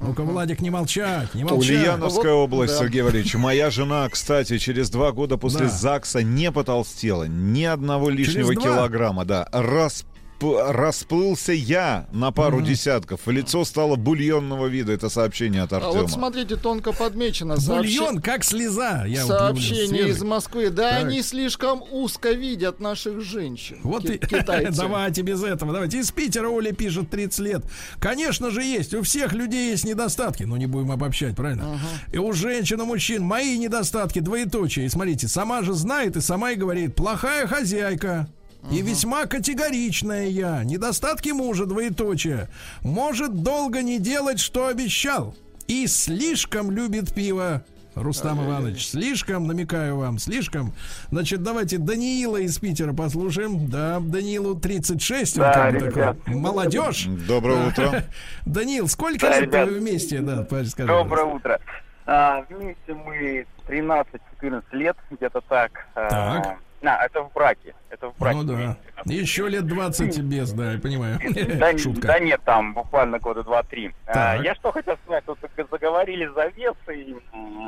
Ну-ка, 0.00 0.22
Владик, 0.22 0.60
не 0.60 0.70
молчать, 0.70 1.32
не 1.32 1.44
молчать. 1.44 1.70
Ульяновская 1.70 2.32
Вот, 2.32 2.44
область, 2.44 2.72
да. 2.74 2.80
Сергей 2.80 3.02
Валерьевич. 3.02 3.34
Моя 3.36 3.70
жена, 3.70 4.08
кстати, 4.08 4.58
через 4.58 4.90
два 4.90 5.12
года 5.12 5.36
после 5.36 5.66
Да. 5.66 5.68
ЗАГСа 5.68 6.24
не 6.24 6.50
потолстела. 6.50 7.24
Ни 7.24 7.62
одного 7.62 8.10
лишнего 8.10 8.52
килограмма, 8.56 9.24
да. 9.24 9.48
Расп- 9.52 10.06
Расплылся 10.42 11.52
я 11.52 12.06
на 12.12 12.30
пару 12.32 12.60
десятков. 12.60 13.20
Лицо 13.26 13.64
стало 13.64 13.96
бульонного 13.96 14.66
вида. 14.66 14.92
Это 14.92 15.08
сообщение 15.08 15.62
от 15.62 15.72
А 15.72 15.76
Артема. 15.76 16.02
вот 16.02 16.10
смотрите, 16.10 16.56
тонко 16.56 16.92
подмечено. 16.92 17.54
сообщи- 17.56 17.98
Бульон, 17.98 18.20
как 18.20 18.44
слеза. 18.44 19.04
Я 19.06 19.24
вот 19.26 19.32
люблю. 19.32 19.62
Сообщение 19.62 20.08
из 20.08 20.22
Москвы. 20.22 20.70
Да, 20.70 20.90
Так. 20.90 21.04
они 21.06 21.22
слишком 21.22 21.82
узко 21.90 22.32
видят 22.32 22.80
наших 22.80 23.20
женщин. 23.20 23.78
Вот 23.82 24.04
и 24.04 24.18
китайцы. 24.18 24.76
давайте 24.76 25.22
без 25.22 25.42
этого. 25.42 25.72
Давайте. 25.72 25.98
Из 25.98 26.10
Питера 26.10 26.48
Оля 26.48 26.72
пишет 26.72 27.10
30 27.10 27.38
лет. 27.40 27.64
Конечно 27.98 28.50
же 28.50 28.62
есть. 28.62 28.94
У 28.94 29.02
всех 29.02 29.32
людей 29.32 29.70
есть 29.70 29.84
недостатки. 29.84 30.42
Но 30.44 30.56
не 30.56 30.66
будем 30.66 30.90
обобщать, 30.90 31.36
правильно? 31.36 31.78
И 32.12 32.18
у 32.18 32.32
женщин, 32.32 32.80
и 32.80 32.84
мужчин 32.84 33.22
мои 33.22 33.56
недостатки 33.58 34.18
двоеточие. 34.18 34.86
И 34.86 34.88
смотрите, 34.88 35.28
сама 35.28 35.62
же 35.62 35.72
знает 35.74 36.16
и 36.16 36.20
сама 36.20 36.52
и 36.52 36.56
говорит, 36.56 36.94
плохая 36.94 37.46
хозяйка. 37.46 38.28
И 38.70 38.80
весьма 38.80 39.26
категоричная 39.26 40.26
я. 40.28 40.62
Недостатки 40.64 41.30
мужа 41.30 41.66
двоеточие. 41.66 42.48
Может 42.82 43.42
долго 43.42 43.82
не 43.82 43.98
делать, 43.98 44.38
что 44.40 44.68
обещал. 44.68 45.34
И 45.66 45.86
слишком 45.86 46.70
любит 46.70 47.12
пиво. 47.14 47.64
Рустам 47.94 48.42
Иванович, 48.46 48.88
слишком, 48.88 49.46
намекаю 49.46 49.98
вам, 49.98 50.18
слишком. 50.18 50.72
Значит, 51.10 51.42
давайте 51.42 51.76
Даниила 51.76 52.38
из 52.38 52.56
Питера 52.58 52.94
послушаем. 52.94 53.68
Да, 53.68 54.00
Даниилу 54.00 54.54
36, 54.58 55.36
он 55.36 55.42
Да, 55.42 55.52
как 55.52 55.72
бы 55.74 55.86
ребят. 55.88 56.18
такой 56.24 56.34
молодежь. 56.40 57.06
Доброе 57.28 57.68
утро. 57.68 58.04
Даниил, 58.46 58.88
сколько 58.88 59.26
Да, 59.28 59.40
лет 59.40 59.48
ребят. 59.50 59.68
вы 59.68 59.78
вместе? 59.80 60.20
Да, 60.20 60.46
скажи. 60.64 60.88
Доброе 60.88 61.26
утро. 61.26 61.60
А, 62.06 62.46
вместе 62.48 62.94
мы 62.94 63.46
13-14 63.68 64.62
лет, 64.72 64.96
где-то 65.10 65.42
так. 65.46 65.72
А, 65.94 66.08
Так. 66.08 66.46
А, 66.46 66.56
это 66.88 67.22
в 67.22 67.32
браке. 67.32 67.74
Это 67.90 68.10
в 68.10 68.16
браке. 68.18 68.38
Ну 68.38 68.44
да. 68.44 68.76
Еще 69.04 69.48
лет 69.48 69.66
20 69.66 70.18
без, 70.20 70.52
да, 70.52 70.72
я 70.72 70.78
понимаю. 70.80 71.18
Да, 71.58 71.76
Шутка. 71.78 72.08
да 72.08 72.18
нет, 72.18 72.40
там 72.44 72.74
буквально 72.74 73.18
года 73.18 73.42
два-три. 73.42 73.92
А, 74.06 74.12
Так. 74.36 74.44
я 74.44 74.54
что 74.54 74.72
хотел 74.72 74.96
сказать, 75.04 75.24
тут 75.24 75.38
заговорили 75.70 76.26
за 76.34 76.46
вес 76.48 76.74
и 76.92 77.16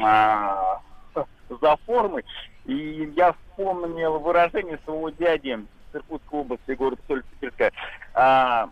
а, 0.03 0.81
за 1.49 1.77
формы. 1.87 2.25
И 2.67 3.13
я 3.17 3.33
вспомнил 3.33 4.19
выражение 4.19 4.79
своего 4.85 5.11
дяди 5.11 5.59
с 5.93 5.97
Иркутской 5.97 6.41
области, 6.41 6.73
город 6.73 6.99
Соль-Сибирская. 7.07 7.73
А, 8.15 8.69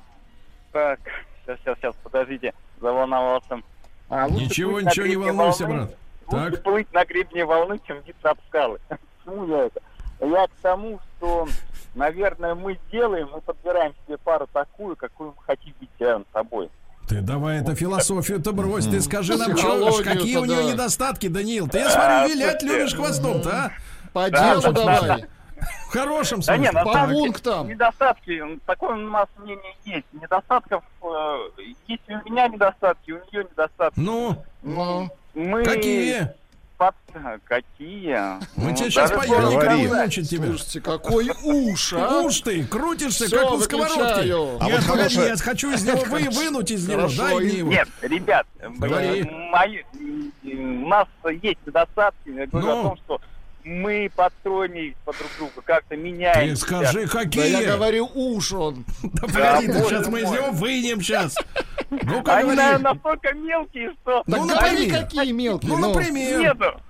так, 0.72 0.98
сейчас, 1.44 1.58
сейчас, 1.60 1.78
сейчас, 1.78 1.94
подождите, 2.02 2.52
заволновался. 2.80 3.60
А, 4.08 4.28
Ничего, 4.28 4.80
на 4.80 4.86
ничего, 4.86 5.06
не 5.06 5.16
волнуйся, 5.16 5.66
волны, 5.66 5.78
брат. 5.86 5.96
Лучше 6.28 6.50
Так. 6.56 6.62
плыть 6.64 6.92
на 6.92 7.04
гребне 7.04 7.44
волны, 7.44 7.78
чем 7.86 8.00
биться 8.00 8.30
об 8.30 8.38
скалы. 8.48 8.78
Почему 9.24 9.46
я 9.48 9.64
это? 9.66 9.80
Я 10.22 10.46
к 10.46 10.50
тому, 10.62 11.00
что, 11.18 11.48
наверное, 11.94 12.54
мы 12.54 12.78
делаем, 12.92 13.28
мы 13.32 13.40
подбираем 13.40 13.92
себе 14.06 14.16
пару 14.18 14.46
такую, 14.52 14.96
какую 14.96 15.30
мы 15.36 15.42
хотим 15.44 15.74
видеть 15.80 15.94
рядом 15.98 16.24
с 16.30 16.32
собой. 16.32 16.70
Ты 17.08 17.20
давай 17.20 17.60
эту 17.60 17.74
философию-то 17.74 18.52
брось. 18.52 18.86
Ты 18.86 19.00
скажи 19.00 19.36
нам, 19.36 19.52
Психологию-то, 19.52 20.04
какие 20.04 20.36
у 20.36 20.44
нее 20.44 20.62
да. 20.62 20.72
недостатки, 20.72 21.26
Даниил. 21.26 21.68
Ты, 21.68 21.78
я 21.78 21.90
смотрю, 21.90 22.34
вилять 22.34 22.62
любишь 22.62 22.94
хвостом-то, 22.94 23.50
а? 23.50 23.70
По 24.12 24.30
Да, 24.30 24.50
делу 24.60 24.62
да, 24.62 24.70
давай. 24.72 25.24
В 25.88 25.92
хорошем 25.92 26.38
Да 26.40 26.44
смысле. 26.44 26.62
нет, 26.62 26.72
на 26.72 26.84
По 26.84 26.92
самом 26.92 27.08
деле, 27.10 27.20
пунктам. 27.24 27.68
недостатки, 27.68 28.42
такое 28.66 28.94
у 28.94 29.10
нас 29.10 29.28
мнение 29.36 29.76
есть. 29.84 30.06
Недостатков, 30.12 30.82
э, 31.02 31.38
есть 31.86 32.02
у 32.08 32.30
меня 32.30 32.48
недостатки, 32.48 33.10
у 33.12 33.16
нее 33.32 33.44
недостатки. 33.50 33.98
Ну, 34.00 34.36
Ну, 34.62 35.08
Мы 35.34 35.64
какие? 35.64 36.32
Под- 36.82 36.94
Какие? 37.44 38.16
Мы 38.56 38.70
Ну, 38.70 38.74
тебе 38.76 38.90
сейчас 38.90 39.10
поем, 39.10 39.30
Говори. 39.50 39.86
мучить 39.86 40.28
тебя. 40.30 40.46
слушайте, 40.46 40.80
какой 40.80 41.30
уж, 41.44 41.92
а? 41.92 42.22
Уж 42.22 42.40
ты, 42.40 42.64
крутишься, 42.64 43.26
Всё, 43.26 43.38
как 43.42 43.50
на 43.52 43.60
сковородке. 43.60 44.34
А 44.60 44.66
Нет, 44.66 44.80
вот 44.80 44.86
погоди, 44.88 45.14
я 45.20 45.36
хочу 45.36 45.72
из 45.72 45.84
него 45.84 45.98
вы, 46.08 46.28
вынуть 46.30 46.70
из 46.70 46.88
него. 46.88 47.08
Дай 47.16 47.34
мне 47.36 47.48
его. 47.58 47.70
Нет, 47.70 47.88
ребят, 48.02 48.46
э, 48.58 48.68
мои, 48.68 49.82
у 50.44 50.88
нас 50.88 51.06
есть 51.42 51.58
недостатки. 51.66 52.28
Я 52.30 52.46
говорю 52.46 52.66
Ну? 52.66 52.80
о 52.80 52.82
том, 52.82 52.96
что 53.04 53.20
мы 53.64 54.10
подстроены 54.16 54.96
под 55.04 55.16
друг 55.18 55.30
друга, 55.38 55.52
как-то 55.64 55.90
Ты 55.90 55.96
меняемся. 55.96 56.62
скажи, 56.62 57.02
Да 57.06 57.08
какие? 57.12 57.62
я 57.62 57.76
говорю 57.76 58.10
уж 58.12 58.52
он. 58.52 58.84
Да 59.04 59.20
погоди, 59.28 59.66
Да, 59.68 59.72
ты 59.74 59.84
сейчас 59.88 60.08
мы 60.08 60.20
из 60.22 60.30
него 60.30 60.50
вынем 60.50 61.00
сейчас. 61.00 61.36
Ну-ка, 62.00 62.36
Они, 62.36 62.42
говори. 62.44 62.56
наверное, 62.56 62.94
настолько 62.94 63.34
мелкие, 63.34 63.92
что 64.02 64.22
Ну, 64.26 64.44
например. 64.44 65.00
какие 65.02 65.32
мелкие. 65.32 65.70
Ну, 65.70 65.78
ну. 65.78 65.88
например. 65.92 66.40
нету. 66.40 66.80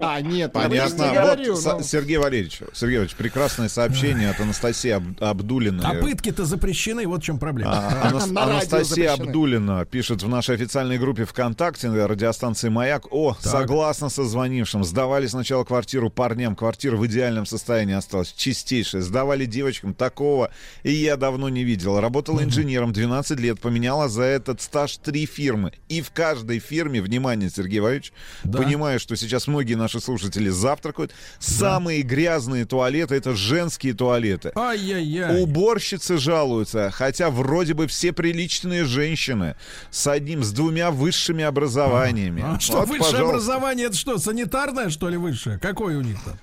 А, 0.00 0.20
нет, 0.20 0.50
я 0.54 0.60
Понятно. 0.62 1.02
не 1.02 1.14
говорю. 1.14 1.54
Вот, 1.56 1.78
ну. 1.78 1.82
Сергей 1.82 2.16
Валерьевич, 2.16 2.60
Сергей 2.72 2.96
Валерьевич, 2.98 3.16
прекрасное 3.16 3.68
сообщение 3.68 4.30
от 4.30 4.40
Анастасии 4.40 4.90
Аб- 4.90 5.20
Абдулиной. 5.22 5.84
А 5.84 5.94
пытки-то 5.94 6.44
запрещены, 6.46 7.06
вот 7.06 7.20
в 7.22 7.24
чем 7.24 7.38
проблема. 7.38 7.72
А, 7.74 8.08
Анас- 8.08 8.30
На 8.30 8.46
радио 8.46 8.76
Анастасия. 8.78 9.12
Абдулина 9.12 9.84
пишет 9.84 10.22
в 10.22 10.28
нашей 10.28 10.54
официальной 10.54 10.98
группе 10.98 11.24
ВКонтакте 11.24 11.88
на 11.90 12.08
радиостанции 12.08 12.68
«Маяк». 12.70 13.06
О, 13.12 13.36
согласна 13.40 14.08
со 14.08 14.24
звонившим. 14.24 14.84
Сдавали 14.84 15.26
сначала 15.26 15.64
квартиру 15.64 16.08
парням. 16.10 16.56
Квартира 16.56 16.96
в 16.96 17.06
идеальном 17.06 17.44
состоянии 17.46 17.94
осталась. 17.94 18.32
Чистейшая. 18.36 19.02
Сдавали 19.02 19.44
девочкам. 19.44 19.92
Такого 19.94 20.50
и 20.82 20.92
я 20.92 21.16
давно 21.16 21.48
не 21.48 21.64
видел. 21.64 22.00
Работала 22.00 22.42
инженером 22.42 22.92
12 22.92 23.38
лет. 23.38 23.60
Поменяла 23.60 24.08
за 24.08 24.22
этот 24.22 24.62
стаж 24.62 24.96
три 24.98 25.26
фирмы. 25.26 25.72
И 25.88 26.00
в 26.00 26.10
каждой 26.10 26.58
фирме, 26.58 27.02
внимание, 27.02 27.50
Сергей 27.50 27.80
Валерьевич, 27.80 28.12
понимаю, 28.44 28.98
что 28.98 29.14
сейчас 29.16 29.46
многие 29.46 29.74
наши 29.74 29.89
слушатели 29.98 30.48
завтракают. 30.48 31.12
Самые 31.40 32.02
грязные 32.02 32.66
туалеты— 32.66 33.14
это 33.16 33.34
женские 33.34 33.94
туалеты. 33.94 34.52
Ай-яй-яй. 34.54 35.42
Уборщицы 35.42 36.18
жалуются, 36.18 36.90
хотя 36.92 37.30
вроде 37.30 37.74
бы 37.74 37.86
все 37.86 38.12
приличные 38.12 38.84
женщины 38.84 39.56
с 39.90 40.06
одним, 40.06 40.44
с 40.44 40.52
двумя 40.52 40.90
высшими 40.90 41.42
образованиями. 41.42 42.44
А 42.46 42.60
что, 42.60 42.80
Вот, 42.80 42.88
высшее 42.88 43.00
пожалуйста. 43.12 43.30
образование, 43.30 43.86
это 43.86 43.96
что, 43.96 44.18
санитарное, 44.18 44.90
что 44.90 45.08
ли, 45.08 45.16
высшее? 45.16 45.58
Какое 45.58 45.98
у 45.98 46.02
них 46.02 46.18
там? 46.24 46.38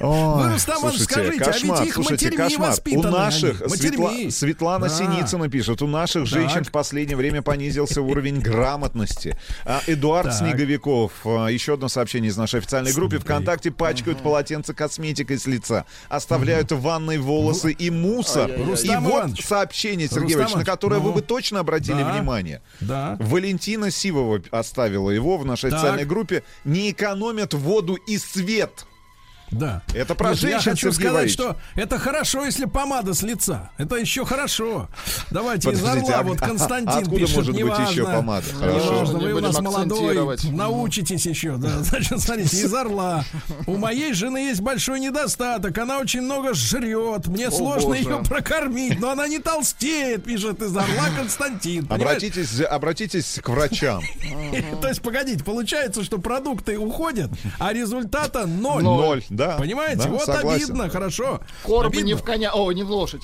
Ой, 0.00 0.44
Вы, 0.44 0.52
Рустам 0.52 0.82
Иванович, 0.82 1.02
скажите, 1.02 1.38
кошмар, 1.38 1.78
а 1.78 1.80
ведь 1.80 1.88
их 1.88 1.94
слушайте, 1.94 2.26
матерьми 2.26 2.36
кошмар. 2.36 2.70
воспитаны 2.70 3.08
У 3.08 3.10
наших, 3.12 3.62
Светла-. 3.76 4.30
Светлана 4.30 4.88
Да. 4.88 4.94
Синицына 4.94 5.48
пишет, 5.48 5.80
у 5.82 5.86
наших 5.86 6.24
Так. 6.24 6.40
женщин 6.40 6.64
в 6.64 6.70
последнее 6.70 7.16
время 7.16 7.40
понизился 7.42 8.02
уровень 8.02 8.40
грамотности. 8.40 9.36
А 9.64 9.80
Эдуард 9.86 10.28
Так. 10.30 10.38
Снеговиков, 10.38 11.12
а, 11.24 11.46
еще 11.48 11.74
одно 11.74 11.88
сообщение 11.88 12.30
из 12.30 12.36
нашей 12.36 12.60
официальной 12.60 12.92
группы, 12.92 13.18
ВКонтакте 13.18 13.70
пачкают 13.70 14.18
полотенце 14.22 14.74
косметикой 14.74 15.38
с 15.38 15.46
лица, 15.46 15.86
оставляют 16.08 16.72
в 16.72 16.80
ванной 16.80 17.18
волосы 17.18 17.72
и 17.72 17.90
мусор. 17.90 18.50
И 18.50 18.62
Рустам 18.62 19.04
вот 19.04 19.12
Иванович. 19.12 19.46
сообщение, 19.46 20.08
Сергей 20.08 20.34
Иванович, 20.34 20.56
на 20.56 20.64
которое 20.64 21.00
вы 21.00 21.08
ну. 21.08 21.14
бы 21.14 21.22
точно 21.22 21.60
обратили 21.60 22.02
Да. 22.02 22.12
внимание. 22.12 22.60
Да. 22.80 23.16
Валентина 23.18 23.90
Сивова 23.90 24.42
оставила 24.50 25.10
его 25.10 25.38
в 25.38 25.46
нашей 25.46 25.70
Так. 25.70 25.78
официальной 25.78 26.04
группе. 26.04 26.42
Не 26.64 26.90
экономят 26.90 27.54
воду 27.54 27.94
и 27.94 28.18
свет. 28.18 28.84
Да. 29.52 29.82
Это 29.94 30.14
про 30.14 30.30
Нет, 30.30 30.38
женщин, 30.38 30.56
Я 30.56 30.60
хочу 30.72 30.76
Сергей 30.92 30.92
сказать, 30.94 31.12
Валерьевич. 31.12 31.34
что 31.34 31.56
это 31.76 31.98
хорошо, 31.98 32.44
если 32.44 32.64
помада 32.64 33.14
с 33.14 33.22
лица. 33.22 33.70
Это 33.78 33.96
еще 33.96 34.24
хорошо. 34.24 34.88
Давайте 35.30 35.70
из 35.70 35.78
Подождите, 35.80 36.12
Орла. 36.14 36.20
а- 36.20 36.22
Вот 36.32 36.42
а- 36.42 36.46
Константин 36.46 36.88
а 36.88 36.98
откуда 36.98 37.16
пишет, 37.20 37.36
может 37.36 37.52
быть 37.52 37.62
неважно. 37.64 37.90
еще 37.90 38.04
помада? 38.04 38.46
Хорошо. 38.58 38.92
Неважно, 38.94 39.16
Не 39.18 39.24
вы 39.26 39.32
у 39.34 39.40
нас 39.40 39.60
молодой, 39.60 40.38
научитесь 40.50 41.26
еще. 41.26 41.56
Да. 41.56 41.68
Значит, 41.82 42.20
смотрите, 42.20 42.56
из 42.56 42.72
Орла. 42.74 43.24
У 43.66 43.76
моей 43.76 44.12
жены 44.14 44.38
есть 44.38 44.60
большой 44.60 45.00
недостаток. 45.00 45.76
Она 45.78 45.98
очень 45.98 46.22
много 46.22 46.54
жрет. 46.54 47.26
Мне 47.26 47.50
сложно 47.50 47.88
боже. 47.90 48.00
ее 48.00 48.22
прокормить. 48.24 48.98
Но 49.00 49.10
она 49.10 49.28
не 49.28 49.38
толстеет, 49.38 50.24
пишет 50.24 50.62
из 50.62 50.74
Орла 50.76 51.08
Константин. 51.16 51.86
Понимаешь? 51.86 52.16
Обратитесь, 52.16 52.60
обратитесь 52.60 53.38
к 53.42 53.48
врачам. 53.50 54.02
То 54.80 54.88
есть, 54.88 55.02
погодите, 55.02 55.44
получается, 55.44 56.02
что 56.04 56.18
продукты 56.18 56.78
уходят, 56.78 57.30
а 57.58 57.72
результата 57.72 58.46
ноль. 58.46 58.82
Ноль, 58.82 59.22
да. 59.28 59.41
Понимаете? 59.58 60.04
Да, 60.04 60.08
вот 60.08 60.22
согласен. 60.24 60.64
обидно, 60.64 60.88
хорошо. 60.90 61.40
Корм 61.62 61.88
Обидно. 61.88 62.06
не 62.06 62.14
в 62.14 62.22
коня, 62.22 62.52
о, 62.54 62.70
не 62.72 62.82
в 62.82 62.90
лошадь. 62.90 63.22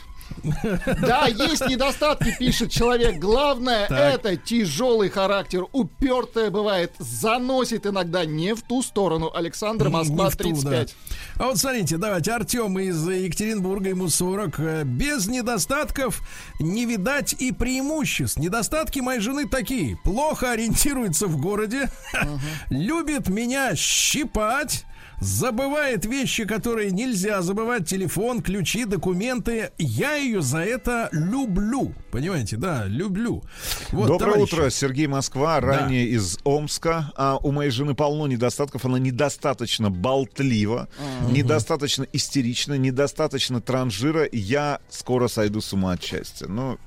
Да, 1.01 1.27
есть 1.27 1.67
недостатки, 1.67 2.37
пишет 2.39 2.71
человек. 2.71 3.17
Главное 3.19 3.87
Так. 3.89 4.15
это 4.15 4.37
тяжелый 4.37 5.09
характер. 5.09 5.65
Упертая 5.73 6.51
бывает, 6.51 6.93
заносит 6.99 7.87
иногда 7.87 8.25
не 8.27 8.55
в 8.55 8.63
ту 8.63 8.83
сторону. 8.83 9.31
Александр, 9.35 9.89
Москва, 9.89 10.25
Не 10.27 10.31
в 10.31 10.37
ту, 10.37 10.45
35. 10.45 10.95
да. 11.39 11.45
А 11.45 11.47
вот 11.49 11.57
смотрите, 11.59 11.97
давайте, 11.97 12.33
Артем 12.33 12.79
из 12.79 13.09
Екатеринбурга, 13.09 13.89
ему 13.89 14.09
40. 14.09 14.61
Э, 14.61 14.83
Без 14.85 15.27
недостатков 15.29 16.21
не 16.61 16.85
видать 16.85 17.35
и 17.39 17.51
преимуществ. 17.51 18.39
Недостатки 18.39 19.01
моей 19.01 19.21
жены 19.21 19.49
такие. 19.49 19.97
Плохо 20.05 20.51
ориентируется 20.53 21.27
в 21.27 21.41
городе, 21.41 21.91
любит 22.71 23.29
меня 23.29 23.75
щипать, 23.75 24.85
забывает 25.21 26.05
вещи, 26.07 26.45
которые 26.45 26.91
нельзя 26.91 27.43
забывать, 27.43 27.89
телефон, 27.89 28.41
ключи, 28.43 28.85
документы. 28.85 29.71
Я 29.79 30.15
ее 30.15 30.43
за 30.43 30.59
это 30.59 31.09
люблю. 31.13 31.93
Понимаете, 32.11 32.57
да, 32.57 32.85
люблю. 32.87 33.43
Вот, 33.91 34.09
Доброе 34.09 34.33
товарищи. 34.33 34.55
утро, 34.55 34.71
Сергей 34.71 35.07
Москва, 35.07 35.61
ранее 35.61 36.07
из 36.07 36.39
Омска. 36.45 37.13
А 37.17 37.37
у 37.37 37.53
моей 37.53 37.71
жены 37.71 37.95
полно 37.95 38.27
недостатков. 38.27 38.85
Она 38.85 38.99
недостаточно 38.99 39.91
болтлива, 39.91 40.89
недостаточно 41.31 42.07
истерична, 42.13 42.79
недостаточно 42.79 43.61
транжира. 43.61 44.29
Я 44.31 44.81
скоро 44.89 45.29
сойду 45.29 45.61
с 45.61 45.73
ума 45.73 45.93
от 45.93 46.03
счастья. 46.03 46.47
Ну, 46.47 46.79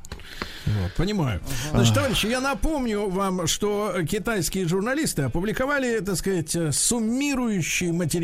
Вот, 0.66 0.94
понимаю. 0.96 1.42
Значит, 1.72 1.94
товарищи, 1.94 2.28
я 2.28 2.40
напомню 2.40 3.10
вам, 3.10 3.48
что 3.48 3.94
китайские 4.10 4.68
журналисты 4.68 5.24
опубликовали, 5.24 6.00
так 6.00 6.16
сказать, 6.16 6.56
суммирующий 6.74 7.92
материал 7.92 8.21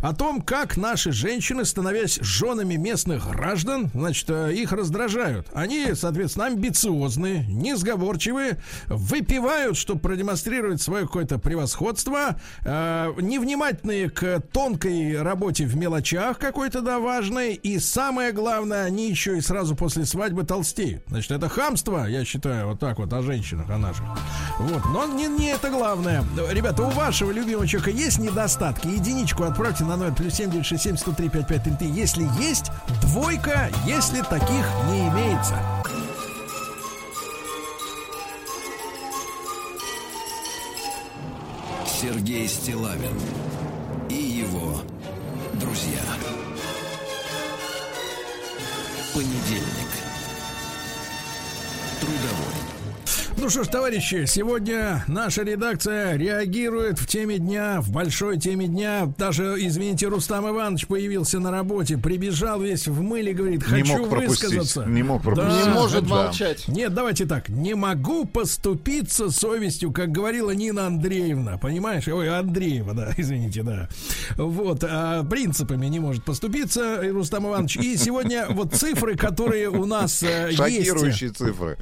о 0.00 0.14
том, 0.14 0.42
как 0.42 0.76
наши 0.76 1.12
женщины, 1.12 1.64
становясь 1.64 2.18
женами 2.20 2.74
местных 2.74 3.30
граждан, 3.30 3.90
значит, 3.94 4.28
э, 4.28 4.54
их 4.54 4.72
раздражают. 4.72 5.46
Они, 5.54 5.94
соответственно, 5.94 6.46
амбициозные, 6.46 7.46
несговорчивые, 7.48 8.58
выпивают, 8.86 9.76
чтобы 9.76 10.00
продемонстрировать 10.00 10.80
свое 10.82 11.06
какое-то 11.06 11.38
превосходство, 11.38 12.40
э, 12.64 13.12
невнимательные 13.20 14.10
к 14.10 14.40
тонкой 14.52 15.20
работе 15.20 15.66
в 15.66 15.76
мелочах 15.76 16.38
какой-то, 16.38 16.80
да, 16.80 16.98
важной, 16.98 17.54
и 17.54 17.78
самое 17.78 18.32
главное, 18.32 18.84
они 18.84 19.10
еще 19.10 19.38
и 19.38 19.40
сразу 19.40 19.74
после 19.76 20.04
свадьбы 20.04 20.44
толстеют. 20.44 21.02
Значит, 21.08 21.30
это 21.32 21.48
хамство, 21.48 22.06
я 22.06 22.24
считаю, 22.24 22.68
вот 22.68 22.80
так 22.80 22.98
вот 22.98 23.12
о 23.12 23.22
женщинах, 23.22 23.70
о 23.70 23.78
наших. 23.78 24.04
Вот, 24.58 24.84
но 24.86 25.06
не, 25.06 25.26
не 25.26 25.48
это 25.48 25.70
главное. 25.70 26.24
Ребята, 26.50 26.82
у 26.82 26.90
вашего 26.90 27.30
любимого 27.30 27.66
человека 27.66 27.90
есть 27.90 28.18
недостатки? 28.18 28.88
Единичку 29.14 29.44
отправьте 29.44 29.84
на 29.84 29.96
номер 29.96 30.12
плюс 30.12 30.34
7967 30.34 30.96
103 30.96 31.28
5533. 31.28 31.88
Если 31.88 32.28
есть, 32.42 32.72
двойка, 33.00 33.70
если 33.86 34.22
таких 34.22 34.66
не 34.90 35.08
имеется. 35.08 35.56
Сергей 41.86 42.48
Стилавин 42.48 43.16
и 44.10 44.14
его 44.16 44.80
друзья. 45.60 46.02
Понедельник. 49.14 49.90
Трудовой. 52.00 52.43
Ну 53.36 53.50
что 53.50 53.62
ж, 53.64 53.66
товарищи, 53.68 54.24
сегодня 54.26 55.04
наша 55.06 55.42
редакция 55.42 56.16
реагирует 56.16 56.98
в 56.98 57.06
теме 57.06 57.36
дня, 57.38 57.80
в 57.82 57.90
большой 57.90 58.38
теме 58.38 58.68
дня. 58.68 59.12
Даже, 59.18 59.56
извините, 59.58 60.06
Рустам 60.06 60.48
Иванович 60.48 60.86
появился 60.86 61.40
на 61.40 61.50
работе, 61.50 61.98
прибежал 61.98 62.60
весь 62.62 62.86
в 62.88 63.02
мыле, 63.02 63.34
говорит, 63.34 63.60
Не 63.70 63.82
хочу 63.82 63.98
мог 63.98 64.08
пропустить, 64.08 64.44
высказаться. 64.50 64.84
не 64.88 65.02
мог 65.02 65.22
пропустить. 65.22 65.66
Не 65.66 65.70
может 65.72 66.04
Да. 66.06 66.08
молчать. 66.24 66.68
Нет, 66.68 66.94
давайте 66.94 67.26
так. 67.26 67.50
Не 67.50 67.74
могу 67.74 68.24
поступиться 68.24 69.28
совестью, 69.30 69.92
как 69.92 70.10
говорила 70.10 70.52
Нина 70.52 70.86
Андреевна. 70.86 71.58
Понимаешь? 71.58 72.08
Ой, 72.08 72.28
Андреева, 72.34 72.94
да, 72.94 73.12
извините, 73.18 73.62
да. 73.62 73.88
Вот, 74.36 74.84
а 74.84 75.22
принципами 75.24 75.86
не 75.86 75.98
может 76.00 76.24
поступиться 76.24 77.02
и 77.02 77.10
Рустам 77.10 77.46
Иванович. 77.48 77.76
И 77.76 77.96
сегодня 77.98 78.46
вот 78.48 78.72
цифры, 78.74 79.16
которые 79.16 79.68
у 79.68 79.84
нас 79.84 80.22
э, 80.22 80.46
есть. 80.50 80.56
шокирующие 80.56 81.30
цифры. 81.30 81.76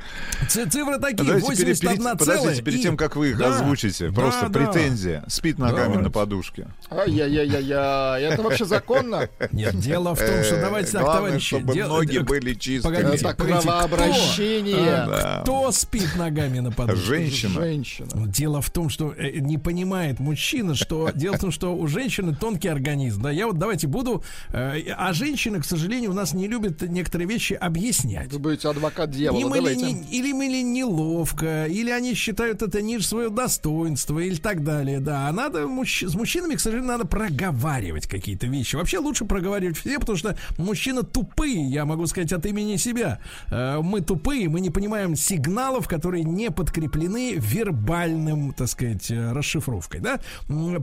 Цифры 0.48 0.98
такие, 0.98 1.41
Подождите, 1.42 1.64
перед, 1.64 1.98
81 1.98 2.04
перед- 2.04 2.18
подождите, 2.18 2.62
перед 2.62 2.78
и- 2.78 2.82
тем, 2.82 2.96
как 2.96 3.16
вы 3.16 3.30
их 3.30 3.38
Да, 3.38 3.48
озвучите, 3.56 4.08
да, 4.08 4.14
просто 4.14 4.48
да. 4.48 4.60
претензия. 4.60 5.24
Спит 5.28 5.58
ногами 5.58 5.96
на 5.96 6.10
подушке. 6.10 6.68
Ай-яй-яй-яй, 6.90 8.22
это 8.22 8.42
вообще 8.42 8.64
законно? 8.64 9.28
Нет, 9.52 9.78
дело 9.78 10.14
в 10.14 10.18
том, 10.18 10.42
что 10.44 10.56
Э, 10.56 10.60
давайте 10.62 10.92
так, 10.92 11.04
товарищи. 11.04 11.46
чтобы 11.56 11.74
ноги 11.74 12.18
э, 12.18 12.22
были. 12.22 12.52
Погодите, 12.82 13.24
Это 13.26 13.34
кровообращение. 13.34 14.76
а. 15.08 15.42
Кто 15.42 15.70
спит 15.72 16.16
ногами 16.16 16.58
на 16.60 16.70
подушке? 16.70 17.02
Женщина. 17.04 17.54
Женщина. 17.54 18.08
Дело 18.28 18.60
в 18.60 18.70
том, 18.70 18.88
что 18.88 19.12
э, 19.16 19.38
не 19.40 19.58
понимает 19.58 20.20
мужчина, 20.20 20.74
что 20.74 21.10
дело 21.14 21.36
в 21.36 21.40
том, 21.40 21.50
что 21.50 21.74
у 21.74 21.86
женщины 21.86 22.34
тонкий 22.34 22.68
организм. 22.68 23.22
Да, 23.22 23.30
я 23.30 23.46
вот 23.46 23.58
давайте 23.58 23.86
буду. 23.86 24.22
а 24.52 25.12
женщины, 25.12 25.60
к 25.60 25.64
сожалению, 25.64 26.10
у 26.10 26.14
нас 26.14 26.32
не 26.34 26.48
любят 26.48 26.82
некоторые 26.82 27.28
вещи 27.28 27.54
объяснять. 27.54 28.32
Вы 28.32 28.38
будете 28.38 28.68
адвокат 28.68 29.10
дьявола, 29.10 29.54
давайте. 29.54 29.90
или 29.90 30.28
им 30.30 30.42
или 30.42 30.62
неловко, 30.62 31.31
расшифровка, 31.32 31.66
или 31.66 31.90
они 31.90 32.14
считают 32.14 32.62
это 32.62 32.82
ниже 32.82 33.04
своего 33.04 33.34
достоинства, 33.34 34.18
или 34.18 34.36
так 34.36 34.64
далее, 34.64 35.00
да. 35.00 35.28
А 35.28 35.32
надо, 35.32 35.66
мужч... 35.66 36.04
с 36.04 36.14
мужчинами, 36.14 36.54
к 36.54 36.60
сожалению, 36.60 36.92
надо 36.92 37.06
проговаривать 37.06 38.06
какие-то 38.06 38.46
вещи. 38.46 38.76
Вообще 38.76 38.98
лучше 38.98 39.24
проговаривать 39.24 39.78
все, 39.78 39.98
потому 39.98 40.18
что 40.18 40.36
мужчины 40.58 41.02
тупые, 41.02 41.68
я 41.68 41.84
могу 41.84 42.06
сказать 42.06 42.32
от 42.32 42.46
имени 42.46 42.76
себя. 42.76 43.20
Э, 43.50 43.80
мы 43.82 44.00
тупые, 44.00 44.48
мы 44.48 44.60
не 44.60 44.70
понимаем 44.70 45.16
сигналов, 45.16 45.88
которые 45.88 46.24
не 46.24 46.50
подкреплены 46.50 47.34
вербальным, 47.36 48.52
так 48.52 48.68
сказать, 48.68 49.10
э, 49.10 49.32
расшифровкой, 49.32 50.00
да. 50.00 50.20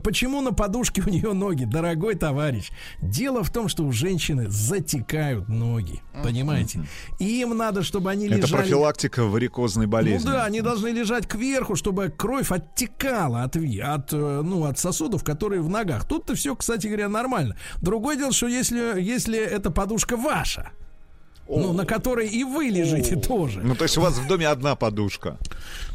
Почему 0.02 0.40
на 0.40 0.52
подушке 0.52 1.02
у 1.06 1.10
нее 1.10 1.32
ноги, 1.32 1.64
дорогой 1.64 2.14
товарищ? 2.14 2.70
Дело 3.00 3.42
в 3.42 3.50
том, 3.50 3.68
что 3.68 3.84
у 3.84 3.92
женщины 3.92 4.48
затекают 4.48 5.48
ноги, 5.48 6.02
понимаете? 6.22 6.80
Им 7.18 7.56
надо, 7.56 7.82
чтобы 7.82 8.10
они 8.10 8.26
лежали... 8.26 8.44
Это 8.44 8.56
профилактика 8.56 9.24
варикозной 9.24 9.86
болезни. 9.86 10.26
Ну 10.26 10.32
да, 10.32 10.39
они 10.44 10.60
должны 10.60 10.88
лежать 10.88 11.26
кверху, 11.26 11.76
чтобы 11.76 12.08
кровь 12.08 12.50
оттекала 12.50 13.42
от, 13.42 13.56
от, 13.56 14.12
э, 14.12 14.42
ну, 14.44 14.64
от 14.64 14.78
сосудов, 14.78 15.24
которые 15.24 15.62
в 15.62 15.68
ногах. 15.68 16.06
Тут-то 16.06 16.34
все, 16.34 16.54
кстати 16.56 16.86
говоря, 16.86 17.08
нормально. 17.08 17.56
Другое 17.80 18.16
дело, 18.16 18.32
что 18.32 18.46
если, 18.46 19.00
если 19.00 19.38
эта 19.38 19.70
подушка 19.70 20.16
ваша, 20.16 20.70
ну, 21.58 21.72
на 21.72 21.84
которой 21.84 22.28
и 22.28 22.44
вы 22.44 22.64
лежите 22.64 23.16
тоже. 23.16 23.60
Ну, 23.62 23.74
то 23.74 23.84
есть 23.84 23.98
у 23.98 24.00
вас 24.00 24.14
в 24.18 24.26
доме 24.26 24.46
одна 24.46 24.76
подушка. 24.76 25.38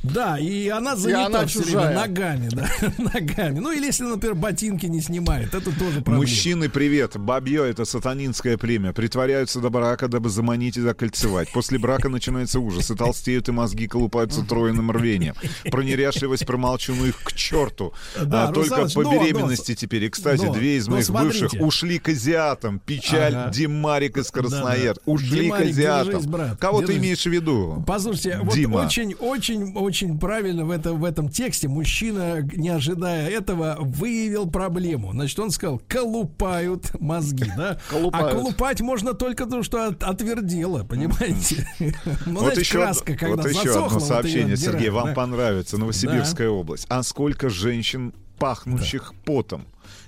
Да, 0.04 0.38
и 0.38 0.68
она 0.70 0.96
занята 0.96 1.26
она 1.26 1.46
все 1.48 1.62
время 1.62 1.92
ногами, 1.92 2.50
да, 2.52 2.70
ногами. 2.98 3.60
Ну, 3.60 3.72
или 3.72 3.86
если, 3.86 4.04
например, 4.04 4.36
ботинки 4.36 4.86
не 4.86 5.02
снимает, 5.02 5.54
это 5.54 5.72
тоже 5.72 6.02
проблема. 6.02 6.18
Мужчины, 6.18 6.70
привет. 6.70 7.18
Бабье— 7.18 7.68
это 7.70 7.86
сатанинское 7.86 8.58
племя. 8.58 8.94
Притворяются 8.94 9.60
до 9.62 9.70
брака, 9.70 10.08
дабы 10.08 10.30
заманить 10.30 10.78
и 10.78 10.82
закольцевать. 10.82 11.52
После 11.52 11.80
брака 11.80 12.10
начинается 12.10 12.60
ужас. 12.60 12.92
И 12.92 12.96
толстеют, 12.96 13.50
и 13.50 13.52
мозги 13.52 13.88
колупаются 13.88 14.44
троиным 14.44 14.92
рвением. 14.92 15.36
Про 15.72 15.82
неряшливость 15.82 16.46
промолчу, 16.46 16.94
ну 16.94 17.06
их 17.06 17.22
к 17.24 17.34
черту. 17.34 17.94
Да, 18.16 18.50
а 18.50 18.52
только 18.52 18.70
Русланыч, 18.70 18.94
по 18.94 19.02
но, 19.04 19.12
беременности 19.12 19.76
теперь. 19.76 20.04
И, 20.04 20.10
кстати, 20.10 20.46
но, 20.46 20.54
две 20.54 20.78
из 20.78 20.88
но 20.88 20.96
моих 20.96 21.06
смотрите. 21.06 21.44
бывших 21.44 21.62
ушли 21.62 22.00
к 22.00 22.10
азиатам. 22.10 22.80
Печаль 22.80 23.36
Ага. 23.36 23.52
Димарик 23.52 24.18
из 24.18 24.32
Краснояр. 24.32 24.96
Да-да. 24.96 25.12
Ушли 25.12 25.45
Димарик, 25.46 25.68
к 25.68 25.70
азиатам. 25.70 26.12
держись, 26.12 26.28
брат, 26.28 26.58
Кого 26.60 26.82
ты 26.82 26.98
имеешь 26.98 27.24
в 27.24 27.30
виду? 27.30 27.84
Послушайте, 27.86 28.40
вот 28.42 28.54
Дима. 28.54 28.78
очень, 28.78 29.14
очень, 29.16 29.74
очень 29.76 30.20
правильно 30.20 30.66
в 30.66 30.72
этом, 30.72 31.00
в 31.00 31.06
этом 31.06 31.30
тексте 31.30 31.68
мужчина, 31.68 32.42
не 32.42 32.70
ожидая 32.70 33.30
этого, 33.30 33.78
выявил 33.80 34.50
проблему. 34.50 35.12
Значит, 35.12 35.40
он 35.40 35.52
сказал, 35.52 35.82
колупают 35.88 37.00
мозги, 37.00 37.52
да? 37.58 37.80
Колупают. 37.90 38.34
А 38.34 38.36
колупать 38.36 38.82
можно 38.82 39.14
только 39.14 39.46
то, 39.46 39.64
что 39.64 39.88
от, 39.88 40.04
отвердело, 40.04 40.84
понимаете? 40.84 41.68
Ну, 42.26 42.42
вот 42.42 42.58
еще, 42.58 42.80
краска, 42.80 43.16
когда 43.16 43.44
вот 43.44 43.50
еще 43.50 43.72
одно 43.72 43.88
вот 43.88 44.04
сообщение, 44.04 44.58
Сергей, 44.58 44.90
вам 44.90 45.08
да? 45.08 45.14
понравится. 45.14 45.78
Новосибирская 45.78 46.50
область. 46.50 46.86
А 46.90 47.04
сколько 47.04 47.50
женщин, 47.50 48.14
пахнущих 48.40 49.14
потом? 49.26 49.66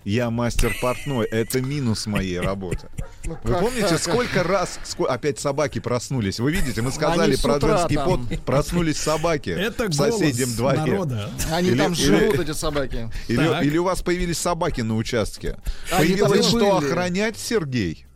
Я 0.07 0.29
мастер 0.29 0.73
портной. 0.81 1.25
Это 1.25 1.59
минус 1.59 2.05
моей 2.07 2.39
работы. 2.39 2.87
Вы 3.25 3.35
как 3.43 3.59
помните, 3.59 3.97
сколько 3.97 4.41
раз 4.41 4.79
опять 5.05 5.37
собаки 5.37 5.79
проснулись? 5.79 6.39
Вы 6.39 6.53
видите, 6.53 6.81
мы 6.81 6.93
сказали 6.93 7.33
Они 7.33 7.41
про 7.41 7.59
женский 7.59 7.95
там. 7.95 8.05
пот. 8.25 8.45
Проснулись 8.45 8.95
собаки 8.97 9.49
Это 9.49 9.89
в 9.89 9.93
соседнем 9.93 10.55
дворе. 10.55 10.79
народа. 10.79 11.29
Они 11.51 11.71
Или- 11.71 11.77
там 11.77 11.91
или- 11.91 12.01
живут, 12.01 12.39
эти 12.39 12.53
собаки. 12.53 13.11
Или, 13.27 13.77
у 13.77 13.83
вас 13.83 14.01
появились 14.01 14.37
собаки 14.37 14.79
на 14.79 14.95
участке? 14.95 15.57
Появилось 15.91 16.47
что 16.47 16.77
были. 16.79 16.87
охранять, 16.89 17.37
Сергей? 17.37 18.06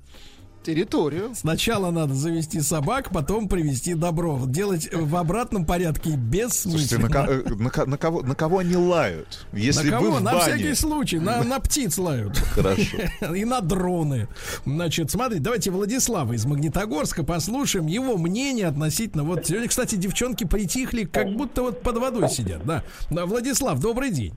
Территорию. 0.63 1.31
Сначала 1.33 1.89
надо 1.91 2.13
завести 2.13 2.61
собак, 2.61 3.09
потом 3.11 3.47
привести 3.47 3.95
добро. 3.95 4.39
Делать 4.45 4.89
в 4.93 5.15
обратном 5.15 5.65
порядке 5.65 6.11
Слушайте, 6.49 6.97
на, 6.99 7.07
э, 7.07 7.43
на 7.49 7.85
на 7.85 7.97
кого, 7.97 8.21
на 8.21 8.35
кого 8.35 8.59
они 8.59 8.75
лают? 8.75 9.45
Если 9.53 9.89
на 9.89 9.97
кого? 9.97 10.11
вы 10.11 10.17
в 10.19 10.21
на 10.21 10.33
бане. 10.33 10.53
всякий 10.53 10.73
случай. 10.75 11.19
На, 11.19 11.43
на 11.43 11.59
птиц 11.59 11.97
лают. 11.97 12.37
Хорошо. 12.37 12.97
И 13.35 13.43
на 13.43 13.61
дроны. 13.61 14.27
Значит, 14.65 15.09
смотрите, 15.09 15.41
давайте 15.41 15.71
Владислава 15.71 16.33
из 16.33 16.45
Магнитогорска 16.45 17.23
послушаем 17.23 17.87
его 17.87 18.17
мнение 18.17 18.67
относительно... 18.67 19.23
Вот 19.23 19.47
сегодня, 19.47 19.67
кстати, 19.67 19.95
девчонки 19.95 20.43
притихли, 20.43 21.05
как 21.05 21.33
будто 21.33 21.63
вот 21.63 21.81
под 21.81 21.97
водой 21.97 22.29
сидят. 22.29 22.63
Да, 22.65 22.83
да 23.09 23.25
Владислав, 23.25 23.79
добрый 23.79 24.11
день. 24.11 24.33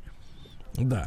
Да. 0.75 1.07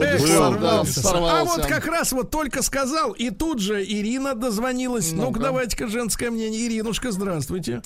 Эх, 0.00 0.20
сорвался. 0.20 1.00
сорвался. 1.00 1.40
А 1.40 1.44
вот 1.44 1.66
как 1.66 1.86
раз 1.86 2.12
вот 2.12 2.30
только 2.30 2.62
сказал, 2.62 3.12
и 3.12 3.30
тут 3.30 3.60
же 3.60 3.82
Ирина 3.84 4.34
дозвонилась. 4.34 5.12
Ну-ка, 5.12 5.26
Ну-ка. 5.28 5.40
давайте-ка 5.40 5.88
женское 5.88 6.30
мнение. 6.30 6.66
Иринушка, 6.66 7.12
здравствуйте. 7.12 7.82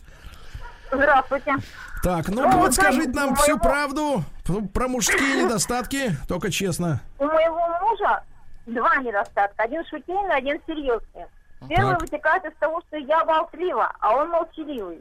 Здравствуйте. 0.91 1.55
Так, 2.03 2.29
ну, 2.29 2.43
Ну, 2.49 2.59
вот 2.59 2.75
скажите 2.75 3.11
нам 3.11 3.33
у 3.33 3.35
всю 3.37 3.53
моего- 3.57 3.63
правду 3.65 4.25
про 4.75 4.89
мужские 4.89 5.45
недостатки, 5.45 6.17
только 6.29 6.51
честно. 6.51 7.01
У 7.19 7.25
моего 7.25 7.61
мужа 7.81 8.23
два 8.67 8.97
недостатка. 8.97 9.63
Один 9.63 9.85
шутейный, 9.87 10.35
один 10.35 10.59
серьезный. 10.67 11.27
Первый 11.69 11.93
Так. 11.93 12.01
вытекает 12.03 12.45
из 12.45 12.53
того, 12.59 12.83
что 12.89 12.97
я 12.97 13.25
болтлива, 13.25 13.93
а 14.01 14.17
он 14.17 14.31
молчаливый. 14.31 15.01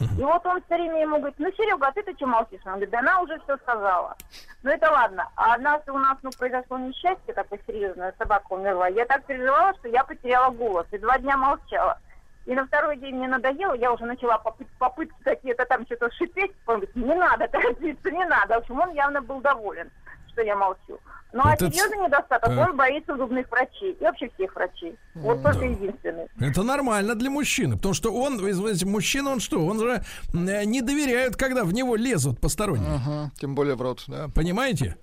И 0.00 0.22
вот 0.22 0.44
он 0.46 0.62
все 0.62 0.76
время 0.76 1.02
ему 1.02 1.16
говорит, 1.18 1.38
ну, 1.38 1.50
Серега, 1.52 1.88
а 1.88 1.92
ты-то 1.92 2.12
что 2.14 2.26
молчишь? 2.26 2.60
Он 2.64 2.72
говорит, 2.72 2.90
да 2.90 2.98
она 2.98 3.20
уже 3.20 3.38
все 3.40 3.56
сказала. 3.58 4.16
Ну, 4.62 4.70
это 4.70 4.90
ладно. 4.90 5.28
А 5.36 5.54
однажды 5.54 5.92
у 5.92 5.98
нас, 5.98 6.18
ну, 6.22 6.30
произошло 6.38 6.78
несчастье 6.78 7.34
такое 7.34 7.60
серьезное, 7.66 8.14
собака 8.18 8.52
умерла. 8.52 8.88
Я 8.88 9.06
так 9.06 9.24
переживала, 9.24 9.74
что 9.74 9.88
я 9.88 10.04
потеряла 10.04 10.50
голос. 10.50 10.86
И 10.92 10.98
два 10.98 11.18
дня 11.18 11.36
молчала. 11.36 11.98
И 12.46 12.54
на 12.54 12.64
второй 12.66 12.96
день 12.96 13.16
мне 13.16 13.26
надоело, 13.26 13.74
я 13.74 13.92
уже 13.92 14.04
начала 14.04 14.38
попыт- 14.38 14.68
попытки 14.78 15.20
какие-то 15.24 15.64
там 15.66 15.84
что-то 15.86 16.10
шипеть. 16.12 16.52
Он 16.66 16.76
говорит, 16.76 16.94
не 16.94 17.14
надо 17.14 17.48
торопиться, 17.48 18.10
не 18.10 18.24
надо. 18.24 18.54
В 18.54 18.58
общем, 18.58 18.78
он 18.78 18.92
явно 18.92 19.20
был 19.20 19.40
доволен, 19.40 19.90
что 20.36 20.42
я 20.42 20.54
молчу. 20.54 20.98
Ну, 21.32 21.42
а 21.44 21.54
это- 21.54 21.70
серьезный 21.70 21.98
недостаток, 22.06 22.48
Так. 22.54 22.70
он 22.70 22.76
боится 22.76 23.16
зубных 23.16 23.50
врачей. 23.50 23.92
И 24.00 24.04
вообще 24.04 24.28
всех 24.34 24.54
врачей. 24.54 24.96
Вот 25.14 25.42
Да. 25.42 25.52
только 25.52 25.66
единственный. 25.66 26.28
Это 26.40 26.62
нормально 26.62 27.14
для 27.14 27.30
мужчины, 27.30 27.76
потому 27.76 27.94
что 27.94 28.12
он, 28.12 28.38
вы 28.38 28.52
знаете, 28.54 28.86
мужчина, 28.86 29.30
он 29.30 29.40
что, 29.40 29.64
он 29.64 29.78
же 29.80 30.02
э, 30.34 30.64
не 30.64 30.82
доверяет, 30.82 31.36
когда 31.36 31.64
в 31.64 31.72
него 31.72 31.96
лезут 31.96 32.40
посторонние. 32.40 32.94
Ага, 32.94 33.30
тем 33.38 33.54
более 33.54 33.74
в 33.74 33.82
рот, 33.82 34.04
да. 34.06 34.28
Понимаете? 34.34 34.96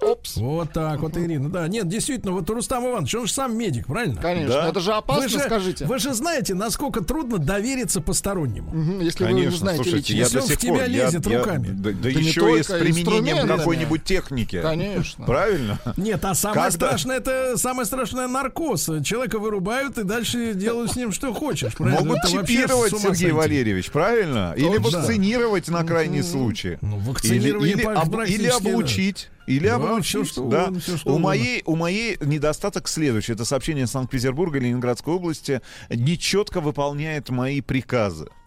Опс. 0.00 0.36
Вот 0.36 0.72
так 0.72 1.00
вот, 1.00 1.16
Ирина. 1.16 1.48
Да, 1.50 1.66
нет, 1.68 1.88
действительно, 1.88 2.32
вот 2.32 2.48
Рустам 2.50 2.86
Иванович, 2.86 3.14
он 3.14 3.26
же 3.26 3.32
сам 3.32 3.56
медик, 3.56 3.86
правильно? 3.86 4.20
Конечно, 4.20 4.54
Да. 4.54 4.68
это 4.68 4.80
же 4.80 4.92
опасно, 4.92 5.22
вы 5.22 5.28
же, 5.28 5.38
скажите. 5.38 5.84
Вы 5.86 5.98
же 5.98 6.12
знаете, 6.12 6.54
насколько 6.54 7.02
трудно 7.02 7.38
довериться 7.38 8.00
постороннему. 8.00 8.70
Мгм, 8.72 9.00
Если 9.00 9.24
вы 9.24 9.32
не 9.32 9.40
Конечно, 9.42 9.58
знаете 9.58 9.82
слушайте, 9.84 10.12
лично. 10.12 10.14
я 10.14 10.22
Если 10.24 10.36
до 10.36 10.42
он 10.42 10.48
сих 10.48 10.56
в 10.58 10.60
тебя 10.60 10.72
пор... 10.72 10.80
я- 10.82 10.86
лезет 10.86 11.26
я- 11.26 11.38
руками. 11.38 11.66
да, 11.70 11.90
да 11.90 11.96
Да 12.02 12.08
еще 12.10 12.58
и 12.58 12.62
с 12.62 12.66
применением 12.66 13.48
какой-нибудь 13.48 14.04
техники. 14.04 14.60
Конечно. 14.60 15.24
Правильно? 15.24 15.78
Нет, 15.96 16.24
а 16.24 16.34
самое 16.34 16.62
Когда- 16.70 16.86
страшное 16.88 17.16
это 17.16 17.56
самое 17.56 17.86
страшное 17.86 18.28
наркоз. 18.28 18.90
Человека 19.04 19.38
вырубают 19.38 19.96
и 19.98 20.04
дальше 20.04 20.54
делают 20.54 20.92
с 20.92 20.96
ним 20.96 21.12
что 21.12 21.32
хочешь. 21.32 21.74
правильно? 21.74 22.00
Могут 22.00 22.18
Это 22.24 22.36
вообще 22.36 22.52
чипировать, 22.54 22.90
Сергей 22.92 23.06
сойти. 23.16 23.30
Валерьевич, 23.32 23.90
правильно? 23.90 24.52
Или 24.56 24.76
вакцинировать 24.78 25.68
на 25.68 25.84
крайний 25.84 26.22
случай. 26.22 26.76
Ну, 26.82 26.98
Или, 26.98 27.04
вакцинирование 27.08 27.72
или, 27.74 27.82
об- 27.84 28.20
или 28.20 28.48
да. 28.48 28.56
облучить. 28.56 29.30
Или 29.46 29.68
Да, 29.68 29.76
облучить. 29.76 30.06
всё, 30.08 30.24
что 30.24 30.42
да. 30.48 30.62
угодно, 30.64 30.80
всё, 30.80 30.96
что 30.96 31.14
у, 31.14 31.18
моей, 31.18 31.62
у 31.66 31.76
моей 31.76 32.16
недостаток 32.20 32.88
следующий. 32.88 33.32
Это 33.32 33.44
сообщение 33.44 33.84
из 33.84 33.90
Санкт-Петербурга, 33.90 34.58
Ленинградской 34.58 35.14
области. 35.14 35.60
Нечетко 35.90 36.60
выполняет 36.60 37.30
мои 37.30 37.60
приказы. 37.60 38.28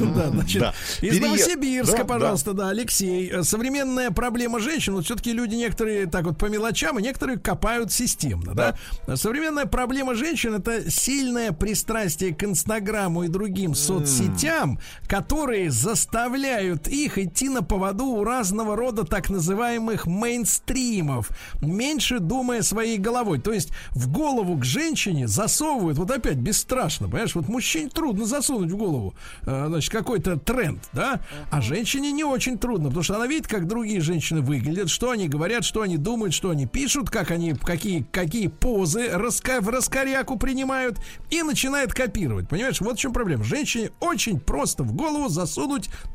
Да, 0.00 0.30
значит, 0.30 0.62
из 1.00 1.20
Новосибирска, 1.20 2.04
пожалуйста, 2.04 2.52
да, 2.52 2.70
Алексей. 2.70 3.30
Э, 3.30 3.42
Современная 3.42 4.10
проблема 4.10 4.60
женщин, 4.60 4.94
вот 4.94 5.04
все-таки 5.04 5.32
люди 5.32 5.54
некоторые 5.54 6.06
так 6.06 6.24
вот 6.24 6.38
по 6.38 6.46
мелочам, 6.46 6.98
и 6.98 7.02
некоторые 7.02 7.38
копают 7.38 7.92
системно, 7.92 8.54
да. 8.54 8.76
Современная 9.16 9.66
проблема 9.66 10.14
женщин 10.14 10.54
это 10.54 10.90
сильное 10.90 11.52
пристрастие 11.52 12.34
к 12.34 12.42
Инстаграму 12.44 13.24
и 13.24 13.28
другим 13.28 13.74
соцсетям, 13.74 14.78
которые 15.06 15.70
заставляют 15.78 16.88
их 16.88 17.18
идти 17.18 17.48
на 17.48 17.62
поводу 17.62 18.06
у 18.06 18.24
разного 18.24 18.76
рода 18.76 19.04
так 19.04 19.30
называемых 19.30 20.06
мейнстримов, 20.06 21.30
меньше 21.62 22.18
думая 22.18 22.62
своей 22.62 22.98
головой. 22.98 23.40
То 23.40 23.52
есть 23.52 23.70
в 23.90 24.10
голову 24.10 24.56
к 24.58 24.64
женщине 24.64 25.28
засовывают, 25.28 25.98
вот 25.98 26.10
опять 26.10 26.36
бесстрашно, 26.36 27.06
понимаешь, 27.06 27.34
вот 27.34 27.48
мужчине 27.48 27.88
трудно 27.88 28.26
засунуть 28.26 28.70
в 28.70 28.76
голову, 28.76 29.14
э, 29.42 29.66
значит, 29.68 29.92
какой-то 29.92 30.36
тренд, 30.36 30.80
да, 30.92 31.20
а 31.50 31.60
женщине 31.60 32.10
не 32.10 32.24
очень 32.24 32.58
трудно, 32.58 32.88
потому 32.88 33.04
что 33.04 33.16
она 33.16 33.26
видит, 33.26 33.46
как 33.46 33.68
другие 33.68 34.00
женщины 34.00 34.40
выглядят, 34.40 34.90
что 34.90 35.10
они 35.10 35.28
говорят, 35.28 35.64
что 35.64 35.82
они 35.82 35.96
думают, 35.96 36.34
что 36.34 36.50
они 36.50 36.66
пишут, 36.66 37.08
как 37.08 37.30
они, 37.30 37.54
какие, 37.54 38.02
какие 38.10 38.48
позы 38.48 39.10
раска, 39.10 39.60
в 39.60 39.68
раскоряку 39.68 40.38
принимают, 40.38 40.98
и 41.30 41.42
начинает 41.42 41.94
копировать, 41.94 42.48
понимаешь, 42.48 42.80
вот 42.80 42.96
в 42.96 43.00
чем 43.00 43.12
проблема. 43.12 43.44
Женщине 43.44 43.90
очень 44.00 44.40
просто 44.40 44.82
в 44.82 44.92
голову 44.92 45.28
засунуть 45.28 45.67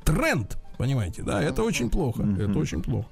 тренд, 0.04 0.58
понимаете, 0.78 1.22
да, 1.24 1.42
это 1.42 1.64
очень 1.64 1.90
плохо, 1.90 2.24
это 2.40 2.58
очень 2.60 2.82
плохо. 2.82 3.08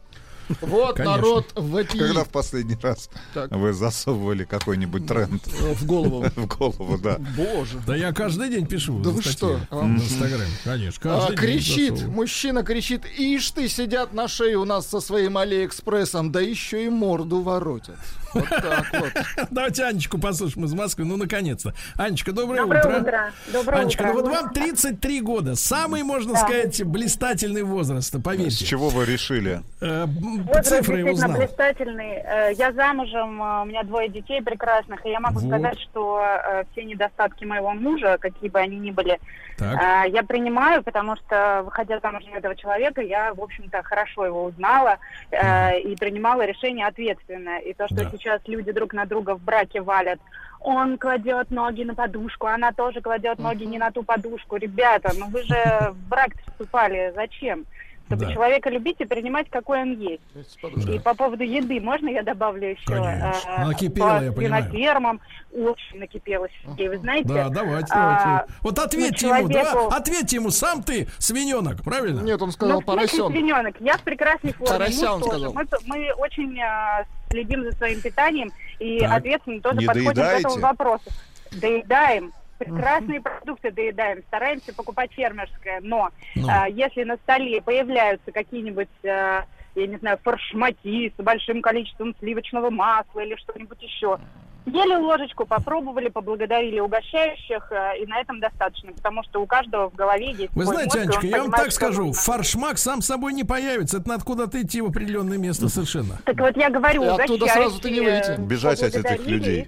Вот 0.60 0.98
Конечно. 0.98 1.16
народ 1.18 1.52
вопиет. 1.56 2.08
Когда 2.08 2.24
в 2.24 2.30
последний 2.30 2.78
раз 2.82 3.10
Так. 3.34 3.52
вы 3.52 3.74
засовывали 3.74 4.44
какой-нибудь 4.44 5.08
тренд 5.08 5.46
В 5.48 5.86
голову. 5.86 6.26
в 6.36 6.46
голову, 6.48 6.98
да. 6.98 7.18
Боже. 7.38 7.80
Да 7.86 7.96
я 7.96 8.12
каждый 8.12 8.50
день 8.50 8.66
пишу. 8.68 9.00
Да 9.00 9.12
вы 9.12 9.22
что? 9.22 9.60
В 9.70 9.84
Инстаграме, 9.86 10.52
конечно. 10.64 11.26
А, 11.26 11.32
кричит, 11.34 12.06
мужчина 12.06 12.64
кричит, 12.64 13.06
ишь 13.18 13.52
ты, 13.52 13.70
сидят 13.70 14.14
на 14.14 14.28
шее 14.28 14.58
у 14.58 14.66
нас 14.66 14.88
со 14.88 15.00
своим 15.00 15.38
Алиэкспрессом, 15.38 16.32
да 16.32 16.42
еще 16.42 16.86
и 16.86 16.90
морду 16.90 17.42
воротят. 17.42 17.98
Вот 18.34 18.50
так 18.50 18.86
вот. 18.94 19.12
Давайте 19.52 19.84
Анечку 19.84 20.18
послушаем 20.18 20.66
из 20.66 20.74
Москвы. 20.74 21.06
Ну, 21.06 21.18
наконец-то. 21.18 21.74
Анечка, 21.98 22.32
доброе, 22.32 22.62
Доброе 22.62 22.80
утро. 22.84 23.00
утро. 23.02 23.32
Доброе 23.52 23.82
Анечка, 23.82 24.02
утро. 24.04 24.14
ну 24.14 24.22
вот 24.22 24.32
вам 24.32 24.54
33 24.54 25.22
года. 25.22 25.56
Самый, 25.56 26.04
можно 26.04 26.34
Да. 26.34 26.40
сказать, 26.40 26.84
блистательный 26.84 27.64
возраст, 27.64 28.14
С 28.14 28.22
поверьте. 28.22 28.66
чего 28.66 28.90
вы 28.90 29.06
решили? 29.06 29.62
Э, 29.82 30.06
Возраст 30.06 30.70
Цифры 30.70 31.12
узнал. 31.12 31.38
блистательный. 31.38 32.22
Э, 32.24 32.54
Я 32.54 32.72
замужем, 32.74 33.42
э, 33.42 33.62
у 33.62 33.66
меня 33.66 33.84
двое 33.84 34.10
детей 34.10 34.42
прекрасных, 34.42 35.06
и 35.06 35.10
я 35.10 35.20
могу 35.20 35.40
Вот. 35.40 35.48
сказать, 35.48 35.80
что 35.80 36.22
э, 36.24 36.64
все 36.72 36.84
недостатки 36.86 37.44
моего 37.46 37.72
мужа, 37.74 38.18
какие 38.20 38.50
бы 38.50 38.60
они 38.60 38.78
ни 38.78 38.92
были, 38.92 39.20
Так. 39.58 40.08
я 40.12 40.24
принимаю, 40.24 40.84
потому 40.84 41.16
что, 41.18 41.62
выходя 41.66 42.00
замуж 42.00 42.24
за 42.32 42.38
этого 42.38 42.56
человека, 42.56 43.02
я, 43.02 43.34
в 43.34 43.42
общем-то, 43.42 43.84
хорошо 43.84 44.26
его 44.26 44.44
узнала 44.46 44.98
э, 45.32 45.80
и 45.82 45.96
принимала 45.96 46.46
решение 46.46 46.88
ответственное. 46.88 47.60
И 47.60 47.74
то, 47.74 47.86
что 47.88 47.96
Да. 47.96 48.04
сейчас 48.12 48.21
люди 48.48 48.72
друг 48.72 48.94
на 48.94 49.06
друга 49.06 49.36
в 49.36 49.42
браке 49.42 49.82
валят, 49.82 50.20
он 50.60 50.98
кладет 50.98 51.50
ноги 51.50 51.84
на 51.84 51.96
подушку, 51.96 52.48
она 52.48 52.72
тоже 52.72 53.02
кладет 53.02 53.40
ноги 53.40 53.64
не 53.64 53.80
на 53.80 53.92
ту 53.92 54.04
подушку. 54.04 54.58
Ребята, 54.58 55.12
ну 55.18 55.28
вы 55.28 55.42
же 55.44 55.92
в 55.92 56.10
брак 56.10 56.32
вступали, 56.48 57.12
зачем? 57.16 57.66
Чтобы 58.12 58.26
Да. 58.26 58.34
человека 58.34 58.70
любить 58.70 58.98
и 59.00 59.06
принимать, 59.06 59.50
какой 59.50 59.82
он 59.84 59.98
есть. 59.98 60.22
Да. 60.34 60.94
И 60.94 61.00
по 61.00 61.14
поводу 61.16 61.44
еды, 61.44 61.80
можно 61.80 62.10
я 62.10 62.24
добавлю 62.24 62.70
еще? 62.72 62.86
Конечно. 62.86 63.50
Э, 63.58 63.66
Накипело, 63.66 64.18
по 64.20 64.24
я 64.24 64.32
понимаю. 64.34 64.64
свинофермам 64.66 65.22
очень 65.54 66.00
накипело, 66.00 66.48
Сергей, 66.64 66.90
вы 66.90 66.98
знаете? 66.98 67.28
Да, 67.30 67.50
давайте, 67.50 67.88
а, 67.92 68.24
давайте. 68.24 68.54
Вот 68.62 68.80
ответьте 68.80 69.28
ну, 69.28 69.36
ему, 69.36 69.48
да? 69.48 69.62
человеку- 69.64 69.94
Ответьте 69.94 70.36
ему, 70.38 70.50
сам 70.52 70.84
ты 70.84 71.08
свиненок, 71.20 71.84
правильно? 71.84 72.22
Нет, 72.22 72.42
он 72.42 72.50
Ну, 72.50 72.52
сказал 72.52 72.82
смысле 72.82 72.96
поросенок. 72.98 73.32
свиненок? 73.32 73.76
Я 73.80 73.98
в 73.98 74.02
прекрасной 74.02 74.54
форме. 74.54 74.74
Он 74.76 75.22
тоже. 75.22 75.24
сказал. 75.24 75.54
Мы, 75.54 75.66
мы 75.86 76.14
очень 76.14 76.60
э, 76.60 77.06
следим 77.30 77.64
за 77.64 77.72
своим 77.74 78.02
питанием 78.02 78.52
и 78.80 79.00
Так. 79.00 79.12
ответственно 79.20 79.62
тоже 79.62 79.78
Не 79.78 79.86
подходим 79.86 80.12
к 80.12 80.16
доедаете? 80.16 80.48
этому 80.48 80.62
вопросу. 80.62 81.10
Доедаем. 81.52 82.34
Прекрасные 82.62 83.22
продукты 83.22 83.72
доедаем, 83.72 84.22
стараемся 84.28 84.72
покупать 84.74 85.12
фермерское, 85.14 85.80
но 85.82 86.12
Ну. 86.36 86.48
э, 86.48 86.66
если 86.72 87.04
на 87.04 87.18
столе 87.18 87.60
появляются 87.62 88.32
какие-нибудь, 88.32 88.90
э, 89.04 89.44
я 89.76 89.88
не 89.88 89.98
знаю, 89.98 90.20
форшмаки 90.24 91.12
с 91.18 91.24
большим 91.24 91.62
количеством 91.62 92.14
сливочного 92.20 92.70
масла 92.70 93.22
или 93.22 93.36
что-нибудь 93.38 93.82
еще, 93.82 94.20
Ели 94.66 94.96
ложечку, 94.96 95.46
попробовали, 95.46 96.10
поблагодарили 96.10 96.80
угощающих, 96.80 97.72
э, 97.72 98.04
и 98.04 98.06
на 98.06 98.20
этом 98.22 98.40
достаточно, 98.40 98.92
потому 98.94 99.24
что 99.24 99.42
у 99.42 99.48
каждого 99.48 99.90
в 99.90 99.96
голове 99.96 100.34
есть 100.34 100.54
Вы 100.54 100.66
знаете, 100.66 101.00
мозг, 101.00 101.10
Анечка, 101.10 101.28
я 101.28 101.42
вам 101.42 101.52
так 101.52 101.72
скажу, 101.72 102.06
нужно. 102.08 102.22
фаршмак 102.22 102.78
сам 102.78 103.02
собой 103.02 103.34
не 103.34 103.44
появится. 103.44 103.98
Это 103.98 104.08
надо 104.10 104.24
куда-то 104.24 104.62
идти 104.62 104.82
в 104.82 104.88
определенное 104.88 105.40
место 105.40 105.68
совершенно. 105.68 106.20
Так 106.26 106.40
вот 106.40 106.56
я 106.58 106.70
говорю, 106.70 107.04
И 107.04 107.08
оттуда 107.08 107.46
угощающие, 107.46 107.64
сразу-то 107.70 107.90
не 107.90 108.02
выйти. 108.02 108.40
Бежать 108.40 108.84
от 108.84 108.96
этих 108.96 109.26
людей. 109.26 109.68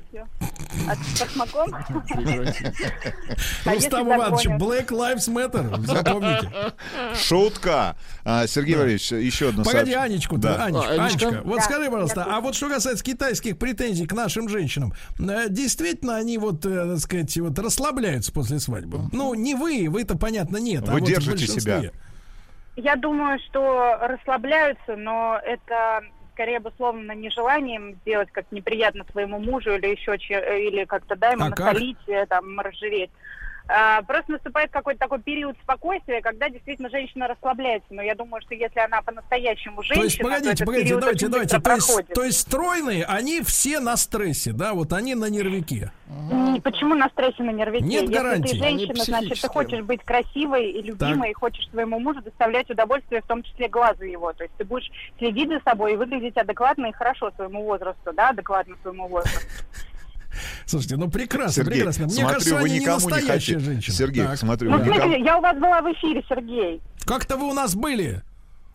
От 0.87 0.97
фаршмаком? 0.99 1.73
А 3.65 3.73
Рустам 3.73 4.13
Иванович? 4.13 4.45
Black 4.59 4.87
Lives 4.89 5.27
Matter, 5.27 5.79
запомните. 5.85 6.51
Шутка. 7.15 7.95
А, 8.25 8.45
Сергей 8.47 8.75
Валерьевич, 8.75 9.11
еще 9.11 9.49
одно 9.49 9.63
Погоди, 9.63 9.93
Анечку, 9.93 10.37
Да. 10.37 10.65
Анечка, 10.65 11.39
А, 11.39 11.41
вот 11.43 11.61
скажи, 11.61 11.89
пожалуйста, 11.89 12.25
а 12.29 12.41
вот 12.41 12.55
что 12.55 12.69
касается 12.69 13.03
китайских 13.03 13.57
претензий 13.57 14.05
к 14.05 14.13
нашим 14.13 14.49
женщинам, 14.49 14.82
э, 15.19 15.49
действительно 15.49 16.15
они 16.17 16.37
вот, 16.37 16.65
э, 16.65 16.91
так 16.91 16.99
сказать, 16.99 17.37
вот 17.37 17.57
расслабляются 17.59 18.31
после 18.33 18.59
свадьбы? 18.59 18.99
Ну, 19.11 19.33
не 19.33 19.55
вы, 19.55 19.87
вы-то, 19.89 20.17
понятно, 20.17 20.57
нет. 20.57 20.83
а 20.87 20.93
Вы 20.93 20.99
вот 20.99 21.07
в 21.07 21.11
держите 21.11 21.31
большинстве. 21.31 21.61
себя. 21.61 21.91
Я 22.75 22.95
думаю, 22.95 23.39
что 23.47 23.97
расслабляются, 24.01 24.95
но 24.95 25.39
это 25.45 26.01
скорее 26.33 26.57
обусловлено 26.57 27.13
нежеланием 27.13 27.95
сделать 28.01 28.29
как 28.31 28.45
неприятно 28.51 29.05
своему 29.11 29.37
мужу 29.39 29.75
или 29.75 29.87
еще 29.95 30.17
че- 30.17 30.67
или 30.67 30.83
как-то 30.85 31.15
да, 31.15 31.29
ему 31.33 31.45
А 31.45 31.49
как? 31.51 31.59
насолить, 31.59 31.97
э, 32.07 32.25
там, 32.27 32.59
разжиреть. 32.59 33.11
А, 33.67 34.01
просто 34.01 34.33
наступает 34.33 34.71
какой-то 34.71 34.99
такой 34.99 35.21
период 35.21 35.55
спокойствия, 35.63 36.21
когда 36.21 36.49
действительно 36.49 36.89
женщина 36.89 37.27
расслабляется. 37.27 37.87
Но 37.91 38.01
я 38.01 38.13
думаю, 38.13 38.41
что 38.41 38.55
если 38.55 38.79
она 38.79 39.01
по-настоящему 39.01 39.81
женщина, 39.83 39.99
То 40.01 40.03
есть, 40.03 40.19
погодите, 40.19 40.51
этот 40.51 40.65
погодите, 40.65 40.95
давайте, 40.97 41.27
давайте. 41.27 41.59
То 41.59 41.71
есть, 41.71 42.13
то 42.13 42.23
есть 42.23 42.39
стройные, 42.41 43.05
они 43.05 43.41
все 43.41 43.79
на 43.79 43.95
стрессе, 43.95 44.51
да, 44.51 44.73
вот 44.73 44.91
они 44.91 45.15
на 45.15 45.29
нервике. 45.29 45.91
М, 46.31 46.61
Почему 46.61 46.93
на 46.95 47.09
стрессе 47.09 47.41
на 47.43 47.51
нервике? 47.51 47.85
Нет 47.85 48.01
Если 48.03 48.13
гарантий. 48.13 48.49
ты 48.51 48.57
женщина, 48.57 49.03
значит, 49.03 49.41
ты 49.41 49.47
хочешь 49.47 49.81
быть 49.81 50.03
красивой 50.03 50.69
и 50.69 50.81
любимой, 50.81 51.31
и 51.31 51.33
хочешь 51.33 51.67
своему 51.69 51.99
мужу 51.99 52.21
доставлять 52.21 52.69
удовольствие, 52.69 53.21
в 53.21 53.25
том 53.27 53.43
числе 53.43 53.69
глазу 53.69 54.03
его. 54.03 54.33
То 54.33 54.43
есть 54.43 54.55
ты 54.57 54.65
будешь 54.65 54.91
следить 55.17 55.49
за 55.49 55.61
собой 55.61 55.93
и 55.93 55.95
выглядеть 55.95 56.37
адекватно 56.37 56.87
и 56.87 56.91
хорошо 56.91 57.31
своему 57.31 57.63
возрасту, 57.63 58.11
да, 58.13 58.29
адекватно 58.29 58.75
своему 58.81 59.07
возрасту. 59.07 59.39
Слушайте, 60.65 60.97
ну 60.97 61.09
прекрасно, 61.09 61.63
Сергей, 61.63 61.73
прекрасно. 61.77 62.05
Мне 62.05 62.13
смотрю, 62.15 62.33
кажется, 62.33 62.55
вы 62.55 62.59
они 62.61 62.73
не 62.73 62.79
никому 62.79 62.99
не 62.99 63.05
настоящие 63.05 63.55
хотите. 63.57 63.59
женщины. 63.59 63.95
Сергей, 63.95 64.25
Так. 64.25 64.37
смотрю, 64.37 64.71
Ну, 64.71 64.77
вы 64.79 64.85
никому... 64.85 65.13
я 65.25 65.37
у 65.37 65.41
вас 65.41 65.57
была 65.59 65.81
в 65.81 65.93
эфире, 65.93 66.23
Сергей. 66.27 66.81
Как-то 67.05 67.37
вы 67.37 67.49
у 67.49 67.53
нас 67.53 67.75
были. 67.75 68.21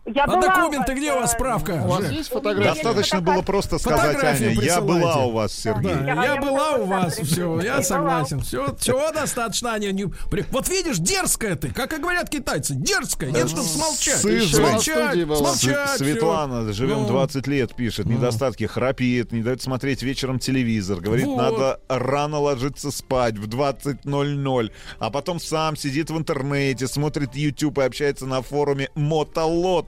Я 0.05 0.23
А 0.23 0.27
была 0.27 0.41
документы 0.41 0.77
у 0.77 0.95
вас, 0.95 0.97
где 0.97 1.11
у 1.13 1.15
вас 1.17 1.31
э, 1.31 1.35
справка? 1.35 1.71
У 1.83 1.87
вас 1.87 2.09
есть 2.09 2.29
фотография? 2.29 2.73
Достаточно 2.83 3.21
было 3.21 3.41
просто 3.43 3.77
сказать, 3.77 3.99
Фотографию 4.13 4.49
Аня, 4.51 4.61
я 4.61 4.81
была 4.81 5.25
у 5.25 5.31
вас, 5.31 5.53
Сергей. 5.53 5.93
Да, 5.93 6.23
Я- 6.23 6.33
я, 6.35 6.41
была 6.41 6.71
у 6.77 6.85
вас, 6.85 7.17
все, 7.17 7.59
я 7.61 7.83
согласен. 7.83 8.39
Все, 8.39 8.75
все 8.79 9.11
достаточно, 9.11 9.73
Аня. 9.73 9.91
не- 9.91 10.05
Вот 10.51 10.67
видишь, 10.69 10.97
дерзкая 10.97 11.55
ты, 11.57 11.69
как 11.71 11.93
и 11.93 11.97
говорят 11.97 12.29
китайцы, 12.29 12.73
дерзкая. 12.75 13.31
Нет, 13.31 13.49
чтобы 13.49 13.67
смолчать. 13.67 14.19
Смолчать, 14.19 15.37
смолчать. 15.37 15.89
Светлана, 15.97 16.73
живем 16.73 17.01
Ну. 17.01 17.07
20 17.07 17.45
лет, 17.47 17.75
пишет. 17.75 18.07
Недостатки 18.07 18.63
храпит, 18.65 19.31
не 19.31 19.43
дает 19.43 19.61
смотреть 19.61 20.01
вечером 20.01 20.39
телевизор. 20.39 21.01
Говорит, 21.01 21.25
Вот. 21.25 21.37
надо 21.37 21.81
рано 21.87 22.39
ложиться 22.39 22.89
спать 22.91 23.37
в 23.37 23.47
20.00. 23.47 24.71
А 24.97 25.09
потом 25.11 25.39
сам 25.39 25.75
сидит 25.75 26.09
в 26.09 26.17
интернете, 26.17 26.87
смотрит 26.87 27.35
YouTube 27.35 27.77
и 27.79 27.81
общается 27.83 28.25
на 28.25 28.41
форуме 28.41 28.89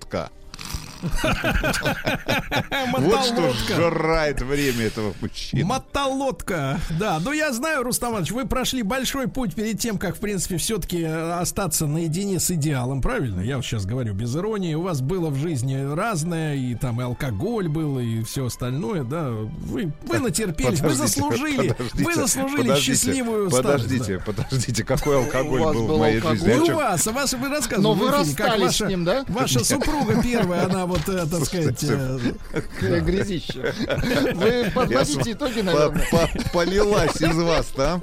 «Мотолодка». 0.02 0.41
Вот 2.98 3.26
что 3.26 3.54
жрает 3.54 4.42
время 4.42 4.86
этого 4.86 5.14
мужчины. 5.22 5.66
Мотолодка. 5.66 6.80
Да, 7.00 7.20
ну 7.24 7.32
я 7.32 7.52
знаю, 7.54 7.84
Рустам 7.84 8.12
Иванович, 8.12 8.32
вы 8.32 8.46
прошли 8.46 8.84
большой 8.84 9.28
путь 9.28 9.56
перед 9.56 9.80
тем, 9.80 9.98
как, 9.98 10.16
в 10.16 10.20
принципе, 10.20 10.58
все-таки 10.58 11.04
остаться 11.04 11.88
наедине 11.88 12.40
с 12.40 12.52
идеалом, 12.52 13.02
правильно? 13.02 13.42
Я 13.42 13.58
вот 13.58 13.66
сейчас 13.66 13.86
говорю 13.86 14.14
без 14.14 14.36
иронии. 14.36 14.74
У 14.76 14.82
вас 14.82 15.02
было 15.02 15.30
в 15.30 15.36
жизни 15.36 15.94
разное, 15.94 16.56
и 16.56 16.76
там 16.76 17.02
и 17.02 17.04
алкоголь 17.04 17.68
был, 17.68 18.00
и 18.00 18.24
все 18.24 18.46
остальное, 18.46 19.04
да. 19.04 19.30
Вы, 19.30 19.92
вы 20.04 20.20
натерпелись, 20.20 20.82
вы 20.82 20.94
заслужили, 20.94 21.76
вы 21.94 22.16
заслужили 22.16 22.76
счастливую 22.80 23.50
старость. 23.50 23.86
Подождите, 23.86 24.20
подождите, 24.26 24.84
какой 24.84 25.18
алкоголь 25.18 25.62
У 25.62 25.64
вас 25.64 25.76
был 25.76 25.88
в 25.88 26.00
моей 26.00 26.22
жизни? 26.22 26.72
У 26.72 26.76
вас, 26.76 27.08
а 27.08 27.12
вас 27.12 27.34
вы 27.34 27.50
рассказывали 27.50 27.84
Но 27.84 27.94
вы 27.94 28.12
расстались 28.12 28.62
ваша, 28.62 28.86
с 28.86 28.90
ним, 28.90 29.06
да? 29.06 29.26
ваша 29.28 29.64
супруга 29.64 30.22
первая, 30.22 30.66
она 30.66 30.86
вот, 30.92 31.10
э, 31.10 31.26
так 31.30 31.46
сказать, 31.46 31.84
э, 31.84 32.20
грязище. 33.02 33.74
Вы 34.36 34.72
подводите 34.74 35.32
итоги, 35.34 35.62
наверное. 35.62 36.06
по- 36.12 36.30
Полилась 36.54 37.16
из 37.22 37.36
вас, 37.36 37.68
да? 37.76 38.00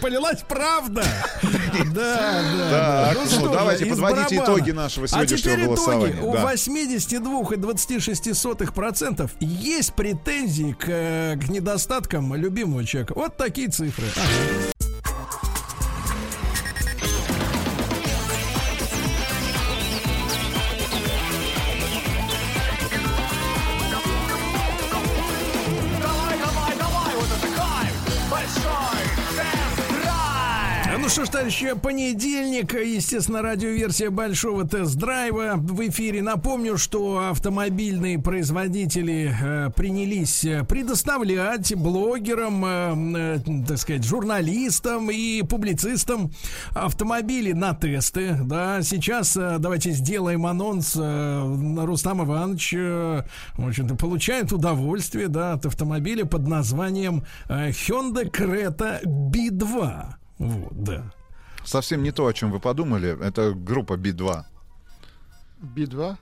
полилась 0.00 0.40
правда. 0.48 1.04
Да, 1.42 1.84
да. 1.94 2.70
Так, 2.70 3.14
да. 3.14 3.14
ну, 3.14 3.26
что 3.26 3.48
давайте 3.48 3.86
подводите 3.86 4.36
барабана. 4.36 4.54
итоги 4.58 4.70
нашего 4.72 5.04
А 5.04 5.08
сегодняшнего 5.08 5.38
теперь 5.54 5.66
голосования. 5.66 6.10
итоги. 6.12 6.20
У 6.26 6.32
Да. 6.32 6.42
82 6.42 7.52
и 7.52 7.56
26 7.56 8.34
сотых 8.34 8.74
процентов 8.74 9.30
есть 9.40 9.94
претензии 9.94 10.72
к, 10.78 10.84
э, 10.88 11.36
к 11.36 11.48
недостаткам 11.48 12.34
любимого 12.34 12.84
человека. 12.84 13.12
Вот 13.14 13.36
такие 13.36 13.68
цифры. 13.68 14.06
Товарищи, 31.40 31.72
понедельник, 31.72 32.74
естественно, 32.74 33.40
радиоверсия 33.40 34.10
большого 34.10 34.68
тест-драйва 34.68 35.54
в 35.56 35.88
эфире. 35.88 36.22
Напомню, 36.22 36.76
что 36.76 37.30
автомобильные 37.30 38.18
производители 38.18 39.34
э, 39.40 39.70
принялись 39.74 40.44
предоставлять 40.68 41.74
блогерам, 41.74 42.64
э, 42.66 43.38
э, 43.46 43.64
так 43.66 43.78
сказать, 43.78 44.04
журналистам 44.04 45.10
и 45.10 45.40
публицистам 45.40 46.30
автомобили 46.74 47.52
на 47.52 47.72
тесты. 47.72 48.36
Да, 48.44 48.82
сейчас 48.82 49.34
э, 49.34 49.56
давайте 49.58 49.92
сделаем 49.92 50.44
анонс. 50.44 50.94
Э, 50.94 51.84
Рустам 51.86 52.22
Иванович, 52.22 52.74
э, 52.76 53.22
в 53.54 53.66
общем-то, 53.66 53.94
получает 53.94 54.52
удовольствие, 54.52 55.28
да, 55.28 55.54
от 55.54 55.64
автомобиля 55.64 56.26
под 56.26 56.46
названием 56.46 57.24
э, 57.48 57.70
Hyundai 57.70 58.30
Creta 58.30 59.02
B2. 59.02 60.04
Вот, 60.38 60.84
да. 60.84 61.04
Совсем 61.64 62.02
не 62.02 62.10
то, 62.10 62.26
о 62.26 62.32
чем 62.32 62.50
вы 62.50 62.60
подумали. 62.60 63.18
Это 63.24 63.52
группа 63.52 63.94
B2. 63.94 64.44
Би-2? 65.60 66.16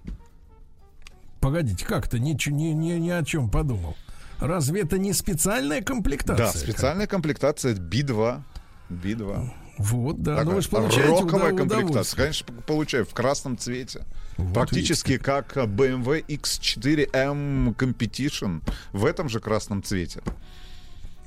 Погодите, 1.41 1.85
как-то 1.85 2.19
ничего, 2.19 2.57
ни, 2.57 2.69
ни, 2.69 2.93
ни 2.95 3.11
о 3.11 3.25
чем 3.25 3.49
подумал. 3.49 3.97
Разве 4.41 4.83
это 4.83 4.99
не 4.99 5.13
специальная 5.13 5.83
комплектация? 5.83 6.47
Да, 6.47 6.53
специальная 6.53 7.07
комплектация 7.07 7.75
B2. 7.75 8.43
B2. 8.91 9.51
Вот, 9.79 10.23
да. 10.23 10.33
Такая 10.33 10.45
ну 10.45 10.55
вы 10.57 10.63
же 10.63 10.69
получаете 10.69 11.23
роковая 11.23 11.57
комплектация. 11.57 12.17
Конечно, 12.19 12.53
получаю 12.67 13.07
в 13.07 13.15
красном 13.15 13.57
цвете. 13.57 14.05
Вот 14.37 14.55
Практически 14.55 15.19
как 15.19 15.57
BMW 15.57 16.25
X4M 16.27 17.77
Competition 17.77 18.63
в 18.93 19.05
этом 19.05 19.29
же 19.29 19.41
красном 19.41 19.83
цвете. 19.83 20.21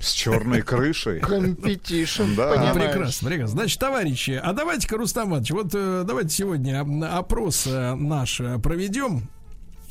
С 0.01 0.11
черной 0.13 0.61
крышей. 0.61 1.19
Competition, 1.19 2.35
Да. 2.35 2.49
понимаешь. 2.51 2.73
Прекрасно, 2.91 3.29
прекрасно. 3.29 3.59
Значит, 3.59 3.79
товарищи, 3.79 4.39
а 4.41 4.53
давайте-ка, 4.53 4.97
Рустам 4.97 5.29
Иванович, 5.29 5.51
вот 5.51 5.67
э, 5.73 6.03
давайте 6.05 6.29
сегодня 6.29 6.81
опрос 7.17 7.67
э, 7.67 7.93
наш 7.95 8.39
э, 8.41 8.57
проведем 8.59 9.29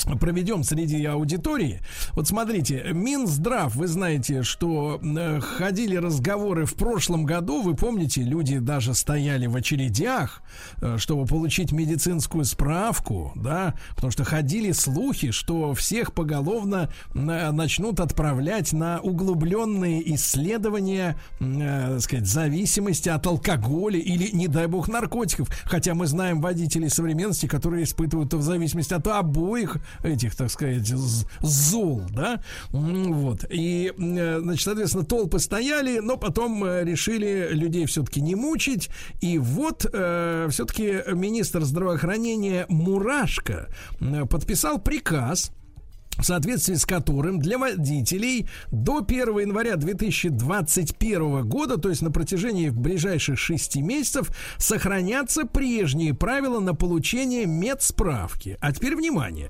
проведем 0.05 0.65
среди 0.65 1.05
аудитории. 1.05 1.81
Вот 2.13 2.29
смотрите, 2.29 2.91
Минздрав, 2.93 3.75
вы 3.75 3.87
знаете, 3.87 4.43
что 4.43 5.01
э, 5.03 5.41
ходили 5.41 5.97
разговоры 5.97 6.67
в 6.67 6.75
прошлом 6.75 7.25
году, 7.25 7.63
вы 7.63 7.75
помните, 7.75 8.23
люди 8.23 8.59
даже 8.59 8.95
стояли 8.95 9.47
в 9.47 9.57
очередях, 9.57 10.43
э, 10.81 10.97
чтобы 10.99 11.27
получить 11.27 11.73
медицинскую 11.73 12.45
справку, 12.45 13.33
да, 13.35 13.75
потому 13.95 14.11
что 14.11 14.25
ходили 14.25 14.73
слухи, 14.73 15.31
что 15.31 15.75
всех 15.75 16.13
поголовно 16.13 16.91
э, 17.15 17.51
начнут 17.51 18.01
отправлять 18.01 18.73
на 18.73 19.01
углубленные 19.01 20.15
исследования, 20.15 21.17
так 21.39 22.01
сказать, 22.01 22.27
зависимости 22.27 23.09
от 23.09 23.27
алкоголя 23.27 23.99
или, 23.99 24.31
не 24.35 24.49
дай 24.49 24.67
бог, 24.67 24.89
наркотиков. 24.89 25.49
Хотя 25.65 25.95
мы 25.95 26.07
знаем 26.07 26.41
водителей 26.41 26.91
современности, 26.91 27.47
которые 27.47 27.85
испытывают 27.85 28.33
в 28.33 28.43
зависимости 28.43 28.95
от 28.95 29.07
обоих 29.07 29.77
этих, 30.03 30.35
так 30.35 30.51
сказать, 30.51 30.87
зол, 31.41 32.03
да, 32.11 32.43
вот. 32.71 33.45
И, 33.51 33.93
э, 33.97 34.41
значит, 34.41 34.65
соответственно, 34.65 35.05
толпы 35.05 35.39
стояли, 35.39 35.99
но 35.99 36.17
потом 36.17 36.65
э, 36.65 36.85
решили 36.85 37.49
людей 37.51 37.87
все-таки 37.87 38.21
не 38.21 38.35
мучить. 38.35 38.91
И 39.21 39.39
вот 39.39 39.81
все-таки 39.81 41.03
министр 41.13 41.65
здравоохранения 41.65 42.67
Мурашко 42.69 43.69
э, 44.01 44.25
подписал 44.27 44.79
приказ, 44.79 45.53
в 46.19 46.25
соответствии 46.25 46.75
с 46.75 46.85
которым 46.85 47.39
для 47.39 47.59
водителей 47.59 48.49
до 48.71 48.99
1 48.99 49.39
января 49.39 49.77
2021 49.77 51.49
года, 51.49 51.79
то 51.79 51.89
есть 51.89 52.03
на 52.03 52.11
протяжении 52.11 52.69
ближайших 52.69 53.39
6 53.39 53.77
месяцев, 53.77 54.31
сохранятся 54.59 55.47
прежние 55.47 56.15
правила 56.15 56.61
на 56.61 56.75
получение 56.75 57.47
медсправки. 57.47 58.59
А 58.61 58.73
теперь 58.73 58.97
внимание. 58.97 59.49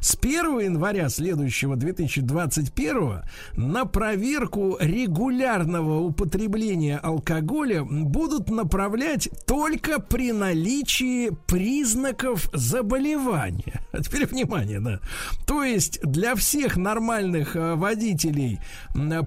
С 0.00 0.16
1 0.20 0.58
января 0.60 1.08
следующего 1.08 1.76
2021 1.76 3.22
на 3.56 3.84
проверку 3.84 4.76
регулярного 4.80 6.00
употребления 6.00 6.98
алкоголя 6.98 7.84
будут 7.84 8.50
направлять 8.50 9.28
только 9.46 10.00
при 10.00 10.32
наличии 10.32 11.30
признаков 11.46 12.48
заболевания. 12.52 13.82
А 13.98 14.02
теперь 14.02 14.26
внимание, 14.26 14.80
да. 14.80 15.00
То 15.46 15.64
есть 15.64 15.97
для 16.02 16.34
всех 16.34 16.76
нормальных 16.76 17.56
э, 17.56 17.74
водителей 17.74 18.60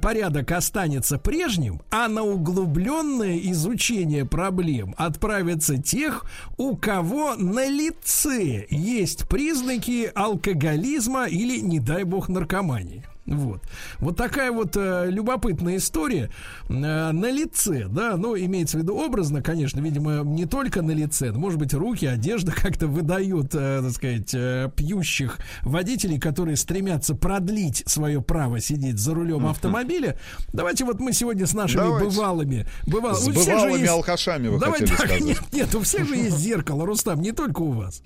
порядок 0.02 0.52
останется 0.52 1.18
прежним, 1.18 1.82
а 1.90 2.08
на 2.08 2.24
углубленное 2.24 3.38
изучение 3.52 4.26
проблем 4.26 4.94
отправятся 4.98 5.82
тех, 5.82 6.26
у 6.58 6.76
кого 6.76 7.36
на 7.36 7.68
лице 7.68 8.66
есть 8.70 9.28
признаки 9.28 10.12
алкоголизма 10.14 11.26
или, 11.26 11.60
не 11.60 11.80
дай 11.80 12.04
бог, 12.04 12.30
наркомании. 12.30 13.06
Вот. 13.28 13.62
Вот 14.00 14.18
такая 14.18 14.52
вот 14.52 14.76
э, 14.76 15.06
любопытная 15.10 15.78
история 15.78 16.32
э, 16.70 16.72
на 16.74 17.30
лице, 17.32 17.86
да, 17.88 18.18
ну, 18.18 18.36
имеется 18.36 18.78
в 18.78 18.82
виду 18.82 18.96
образно, 18.98 19.44
конечно, 19.44 19.80
видимо, 19.80 20.24
не 20.24 20.46
только 20.48 20.82
на 20.82 20.90
лице, 20.92 21.32
но, 21.32 21.40
может 21.40 21.60
быть, 21.60 21.74
руки, 21.74 22.06
одежда 22.08 22.52
как-то 22.56 22.88
выдают, 22.88 23.54
э, 23.54 23.82
так 23.84 23.92
сказать, 23.92 24.32
э, 24.34 24.72
пьющих 24.76 25.38
водителей, 25.62 26.20
которые 26.20 26.58
стремятся 26.58 27.14
продлить 27.14 27.84
свое 27.86 28.22
право 28.24 28.60
сидеть 28.60 28.98
за 28.98 29.14
рулем 29.14 29.46
автомобиля. 29.46 30.18
Давайте 30.52 30.84
вот 30.84 31.00
мы 31.00 31.14
сегодня 31.14 31.46
с 31.46 31.54
нашими 31.54 31.82
Давайте. 31.82 32.10
бывалыми, 32.10 32.66
бывал- 32.88 33.14
С 33.16 33.28
бывалыми 33.28 33.82
есть- 33.82 33.92
алкашами 33.92 34.48
вы 34.48 34.58
Давай 34.60 34.80
хотели 34.80 34.98
так, 34.98 35.06
сказать. 35.08 35.24
Нет, 35.24 35.42
нет, 35.54 35.76
у 35.76 35.82
всех 35.82 36.08
же 36.08 36.16
есть 36.16 36.38
зеркало, 36.40 36.88
Рустам, 36.88 37.22
не 37.22 37.32
только 37.34 37.62
у 37.62 37.72
вас. 37.72 38.02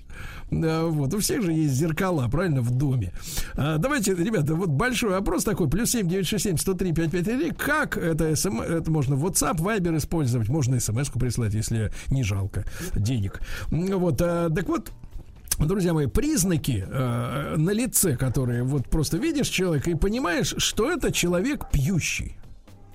Да, 0.50 0.84
вот, 0.84 1.12
у 1.12 1.18
всех 1.18 1.42
же 1.42 1.52
есть 1.52 1.74
зеркала, 1.74 2.28
правильно, 2.28 2.60
в 2.62 2.70
доме. 2.70 3.12
А, 3.54 3.78
давайте, 3.78 4.14
ребята, 4.14 4.54
вот 4.54 4.68
большой 4.68 5.05
опрос 5.14 5.44
такой, 5.44 5.68
плюс 5.68 5.90
7 5.90 6.08
967 6.08 6.56
103 6.56 6.92
553. 6.92 7.50
Как 7.52 7.96
это, 7.96 8.34
СМ, 8.34 8.60
это 8.60 8.90
можно 8.90 9.14
WhatsApp, 9.14 9.58
Viber 9.58 9.96
использовать, 9.96 10.48
можно 10.48 10.78
смс-ку 10.80 11.18
прислать, 11.18 11.54
если 11.54 11.92
не 12.08 12.22
жалко 12.22 12.64
денег. 12.94 13.40
Вот, 13.70 14.20
а, 14.20 14.50
так 14.50 14.68
вот, 14.68 14.90
Друзья 15.58 15.94
мои, 15.94 16.06
признаки 16.06 16.84
э, 16.86 17.54
на 17.56 17.70
лице, 17.70 18.14
которые 18.18 18.62
вот 18.62 18.90
просто 18.90 19.16
видишь 19.16 19.48
человека 19.48 19.90
и 19.90 19.94
понимаешь, 19.94 20.54
что 20.58 20.90
это 20.90 21.10
человек 21.10 21.70
пьющий. 21.72 22.36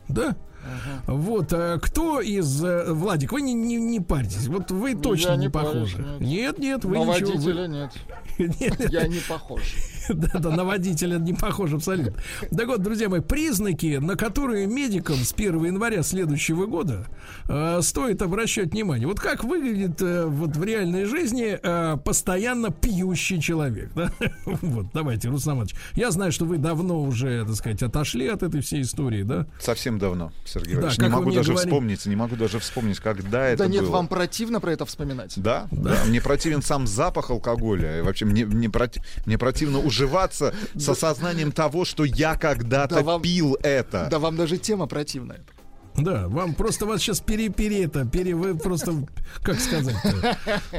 Да? 0.07 0.35
Вот, 1.07 1.51
а 1.53 1.77
кто 1.79 2.21
из... 2.21 2.63
э, 2.63 2.91
Владик, 2.93 3.31
вы 3.31 3.41
не, 3.41 3.53
не, 3.53 3.75
не 3.77 3.99
парьтесь. 3.99 4.47
Вот 4.47 4.71
вы 4.71 4.95
точно 4.95 5.31
Я 5.31 5.35
не, 5.35 5.45
не 5.45 5.49
парюсь, 5.49 5.91
похожи. 5.93 5.97
нет. 6.19 6.21
Нет, 6.21 6.59
нет, 6.59 6.85
вы 6.85 6.97
На 6.97 7.03
ничего... 7.05 7.31
вы- 7.31 7.35
водителя 7.35 7.67
нет. 8.38 8.91
Я 8.91 9.07
не 9.07 9.19
похож. 9.27 9.61
Да, 10.09 10.39
да, 10.39 10.49
на 10.49 10.63
водителя 10.65 11.19
не 11.19 11.31
похож 11.33 11.73
абсолютно. 11.73 12.13
Так 12.49 12.67
вот, 12.67 12.81
друзья 12.81 13.07
мои, 13.07 13.21
признаки, 13.21 13.97
на 14.01 14.15
которые 14.17 14.65
медикам 14.65 15.15
с 15.17 15.31
1 15.31 15.63
января 15.63 16.01
следующего 16.01 16.65
года 16.65 17.05
э, 17.47 17.79
стоит 17.83 18.21
обращать 18.23 18.71
внимание. 18.71 19.07
Вот 19.07 19.19
как 19.19 19.43
выглядит 19.43 20.01
э, 20.01 20.25
вот 20.25 20.57
в 20.57 20.63
реальной 20.63 21.05
жизни 21.05 21.57
э, 21.61 21.97
постоянно 22.03 22.71
пьющий 22.71 23.39
человек. 23.39 23.91
да? 23.93 24.11
Вот, 24.45 24.88
давайте, 24.91 25.29
Руслан 25.29 25.57
Иванович. 25.57 25.75
Я 25.93 26.09
знаю, 26.09 26.31
что 26.31 26.45
вы 26.45 26.57
давно 26.57 27.01
уже, 27.03 27.45
так 27.45 27.55
сказать, 27.55 27.83
отошли 27.83 28.27
от 28.27 28.41
этой 28.41 28.61
всей 28.61 28.81
истории, 28.81 29.21
да? 29.21 29.45
Совсем 29.59 29.99
давно, 29.99 30.31
Сергей 30.52 30.73
Да, 30.76 30.82
Иванович. 30.82 30.98
как 30.98 31.10
не 31.10 31.15
могу 31.15 31.32
даже 31.32 31.52
говорили. 31.52 31.69
вспомнить, 31.69 32.06
не 32.06 32.15
могу 32.15 32.36
даже 32.36 32.60
вспомнить, 32.60 32.99
когда 32.99 33.48
это 33.48 33.64
Да 33.64 33.69
нет, 33.69 33.84
было. 33.84 33.91
вам 33.91 34.07
противно 34.07 34.60
про 34.60 34.72
это 34.73 34.86
вспоминать? 34.86 35.34
Да, 35.38 35.68
да, 35.72 35.98
Мне 36.07 36.22
противен 36.22 36.61
сам 36.61 36.88
запах 36.88 37.30
алкоголя. 37.30 37.99
И 37.99 38.02
вообще 38.02 38.26
мне, 38.26 38.45
мне, 38.45 38.69
проти- 38.69 39.02
мне 39.26 39.38
противно 39.38 39.80
уживаться 39.80 40.53
с 40.76 40.88
осознанием 40.90 41.52
того, 41.52 41.86
что 41.86 42.03
я 42.03 42.36
когда-то 42.36 42.95
Да 42.95 43.02
вам- 43.02 43.22
пил 43.22 43.57
это. 43.64 44.07
Да 44.11 44.19
вам 44.19 44.36
даже 44.36 44.57
тема 44.57 44.88
противная. 44.88 45.40
Да, 45.97 46.27
вам 46.27 46.53
просто 46.53 46.85
вас 46.85 47.01
сейчас 47.01 47.19
пере, 47.19 47.49
пере 47.49 47.84
это, 47.84 48.05
пере, 48.05 48.34
вы 48.34 48.55
просто, 48.55 48.93
как 49.43 49.59
сказать 49.59 49.95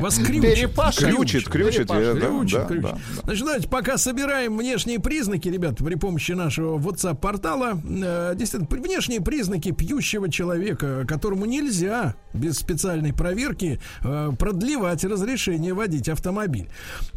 вас 0.01 0.19
крючит. 0.19 0.71
Крючит, 0.75 1.49
крючит, 1.49 1.91
я- 1.91 2.15
да, 2.15 2.21
крючит, 2.21 2.59
да, 2.61 2.65
крючит. 2.67 2.83
да, 2.83 2.99
Значит, 3.25 3.45
давайте 3.45 3.69
пока 3.69 3.99
собираем 3.99 4.57
внешние 4.57 4.99
признаки, 5.01 5.49
ребят, 5.49 5.79
при 5.79 5.97
помощи 5.97 6.33
нашего 6.33 6.79
WhatsApp-портала. 6.79 7.81
Э, 7.85 8.35
действительно, 8.37 8.83
внешние 8.83 9.21
признаки 9.21 9.71
пьющего 9.73 10.31
человека, 10.31 11.05
которому 11.07 11.45
нельзя 11.45 12.15
без 12.33 12.57
специальной 12.57 13.13
проверки 13.13 13.81
э, 14.03 14.31
продлевать 14.39 15.05
разрешение 15.05 15.75
водить 15.75 16.09
автомобиль. 16.09 16.69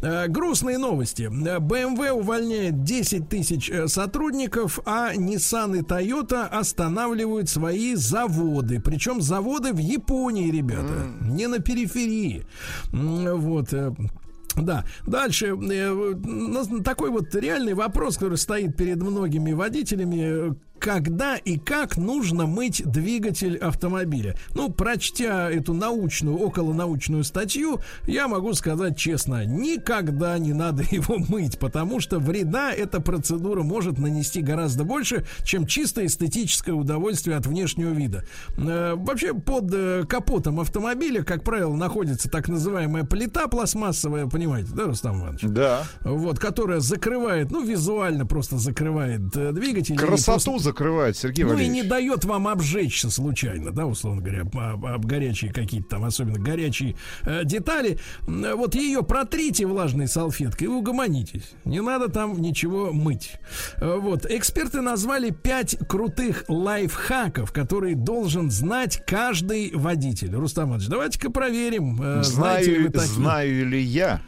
Э, 0.02 0.26
грустные 0.28 0.76
новости. 0.78 1.30
BMW 1.32 2.10
увольняет 2.10 2.82
10 2.84 3.28
тысяч 3.28 3.70
сотрудников, 3.86 4.80
а 4.84 5.14
Nissan 5.14 5.78
и 5.78 5.80
Toyota 5.80 6.46
останавливают 6.46 7.48
свои 7.48 7.85
заводы. 7.94 8.80
Причем 8.80 9.20
заводы 9.20 9.72
в 9.72 9.78
Японии, 9.78 10.50
ребята, 10.50 11.06
не 11.20 11.46
на 11.46 11.60
периферии. 11.60 12.44
Вот. 12.92 13.72
э, 13.72 13.92
да, 14.56 14.84
дальше 15.06 15.54
э, 15.56 16.82
такой 16.82 17.10
вот 17.10 17.34
реальный 17.34 17.74
вопрос, 17.74 18.16
который 18.16 18.38
стоит 18.38 18.76
перед 18.76 19.02
многими 19.02 19.52
водителями. 19.52 20.56
Когда 20.78 21.36
и 21.36 21.58
как 21.58 21.96
нужно 21.96 22.46
мыть 22.46 22.82
двигатель 22.84 23.56
автомобиля. 23.56 24.36
Ну, 24.54 24.70
прочтя 24.70 25.50
эту 25.50 25.74
научную, 25.74 26.38
околонаучную 26.38 27.24
статью, 27.24 27.80
я 28.06 28.28
могу 28.28 28.52
сказать 28.54 28.96
честно, 28.96 29.44
никогда 29.44 30.38
не 30.38 30.52
надо 30.52 30.82
его 30.90 31.18
мыть, 31.18 31.58
потому 31.58 32.00
что 32.00 32.18
вреда 32.18 32.72
эта 32.72 33.00
процедура 33.00 33.62
может 33.62 33.98
нанести 33.98 34.40
гораздо 34.40 34.84
больше, 34.84 35.26
чем 35.44 35.66
чисто 35.66 36.04
эстетическое 36.04 36.74
удовольствие 36.74 37.36
от 37.36 37.46
внешнего 37.46 37.90
вида. 37.90 38.24
Э, 38.56 38.94
вообще 38.96 39.34
под 39.34 39.72
э, 39.72 40.04
капотом 40.08 40.60
автомобиля, 40.60 41.22
как 41.22 41.42
правило, 41.44 41.74
находится 41.74 42.28
так 42.30 42.48
называемая 42.48 43.04
плита 43.04 43.48
пластмассовая, 43.48 44.26
понимаете, 44.26 44.70
да, 44.74 44.84
Рустам 44.84 45.20
Иванович? 45.20 45.42
Да. 45.42 45.84
Вот, 46.02 46.38
которая 46.38 46.80
закрывает, 46.80 47.50
ну, 47.50 47.64
визуально 47.64 48.26
просто 48.26 48.58
закрывает 48.58 49.36
э, 49.36 49.52
двигатель. 49.52 49.96
Красоту 49.96 50.58
закрывает, 50.66 51.16
Сергей 51.16 51.44
Ну, 51.44 51.50
Валерьевич. 51.52 51.78
и 51.78 51.82
не 51.82 51.88
дает 51.88 52.24
вам 52.24 52.48
обжечься 52.48 53.10
случайно, 53.10 53.70
да, 53.72 53.86
условно 53.86 54.20
говоря, 54.20 54.42
об, 54.42 54.84
об 54.84 55.06
горячие 55.06 55.52
какие-то 55.52 55.88
там, 55.88 56.04
особенно 56.04 56.38
горячие 56.38 56.96
э, 57.22 57.42
детали. 57.44 57.98
Вот 58.26 58.74
ее 58.74 59.02
протрите 59.02 59.66
влажной 59.66 60.08
салфеткой 60.08 60.66
и 60.66 60.70
угомонитесь. 60.70 61.52
Не 61.64 61.80
надо 61.80 62.08
там 62.08 62.40
ничего 62.40 62.92
мыть. 62.92 63.34
Э, 63.76 63.96
Вот. 63.98 64.26
Эксперты 64.28 64.80
назвали 64.80 65.30
пять 65.30 65.76
крутых 65.88 66.44
лайфхаков, 66.48 67.52
которые 67.52 67.94
должен 67.94 68.50
знать 68.50 69.02
каждый 69.06 69.72
водитель. 69.74 70.34
Рустам 70.34 70.68
Иванович, 70.70 70.88
давайте-ка 70.88 71.30
проверим. 71.30 72.00
э, 72.02 72.22
знаете 72.22 72.70
ли 72.72 72.78
вы 72.78 72.88
Знаю, 72.88 72.92
такие. 72.92 73.14
знаю 73.14 73.66
ли 73.68 73.80
я 73.80 74.20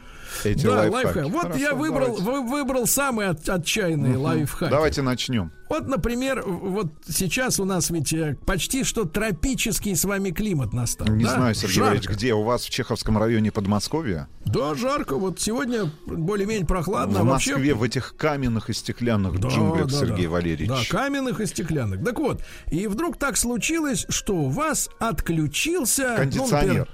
эти 0.43 0.63
да, 0.65 0.71
лайфхаки? 0.89 1.05
лайфхак. 1.05 1.25
Вот 1.29 1.41
Хорошо, 1.43 1.59
я 1.59 1.73
выбрал, 1.73 2.15
вы- 2.15 2.41
выбрал 2.47 2.87
самые 2.87 3.29
от- 3.29 3.47
отчаянные 3.47 4.13
Мгм. 4.13 4.21
лайфхаки. 4.21 4.69
Давайте 4.71 5.01
начнем. 5.01 5.51
Вот, 5.69 5.87
например, 5.87 6.41
вот 6.47 6.87
сейчас 7.07 7.59
у 7.59 7.65
нас 7.65 7.91
ведь 7.91 8.11
э, 8.11 8.35
почти 8.45 8.83
что 8.83 9.05
тропический 9.05 9.95
с 9.95 10.03
вами 10.03 10.31
климат 10.31 10.73
настал. 10.73 11.07
Не 11.09 11.25
да? 11.25 11.35
знаю, 11.35 11.53
Сергей 11.55 11.75
Жарко. 11.75 11.89
Валерьевич, 11.91 12.17
где 12.17 12.33
у 12.33 12.41
вас 12.43 12.63
в 12.63 12.69
Чеховском 12.71 13.17
районе 13.19 13.51
Подмосковья? 13.51 14.27
Да, 14.45 14.73
жарко. 14.73 15.15
Вот 15.15 15.39
сегодня 15.39 15.91
более-менее 16.07 16.65
прохладно. 16.65 17.19
в 17.19 17.21
а 17.21 17.23
вообще- 17.23 17.51
Москве 17.51 17.73
в 17.75 17.83
этих 17.83 18.15
каменных 18.17 18.71
и 18.71 18.73
стеклянных 18.73 19.39
Да, 19.39 19.49
джунглях, 19.49 19.87
да, 19.91 19.97
Сергей 19.99 20.25
да. 20.25 20.31
Валерьевич. 20.31 20.89
Да, 20.89 20.97
каменных 20.97 21.39
и 21.39 21.45
стеклянных. 21.45 22.03
Так 22.03 22.17
вот, 22.17 22.41
и 22.71 22.87
вдруг 22.87 23.17
так 23.19 23.37
случилось, 23.37 24.07
что 24.09 24.33
у 24.35 24.49
вас 24.49 24.89
отключился... 24.99 26.09
ну, 26.11 26.15
Кондиционер. 26.17 26.51
например, 26.51 26.87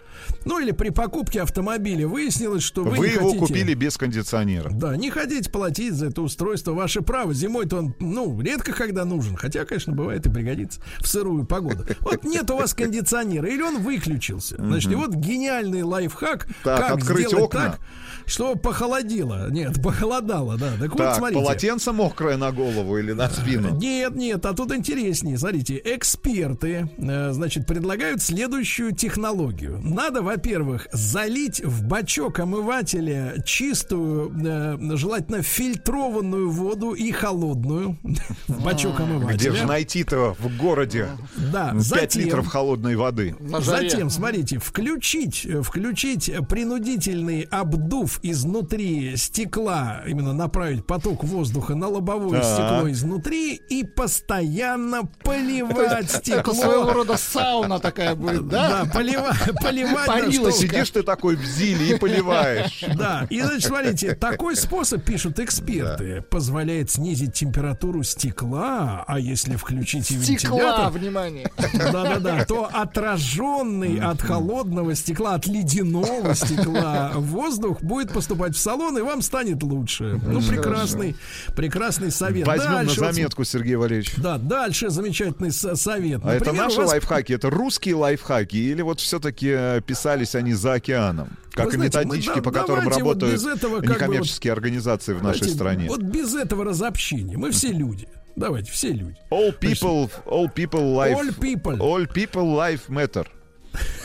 Ну, 0.45 0.59
или 0.59 0.71
при 0.71 0.89
покупке 0.89 1.41
автомобиля 1.41 2.07
выяснилось, 2.07 2.63
что 2.63 2.83
вы, 2.83 2.91
Вы, 2.97 3.07
не 3.07 3.13
его 3.13 3.25
хотите... 3.29 3.39
купили 3.45 3.73
без 3.73 3.97
кондиционера. 3.97 4.69
Да, 4.71 4.95
не 4.95 5.09
хотите 5.09 5.49
платить 5.49 5.93
за 5.93 6.07
это 6.07 6.21
устройство, 6.21 6.73
ваше 6.73 7.01
право. 7.01 7.33
Зимой-то 7.33 7.77
он, 7.77 7.95
ну, 7.99 8.39
редко 8.41 8.73
когда 8.73 9.05
нужен. 9.05 9.35
Хотя, 9.35 9.65
конечно, 9.65 9.93
бывает 9.93 10.25
и 10.25 10.29
пригодится 10.29 10.81
в 10.99 11.07
сырую 11.07 11.45
погоду. 11.45 11.85
Вот 12.01 12.23
нет 12.23 12.49
у 12.51 12.57
вас 12.57 12.73
кондиционера, 12.73 13.47
или 13.49 13.61
он 13.61 13.81
выключился. 13.81 14.55
Значит, 14.57 14.91
и 14.91 14.95
вот 14.95 15.13
гениальный 15.15 15.81
лайфхак, 15.83 16.47
Так, 16.63 16.79
как 16.81 16.91
открыть 16.97 17.27
сделать 17.27 17.45
окна. 17.45 17.59
так, 17.71 17.79
что 18.25 18.55
похолодило. 18.55 19.49
Нет, 19.49 19.81
похолодало, 19.81 20.57
да. 20.57 20.71
Так, 20.79 20.89
вот, 20.89 20.97
Так, 20.97 21.15
смотрите. 21.17 21.41
полотенце 21.41 21.91
мокрое 21.91 22.37
на 22.37 22.51
голову 22.51 22.97
или 22.97 23.11
на 23.11 23.29
спину? 23.29 23.75
Нет, 23.77 24.15
нет, 24.15 24.45
а 24.45 24.53
тут 24.53 24.71
интереснее. 24.73 25.37
Смотрите, 25.37 25.81
эксперты, 25.83 26.89
э, 26.97 27.31
значит, 27.33 27.65
предлагают 27.67 28.21
следующую 28.21 28.93
технологию. 28.93 29.79
Надо, 30.05 30.21
во-первых, 30.21 30.87
залить 30.91 31.65
в 31.65 31.83
бачок 31.83 32.37
омывателя 32.39 33.41
чистую, 33.43 34.31
э, 34.45 34.77
желательно 34.95 35.41
фильтрованную 35.41 36.51
воду 36.51 36.91
и 36.91 37.11
холодную 37.11 37.97
в 38.47 38.63
бачок 38.63 38.99
омывателя. 38.99 39.35
Где 39.35 39.51
же 39.51 39.65
найти-то 39.65 40.35
в 40.37 40.57
городе 40.59 41.07
Да, 41.51 41.71
5 41.71 41.81
затем- 41.81 42.21
литров 42.23 42.45
холодной 42.45 42.95
воды? 42.95 43.35
Затем, 43.61 44.11
смотрите, 44.11 44.59
включить, 44.59 45.43
э, 45.43 45.63
включить 45.63 46.31
принудительный 46.49 47.41
обдув 47.49 48.19
изнутри 48.21 49.17
стекла, 49.17 50.03
именно 50.05 50.33
направить 50.33 50.85
поток 50.85 51.23
воздуха 51.23 51.73
на 51.73 51.87
лобовое 51.87 52.43
стекло 52.43 52.91
изнутри 52.91 53.55
и 53.55 53.83
постоянно 53.83 55.09
поливать 55.23 56.11
стекло. 56.11 56.41
Это 56.41 56.53
своего 56.53 56.93
рода 56.93 57.17
сауна 57.17 57.79
такая 57.79 58.13
будет, 58.13 58.47
да? 58.47 58.83
Да, 58.85 58.99
полива- 58.99 59.33
поливать. 59.63 59.94
Да, 60.05 60.31
что- 60.31 60.51
Сидишь 60.51 60.89
ты 60.91 61.03
такой 61.03 61.35
в 61.35 61.43
зиле 61.45 61.95
и 61.95 61.99
поливаешь. 61.99 62.83
Да, 62.95 63.27
и 63.29 63.41
значит, 63.41 63.65
смотрите, 63.65 64.15
такой 64.15 64.55
способ, 64.55 65.03
пишут 65.03 65.39
эксперты, 65.39 66.23
позволяет 66.29 66.89
снизить 66.91 67.33
температуру 67.33 68.03
стекла, 68.03 69.03
а 69.07 69.19
если 69.19 69.55
включить 69.55 70.09
и 70.11 70.19
Стекла, 70.21 70.57
вентилятор, 70.59 70.91
внимание. 70.91 71.51
да-да-да, 71.73 72.45
то 72.45 72.69
отраженный 72.71 73.99
от 73.99 74.21
холодного 74.21 74.95
стекла, 74.95 75.35
от 75.35 75.47
ледяного 75.47 76.33
стекла 76.35 77.11
воздух 77.15 77.81
будет 77.81 78.11
поступать 78.13 78.55
в 78.55 78.59
салон, 78.59 78.97
и 78.97 79.01
вам 79.01 79.21
станет 79.21 79.63
лучше. 79.63 80.19
Ну, 80.25 80.41
прекрасный, 80.41 81.15
прекрасный 81.55 82.11
совет. 82.11 82.47
Возьмем 82.47 82.71
на 82.71 82.75
Дальше 82.85 83.01
вот 83.01 83.13
заметку, 83.13 83.43
Сергей 83.43 83.75
Валерьевич. 83.75 84.15
Да, 84.17 84.37
дальше 84.37 84.89
замечательный 84.89 85.51
совет. 85.51 86.21
А 86.23 86.33
это 86.33 86.45
Например, 86.45 86.63
наши 86.65 86.77
вас- 86.77 86.89
лайфхаки, 86.91 87.33
это 87.33 87.49
русские 87.49 87.95
лайфхаки, 87.95 88.55
или 88.57 88.81
вот 88.81 88.99
все-таки 88.99 89.81
писались 89.85 90.35
они 90.35 90.53
за 90.53 90.73
океаном? 90.73 91.37
Как 91.51 91.67
Вы 91.67 91.73
и 91.73 91.75
знаете, 91.75 91.99
методички, 91.99 92.41
по 92.41 92.51
которым 92.51 92.85
вот 92.85 92.97
работают 92.97 93.33
без 93.33 93.45
этого 93.45 93.77
как 93.79 93.85
бы 93.85 93.93
некоммерческие 93.93 94.53
организации 94.53 95.13
в 95.13 95.23
нашей 95.23 95.39
Знаете, 95.39 95.55
стране. 95.55 95.87
Вот 95.87 96.01
без 96.01 96.35
этого 96.35 96.65
разобщения. 96.65 97.37
Мы 97.37 97.51
все 97.51 97.71
люди. 97.71 98.07
Давайте, 98.35 98.71
все 98.71 98.91
люди. 98.91 99.17
All 99.31 99.57
people, 99.57 100.11
all 100.25 100.53
people 100.53 100.93
life, 100.93 101.15
All 101.17 101.39
people. 101.39 101.77
all 101.79 102.05
people 102.07 102.55
life 102.55 102.89
matter. 102.89 103.27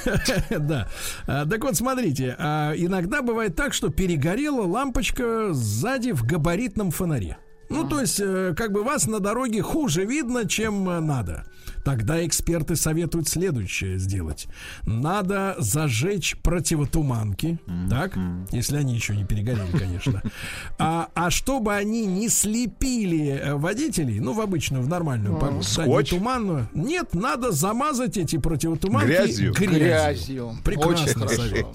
Да. 0.51 0.89
А, 1.27 1.47
Так 1.47 1.63
вот, 1.63 1.77
смотрите, 1.77 2.37
а, 2.39 2.73
иногда 2.77 3.23
бывает 3.23 3.57
так, 3.57 3.75
что 3.75 3.91
перегорела 3.91 4.63
лампочка 4.63 5.53
сзади 5.53 6.13
в 6.13 6.25
габаритном 6.25 6.91
фонаре. 6.91 7.39
Ну, 7.69 7.89
то 7.89 8.01
есть, 8.01 8.19
э, 8.21 8.53
как 8.57 8.73
бы 8.73 8.83
вас 8.83 9.07
на 9.07 9.21
дороге 9.21 9.63
хуже 9.63 10.05
видно, 10.05 10.49
чем 10.49 10.89
э, 10.89 10.99
надо. 10.99 11.45
Тогда 11.85 12.25
эксперты 12.27 12.77
советуют 12.77 13.29
следующее 13.29 13.99
сделать. 13.99 14.47
Надо 14.85 15.57
зажечь 15.59 16.37
противотуманки, 16.43 17.59
так, 17.89 18.17
если 18.51 18.77
они 18.77 18.95
еще 18.95 19.17
не 19.17 19.25
перегорели, 19.25 19.77
конечно. 19.77 20.23
А, 20.79 21.09
а 21.15 21.31
чтобы 21.31 21.75
они 21.75 22.07
не 22.07 22.29
слепили 22.29 23.41
э, 23.43 23.55
водителей, 23.55 24.21
ну, 24.21 24.33
в 24.33 24.41
обычную, 24.41 24.83
в 24.83 24.89
нормальную 24.89 25.37
погоду, 25.37 25.65
да, 25.77 25.85
не 25.85 25.87
Скотч? 25.87 26.11
туманную, 26.11 26.69
нет, 26.75 27.15
надо 27.15 27.53
замазать 27.53 28.17
эти 28.17 28.37
противотуманки 28.37 29.07
Грязью? 29.07 29.53
Грязью. 29.53 30.57
Прекрасно 30.65 31.29
совет. 31.29 31.67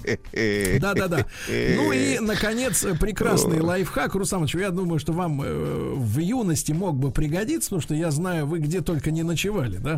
Да-да-да. 0.80 1.26
Ну 1.48 1.92
и, 1.92 2.18
наконец, 2.18 2.84
прекрасный 3.00 3.60
лайфхак. 3.60 4.14
Русамович, 4.14 4.54
я 4.54 4.70
думаю, 4.70 4.98
что 4.98 5.12
вам 5.12 5.42
э, 5.42 5.94
в 5.94 6.18
юности 6.18 6.72
мог 6.72 6.96
бы 6.96 7.10
пригодиться, 7.10 7.70
потому 7.70 7.82
что 7.82 7.94
я 7.94 8.10
знаю, 8.10 8.46
вы 8.46 8.58
где 8.58 8.80
только 8.80 9.10
не 9.10 9.22
ночевали, 9.22 9.78
да? 9.78 9.95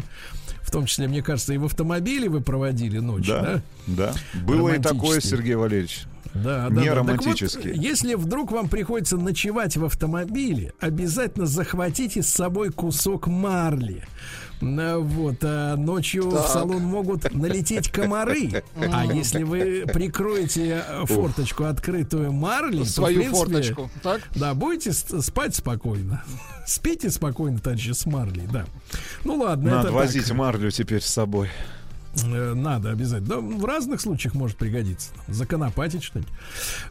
В 0.62 0.70
том 0.70 0.85
числе, 0.85 1.09
мне 1.09 1.23
кажется, 1.23 1.55
и 1.55 1.57
в 1.59 1.65
автомобиле 1.65 2.29
вы 2.29 2.41
проводили 2.43 2.99
ночь, 2.99 3.27
да? 3.27 3.62
Да, 3.87 4.12
да. 4.12 4.41
Было 4.43 4.75
и 4.75 4.79
такое. 4.79 5.20
Сергей 5.20 5.55
Валерьевич. 5.55 6.03
Да, 6.35 6.69
да, 6.69 6.81
Не 6.81 6.89
да. 6.89 6.95
Так 6.95 6.97
романтически. 6.97 7.69
вот, 7.69 7.77
если 7.77 8.15
вдруг 8.15 8.53
вам 8.53 8.69
приходится 8.69 9.16
ночевать 9.16 9.77
в 9.77 9.85
автомобиле, 9.85 10.75
обязательно 10.79 11.47
захватите 11.47 12.23
с 12.23 12.29
собой 12.29 12.70
кусок 12.70 13.27
марли. 13.29 14.05
На- 14.61 14.99
Вот, 14.99 15.37
а 15.43 15.77
ночью 15.77 16.29
в 16.31 16.35
Так. 16.37 16.49
салон 16.49 16.83
могут 16.83 17.33
налететь 17.35 17.91
комары. 17.91 18.63
А 18.77 19.05
если 19.07 19.43
вы 19.43 19.85
прикроете 19.93 20.83
э, 20.87 21.07
форточку 21.07 21.65
открытую 21.65 22.33
то, 22.33 22.85
в 22.85 22.89
Свою 22.89 23.17
принципе, 23.21 23.37
форточку, 23.39 23.91
так? 24.03 24.23
Да, 24.35 24.55
будете 24.55 24.93
спать 24.93 25.55
спокойно. 25.55 26.23
Спите 26.67 27.11
спокойно, 27.11 27.59
товарищи, 27.59 27.93
с 27.93 28.05
марлей, 28.07 28.47
да. 28.53 28.67
Ну 29.25 29.37
ладно, 29.37 29.71
Надо 29.71 29.89
это 29.89 29.97
возить 29.97 30.27
так. 30.29 30.37
марлю 30.37 30.71
теперь 30.71 31.01
с 31.01 31.07
собой. 31.07 31.49
Э, 32.25 32.55
Надо 32.55 32.91
обязательно. 32.91 33.29
Да, 33.29 33.41
в 33.41 33.65
разных 33.65 34.01
случаях 34.01 34.35
может 34.35 34.57
пригодиться. 34.57 35.11
Законопатить 35.29 36.03
что-нибудь. 36.03 36.33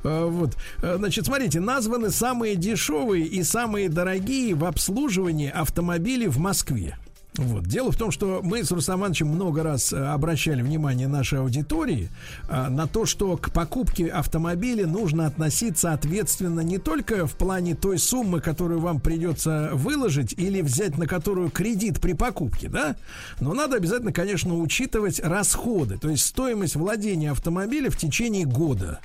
Э, 0.03 0.25
Вот. 0.25 0.55
Э, 0.81 0.95
Значит, 0.97 1.25
смотрите, 1.25 1.59
названы 1.59 2.11
самые 2.11 2.55
дешевые 2.55 3.25
и 3.25 3.43
самые 3.43 3.89
дорогие 3.89 4.55
в 4.55 4.63
обслуживании 4.63 5.49
автомобили 5.49 6.27
в 6.27 6.37
Москве. 6.39 6.97
Вот. 7.37 7.65
Дело 7.65 7.91
в 7.91 7.97
том, 7.97 8.11
что 8.11 8.41
мы 8.43 8.63
с 8.63 8.71
Рустам 8.71 8.99
Ивановичем 8.99 9.27
много 9.27 9.63
раз 9.63 9.93
э, 9.93 9.97
обращали 9.97 10.61
внимание 10.61 11.07
нашей 11.07 11.39
аудитории 11.39 12.09
э, 12.49 12.67
на 12.69 12.87
то, 12.87 13.05
что 13.05 13.37
к 13.37 13.51
покупке 13.51 14.07
автомобиля 14.07 14.87
нужно 14.87 15.27
относиться 15.27 15.93
ответственно 15.93 16.61
не 16.61 16.79
только 16.79 17.27
в 17.27 17.35
плане 17.35 17.75
той 17.75 17.99
суммы, 17.99 18.41
которую 18.41 18.79
вам 18.79 18.99
придется 18.99 19.69
выложить 19.73 20.33
или 20.33 20.61
взять 20.61 20.97
на 20.97 21.05
которую 21.05 21.49
кредит 21.49 21.99
при 22.01 22.13
покупке, 22.13 22.69
да, 22.69 22.95
но 23.39 23.53
надо 23.53 23.77
обязательно, 23.77 24.11
конечно, 24.11 24.57
учитывать 24.57 25.19
расходы, 25.19 25.97
то 25.97 26.09
есть 26.09 26.25
стоимость 26.25 26.75
владения 26.75 27.31
автомобиля 27.31 27.89
в 27.91 27.97
течение 27.97 28.45
года. 28.45 28.99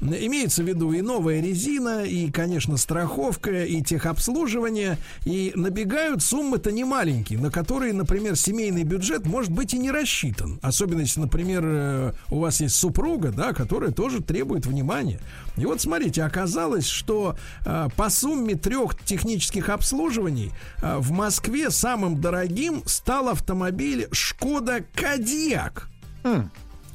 Имеется 0.00 0.62
в 0.62 0.68
виду 0.68 0.92
и 0.92 1.00
новая 1.00 1.40
резина, 1.40 2.04
и, 2.04 2.30
конечно, 2.30 2.76
страховка, 2.76 3.64
и 3.64 3.82
техобслуживание. 3.82 4.98
И 5.24 5.52
набегают 5.54 6.22
суммы-то 6.22 6.70
не 6.70 6.84
маленькие, 6.84 7.38
на 7.38 7.50
которые, 7.50 7.92
например, 7.92 8.36
семейный 8.36 8.84
бюджет 8.84 9.26
может 9.26 9.50
быть 9.50 9.74
и 9.74 9.78
не 9.78 9.90
рассчитан. 9.90 10.58
Особенно 10.62 11.00
если, 11.00 11.20
например, 11.20 11.62
э, 11.64 12.12
у 12.30 12.40
вас 12.40 12.60
есть 12.60 12.74
супруга, 12.74 13.32
да, 13.32 13.52
которая 13.52 13.90
тоже 13.90 14.22
требует 14.22 14.66
внимания. 14.66 15.20
И 15.56 15.64
вот 15.64 15.80
смотрите, 15.80 16.22
оказалось, 16.22 16.86
что 16.86 17.36
э, 17.64 17.88
по 17.96 18.10
сумме 18.10 18.54
трех 18.54 19.02
технических 19.02 19.70
обслуживаний 19.70 20.52
э, 20.82 20.98
в 20.98 21.10
Москве 21.10 21.70
самым 21.70 22.20
дорогим 22.20 22.82
стал 22.86 23.28
автомобиль 23.28 24.08
Шкода 24.12 24.84
Кадьяк. 24.94 25.88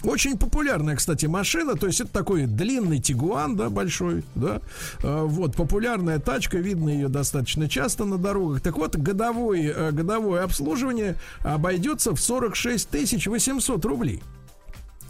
Очень 0.03 0.37
популярная, 0.37 0.95
кстати, 0.95 1.27
машина, 1.27 1.75
то 1.75 1.87
есть 1.87 2.01
это 2.01 2.11
такой 2.11 2.45
длинный 2.45 2.99
тигуан, 2.99 3.55
да, 3.55 3.69
большой, 3.69 4.23
да, 4.35 4.61
А, 5.03 5.25
вот, 5.25 5.55
популярная 5.55 6.19
тачка, 6.19 6.57
видно 6.57 6.89
ее 6.89 7.07
достаточно 7.07 7.69
часто 7.69 8.05
на 8.05 8.17
дорогах. 8.17 8.61
Так 8.61 8.77
вот, 8.77 8.95
годовой, 8.95 9.65
э, 9.65 9.91
годовое 9.91 10.43
обслуживание 10.43 11.15
обойдется 11.43 12.15
в 12.15 12.19
46 12.19 12.89
тысяч 12.89 13.27
800 13.27 13.85
рублей. 13.85 14.21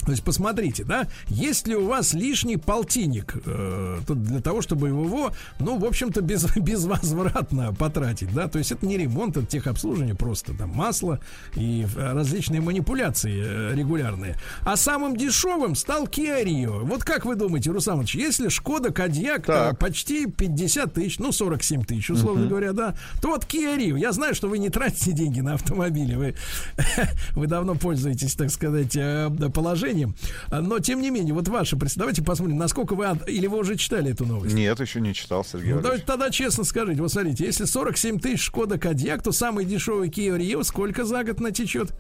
То 0.05 0.11
есть 0.11 0.23
посмотрите, 0.23 0.83
да, 0.83 1.07
есть 1.27 1.67
ли 1.67 1.75
у 1.75 1.87
вас 1.87 2.13
лишний 2.13 2.57
полтинник 2.57 3.35
э, 3.45 3.99
для 4.07 4.41
того, 4.41 4.61
чтобы 4.61 4.87
его, 4.87 5.31
ну, 5.59 5.77
в 5.77 5.85
общем-то, 5.85 6.21
без, 6.21 6.45
безвозвратно 6.55 7.73
потратить, 7.73 8.33
да, 8.33 8.47
то 8.47 8.57
есть 8.57 8.71
это 8.71 8.85
не 8.85 8.97
ремонт, 8.97 9.37
это 9.37 9.45
техобслуживание, 9.45 10.15
просто 10.15 10.53
там 10.53 10.69
масло 10.69 11.19
и 11.55 11.85
э, 11.95 12.13
различные 12.13 12.61
манипуляции 12.61 13.43
э, 13.43 13.75
регулярные. 13.75 14.37
А 14.61 14.75
самым 14.75 15.15
дешевым 15.15 15.75
стал 15.75 16.05
Kia 16.05 16.43
Rio. 16.43 16.79
Вот 16.83 17.03
как 17.03 17.25
вы 17.25 17.35
думаете, 17.35 17.71
Русамович, 17.71 18.15
если 18.15 18.49
Шкода 18.49 18.91
Кадьяк 18.91 19.77
почти 19.77 20.25
50 20.25 20.93
тысяч, 20.93 21.19
ну, 21.19 21.31
47 21.31 21.83
тысяч, 21.83 22.09
условно 22.09 22.41
Мгм. 22.41 22.49
говоря, 22.49 22.73
да, 22.73 22.95
то 23.21 23.29
вот 23.29 23.45
Kia 23.45 23.77
Rio, 23.77 23.97
я 23.99 24.11
знаю, 24.11 24.33
что 24.35 24.47
вы 24.47 24.57
не 24.57 24.69
тратите 24.69 25.11
деньги 25.11 25.41
на 25.41 25.53
автомобили, 25.53 26.15
вы, 26.15 26.35
вы 27.35 27.47
давно 27.47 27.75
пользуетесь, 27.75 28.33
так 28.35 28.49
сказать, 28.49 28.95
э, 28.95 29.29
положением, 29.91 30.15
но 30.49 30.79
тем 30.79 31.01
не 31.01 31.09
менее, 31.09 31.33
вот 31.33 31.47
ваше, 31.47 31.77
давайте 31.95 32.23
посмотрим, 32.23 32.57
насколько 32.57 32.95
вы, 32.95 33.05
или 33.27 33.47
вы 33.47 33.59
уже 33.59 33.75
читали 33.75 34.11
эту 34.11 34.25
новость? 34.25 34.55
Нет, 34.55 34.79
еще 34.79 35.01
не 35.01 35.13
читал, 35.13 35.43
Сергей 35.43 35.73
Ну, 35.73 35.81
давайте 35.81 36.05
тогда 36.05 36.29
честно 36.29 36.63
скажите, 36.63 37.01
вот 37.01 37.11
смотрите, 37.11 37.45
если 37.45 37.65
47 37.65 38.19
тысяч 38.19 38.41
Шкода 38.41 38.77
Кадьяк, 38.77 39.21
то 39.21 39.31
самый 39.31 39.65
дешевый 39.65 40.09
Kia 40.09 40.37
Rio 40.37 40.63
сколько 40.63 41.03
за 41.05 41.23
год 41.23 41.39
натечет? 41.39 41.93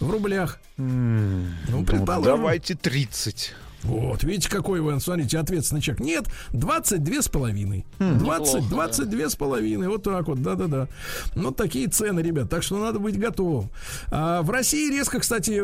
В 0.00 0.10
рублях. 0.10 0.60
Ну, 0.76 1.84
предположим. 1.86 2.36
давайте 2.36 2.74
30. 2.74 3.54
Вот, 3.84 4.24
видите, 4.24 4.48
какой 4.48 4.80
вы, 4.80 4.98
смотрите, 4.98 5.38
ответственный 5.38 5.82
человек. 5.82 6.04
Нет, 6.04 6.26
22 6.52 7.22
с 7.22 7.28
половиной. 7.28 7.84
Хм. 7.98 8.18
20, 8.18 8.54
Неплохо, 8.54 8.74
22 8.74 9.28
с 9.28 9.36
половиной. 9.36 9.88
Вот 9.88 10.02
так 10.02 10.26
вот, 10.26 10.42
да-да-да. 10.42 10.88
Ну, 11.34 11.50
такие 11.50 11.88
цены, 11.88 12.20
ребят. 12.20 12.48
Так 12.48 12.62
что 12.62 12.78
надо 12.78 12.98
быть 12.98 13.18
готовым. 13.18 13.70
А, 14.10 14.42
в 14.42 14.50
России 14.50 14.90
резко, 14.90 15.20
кстати, 15.20 15.60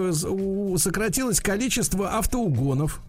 сократилось 0.76 1.40
количество 1.40 2.10
автоугонов. 2.18 3.00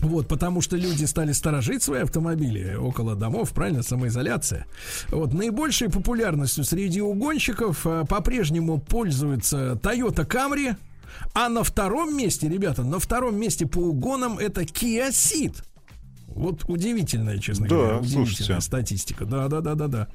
Вот, 0.00 0.26
потому 0.26 0.60
что 0.60 0.76
люди 0.76 1.04
стали 1.04 1.32
сторожить 1.32 1.82
свои 1.82 2.02
автомобили 2.02 2.74
около 2.74 3.14
домов, 3.14 3.52
правильно, 3.52 3.82
самоизоляция. 3.82 4.66
Вот, 5.08 5.32
наибольшей 5.32 5.88
популярностью 5.88 6.64
среди 6.64 7.00
угонщиков 7.00 7.86
а, 7.86 8.04
по-прежнему 8.04 8.78
пользуется 8.78 9.78
Toyota 9.82 10.26
Camry, 10.26 10.76
а 11.34 11.48
на 11.48 11.62
втором 11.64 12.16
месте, 12.16 12.48
ребята, 12.48 12.82
на 12.82 12.98
втором 12.98 13.36
месте 13.36 13.66
по 13.66 13.78
угонам 13.78 14.38
это 14.38 14.62
Ceed. 14.62 15.56
Вот 16.26 16.64
удивительная, 16.68 17.38
честно 17.38 17.68
Да, 17.68 17.74
говоря, 17.76 17.96
удивительная 17.98 18.26
слушайте. 18.26 18.60
статистика. 18.60 19.24
Да, 19.24 19.46
да, 19.46 19.60
да, 19.60 19.76
да, 19.76 19.86
да. 19.86 20.08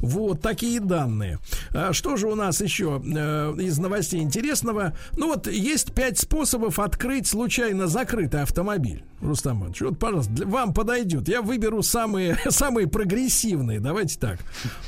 Вот 0.00 0.42
такие 0.42 0.80
данные. 0.80 1.38
А 1.70 1.94
что 1.94 2.16
же 2.18 2.26
у 2.28 2.34
нас 2.34 2.60
еще 2.60 3.02
э, 3.02 3.54
из 3.58 3.78
новостей 3.78 4.20
интересного? 4.20 4.94
Ну 5.16 5.28
вот 5.28 5.46
есть 5.46 5.94
пять 5.94 6.18
способов 6.18 6.78
открыть 6.78 7.26
случайно 7.26 7.86
закрытый 7.86 8.42
автомобиль. 8.42 9.02
Рустам 9.22 9.60
Иванович, 9.60 9.80
вот, 9.82 9.98
пожалуйста, 9.98 10.32
для- 10.32 10.46
вам 10.46 10.74
подойдет. 10.74 11.28
Я 11.28 11.40
выберу 11.40 11.82
самые, 11.82 12.36
самые 12.50 12.86
прогрессивные. 12.86 13.80
Давайте 13.80 14.18
так. 14.18 14.40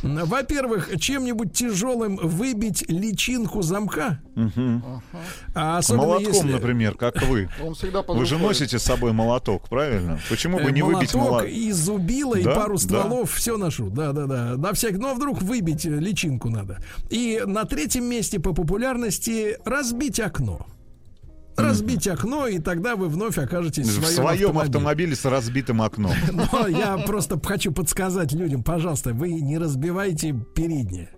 Во-первых, 0.02 0.90
чем-нибудь 1.00 1.54
тяжелым 1.54 2.16
выбить 2.16 2.84
личинку 2.90 3.62
замка. 3.62 4.20
А 5.54 5.78
особенно 5.78 6.02
Молотком, 6.06 6.32
если- 6.32 6.52
например, 6.52 6.94
как 6.96 7.22
вы. 7.22 7.48
Он 7.62 7.74
всегда 7.74 8.02
под 8.02 8.16
Вы 8.18 8.26
же 8.26 8.38
носите 8.38 8.78
с 8.78 8.82
собой 8.82 9.12
молоток, 9.12 9.68
правильно? 9.68 10.18
Почему 10.28 10.58
бы 10.58 10.64
Э, 10.64 10.72
не 10.72 10.82
выбить 10.82 11.14
молоток 11.14 11.30
молоток? 11.42 11.50
и 11.50 11.70
зубило, 11.72 12.34
и 12.34 12.42
Да, 12.42 12.54
пару 12.56 12.74
да. 12.74 12.80
стволов, 12.80 13.32
все 13.32 13.56
ношу. 13.56 13.88
Да, 13.90 14.12
да, 14.12 14.26
да. 14.26 14.56
На 14.56 14.72
всякий, 14.72 14.96
ну 14.96 15.08
а 15.10 15.14
вдруг 15.14 15.40
выбить 15.42 15.86
э, 15.86 15.90
личинку 15.90 16.50
надо. 16.50 16.78
И 17.08 17.40
на 17.46 17.64
третьем 17.64 18.04
месте 18.04 18.40
по 18.40 18.52
популярности 18.52 19.56
разбить 19.64 20.18
окно. 20.20 20.66
Разбить 21.56 22.08
окно, 22.08 22.48
и 22.48 22.58
тогда 22.58 22.96
вы 22.96 23.08
вновь 23.08 23.38
окажетесь 23.38 23.86
в 23.86 24.00
В 24.00 24.06
своем, 24.06 24.12
своем 24.14 24.58
автомобиле. 24.58 24.60
автомобиле 24.64 25.14
с 25.14 25.24
разбитым 25.24 25.82
окном. 25.82 26.10
Но 26.32 26.66
я 26.66 26.96
просто 26.98 27.40
хочу 27.40 27.70
подсказать 27.70 28.32
людям, 28.32 28.64
пожалуйста, 28.64 29.14
вы 29.14 29.34
не 29.34 29.56
разбивайте 29.56 30.34
переднее. 30.56 31.10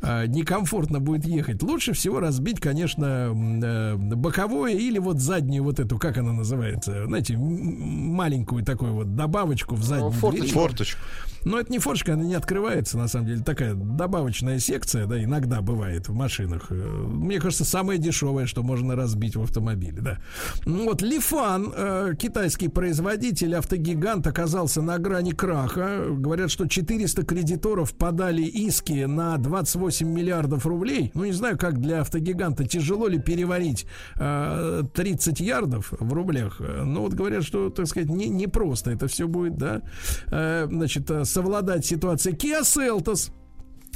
А, 0.00 0.26
Некомфортно 0.26 1.00
будет 1.00 1.26
ехать. 1.26 1.62
Лучше 1.62 1.92
всего 1.92 2.20
разбить, 2.20 2.60
конечно, 2.60 3.32
э, 3.34 3.96
боковое 3.96 4.72
или 4.72 4.98
вот 4.98 5.18
заднюю 5.18 5.64
вот 5.64 5.80
эту, 5.80 5.98
как 5.98 6.18
она 6.18 6.32
называется, 6.32 7.06
знаете, 7.06 7.36
маленькую 7.36 8.64
такую 8.64 8.94
вот 8.94 9.16
добавочку 9.16 9.74
в 9.74 9.82
заднюю 9.82 10.12
форточку. 10.12 10.60
Форточку. 10.60 11.00
Но 11.48 11.58
это 11.58 11.72
не 11.72 11.78
форточка, 11.78 12.12
она 12.12 12.24
не 12.24 12.34
открывается, 12.34 12.98
на 12.98 13.08
самом 13.08 13.26
деле. 13.26 13.42
Такая 13.42 13.72
добавочная 13.72 14.58
секция, 14.58 15.06
да, 15.06 15.22
иногда 15.22 15.62
бывает 15.62 16.06
в 16.08 16.12
машинах. 16.12 16.66
Э, 16.68 16.74
Мне 16.74 17.40
кажется, 17.40 17.64
самое 17.64 17.98
дешевое, 17.98 18.44
что 18.44 18.62
можно 18.62 18.94
разбить 18.94 19.34
в 19.34 19.42
автомобиле, 19.42 20.02
да. 20.02 20.18
Ну 20.66 20.84
Вот 20.84 21.00
Лифан, 21.00 21.72
э, 21.74 22.14
китайский 22.18 22.68
производитель, 22.68 23.54
автогигант, 23.54 24.26
оказался 24.26 24.82
на 24.82 24.98
грани 24.98 25.30
краха. 25.30 26.04
Говорят, 26.10 26.50
что 26.50 26.68
400 26.68 27.24
кредиторов 27.24 27.94
подали 27.94 28.42
иски 28.42 29.06
на 29.06 29.38
28 29.38 30.06
миллиардов 30.06 30.66
рублей. 30.66 31.10
Ну, 31.14 31.24
не 31.24 31.32
знаю, 31.32 31.56
как 31.56 31.80
для 31.80 32.02
автогиганта, 32.02 32.66
тяжело 32.66 33.08
ли 33.08 33.18
переварить 33.18 33.86
э, 34.16 34.82
30 34.92 35.40
ярдов 35.40 35.94
в 35.98 36.12
рублях. 36.12 36.60
Э, 36.60 36.82
Но 36.84 37.00
вот 37.00 37.14
говорят, 37.14 37.42
что, 37.42 37.70
так 37.70 37.86
сказать, 37.86 38.10
не, 38.10 38.28
не 38.28 38.48
просто 38.48 38.90
это 38.90 39.08
все 39.08 39.26
будет, 39.26 39.56
да. 39.56 39.80
Э, 40.26 40.66
Значит, 40.68 41.10
э, 41.10 41.24
совладать 41.38 41.86
ситуацией. 41.86 42.34
Kia 42.34 42.62
Seltos 42.62 43.30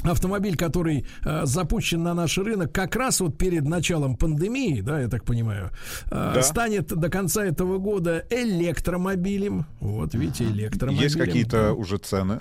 Автомобиль, 0.04 0.56
который 0.56 1.06
э, 1.24 1.44
запущен 1.44 2.02
на 2.02 2.12
наш 2.14 2.36
рынок 2.38 2.72
как 2.72 2.96
раз 2.96 3.20
вот 3.20 3.38
перед 3.38 3.64
началом 3.64 4.16
пандемии, 4.16 4.80
да, 4.80 5.00
я 5.00 5.08
так 5.08 5.24
понимаю, 5.24 5.70
э, 6.06 6.32
Да. 6.34 6.42
станет 6.42 6.86
до 6.88 7.08
конца 7.08 7.44
этого 7.44 7.78
года 7.78 8.24
электромобилем. 8.30 9.64
Вот, 9.80 10.14
видите, 10.14 10.44
электромобилем. 10.44 11.02
Есть 11.02 11.16
какие-то 11.16 11.72
уже 11.74 11.98
цены. 11.98 12.40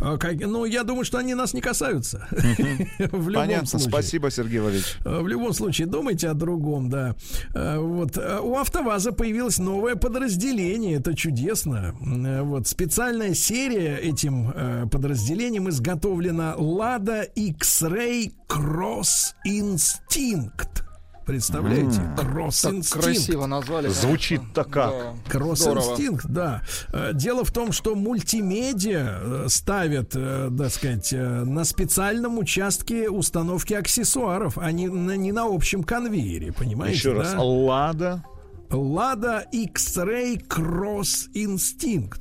А, 0.00 0.18
ну, 0.40 0.64
я 0.64 0.82
думаю, 0.84 1.04
что 1.04 1.18
они 1.18 1.34
нас 1.34 1.54
не 1.54 1.60
касаются. 1.60 2.26
В 2.30 3.28
любом 3.28 3.42
Понятно. 3.42 3.66
случае. 3.66 3.88
Спасибо, 3.88 4.30
Сергей 4.30 4.58
Валерьевич. 4.60 4.96
Э, 5.04 5.20
В 5.20 5.28
любом 5.28 5.52
случае, 5.52 5.86
думайте 5.86 6.28
о 6.28 6.34
другом, 6.34 6.90
да. 6.90 7.14
Э, 7.54 7.78
Вот 7.78 8.16
у 8.18 8.56
АвтоВАЗа 8.56 9.12
появилось 9.12 9.58
новое 9.58 9.96
подразделение, 9.96 10.96
это 10.98 11.14
чудесно. 11.14 11.94
Вот 12.00 12.66
специальная 12.68 13.34
серия 13.34 13.96
этим 13.96 14.88
подразделением 14.90 15.68
изготовлена 15.68 16.54
Lada 16.58 17.24
X-Ray 17.34 18.32
Cross 18.48 19.34
Instinct. 19.46 20.85
Представляете? 21.26 22.00
М. 22.00 22.14
Cross 22.14 22.82
Так 22.92 23.02
красиво 23.02 23.46
назвали. 23.46 23.88
Звучит 23.88 24.40
так 24.54 24.70
как. 24.70 24.94
Кросс 25.28 25.60
Здорово. 25.60 25.90
инстинкт, 25.92 26.26
да. 26.26 26.62
Э, 26.92 27.10
Дело 27.12 27.44
в 27.44 27.50
том, 27.50 27.72
что 27.72 27.94
мультимедиа 27.96 29.18
э, 29.20 29.46
ставят, 29.48 30.12
э, 30.14 30.50
так 30.56 30.70
сказать, 30.70 31.12
э, 31.12 31.44
на 31.44 31.64
специальном 31.64 32.38
участке 32.38 33.10
установки 33.10 33.74
аксессуаров, 33.74 34.56
а 34.56 34.70
не 34.70 34.88
на, 34.88 35.16
не 35.16 35.32
на 35.32 35.46
общем 35.52 35.82
конвейере, 35.82 36.52
понимаете? 36.52 36.96
Еще 36.96 37.12
раз. 37.12 37.32
да? 37.32 37.42
Лада. 37.42 38.24
Lada 38.70 39.42
X-Ray 39.52 40.46
Cross 40.46 41.30
Instinct. 41.34 42.20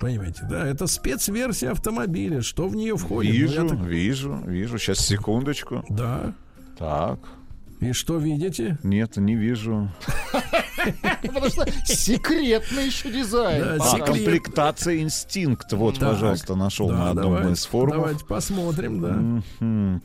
Понимаете, 0.00 0.42
да? 0.48 0.66
Это 0.66 0.86
спецверсия 0.86 1.72
автомобиля. 1.72 2.42
Что 2.42 2.68
в 2.68 2.76
нее 2.76 2.96
входит? 2.96 3.32
Ну, 3.32 3.38
Вижу, 3.40 3.68
так- 3.68 3.78
вижу, 3.80 4.40
вижу. 4.46 4.78
Сейчас, 4.78 4.98
секундочку. 4.98 5.84
Да. 5.88 6.32
Так. 6.78 7.18
И 7.80 7.92
что 7.92 8.16
видите? 8.16 8.78
Нет, 8.82 9.16
не 9.16 9.34
вижу. 9.34 9.90
Потому 11.22 11.48
что 11.48 11.66
секретный 11.84 12.86
еще 12.86 13.10
дизайн. 13.10 13.80
А, 13.80 13.98
комплектация 13.98 15.00
инстинкт. 15.00 15.72
Вот, 15.72 15.98
Так. 15.98 16.12
пожалуйста, 16.12 16.54
нашел 16.54 16.88
Да, 16.88 16.94
на 16.96 17.10
одном 17.10 17.52
из 17.52 17.66
форумов. 17.66 17.96
Давайте 17.96 18.24
посмотрим, 18.24 19.52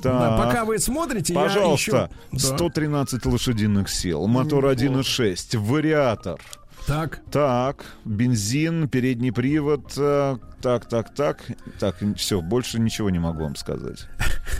да. 0.03 0.37
Пока 0.37 0.65
вы 0.65 0.79
смотрите, 0.79 1.33
я 1.33 1.39
Пожалуйста, 1.39 2.09
еще... 2.31 2.39
Да. 2.49 2.55
113 2.55 3.25
лошадиных 3.25 3.89
сил, 3.89 4.27
мотор 4.27 4.65
1.6, 4.65 5.57
вариатор. 5.57 6.39
Так. 6.87 7.21
Так, 7.31 7.85
бензин, 8.05 8.89
передний 8.89 9.31
привод, 9.31 9.93
э, 9.97 10.37
так, 10.61 10.85
так, 10.87 11.13
так. 11.13 11.43
Так, 11.79 11.95
все, 12.15 12.41
больше 12.41 12.79
ничего 12.79 13.09
не 13.09 13.19
могу 13.19 13.43
вам 13.43 13.55
сказать. 13.55 14.07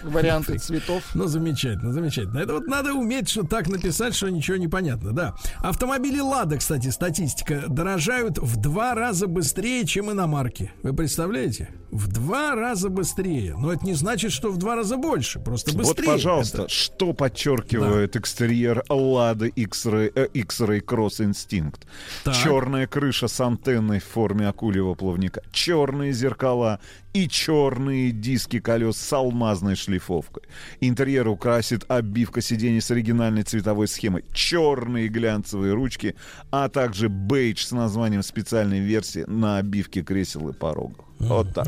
Варианты 0.04 0.58
цветов. 0.58 1.04
Ну, 1.14 1.28
замечательно, 1.28 1.94
замечательно. 1.94 2.40
Это 2.40 2.54
вот 2.54 2.68
надо 2.68 2.94
уметь 2.94 3.30
что 3.30 3.44
так 3.44 3.68
написать, 3.68 4.16
что 4.16 4.30
ничего 4.30 4.58
не 4.58 4.68
понятно, 4.68 5.14
да. 5.14 5.36
Автомобили 5.60 6.20
«Лада», 6.20 6.58
кстати, 6.58 6.90
статистика, 6.90 7.66
дорожают 7.68 8.38
в 8.38 8.58
два 8.58 8.96
раза 8.96 9.28
быстрее, 9.28 9.86
чем 9.86 10.12
иномарки. 10.12 10.72
Вы 10.84 10.94
представляете? 10.94 11.70
В 11.92 12.08
два 12.08 12.56
раза 12.56 12.90
быстрее. 12.90 13.56
Но 13.58 13.72
это 13.72 13.86
не 13.86 13.94
значит, 13.94 14.32
что 14.32 14.50
в 14.50 14.58
два 14.58 14.76
раза 14.76 14.98
больше, 14.98 15.40
просто 15.40 15.76
быстрее. 15.76 16.06
Вот, 16.06 16.14
пожалуйста, 16.14 16.64
это... 16.64 16.70
что 16.70 17.14
подчеркивает 17.14 18.14
да. 18.14 18.20
экстерьер 18.20 18.84
«Лады 18.90 19.50
X-Ray, 19.50 20.12
э, 20.16 20.28
X-Ray 20.34 20.84
Cross 20.84 21.20
Instinct»? 21.30 21.82
Так. 22.24 22.36
Черная 22.36 22.88
крыша 22.88 23.28
с 23.28 23.40
антенной 23.40 24.00
в 24.00 24.06
форме 24.06 24.48
акульего 24.48 24.94
плавника. 24.96 25.42
Черная 25.52 25.91
черные 25.92 26.14
зеркала 26.14 26.80
и 27.14 27.28
черные 27.28 28.12
диски 28.12 28.60
колес 28.60 28.96
с 28.96 29.14
алмазной 29.14 29.76
шлифовкой. 29.76 30.44
Интерьер 30.80 31.28
украсит 31.28 31.84
обивка 31.90 32.42
сидений 32.42 32.80
с 32.80 32.90
оригинальной 32.92 33.44
цветовой 33.44 33.88
схемой, 33.88 34.24
черные 34.34 35.10
глянцевые 35.10 35.74
ручки, 35.74 36.16
а 36.50 36.70
также 36.70 37.10
бейдж 37.10 37.66
с 37.66 37.72
названием 37.72 38.24
специальной 38.24 38.80
версии 38.80 39.26
на 39.28 39.58
обивке 39.58 40.02
кресел 40.02 40.48
и 40.50 40.54
порогов. 40.54 41.06
Вот 41.20 41.54
так. 41.54 41.68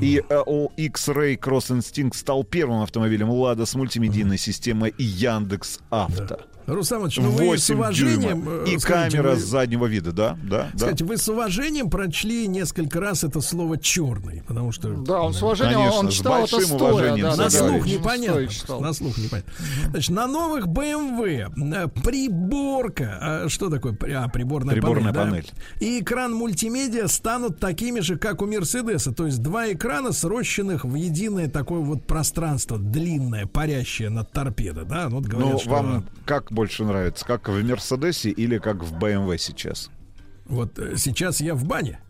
И 0.00 0.22
uh, 0.28 0.72
X-Ray 0.76 1.38
Cross 1.38 1.78
Instinct 1.78 2.16
стал 2.16 2.42
первым 2.42 2.80
автомобилем 2.80 3.30
Лада 3.30 3.66
с 3.66 3.74
мультимедийной 3.74 4.38
системой 4.38 4.94
Яндекс 4.98 5.80
Авто. 5.90 6.40
Рустам 6.68 7.08
ну 7.16 7.30
вы 7.30 7.56
с 7.56 7.70
уважением... 7.70 8.42
Дюйма. 8.44 8.50
Э, 8.50 8.64
и 8.68 8.78
скажите, 8.78 9.16
камера 9.16 9.34
вы, 9.34 9.40
с 9.40 9.44
заднего 9.44 9.86
вида, 9.86 10.12
да? 10.12 10.38
да 10.42 10.68
скажите, 10.76 11.04
да. 11.04 11.08
вы 11.08 11.16
с 11.16 11.28
уважением 11.28 11.88
прочли 11.88 12.46
несколько 12.46 13.00
раз 13.00 13.24
это 13.24 13.40
слово 13.40 13.78
«черный», 13.78 14.42
потому 14.46 14.70
что... 14.70 14.90
Да, 14.90 15.22
он 15.22 15.32
с 15.32 15.42
уважением, 15.42 15.78
Конечно, 15.78 15.98
он 15.98 16.08
читал 16.10 16.44
это 16.44 16.60
стоя. 16.60 17.16
Да, 17.16 17.36
на 17.36 17.48
слух 17.48 17.86
непонятно. 17.86 18.80
На 18.80 18.92
слух 18.92 19.16
непонятно. 19.16 19.52
Значит, 19.90 20.10
на 20.10 20.26
новых 20.26 20.66
BMW 20.66 21.74
э, 21.74 21.88
приборка, 22.02 23.18
а, 23.20 23.48
что 23.48 23.70
такое? 23.70 23.96
А, 24.14 24.28
приборная, 24.28 24.74
приборная 24.74 25.14
панель, 25.14 25.30
панель. 25.30 25.50
Да? 25.50 25.86
И 25.86 26.00
экран 26.00 26.34
мультимедиа 26.34 27.08
станут 27.08 27.58
такими 27.58 28.00
же, 28.00 28.18
как 28.18 28.42
у 28.42 28.46
Мерседеса, 28.46 29.12
то 29.12 29.24
есть 29.24 29.42
два 29.42 29.72
экрана, 29.72 30.12
срощенных 30.12 30.84
в 30.84 30.94
единое 30.94 31.48
такое 31.48 31.80
вот 31.80 32.06
пространство, 32.06 32.76
длинное, 32.78 33.46
парящее 33.46 34.10
над 34.10 34.30
торпедо, 34.32 34.84
да? 34.84 35.08
Вот 35.08 35.24
говорят, 35.24 35.52
ну, 35.52 35.58
что... 35.58 35.70
вам 35.70 36.04
как 36.26 36.52
больше 36.58 36.84
нравится? 36.84 37.24
Как 37.24 37.48
в 37.48 37.64
Мерседесе 37.64 38.30
или 38.30 38.58
как 38.58 38.82
в 38.82 38.92
BMW 38.98 39.38
сейчас? 39.38 39.90
Вот 40.46 40.76
э, 40.80 40.96
сейчас 40.96 41.40
я 41.40 41.54
в 41.54 41.64
бане. 41.64 42.00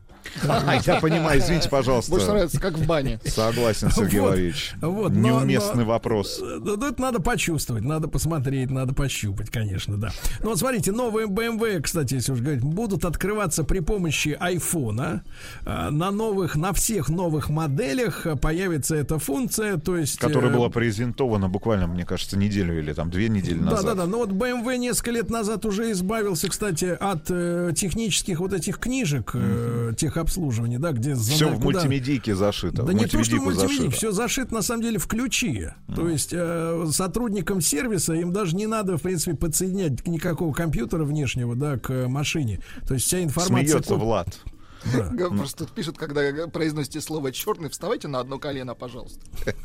Я 0.87 1.01
понимаю, 1.01 1.41
извините, 1.41 1.69
пожалуйста. 1.69 2.11
Больше 2.11 2.29
нравится, 2.29 2.61
как 2.61 2.75
в 2.75 2.87
бане. 2.87 3.21
Согласен, 3.25 3.91
Сергей 3.91 4.21
Валерьевич. 4.21 4.73
Вот, 4.81 5.13
Неуместный 5.13 5.85
вопрос. 5.85 6.41
Да, 6.61 6.77
да, 6.77 6.89
это 6.89 7.01
надо 7.01 7.21
почувствовать, 7.21 7.85
надо 7.85 8.09
посмотреть, 8.09 8.71
надо 8.71 8.95
пощупать, 8.95 9.51
конечно, 9.51 9.97
да. 9.97 10.11
Ну 10.41 10.51
вот 10.51 10.59
смотрите, 10.59 10.93
новые 10.93 11.27
BMW, 11.27 11.81
кстати, 11.81 12.15
если 12.15 12.33
уж 12.33 12.41
говорить, 12.41 12.63
будут 12.63 13.05
открываться 13.05 13.65
при 13.65 13.81
помощи 13.81 14.37
айфона. 14.39 15.23
А, 15.65 15.91
на 15.91 16.11
новых, 16.11 16.57
на 16.57 16.73
всех 16.73 17.09
новых 17.09 17.49
моделях 17.49 18.27
появится 18.41 18.97
эта 18.97 19.19
функция, 19.19 19.79
то 19.79 19.97
есть... 19.97 20.19
Которая 20.19 20.51
э, 20.51 20.55
была 20.55 20.69
презентована 20.69 21.49
буквально, 21.49 21.87
мне 21.87 22.05
кажется, 22.05 22.37
неделю 22.37 22.79
или 22.79 22.93
там 22.93 23.11
две 23.11 23.29
недели 23.29 23.59
назад. 23.59 23.83
Да-да-да, 23.83 24.07
но 24.07 24.19
вот 24.19 24.31
BMW 24.31 24.77
несколько 24.77 25.11
лет 25.11 25.31
назад 25.31 25.65
уже 25.65 25.91
избавился, 25.93 26.49
кстати, 26.49 26.97
от 26.99 27.27
э, 27.31 27.73
технических 27.75 28.41
вот 28.41 28.53
этих 28.53 28.79
книжек, 28.79 29.33
э, 29.35 29.93
тех 29.97 30.17
обслуживания, 30.21 30.79
да, 30.79 30.93
где 30.93 31.15
все 31.15 31.49
в 31.49 31.61
куда... 31.61 31.81
мультимедийке 31.81 32.35
зашито. 32.35 32.83
Да 32.83 32.93
не 32.93 33.07
то, 33.07 33.23
что 33.23 33.37
мультимедийке, 33.37 33.91
все 33.91 34.13
зашито 34.13 34.55
на 34.55 34.63
самом 34.63 34.83
деле 34.83 34.99
в 34.99 35.07
ключи. 35.07 35.71
Mm. 35.89 35.95
То 35.95 36.09
есть 36.09 36.31
э, 36.33 36.87
сотрудникам 36.93 37.61
сервиса 37.61 38.15
им 38.15 38.33
даже 38.33 38.57
не 38.57 38.67
надо, 38.67 38.99
в 38.99 39.03
принципе, 39.03 39.37
подсоединять 39.37 40.07
никакого 40.07 40.53
компьютера 40.53 41.05
внешнего, 41.05 41.55
да, 41.55 41.79
к 41.79 42.09
машине. 42.09 42.61
То 42.87 42.95
есть 42.95 43.07
вся 43.07 43.23
информация. 43.23 43.69
Смеется 43.69 43.95
Влад. 43.95 44.39
Да. 44.85 45.29
Просто 45.29 45.65
тут 45.65 45.75
пишут, 45.75 45.99
когда 45.99 46.47
произносите 46.49 47.01
слово 47.01 47.33
черный, 47.33 47.69
вставайте 47.69 48.09
на 48.09 48.21
одно 48.21 48.39
колено, 48.39 48.75
пожалуйста. 48.75 49.21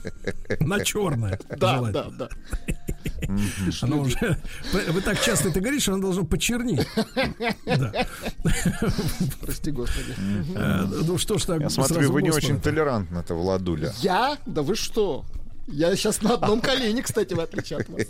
На 0.60 0.84
черное. 0.84 1.40
Да, 1.58 1.82
да, 1.92 2.10
да. 2.10 2.30
Оно 3.82 4.02
уже, 4.02 4.38
вы 4.74 5.02
так 5.02 5.20
часто 5.22 5.50
это 5.50 5.60
говорите, 5.60 5.84
что 5.84 5.94
оно 5.94 6.02
должно 6.02 6.24
почернить. 6.26 6.88
Да. 7.66 8.06
Прости, 9.42 9.72
господи. 9.72 10.16
Э, 10.56 10.86
ну 10.86 11.18
что 11.18 11.38
ж 11.38 11.46
так. 11.46 11.62
Я 11.62 11.70
смотрю, 11.70 12.12
вы 12.12 12.22
не 12.22 12.32
очень 12.32 12.60
толерантны, 12.60 13.20
это 13.20 13.34
Владуля. 13.36 13.94
Я? 14.00 14.38
Да 14.46 14.62
вы 14.62 14.76
что? 14.76 15.26
Я 15.68 15.96
сейчас 15.96 16.22
на 16.22 16.34
одном 16.34 16.60
колене, 16.60 17.02
кстати, 17.02 17.34
в 17.34 17.40
отличие 17.40 17.80
от 17.80 17.90
вас. 17.90 18.08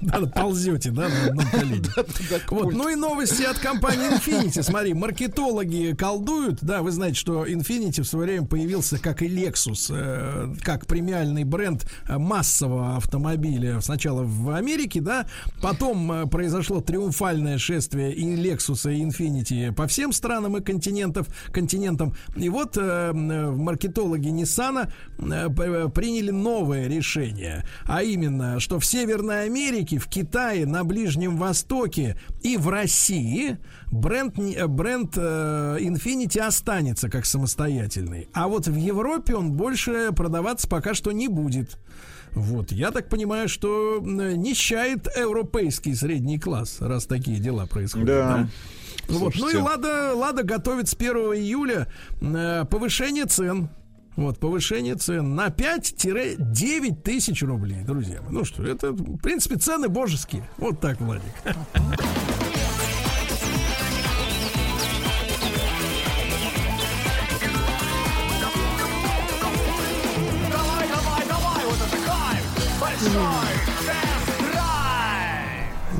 Да, 0.00 0.20
ползете, 0.26 0.90
да, 0.90 1.08
на 1.08 1.24
одном 1.26 1.46
колене. 1.50 1.82
Вот, 2.50 2.72
ну 2.72 2.88
и 2.88 2.94
новости 2.94 3.42
от 3.42 3.58
компании 3.58 4.10
Infinity. 4.16 4.62
Смотри, 4.62 4.94
маркетологи 4.94 5.94
колдуют. 5.96 6.58
Да, 6.62 6.82
вы 6.82 6.92
знаете, 6.92 7.16
что 7.16 7.46
Infinity 7.46 8.02
в 8.02 8.06
свое 8.06 8.26
время 8.26 8.46
появился, 8.46 8.98
как 8.98 9.22
и 9.22 9.28
Lexus, 9.28 9.90
э, 9.90 10.54
как 10.62 10.86
премиальный 10.86 11.44
бренд 11.44 11.86
массового 12.08 12.96
автомобиля 12.96 13.80
сначала 13.80 14.22
в 14.22 14.50
Америке, 14.50 15.00
да, 15.00 15.26
потом 15.60 16.10
э, 16.10 16.26
произошло 16.26 16.80
триумфальное 16.80 17.58
шествие 17.58 18.14
и 18.14 18.24
Lexus, 18.34 18.92
и 18.92 19.02
Infinity 19.02 19.72
по 19.72 19.86
всем 19.86 20.12
странам 20.12 20.56
и 20.56 20.62
континентов, 20.62 21.28
континентам. 21.52 22.14
И 22.34 22.48
вот 22.48 22.76
э, 22.76 23.12
маркетологи 23.12 24.28
Nissan 24.28 24.90
приняли 25.88 26.30
новое 26.30 26.88
решение, 26.88 27.64
а 27.84 28.02
именно, 28.02 28.60
что 28.60 28.78
в 28.78 28.86
Северной 28.86 29.44
Америке, 29.44 29.98
в 29.98 30.06
Китае, 30.08 30.66
на 30.66 30.84
Ближнем 30.84 31.36
Востоке 31.36 32.16
и 32.42 32.56
в 32.56 32.68
России 32.68 33.58
бренд, 33.90 34.36
бренд 34.68 35.14
э, 35.16 35.78
Infinity 35.80 36.40
останется 36.40 37.08
как 37.08 37.26
самостоятельный, 37.26 38.28
а 38.32 38.48
вот 38.48 38.66
в 38.66 38.76
Европе 38.76 39.34
он 39.34 39.52
больше 39.52 40.10
продаваться 40.12 40.68
пока 40.68 40.94
что 40.94 41.12
не 41.12 41.28
будет. 41.28 41.78
Вот, 42.32 42.72
я 42.72 42.90
так 42.92 43.08
понимаю, 43.08 43.48
что 43.48 44.00
нищает 44.02 45.06
европейский 45.16 45.94
средний 45.94 46.38
класс, 46.38 46.78
раз 46.80 47.04
такие 47.04 47.38
дела 47.38 47.66
происходят. 47.66 48.06
Да. 48.06 48.36
да? 48.36 48.48
Вот. 49.08 49.34
Ну 49.36 49.48
и 49.50 49.56
Лада, 49.56 50.14
Лада 50.14 50.42
готовит 50.42 50.88
с 50.88 50.94
1 50.94 51.08
июля 51.34 51.88
э, 52.20 52.64
повышение 52.70 53.26
цен 53.26 53.68
вот, 54.16 54.38
повышение 54.38 54.94
цен 54.94 55.34
на 55.34 55.48
5-9 55.48 57.02
тысяч 57.02 57.42
рублей, 57.42 57.82
друзья. 57.82 58.20
Ну 58.30 58.44
что, 58.44 58.62
это, 58.62 58.92
в 58.92 59.18
принципе, 59.18 59.56
цены 59.56 59.88
божеские. 59.88 60.48
Вот 60.58 60.80
так, 60.80 61.00
Владик. 61.00 61.24
Давай, 70.50 70.88
давай, 70.88 71.26
давай, 71.26 71.64
вот 71.64 71.76
это 71.76 71.96
кайф! 72.06 72.80
Большой! 72.80 73.61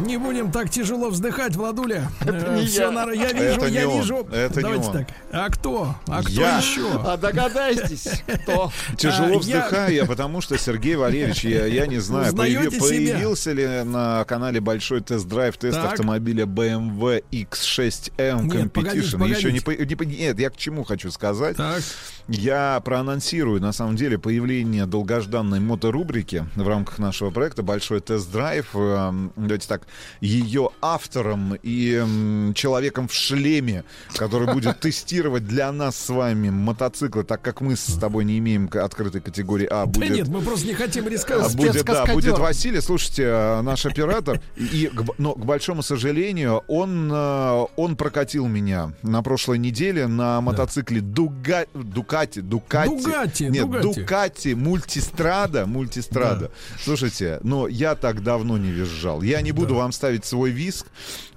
Не 0.03 0.17
будем 0.17 0.51
так 0.51 0.69
тяжело 0.71 1.11
вздыхать, 1.11 1.55
Владуля. 1.57 2.09
Это 2.21 2.55
не 2.55 2.67
Все 2.67 2.83
я. 2.83 2.91
На... 2.91 3.11
я 3.13 3.33
вижу, 3.33 3.61
это 3.61 3.67
я 3.67 3.85
не 3.85 3.99
вижу. 3.99 4.17
Он. 4.17 4.33
Это 4.33 4.61
Давайте 4.61 4.83
не 4.83 4.89
он. 4.89 4.93
так. 4.93 5.09
А 5.31 5.49
кто? 5.49 5.95
А 6.09 6.23
кто 6.23 6.33
я. 6.33 6.59
еще? 6.59 6.87
А 7.05 7.17
догадайтесь, 7.17 8.09
кто? 8.27 8.73
Тяжело 8.97 9.37
а, 9.37 9.39
вздыхаю 9.39 9.95
я... 9.95 10.05
потому 10.07 10.41
что 10.41 10.59
Сергей 10.59 10.97
Валерьевич, 10.97 11.45
я, 11.45 11.67
я 11.67 11.87
не 11.87 11.99
знаю, 11.99 12.35
появи, 12.35 12.79
появился 12.79 13.53
ли 13.53 13.67
на 13.85 14.25
канале 14.25 14.61
большой 14.61 15.01
тест-драйв 15.01 15.57
тест 15.57 15.81
так. 15.81 15.93
автомобиля 15.93 16.45
BMW 16.45 17.25
X6M 17.31 18.13
Competition. 18.17 18.57
Нет, 18.57 18.73
погодите, 18.73 19.13
погодите. 19.13 19.39
Еще 19.39 19.53
не, 19.53 20.07
не, 20.07 20.17
нет, 20.17 20.39
я 20.39 20.51
к 20.51 20.57
чему 20.57 20.85
хочу 20.85 21.11
сказать. 21.11 21.57
Так. 21.57 21.83
Я 22.29 22.81
проанонсирую, 22.85 23.61
на 23.61 23.73
самом 23.73 23.97
деле, 23.97 24.19
появление 24.19 24.87
долгожданной 24.87 25.61
моторубрики 25.61 26.47
в 26.55 26.67
рамках 26.67 26.99
нашего 26.99 27.31
проекта 27.31 27.63
«Большой 27.63 28.01
тест-драйв». 28.01 28.75
Эм, 28.75 29.33
давайте 29.37 29.69
так, 29.69 29.87
ее 30.21 30.71
автором 30.81 31.59
и 31.63 32.53
человеком 32.55 33.09
в 33.09 33.15
шлеме, 33.15 33.85
который 34.17 34.53
будет 34.53 34.81
тестировать 34.81 35.47
для 35.47 35.73
нас 35.73 35.97
с 35.97 36.09
вами 36.09 36.51
мотоциклы, 36.51 37.25
так 37.25 37.41
как 37.43 37.61
мы 37.61 37.77
с 37.77 37.99
тобой 37.99 38.25
не 38.25 38.39
имеем 38.39 38.69
открытой 38.73 39.21
категории 39.21 39.67
А. 39.71 39.87
Будет, 39.87 40.09
да 40.09 40.15
нет, 40.15 40.29
мы 40.29 40.41
просто 40.41 40.67
не 40.67 40.75
хотим 40.75 41.09
рисковать. 41.09 41.53
А, 41.53 41.57
будет, 41.57 41.85
да, 41.85 42.07
будет 42.07 42.39
Василий. 42.39 42.81
Слушайте, 42.81 43.25
э, 43.25 43.61
наш 43.63 43.87
оператор. 43.87 44.41
И, 44.57 44.91
но, 45.19 45.35
к 45.35 45.45
большому 45.45 45.83
сожалению, 45.83 46.63
он, 46.69 47.11
э, 47.13 47.67
он 47.77 47.97
прокатил 47.97 48.47
меня 48.47 48.93
на 49.03 49.23
прошлой 49.23 49.59
неделе 49.59 50.07
на 50.07 50.41
мотоцикле 50.41 51.01
Дуга, 51.01 51.65
Дукати. 51.75 52.41
Дукати. 52.41 52.89
Дугати. 52.89 53.49
Нет, 53.49 53.63
Дугати, 53.63 54.01
Дукати 54.01 54.55
Мультистрада. 54.55 55.67
Мультистрада. 55.67 56.41
Да. 56.41 56.51
Слушайте, 56.83 57.41
но 57.43 57.69
я 57.69 57.95
так 57.95 58.23
давно 58.23 58.59
не 58.59 58.71
визжал. 58.71 59.23
Я 59.23 59.41
не 59.43 59.53
буду 59.53 59.75
да. 59.75 59.82
Вам 59.83 59.93
ставить 59.93 60.25
свой 60.25 60.51
виск, 60.51 60.87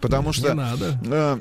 потому 0.01 0.30
Не 0.30 0.34
что... 0.34 0.53
надо. 0.53 0.99
э, 1.03 1.39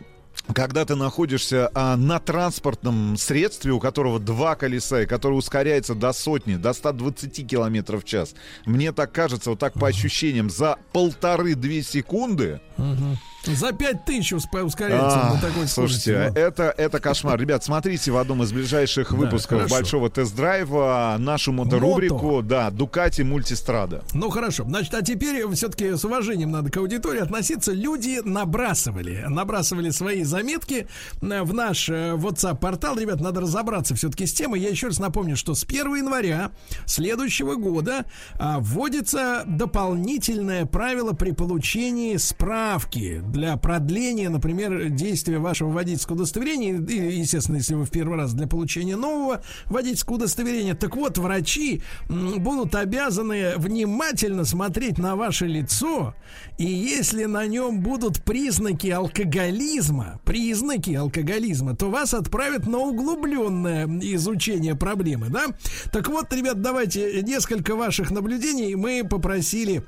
когда 0.53 0.85
ты 0.85 0.95
находишься 0.95 1.71
а, 1.75 1.97
на 1.97 2.19
транспортном 2.19 3.17
средстве, 3.17 3.73
у 3.73 3.81
которого 3.81 4.19
два 4.19 4.57
колеса, 4.57 5.03
и 5.03 5.07
который 5.07 5.35
ускоряется 5.35 5.95
до 5.95 6.13
сотни, 6.13 6.57
до 6.57 6.73
120 6.73 7.47
километров 7.49 8.03
в 8.03 8.07
час, 8.07 8.35
мне 8.67 8.93
так 8.93 9.13
кажется, 9.13 9.51
вот 9.51 9.59
так 9.59 9.73
по 9.75 9.89
ощущениям, 9.89 10.51
за 10.51 10.77
полторы-две 10.93 11.83
секунды... 11.83 12.61
Мгм. 12.77 13.17
За 13.47 13.73
пять 13.73 14.05
тысяч 14.05 14.33
усп- 14.33 14.63
ускоряется 14.63 15.21
А, 15.31 15.35
на 15.35 15.41
такой 15.41 15.67
слушайте, 15.69 16.33
это, 16.35 16.75
это 16.77 16.99
кошмар. 17.01 17.39
Ребят, 17.41 17.63
смотрите 17.65 18.11
в 18.11 18.17
одном 18.17 18.43
из 18.43 18.53
ближайших 18.53 19.11
Да, 19.11 19.17
выпусков 19.17 19.59
хорошо. 19.59 19.75
большого 19.75 20.11
тест-драйва 20.11 21.17
нашу 21.19 21.53
моторубрику, 21.53 22.43
да, 22.43 22.71
Дукати 22.71 23.23
Мультистрада. 23.23 24.03
Ну 24.13 24.31
хорошо, 24.31 24.65
значит, 24.65 24.95
а 24.95 25.03
теперь 25.03 25.47
все-таки 25.53 25.95
с 25.95 26.05
уважением 26.05 26.51
надо 26.51 26.71
к 26.71 26.77
аудитории 26.77 27.21
относиться. 27.21 27.73
Люди 27.73 28.21
набрасывали, 28.25 29.25
набрасывали 29.29 29.91
свои 29.91 30.23
заметки 30.25 30.87
э, 31.21 31.43
в 31.43 31.53
наш 31.53 31.89
э, 31.89 32.15
WhatsApp-портал. 32.15 32.99
Ребят, 32.99 33.21
надо 33.21 33.41
разобраться 33.43 33.95
все-таки 33.95 34.27
с 34.27 34.33
темой. 34.33 34.61
Я 34.61 34.71
еще 34.71 34.87
раз 34.89 34.99
напомню, 34.99 35.37
что 35.37 35.55
с 35.55 35.65
1 35.65 35.97
января 35.97 36.51
следующего 36.87 37.57
года 37.57 38.05
а, 38.39 38.59
вводится 38.61 39.43
дополнительное 39.47 40.67
правило 40.67 41.13
при 41.13 41.33
получении 41.33 42.17
справки 42.17 43.21
для 43.35 43.57
продления, 43.57 44.31
например, 44.31 44.89
действия 44.91 45.39
вашего 45.39 45.71
водительского 45.71 46.15
удостоверения. 46.15 46.81
И, 46.81 47.19
естественно, 47.19 47.57
если 47.57 47.75
вы 47.75 47.85
в 47.85 47.91
первый 47.91 48.17
раз 48.17 48.33
для 48.33 48.47
получения 48.47 48.97
нового 48.97 49.43
водительского 49.67 50.15
удостоверения. 50.15 50.75
Так 50.75 50.97
вот, 50.97 51.19
врачи 51.19 51.83
будут 52.09 52.75
обязаны 52.77 53.55
внимательно 53.57 54.45
смотреть 54.45 54.99
на 54.99 55.17
ваше 55.17 55.47
лицо, 55.47 56.15
и 56.59 56.65
если 56.65 57.25
на 57.25 57.47
нем 57.47 57.81
будут 57.81 58.23
признаки 58.23 58.87
алкоголизма, 58.89 60.21
признаки 60.25 60.93
алкоголизма, 60.93 61.75
то 61.75 61.91
вас 61.91 62.15
отправят 62.15 62.67
на 62.69 62.79
углубленное 62.79 63.87
изучение 64.15 64.77
проблемы, 64.77 65.29
да? 65.29 65.47
Так 65.91 66.09
вот, 66.09 66.33
ребят, 66.33 66.63
давайте 66.63 67.23
несколько 67.23 67.75
ваших 67.75 68.13
наблюдений 68.13 68.77
мы 68.77 69.03
попросили 69.03 69.83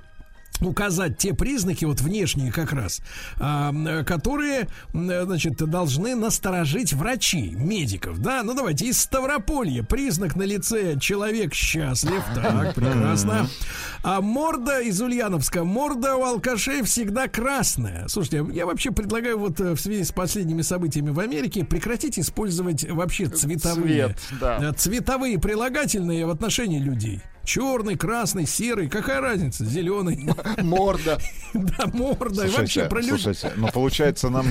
указать 0.61 1.19
те 1.19 1.35
признаки, 1.35 1.85
вот 1.85 2.01
внешние 2.01 2.53
как 2.53 2.73
раз, 2.73 3.01
а, 3.39 3.73
которые, 4.05 4.69
значит, 4.93 5.57
должны 5.57 6.15
насторожить 6.15 6.93
врачей, 6.93 7.51
медиков, 7.51 8.19
да? 8.21 8.43
Ну, 8.43 8.55
давайте, 8.55 8.87
из 8.87 8.99
Ставрополья 8.99 9.83
признак 9.83 10.37
на 10.37 10.43
лице 10.43 10.99
человек 11.01 11.55
счастлив, 11.55 12.23
так, 12.35 12.75
прекрасно. 12.75 13.49
А 14.03 14.21
морда 14.21 14.81
из 14.81 15.01
Ульяновска, 15.01 15.65
морда 15.65 16.17
у 16.17 16.25
алкашей 16.25 16.83
всегда 16.83 17.29
красная. 17.29 18.09
Слушайте, 18.09 18.47
я 18.53 18.67
вообще 18.67 18.91
предлагаю 18.91 19.39
вот 19.39 19.61
э, 19.61 19.75
в 19.75 19.81
связи 19.81 20.05
с 20.05 20.13
последними 20.13 20.63
событиями 20.63 21.11
в 21.11 21.21
Америке 21.21 21.65
прекратить 21.65 22.19
использовать 22.19 22.89
вообще 22.89 23.27
цветовые, 23.27 24.09
Цвет, 24.09 24.41
да. 24.41 24.59
э, 24.61 24.73
цветовые 24.75 25.39
прилагательные 25.39 26.27
в 26.27 26.31
отношении 26.31 26.79
людей. 26.79 27.21
Черный, 27.47 27.97
красный, 27.97 28.45
серый, 28.45 28.89
какая 28.89 29.21
разница? 29.21 29.65
Зеленый. 29.65 30.29
Морда. 30.63 31.19
Да, 31.55 31.87
морда. 31.87 32.45
И 32.45 32.51
вообще 32.51 32.85
про 32.85 33.01
людей. 33.01 33.13
слушайте, 33.13 33.53
ну 33.57 33.69
получается, 33.69 34.29
нам, 34.29 34.47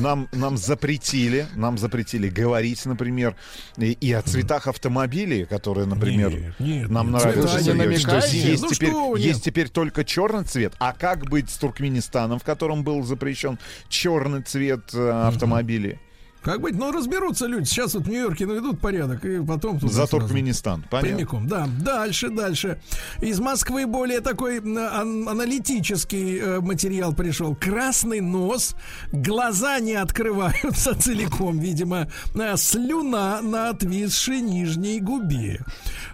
нам, 0.00 0.28
нам 0.30 0.56
запретили, 0.56 1.48
нам 1.56 1.78
запретили 1.78 2.28
говорить, 2.28 2.86
например, 2.86 3.34
и, 3.76 3.92
и 3.92 4.12
о 4.12 4.22
цветах 4.22 4.68
автомобилей, 4.68 5.46
которые, 5.46 5.86
например, 5.86 6.30
Нет, 6.30 6.60
нет, 6.60 6.90
нам 6.90 7.10
нет, 7.10 7.22
нравятся. 7.22 7.60
Сергей, 7.60 7.96
что 7.96 8.16
есть, 8.18 8.62
Ну 8.62 8.68
теперь, 8.68 8.90
что 8.90 9.16
есть 9.16 9.42
теперь 9.42 9.68
только 9.68 10.04
черный 10.04 10.44
цвет. 10.44 10.74
А 10.78 10.92
как 10.92 11.28
быть 11.28 11.50
с 11.50 11.56
Туркменистаном, 11.56 12.38
в 12.38 12.44
котором 12.44 12.84
был 12.84 13.02
запрещен 13.02 13.58
черный 13.88 14.42
цвет 14.42 14.94
э, 14.94 15.10
автомобилей? 15.10 15.98
Как 16.44 16.60
быть? 16.60 16.74
Ну, 16.76 16.92
разберутся 16.92 17.46
люди. 17.46 17.64
Сейчас 17.64 17.94
вот 17.94 18.04
в 18.04 18.10
Нью-Йорке 18.10 18.44
наведут 18.44 18.78
порядок, 18.78 19.24
и 19.24 19.42
потом... 19.42 19.80
туда 19.80 19.92
За. 19.92 20.06
Туркменистан. 20.06 20.84
Понятно. 20.90 21.16
Прямиком, 21.16 21.48
да. 21.48 21.66
Дальше, 21.80 22.28
дальше. 22.28 22.78
Из 23.22 23.40
Москвы 23.40 23.86
более 23.86 24.20
такой 24.20 24.58
аналитический 24.58 26.38
э, 26.38 26.60
материал 26.60 27.14
пришел. 27.14 27.56
Красный 27.56 28.20
нос, 28.20 28.76
глаза 29.10 29.80
не 29.80 29.94
открываются 29.94 30.94
целиком, 30.98 31.58
видимо. 31.58 32.08
э, 32.34 32.56
слюна 32.58 33.40
на 33.40 33.70
отвисшей 33.70 34.42
нижней 34.42 35.00
губе. 35.00 35.64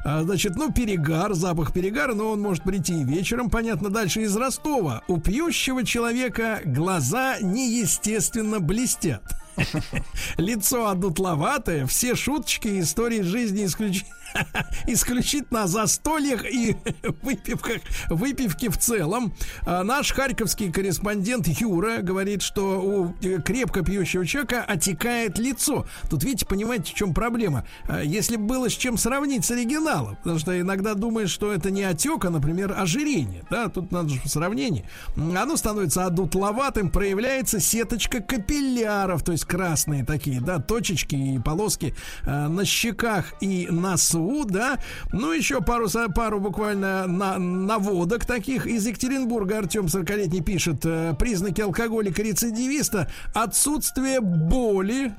А, 0.05 0.23
значит, 0.23 0.55
ну, 0.55 0.73
перегар, 0.73 1.35
запах 1.35 1.73
перегара, 1.73 2.15
но 2.15 2.31
он 2.31 2.41
может 2.41 2.63
прийти 2.63 3.01
и 3.01 3.05
вечером. 3.05 3.51
Понятно, 3.51 3.91
дальше 3.91 4.23
из 4.23 4.37
Ростова. 4.37 5.03
У 5.09 5.19
пьющего 5.19 5.85
человека 5.85 6.61
глаза 6.65 7.41
неестественно 7.41 8.61
блестят. 8.61 9.25
Лицо 10.37 10.89
одутловатое, 10.89 11.87
все 11.87 12.15
шуточки 12.15 12.69
и 12.69 12.81
истории 12.81 13.23
жизни 13.23 13.65
исключ- 13.67 14.05
исключительно 14.87 15.65
о 15.65 15.67
застольях 15.67 16.45
и 16.45 16.77
выпивках, 17.23 17.79
выпивке 18.09 18.71
в 18.71 18.79
целом. 18.79 19.35
А 19.65 19.83
наш 19.83 20.13
харьковский 20.13 20.73
корреспондент 20.73 21.47
Юра 21.49 21.99
говорит, 22.03 22.43
что 22.43 22.81
у 22.81 23.15
э, 23.25 23.41
крепко 23.43 23.83
пьющего 23.83 24.27
человека 24.27 24.65
отекает 24.65 25.39
лицо. 25.39 25.87
Тут, 26.09 26.25
видите, 26.25 26.47
понимаете, 26.47 26.93
в 26.93 26.95
чем 26.95 27.15
проблема? 27.15 27.65
А 27.89 28.03
Если 28.03 28.37
бы 28.37 28.45
было 28.45 28.71
с 28.71 28.75
чем 28.75 28.97
сравнить 28.97 29.45
с 29.45 29.51
оригиналом, 29.51 30.17
потому 30.17 30.39
что 30.39 30.59
иногда 30.59 30.95
думаешь, 30.95 31.31
что 31.31 31.53
это 31.53 31.71
не 31.71 31.83
отек, 31.83 32.25
а, 32.25 32.31
например, 32.31 32.75
ожирение. 32.77 33.45
Да, 33.51 33.69
тут 33.69 33.93
надо 33.93 34.11
же 34.11 34.21
сравнение. 34.27 34.89
Оно 35.17 35.57
становится 35.57 36.07
одутловатым, 36.07 36.91
проявляется 36.91 37.61
сеточка 37.61 38.21
капилляров, 38.21 39.23
то 39.23 39.33
есть 39.33 39.45
красные 39.45 40.05
такие, 40.05 40.41
да, 40.41 40.59
точечки 40.59 41.15
и 41.15 41.39
полоски 41.39 41.95
э, 42.25 42.49
на 42.49 42.65
щеках 42.65 43.35
и 43.41 43.69
носу, 43.71 44.20
да. 44.45 44.79
Ну, 45.13 45.33
еще 45.33 45.61
пару, 45.61 45.89
пару 46.15 46.41
буквально 46.41 47.07
на, 47.07 47.39
наводок 47.39 48.25
таких 48.25 48.67
из 48.67 48.87
Екатеринбурга. 48.87 49.59
Артем 49.59 49.87
40-летний 49.87 50.41
пишет, 50.43 50.85
э, 50.85 51.15
признаки 51.19 51.61
алкоголика-рецидивиста, 51.61 53.11
отсутствие 53.35 54.21
боли, 54.21 55.13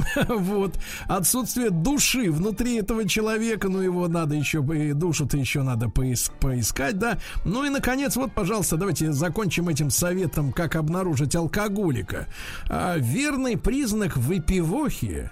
вот. 0.28 0.78
Отсутствие 1.06 1.70
души 1.70 2.30
внутри 2.30 2.76
этого 2.76 3.08
человека, 3.08 3.68
ну 3.68 3.80
его 3.80 4.08
надо 4.08 4.34
еще, 4.34 4.62
бы- 4.62 4.92
душу-то 4.94 5.36
еще 5.36 5.62
надо 5.62 5.86
поис- 5.86 6.30
поискать, 6.40 6.98
да. 6.98 7.18
Ну 7.44 7.64
и, 7.64 7.68
наконец, 7.68 8.16
вот, 8.16 8.32
пожалуйста, 8.32 8.76
давайте 8.76 9.12
закончим 9.12 9.68
этим 9.68 9.90
советом, 9.90 10.52
как 10.52 10.76
обнаружить 10.76 11.36
алкоголика. 11.36 12.26
А, 12.68 12.96
верный 12.96 13.56
признак 13.56 14.16
выпивохи 14.16 15.30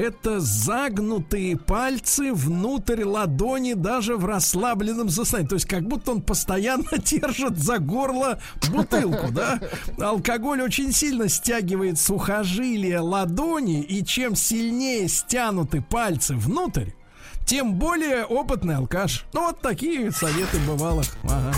это 0.00 0.40
загнутые 0.40 1.58
пальцы 1.58 2.32
внутрь 2.32 3.04
ладони 3.04 3.74
даже 3.74 4.16
в 4.16 4.24
расслабленном 4.24 5.10
состоянии. 5.10 5.48
То 5.48 5.56
есть 5.56 5.66
как 5.68 5.82
будто 5.82 6.12
он 6.12 6.22
постоянно 6.22 6.88
держит 7.04 7.58
за 7.58 7.78
горло 7.78 8.40
бутылку, 8.70 9.30
да? 9.30 9.60
Алкоголь 9.98 10.62
очень 10.62 10.92
сильно 10.92 11.28
стягивает 11.28 11.98
сухожилия 11.98 13.00
ладони, 13.00 13.82
и 13.82 14.04
чем 14.04 14.34
сильнее 14.36 15.08
стянуты 15.08 15.82
пальцы 15.82 16.34
внутрь, 16.34 16.90
тем 17.44 17.74
более 17.74 18.24
опытный 18.24 18.76
алкаш. 18.76 19.26
Ну, 19.34 19.46
вот 19.46 19.60
такие 19.60 20.10
советы 20.12 20.58
бывалых. 20.66 21.06
Ага. 21.24 21.52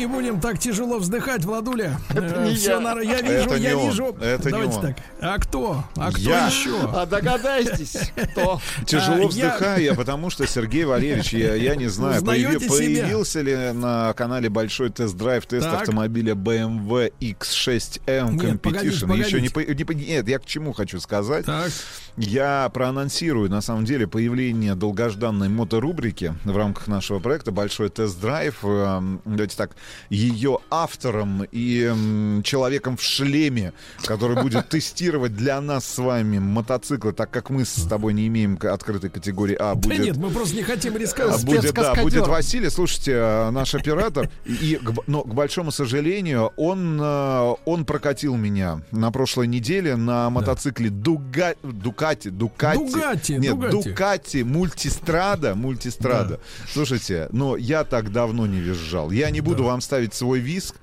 Не 0.00 0.06
будем 0.06 0.40
так 0.40 0.58
тяжело 0.58 0.98
вздыхать, 0.98 1.44
Владуля. 1.44 1.98
Это 2.08 2.42
не 2.48 2.54
Всё 2.54 2.70
я. 2.76 2.80
нар- 2.80 3.00
я 3.00 3.20
вижу, 3.20 3.44
Это 3.50 3.58
не 3.58 3.66
я 3.66 3.76
он. 3.76 3.90
вижу. 3.90 4.16
Это 4.18 4.44
не 4.46 4.50
Давайте 4.52 4.76
он. 4.76 4.80
так. 4.82 4.96
А 5.20 5.38
кто? 5.38 5.84
А 5.94 6.08
кто 6.10 6.18
Я. 6.22 6.46
еще? 6.46 6.74
А 6.94 7.04
догадайтесь, 7.04 7.98
кто? 8.16 8.58
Тяжело 8.86 9.24
А, 9.24 9.28
вздыхаю 9.28 9.82
я, 9.84 9.94
потому 9.94 10.30
что 10.30 10.46
Сергей 10.46 10.84
Валерьевич, 10.84 11.34
я, 11.34 11.54
я 11.54 11.76
не 11.76 11.88
знаю, 11.88 12.22
появи- 12.22 12.58
себя? 12.60 12.68
появился 12.70 13.42
ли 13.42 13.54
на 13.74 14.14
канале 14.14 14.48
большой 14.48 14.88
тест-драйв 14.88 15.44
тест 15.44 15.66
Так. 15.70 15.82
автомобиля 15.82 16.32
BMW 16.34 17.12
X6M 17.20 18.32
Нет, 18.42 18.62
погодите, 18.62 19.04
Competition. 19.04 19.18
Еще 19.26 19.40
не, 19.42 19.48
погодите. 19.50 19.50
по- 19.50 19.60
не 19.74 19.84
по- 19.84 19.92
нет, 19.92 20.28
я 20.28 20.38
к 20.38 20.46
чему 20.46 20.72
хочу 20.72 20.98
сказать. 20.98 21.44
Так. 21.44 21.70
Я 22.16 22.70
проанонсирую, 22.72 23.50
на 23.50 23.60
самом 23.60 23.84
деле, 23.84 24.06
появление 24.06 24.74
долгожданной 24.74 25.50
моторубрики 25.50 26.34
в 26.44 26.56
рамках 26.56 26.86
нашего 26.88 27.18
проекта 27.18 27.50
«Большой 27.52 27.90
тест-драйв». 27.90 28.64
Эм, 28.64 29.20
Давайте 29.26 29.56
так, 29.56 29.70
ее 30.08 30.58
автором 30.70 31.46
и 31.50 32.42
человеком 32.44 32.96
в 32.96 33.02
шлеме, 33.02 33.72
который 34.04 34.42
будет 34.42 34.68
тестировать 34.70 35.36
для 35.36 35.60
нас 35.60 35.84
с 35.84 35.98
вами 35.98 36.38
мотоциклы, 36.38 37.12
так 37.12 37.30
как 37.30 37.50
мы 37.50 37.64
с 37.64 37.86
тобой 37.86 38.14
не 38.14 38.26
имеем 38.26 38.58
открытой 38.62 39.10
категории 39.10 39.56
А. 39.58 39.74
Да 39.74 39.88
Будет, 39.88 40.04
нет, 40.04 40.16
мы 40.16 40.30
просто 40.30 40.56
не 40.56 40.62
хотим 40.62 40.96
а, 40.96 40.98
рисковать. 40.98 41.44
будет, 41.44 41.74
да, 41.74 41.94
будет 41.94 42.26
Василий. 42.26 42.70
Слушайте, 42.70 43.12
э, 43.12 43.50
наш 43.50 43.74
оператор. 43.74 44.30
И, 44.44 44.80
но, 45.06 45.22
к 45.22 45.34
большому 45.34 45.70
сожалению, 45.72 46.52
он, 46.56 46.98
э, 47.00 47.54
он 47.64 47.84
прокатил 47.84 48.36
меня 48.36 48.82
на 48.90 49.10
прошлой 49.10 49.46
неделе 49.46 49.96
на 49.96 50.30
мотоцикле 50.30 50.90
Дуга, 50.90 51.54
Дукати, 51.62 52.30
Дукати. 52.30 52.78
Дугати, 52.78 53.38
Нет, 53.38 53.52
Дугати. 53.52 53.88
Дукати 53.88 54.44
Мультистрада. 54.44 55.54
Мультистрада. 55.54 56.38
Слушайте, 56.72 57.28
но 57.32 57.56
я 57.56 57.84
так 57.84 58.12
давно 58.12 58.46
не 58.46 58.60
визжал. 58.60 59.10
Я 59.10 59.30
не 59.30 59.40
буду 59.40 59.64
вам 59.64 59.79
ставить 59.80 60.14
свой 60.14 60.38
виск, 60.40 60.76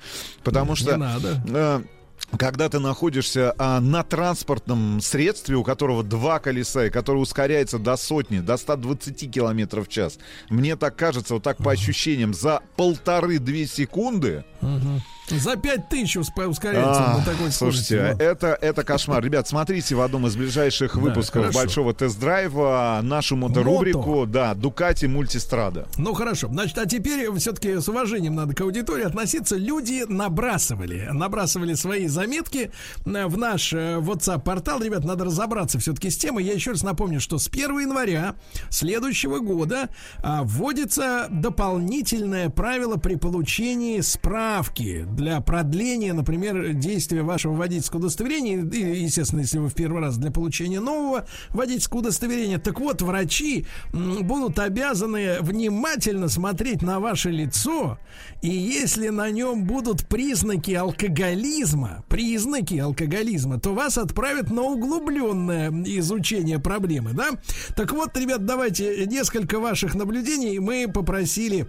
потому 0.43 0.71
Не 0.71 0.77
что... 0.77 0.97
надо. 0.97 1.41
э, 1.47 1.81
когда 2.37 2.67
ты 2.67 2.79
находишься 2.79 3.53
а, 3.57 3.79
на 3.79 4.03
транспортном 4.03 4.99
средстве, 5.01 5.55
у 5.55 5.63
которого 5.63 6.03
два 6.03 6.39
колеса, 6.39 6.85
и 6.87 6.89
который 6.89 7.17
ускоряется 7.17 7.79
до 7.79 7.95
сотни, 7.95 8.39
до 8.39 8.57
120 8.57 9.31
километров 9.31 9.87
в 9.87 9.89
час, 9.89 10.17
мне 10.49 10.75
так 10.75 10.95
кажется, 10.95 11.35
вот 11.35 11.43
так 11.43 11.57
по 11.57 11.71
ощущениям, 11.71 12.33
за 12.33 12.61
полторы-две 12.75 13.65
секунды... 13.65 14.43
Мгм. 14.61 15.01
За 15.29 15.55
пять 15.57 15.89
тысяч 15.89 16.15
ускоряется 16.17 17.13
А, 17.13 17.17
на 17.17 17.25
такой 17.25 17.51
слушайте, 17.51 17.97
да. 18.17 18.23
это, 18.23 18.57
это 18.61 18.83
кошмар. 18.83 19.23
Ребят, 19.23 19.47
смотрите 19.47 19.93
в 19.95 20.01
одном 20.01 20.25
из 20.27 20.35
ближайших 20.35 20.95
Да, 20.95 20.99
выпусков 21.01 21.41
хорошо. 21.47 21.59
большого 21.59 21.93
тест-драйва 21.93 22.99
нашу 23.03 23.35
моторубрику, 23.35 24.25
да, 24.25 24.53
Дукати 24.53 25.05
Мультистрада. 25.05 25.87
Ну 25.97 26.13
хорошо, 26.13 26.47
значит, 26.47 26.77
а 26.77 26.85
теперь 26.85 27.29
все-таки 27.37 27.75
с 27.79 27.89
уважением 27.89 28.35
надо 28.35 28.53
к 28.53 28.61
аудитории 28.61 29.03
относиться. 29.03 29.57
Люди 29.57 30.05
набрасывали, 30.07 31.09
набрасывали 31.11 31.73
свои 31.73 32.07
заметки 32.07 32.71
э, 33.05 33.25
в 33.27 33.37
наш 33.37 33.73
э, 33.73 33.97
WhatsApp-портал. 33.99 34.81
Ребят, 34.81 35.03
надо 35.03 35.25
разобраться 35.25 35.77
все-таки 35.79 36.09
с 36.09 36.17
темой. 36.17 36.45
Я 36.45 36.53
еще 36.53 36.71
раз 36.71 36.83
напомню, 36.83 37.19
что 37.19 37.37
с 37.37 37.47
1 37.47 37.79
января 37.79 38.35
следующего 38.69 39.39
года 39.39 39.89
а, 40.23 40.43
вводится 40.43 41.27
дополнительное 41.29 42.49
правило 42.49 42.95
при 42.95 43.15
получении 43.15 43.99
справки 44.01 45.05
для 45.17 45.41
продления, 45.41 46.13
например, 46.13 46.73
действия 46.73 47.23
вашего 47.23 47.53
водительского 47.53 47.99
удостоверения. 47.99 48.63
И, 48.63 49.03
естественно, 49.03 49.41
если 49.41 49.57
вы 49.57 49.67
в 49.67 49.73
первый 49.73 50.01
раз 50.01 50.17
для 50.17 50.31
получения 50.31 50.79
нового 50.79 51.27
водительского 51.49 51.99
удостоверения. 51.99 52.59
Так 52.59 52.79
вот, 52.79 53.01
врачи 53.01 53.65
будут 53.91 54.59
обязаны 54.59 55.41
внимательно 55.41 56.29
смотреть 56.29 56.81
на 56.81 56.99
ваше 56.99 57.31
лицо, 57.31 57.97
и 58.41 58.49
если 58.49 59.09
на 59.09 59.29
нем 59.31 59.65
будут 59.65 60.07
признаки 60.07 60.71
алкоголизма, 60.71 62.03
признаки 62.07 62.75
алкоголизма, 62.75 63.59
то 63.59 63.73
вас 63.73 63.97
отправят 63.97 64.51
на 64.51 64.61
углубленное 64.61 65.71
изучение 65.97 66.59
проблемы, 66.59 67.13
да? 67.13 67.31
Так 67.75 67.91
вот, 67.91 68.15
ребят, 68.15 68.45
давайте 68.45 69.05
несколько 69.07 69.59
ваших 69.59 69.95
наблюдений 69.95 70.59
мы 70.59 70.87
попросили 70.87 71.67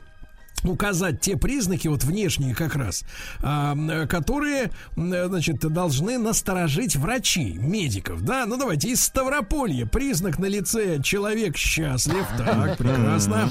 указать 0.65 1.21
те 1.21 1.37
признаки, 1.37 1.89
вот 1.89 2.05
внешние 2.05 2.55
как 2.55 2.75
раз, 2.77 3.05
а, 3.43 3.77
которые, 4.07 4.71
значит, 4.97 5.59
должны 5.61 6.19
насторожить 6.19 6.97
врачи, 6.97 7.55
медиков, 7.59 8.23
да? 8.23 8.47
Ну, 8.47 8.57
давайте, 8.57 8.89
из 8.89 9.03
Ставрополья 9.03 9.87
признак 9.87 10.39
на 10.39 10.47
лице 10.47 11.01
человек 11.03 11.57
счастлив, 11.57 12.27
так, 12.37 12.77
прекрасно. 12.79 13.51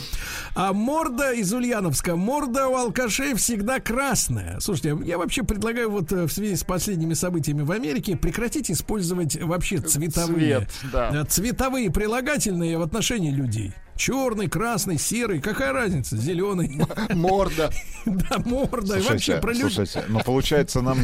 А 0.55 0.73
морда 0.73 1.33
из 1.33 1.53
Ульяновска, 1.53 2.15
морда 2.15 2.67
у 2.67 2.75
алкашей 2.75 3.35
всегда 3.35 3.79
красная. 3.79 4.59
Слушайте, 4.59 4.97
я 5.05 5.17
вообще 5.17 5.43
предлагаю 5.43 5.89
вот 5.89 6.11
э, 6.11 6.25
в 6.25 6.31
связи 6.31 6.55
с 6.55 6.63
последними 6.63 7.13
событиями 7.13 7.61
в 7.61 7.71
Америке 7.71 8.15
прекратить 8.15 8.71
использовать 8.71 9.41
вообще 9.41 9.77
цветовые, 9.77 10.67
Цвет, 10.67 10.91
да. 10.91 11.11
э, 11.13 11.25
цветовые 11.25 11.91
прилагательные 11.91 12.77
в 12.77 12.81
отношении 12.81 13.31
людей. 13.31 13.73
Черный, 13.97 14.47
красный, 14.47 14.97
серый, 14.99 15.41
какая 15.41 15.73
разница? 15.73 16.15
Зеленый. 16.17 16.79
Морда. 17.13 17.71
Да, 18.07 18.37
морда. 18.45 18.99
И 18.99 19.01
вообще 19.01 19.35
про 19.41 19.51
людей. 19.51 19.63
слушайте, 19.63 20.05
но 20.07 20.21
получается, 20.21 20.81
нам, 20.81 20.97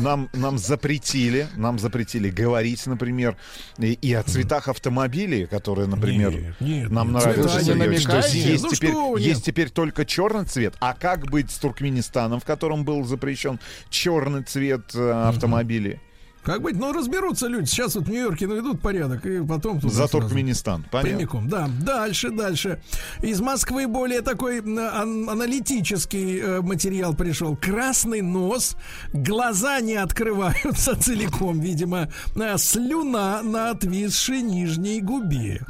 нам, 0.00 0.28
нам 0.32 0.56
запретили, 0.56 1.48
нам 1.56 1.80
запретили 1.80 2.30
говорить, 2.30 2.86
например, 2.86 3.36
и, 3.78 3.94
и 3.94 4.12
о 4.12 4.22
цветах 4.22 4.68
автомобилей, 4.68 5.46
которые, 5.46 5.88
например, 5.88 6.30
Нет, 6.30 6.60
нет, 6.60 6.90
нам 6.92 7.12
нет, 7.12 7.24
нравятся. 7.24 7.60
Сергей, 7.60 7.98
что 7.98 8.18
есть, 8.18 8.62
Ну 8.62 8.70
теперь, 8.70 8.90
что 8.90 9.10
вы, 9.10 9.18
нет. 9.18 9.28
есть 9.28 9.44
теперь 9.44 9.70
только 9.70 10.06
черный 10.06 10.44
цвет. 10.44 10.74
А 10.78 10.94
как 10.94 11.28
быть 11.28 11.50
с 11.50 11.58
Туркменистаном, 11.58 12.38
в 12.38 12.44
котором 12.44 12.84
был 12.84 13.02
запрещен 13.02 13.58
черный 13.90 14.44
цвет 14.44 14.94
э, 14.94 15.10
автомобилей? 15.10 15.98
Как 16.44 16.60
быть? 16.60 16.76
Ну, 16.76 16.92
разберутся 16.92 17.46
люди. 17.46 17.64
Сейчас 17.66 17.94
вот 17.94 18.04
в 18.04 18.10
Нью-Йорке 18.10 18.46
наведут 18.46 18.80
порядок, 18.80 19.24
и 19.24 19.42
потом... 19.42 19.80
туда 19.80 19.94
За. 19.94 20.08
Туркменистан. 20.08 20.84
Понятно. 20.90 21.16
Прямиком, 21.16 21.48
да. 21.48 21.68
Дальше, 21.80 22.30
дальше. 22.30 22.82
Из 23.22 23.40
Москвы 23.40 23.86
более 23.88 24.20
такой 24.20 24.60
аналитический 24.60 26.40
э, 26.40 26.60
материал 26.60 27.14
пришел. 27.14 27.56
Красный 27.56 28.20
нос, 28.20 28.76
глаза 29.12 29.80
не 29.80 29.94
открываются 29.94 30.94
целиком, 31.00 31.60
видимо. 31.60 32.08
э, 32.36 32.58
Слюна 32.58 33.42
на 33.42 33.70
отвисшей 33.70 34.42
нижней 34.42 35.00
губе. 35.00 35.62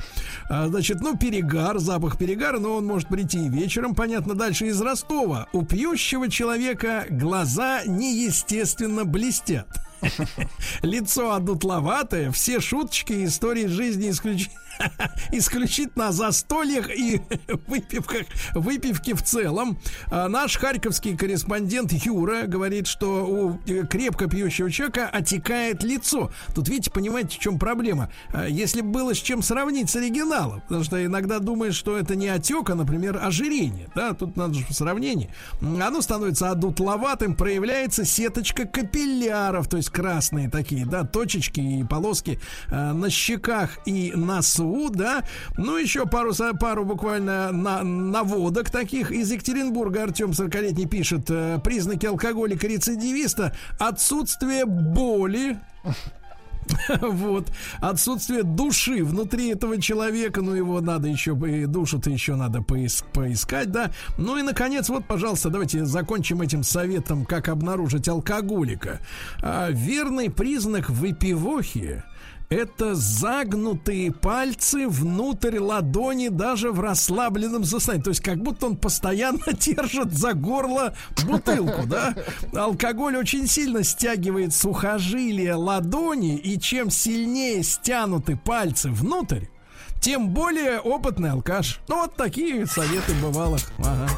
А, 0.51 0.67
Значит, 0.69 1.01
ну, 1.01 1.17
перегар, 1.17 1.79
запах 1.79 2.19
перегара, 2.19 2.59
но 2.59 2.75
он 2.75 2.87
может 2.87 3.09
прийти 3.09 3.47
и 3.47 3.49
вечером. 3.49 3.95
Понятно, 3.95 4.35
дальше 4.35 4.67
из 4.67 4.81
Ростова. 4.81 5.47
У 5.53 5.65
пьющего 5.65 6.29
человека 6.29 7.07
глаза 7.09 7.83
неестественно 7.87 9.05
блестят. 9.05 9.84
Лицо 10.83 11.33
одутловатое, 11.33 12.31
все 12.33 12.61
шуточки 12.61 13.13
и 13.13 13.25
истории 13.27 13.67
жизни 13.67 14.11
исключ- 14.11 14.51
исключительно 15.33 16.09
о 16.09 16.13
застольях 16.13 16.91
и 16.91 17.21
выпивках, 17.67 18.27
выпивке 18.55 19.15
в 19.15 19.23
целом. 19.23 19.79
А 20.11 20.29
наш 20.29 20.57
харьковский 20.57 21.17
корреспондент 21.17 21.93
Юра 21.93 22.47
говорит, 22.47 22.87
что 22.87 23.27
у 23.27 23.59
э, 23.71 23.87
крепко 23.87 24.29
пьющего 24.29 24.71
человека 24.71 25.09
отекает 25.09 25.83
лицо. 25.83 26.31
Тут, 26.55 26.69
видите, 26.69 26.91
понимаете, 26.91 27.37
в 27.37 27.41
чем 27.41 27.59
проблема? 27.59 28.11
А 28.33 28.47
Если 28.47 28.81
бы 28.81 28.89
было 28.91 29.15
с 29.15 29.19
чем 29.19 29.43
сравнить 29.43 29.91
с 29.91 29.97
оригиналом, 29.97 30.63
потому 30.63 30.85
что 30.85 31.05
иногда 31.05 31.39
думаешь, 31.39 31.75
что 31.75 31.97
это 31.97 32.17
не 32.17 32.29
отек, 32.29 32.71
а, 32.71 32.75
например, 32.75 33.19
ожирение. 33.23 33.89
Да, 33.95 34.15
тут 34.15 34.37
надо 34.37 34.55
же 34.55 34.65
сравнение. 34.71 35.35
Оно 35.61 36.01
становится 36.01 36.51
одутловатым, 36.51 37.35
проявляется 37.35 38.05
сеточка 38.05 38.67
капилляров, 38.67 39.69
то 39.69 39.77
есть 39.77 39.91
красные 39.91 40.51
такие, 40.51 40.87
да, 40.87 41.05
точечки 41.05 41.61
и 41.61 41.85
полоски 41.85 42.39
э, 42.71 42.93
на 42.93 43.11
щеках 43.11 43.79
и 43.87 44.13
носу, 44.15 44.64
да. 44.91 45.25
Ну, 45.57 45.77
еще 45.77 46.07
пару, 46.07 46.33
пару 46.61 46.85
буквально 46.85 47.53
на, 47.53 47.83
наводок 47.83 48.71
таких. 48.71 49.11
Из 49.11 49.31
Екатеринбурга 49.31 50.05
Артем 50.05 50.31
40-летний 50.31 50.87
пишет 50.87 51.27
э, 51.31 51.59
признаки 51.63 52.07
алкоголика-рецидивиста, 52.07 53.55
отсутствие 53.79 54.65
боли, 54.67 55.59
вот. 57.01 57.49
Отсутствие 57.81 58.43
души 58.43 59.05
внутри 59.05 59.49
этого 59.51 59.81
человека, 59.81 60.41
ну 60.41 60.55
его 60.55 60.81
надо 60.81 61.09
еще, 61.09 61.35
бы- 61.35 61.67
душу-то 61.67 62.11
еще 62.11 62.37
надо 62.37 62.61
поис- 62.61 63.05
поискать, 63.13 63.71
да. 63.71 63.91
Ну 64.19 64.37
и, 64.37 64.43
наконец, 64.43 64.89
вот, 64.89 65.05
пожалуйста, 65.07 65.51
давайте 65.51 65.85
закончим 65.85 66.43
этим 66.43 66.63
советом, 66.63 67.25
как 67.25 67.49
обнаружить 67.49 68.09
алкоголика. 68.09 69.01
А, 69.43 69.71
верный 69.71 70.31
признак 70.31 70.91
выпивохи 70.91 72.03
это 72.49 72.95
загнутые 72.95 74.13
пальцы 74.13 74.89
внутрь 74.89 75.59
ладони 75.59 76.29
даже 76.29 76.71
в 76.71 76.81
расслабленном 76.81 77.65
состоянии. 77.65 78.05
То 78.05 78.11
есть 78.11 78.23
как 78.23 78.39
будто 78.39 78.67
он 78.67 78.77
постоянно 78.77 79.45
держит 79.53 80.13
за 80.13 80.35
горло 80.35 80.95
бутылку, 81.25 81.87
да? 81.87 82.15
Алкоголь 82.55 83.17
очень 83.17 83.47
сильно 83.47 83.83
стягивает 83.83 84.55
сухожилия 84.55 85.57
ладони, 85.57 86.37
и 86.37 86.59
чем 86.59 86.91
сильнее 86.91 87.63
стянуты 87.63 88.37
пальцы 88.37 88.91
внутрь, 88.91 89.47
тем 90.01 90.31
более 90.31 90.81
опытный 90.81 91.31
алкаш. 91.31 91.81
Ну, 91.89 92.03
вот 92.03 92.15
такие 92.15 92.67
советы 92.67 93.13
бывалых. 93.23 93.63
Ага. 93.79 94.09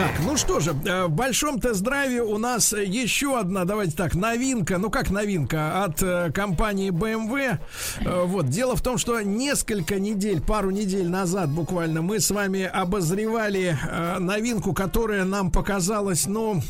Так, 0.00 0.14
ну 0.24 0.34
что 0.38 0.60
же, 0.60 0.74
э, 0.86 1.04
в 1.04 1.10
большом 1.10 1.60
тест-драйве 1.60 2.22
у 2.22 2.38
нас 2.38 2.72
еще 2.72 3.38
одна, 3.38 3.66
давайте 3.66 3.94
так, 3.94 4.14
новинка, 4.14 4.78
ну 4.78 4.88
как 4.88 5.10
новинка, 5.10 5.84
от 5.84 6.02
э, 6.02 6.32
компании 6.32 6.88
BMW. 6.88 7.58
Э, 8.00 8.24
вот, 8.24 8.48
дело 8.48 8.76
в 8.76 8.80
том, 8.80 8.96
что 8.96 9.20
несколько 9.20 10.00
недель, 10.00 10.40
пару 10.40 10.70
недель 10.70 11.06
назад 11.06 11.50
буквально 11.50 12.00
мы 12.00 12.18
с 12.18 12.30
вами 12.30 12.62
обозревали 12.62 13.78
новинку, 14.18 14.72
которая 14.72 15.24
нам 15.24 15.50
показалась, 15.50 16.26
ну, 16.26 16.62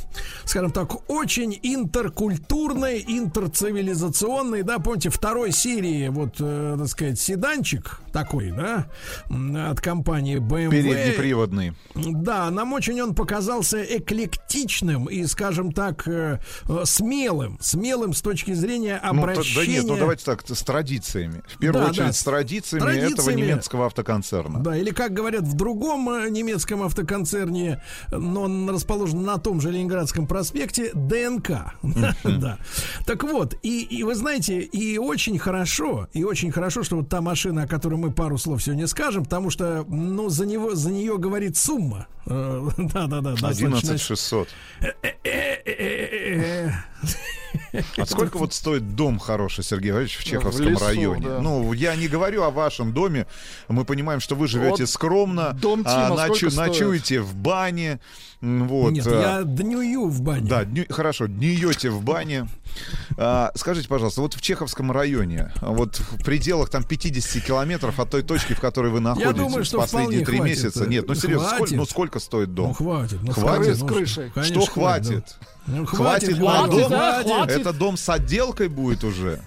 скажем 0.44 0.72
так, 0.72 1.08
очень 1.08 1.56
интеркультурной, 1.62 3.04
интерцивилизационной, 3.06 4.64
да, 4.64 4.80
помните, 4.80 5.08
второй 5.08 5.52
серии, 5.52 6.08
вот, 6.08 6.38
так 6.38 6.88
сказать, 6.88 7.20
седанчик 7.20 8.00
такой, 8.12 8.50
да, 8.50 8.88
от 9.70 9.80
компании 9.80 10.38
BMW. 10.38 10.70
Переднеприводный. 10.70 11.74
Да, 11.94 12.50
нам 12.50 12.72
очень 12.72 13.00
он 13.00 13.14
показался 13.24 13.82
эклектичным 13.82 15.04
и, 15.04 15.26
скажем 15.26 15.72
так, 15.72 16.08
э, 16.08 16.38
э, 16.66 16.80
смелым. 16.84 17.58
Смелым 17.60 18.14
с 18.14 18.22
точки 18.22 18.54
зрения 18.54 18.98
Ну, 19.04 19.10
обращения. 19.10 19.66
да 19.66 19.72
нет, 19.72 19.84
ну 19.86 19.96
давайте 19.98 20.24
так, 20.24 20.42
с 20.48 20.62
традициями. 20.62 21.42
В 21.54 21.58
первую 21.58 21.84
Да, 21.84 21.90
очередь 21.90 22.06
да, 22.06 22.12
с 22.14 22.20
с 22.20 22.24
традициями, 22.24 22.82
этого 22.96 23.10
традициями. 23.10 23.40
немецкого 23.42 23.86
автоконцерна. 23.86 24.60
Да, 24.60 24.74
или 24.74 24.90
как 24.90 25.12
говорят 25.12 25.42
в 25.42 25.54
другом 25.54 26.08
э, 26.08 26.30
немецком 26.30 26.82
автоконцерне, 26.82 27.82
но 28.10 28.42
он 28.44 28.70
расположен 28.70 29.22
на 29.22 29.36
том 29.36 29.60
же 29.60 29.70
Ленинградском 29.70 30.26
проспекте, 30.26 30.90
ДНК. 30.94 31.74
Да. 32.24 32.56
Так 33.06 33.24
вот, 33.24 33.54
и, 33.62 33.82
и 33.82 34.02
вы 34.02 34.14
знаете, 34.14 34.60
и 34.60 34.96
очень 34.96 35.38
хорошо, 35.38 36.08
и 36.14 36.24
очень 36.24 36.50
хорошо, 36.52 36.82
что 36.84 36.96
вот 36.96 37.10
та 37.10 37.20
машина, 37.20 37.64
о 37.64 37.66
которой 37.66 37.96
мы 37.96 38.10
пару 38.12 38.38
слов 38.38 38.62
сегодня 38.62 38.86
скажем, 38.86 39.24
потому 39.24 39.50
что, 39.50 39.84
ну, 39.88 40.30
за 40.30 40.46
него, 40.46 40.74
за 40.74 40.90
нее 40.90 41.18
говорит 41.18 41.58
сумма. 41.58 42.06
Э, 43.04 43.08
Да-да-да. 43.08 43.30
достаточно. 43.32 43.68
11 43.68 44.00
600. 44.00 44.48
Э, 47.72 47.82
А 47.98 48.06
сколько 48.06 48.38
вот 48.38 48.52
стоит 48.54 48.94
дом 48.94 49.18
хороший, 49.18 49.64
Сергей 49.64 49.92
Валерьевич, 49.92 50.18
в 50.18 50.24
Чеховском 50.24 50.68
лесу, 50.68 50.84
районе? 50.84 51.26
да. 51.26 51.38
Ну, 51.40 51.72
я 51.72 51.94
не 51.96 52.08
говорю 52.08 52.42
о 52.42 52.50
вашем 52.50 52.92
доме. 52.92 53.26
Мы 53.68 53.84
понимаем, 53.84 54.20
что 54.20 54.34
вы 54.34 54.46
живете 54.48 54.82
Вот 54.84 54.90
скромно, 54.90 55.52
дом 55.54 55.82
а, 55.84 56.34
Тима 56.34 56.66
ночуете 56.66 57.20
в 57.20 57.34
бане. 57.34 58.00
Вот, 58.40 58.92
Нет, 58.92 59.06
а, 59.06 59.40
я 59.40 59.42
днюю 59.44 60.08
в 60.08 60.22
бане. 60.22 60.48
Да, 60.48 60.64
дню- 60.64 60.86
хорошо, 60.90 61.26
днюете 61.26 61.90
в 61.90 62.02
бане. 62.02 62.48
А, 63.18 63.52
скажите, 63.54 63.88
пожалуйста, 63.88 64.20
вот 64.22 64.34
в 64.34 64.40
Чеховском 64.40 64.90
районе, 64.92 65.52
а 65.60 65.70
вот 65.72 65.96
в 65.98 66.24
пределах 66.24 66.70
там 66.70 66.84
50 66.84 67.44
километров 67.44 67.98
от 68.00 68.10
той 68.10 68.22
точки, 68.22 68.54
в 68.54 68.60
которой 68.60 68.90
вы 68.90 69.00
находитесь 69.00 69.34
думаю, 69.36 69.64
что 69.64 69.78
последние 69.78 70.24
три 70.24 70.40
месяца. 70.40 70.86
Нет, 70.86 71.06
ну 71.06 71.14
серьезно, 71.14 71.48
Хватит. 71.48 71.56
сколько, 71.66 71.76
ну 71.76 71.84
сколько 71.86 72.18
стоит 72.20 72.54
дом? 72.54 72.68
Ну, 72.68 72.74
хватит. 72.74 73.18
Ну, 73.22 73.32
Хватит? 73.32 73.78
ну, 73.80 73.88
С 73.88 73.92
крышей. 73.92 74.30
конечно, 74.30 74.62
Что 74.62 74.72
хватит? 74.72 75.24
да. 75.40 75.46
Ну, 75.66 75.86
Хватит, 75.86 76.36
хватит, 76.36 76.38
хватит, 76.38 76.70
дом? 76.80 76.90
да, 76.90 77.22
хватит. 77.22 77.60
Это 77.60 77.72
дом 77.72 77.96
с 77.96 78.08
отделкой 78.08 78.68
будет 78.68 79.04
уже. 79.04 79.40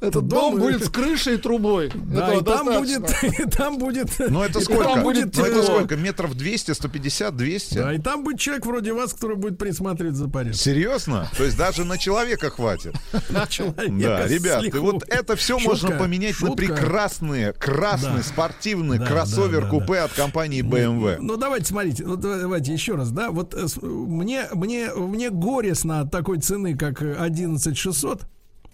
Этот 0.00 0.26
дом 0.26 0.52
дом 0.52 0.60
будет 0.60 0.84
с 0.84 0.88
крышей 0.88 1.34
и 1.34 1.36
трубой. 1.36 1.90
Да, 1.94 2.34
и 2.34 2.42
там 2.42 2.66
будет, 2.66 3.10
и 3.38 3.44
там 3.46 3.78
будет, 3.78 4.10
Ну 4.18 4.42
это 4.42 4.60
сколько? 4.60 4.84
там 4.84 5.02
будет, 5.02 5.36
ну 5.36 5.44
это 5.44 5.62
сколько? 5.62 5.96
Метров 5.96 6.34
200, 6.34 6.72
150, 6.72 7.36
200? 7.36 7.74
Да, 7.74 7.94
и 7.94 7.98
там 7.98 8.24
будет 8.24 8.40
человек 8.40 8.66
вроде 8.66 8.92
вас, 8.92 9.12
который 9.12 9.36
будет 9.36 9.58
присматривать 9.58 10.16
за 10.16 10.28
порядком. 10.28 10.58
Серьезно? 10.58 11.28
То 11.36 11.44
есть 11.44 11.56
даже 11.56 11.84
на 11.84 11.98
человека 11.98 12.50
хватит? 12.50 12.94
На 13.30 13.46
человека 13.46 13.90
Да, 13.90 14.26
ребят, 14.26 14.74
вот 14.74 15.04
это 15.08 15.36
все 15.36 15.58
можно 15.58 15.90
поменять 15.90 16.40
на 16.40 16.52
прекрасные, 16.52 17.52
красный, 17.52 18.22
спортивный 18.22 18.98
кроссовер-купе 18.98 19.98
от 19.98 20.12
компании 20.12 20.62
BMW. 20.62 21.18
Ну 21.20 21.36
давайте 21.36 21.66
смотрите, 21.66 22.04
давайте 22.04 22.72
еще 22.72 22.94
раз, 22.94 23.10
да, 23.10 23.30
вот 23.30 23.54
э, 23.54 23.66
мне 23.82 24.46
мне 24.52 24.90
мне 24.94 25.30
горестно 25.30 26.00
от 26.00 26.10
такой 26.10 26.38
цены, 26.38 26.76
как 26.76 27.02
э, 27.02 27.14
11600. 27.14 28.22